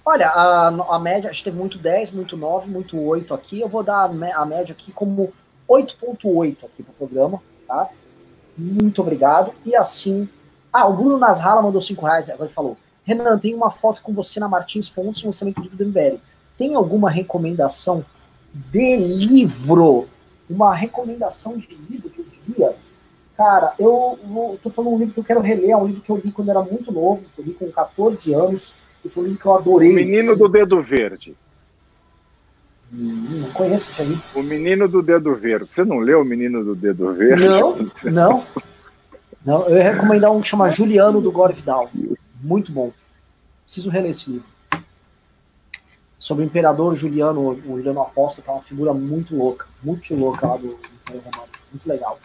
Olha, 0.05 0.27
a, 0.29 0.67
a 0.67 0.99
média, 0.99 1.29
a 1.29 1.33
gente 1.33 1.43
teve 1.43 1.57
muito 1.57 1.77
10, 1.77 2.11
muito 2.11 2.35
9, 2.35 2.69
muito 2.69 2.99
8 2.99 3.33
aqui. 3.33 3.59
Eu 3.59 3.69
vou 3.69 3.83
dar 3.83 4.05
a 4.05 4.45
média 4.45 4.73
aqui 4.73 4.91
como 4.91 5.31
8.8 5.67 6.57
aqui 6.63 6.83
pro 6.83 6.93
programa, 6.93 7.41
tá? 7.67 7.89
Muito 8.57 9.01
obrigado. 9.01 9.53
E 9.65 9.75
assim. 9.75 10.27
Ah, 10.71 10.87
o 10.87 10.95
Bruno 10.95 11.17
Nasrala 11.17 11.61
mandou 11.61 11.81
5 11.81 12.05
reais, 12.05 12.29
agora 12.29 12.45
ele 12.45 12.53
falou. 12.53 12.77
Renan, 13.03 13.39
tem 13.39 13.55
uma 13.55 13.71
foto 13.71 14.01
com 14.03 14.13
você 14.13 14.39
na 14.39 14.47
Martins 14.47 14.87
Fontes, 14.87 15.23
lançamento 15.23 15.61
do 15.61 15.85
MBL. 15.85 16.19
Tem 16.55 16.75
alguma 16.75 17.09
recomendação 17.09 18.05
de 18.53 18.97
livro? 18.97 20.07
Uma 20.47 20.75
recomendação 20.75 21.57
de 21.57 21.75
livro 21.89 22.09
que 22.09 22.19
eu 22.19 22.25
diria? 22.25 22.75
Cara, 23.35 23.73
eu, 23.79 24.19
eu 24.21 24.59
tô 24.61 24.69
falando 24.69 24.93
um 24.93 24.97
livro 24.97 25.13
que 25.13 25.19
eu 25.21 25.23
quero 25.23 25.39
reler, 25.39 25.71
é 25.71 25.77
um 25.77 25.87
livro 25.87 26.01
que 26.01 26.09
eu 26.11 26.17
li 26.17 26.31
quando 26.31 26.49
era 26.49 26.61
muito 26.61 26.91
novo, 26.91 27.25
eu 27.37 27.43
li 27.43 27.53
com 27.53 27.71
14 27.71 28.33
anos, 28.33 28.75
que 29.01 29.45
eu 29.45 29.53
adorei. 29.53 29.91
O 29.91 29.95
Menino 29.95 30.35
do 30.35 30.47
Dedo 30.47 30.81
Verde. 30.81 31.35
Hum, 32.93 33.41
não 33.41 33.51
conheço 33.51 33.91
esse 33.91 34.01
aí. 34.01 34.17
O 34.35 34.41
Menino 34.41 34.87
do 34.87 35.01
Dedo 35.01 35.35
Verde. 35.35 35.71
Você 35.71 35.85
não 35.85 35.99
leu 35.99 36.21
O 36.21 36.25
Menino 36.25 36.63
do 36.63 36.75
Dedo 36.75 37.13
Verde? 37.13 37.45
Não, 37.45 37.77
não. 38.11 38.45
não 39.45 39.69
eu 39.69 39.77
ia 39.77 39.91
recomendar 39.91 40.31
um 40.31 40.41
que 40.41 40.49
chama 40.49 40.69
Juliano 40.69 41.21
do 41.21 41.31
Gore 41.31 41.53
Vidal. 41.53 41.89
Muito 42.41 42.71
bom. 42.71 42.91
Preciso 43.65 43.89
reler 43.89 44.11
esse 44.11 44.31
livro. 44.31 44.47
Sobre 46.17 46.43
o 46.43 46.47
Imperador 46.47 46.95
Juliano, 46.95 47.51
o 47.51 47.77
Juliano 47.77 48.01
Aposta, 48.01 48.41
que 48.41 48.49
é 48.49 48.51
uma 48.51 48.61
figura 48.61 48.93
muito 48.93 49.35
louca. 49.35 49.67
Muito 49.81 50.13
louca 50.15 50.47
lá 50.47 50.57
do 50.57 50.77
Império 51.01 51.21
Romano. 51.23 51.51
Muito 51.71 51.87
legal. 51.87 52.19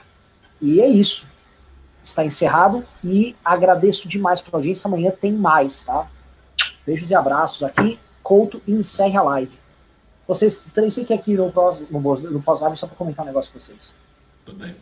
E 0.60 0.80
é 0.80 0.88
isso. 0.88 1.28
Está 2.02 2.24
encerrado 2.24 2.84
e 3.04 3.36
agradeço 3.44 4.08
demais 4.08 4.40
pela 4.40 4.58
audiência. 4.58 4.88
Amanhã 4.88 5.10
tem 5.10 5.32
mais, 5.32 5.84
tá? 5.84 6.08
Beijos 6.86 7.10
e 7.10 7.14
abraços 7.14 7.62
aqui. 7.62 7.98
Couto 8.22 8.60
e 8.66 8.72
encerre 8.72 9.16
a 9.16 9.22
live. 9.22 9.58
Vocês, 10.26 10.62
três 10.72 10.94
que 10.94 11.12
aqui 11.12 11.34
no, 11.34 11.52
no, 11.90 12.00
no 12.00 12.42
pós-live 12.42 12.76
só 12.76 12.86
para 12.86 12.96
comentar 12.96 13.24
um 13.24 13.28
negócio 13.28 13.52
com 13.52 13.60
vocês. 13.60 13.92
Tudo 14.44 14.58
bem. 14.58 14.74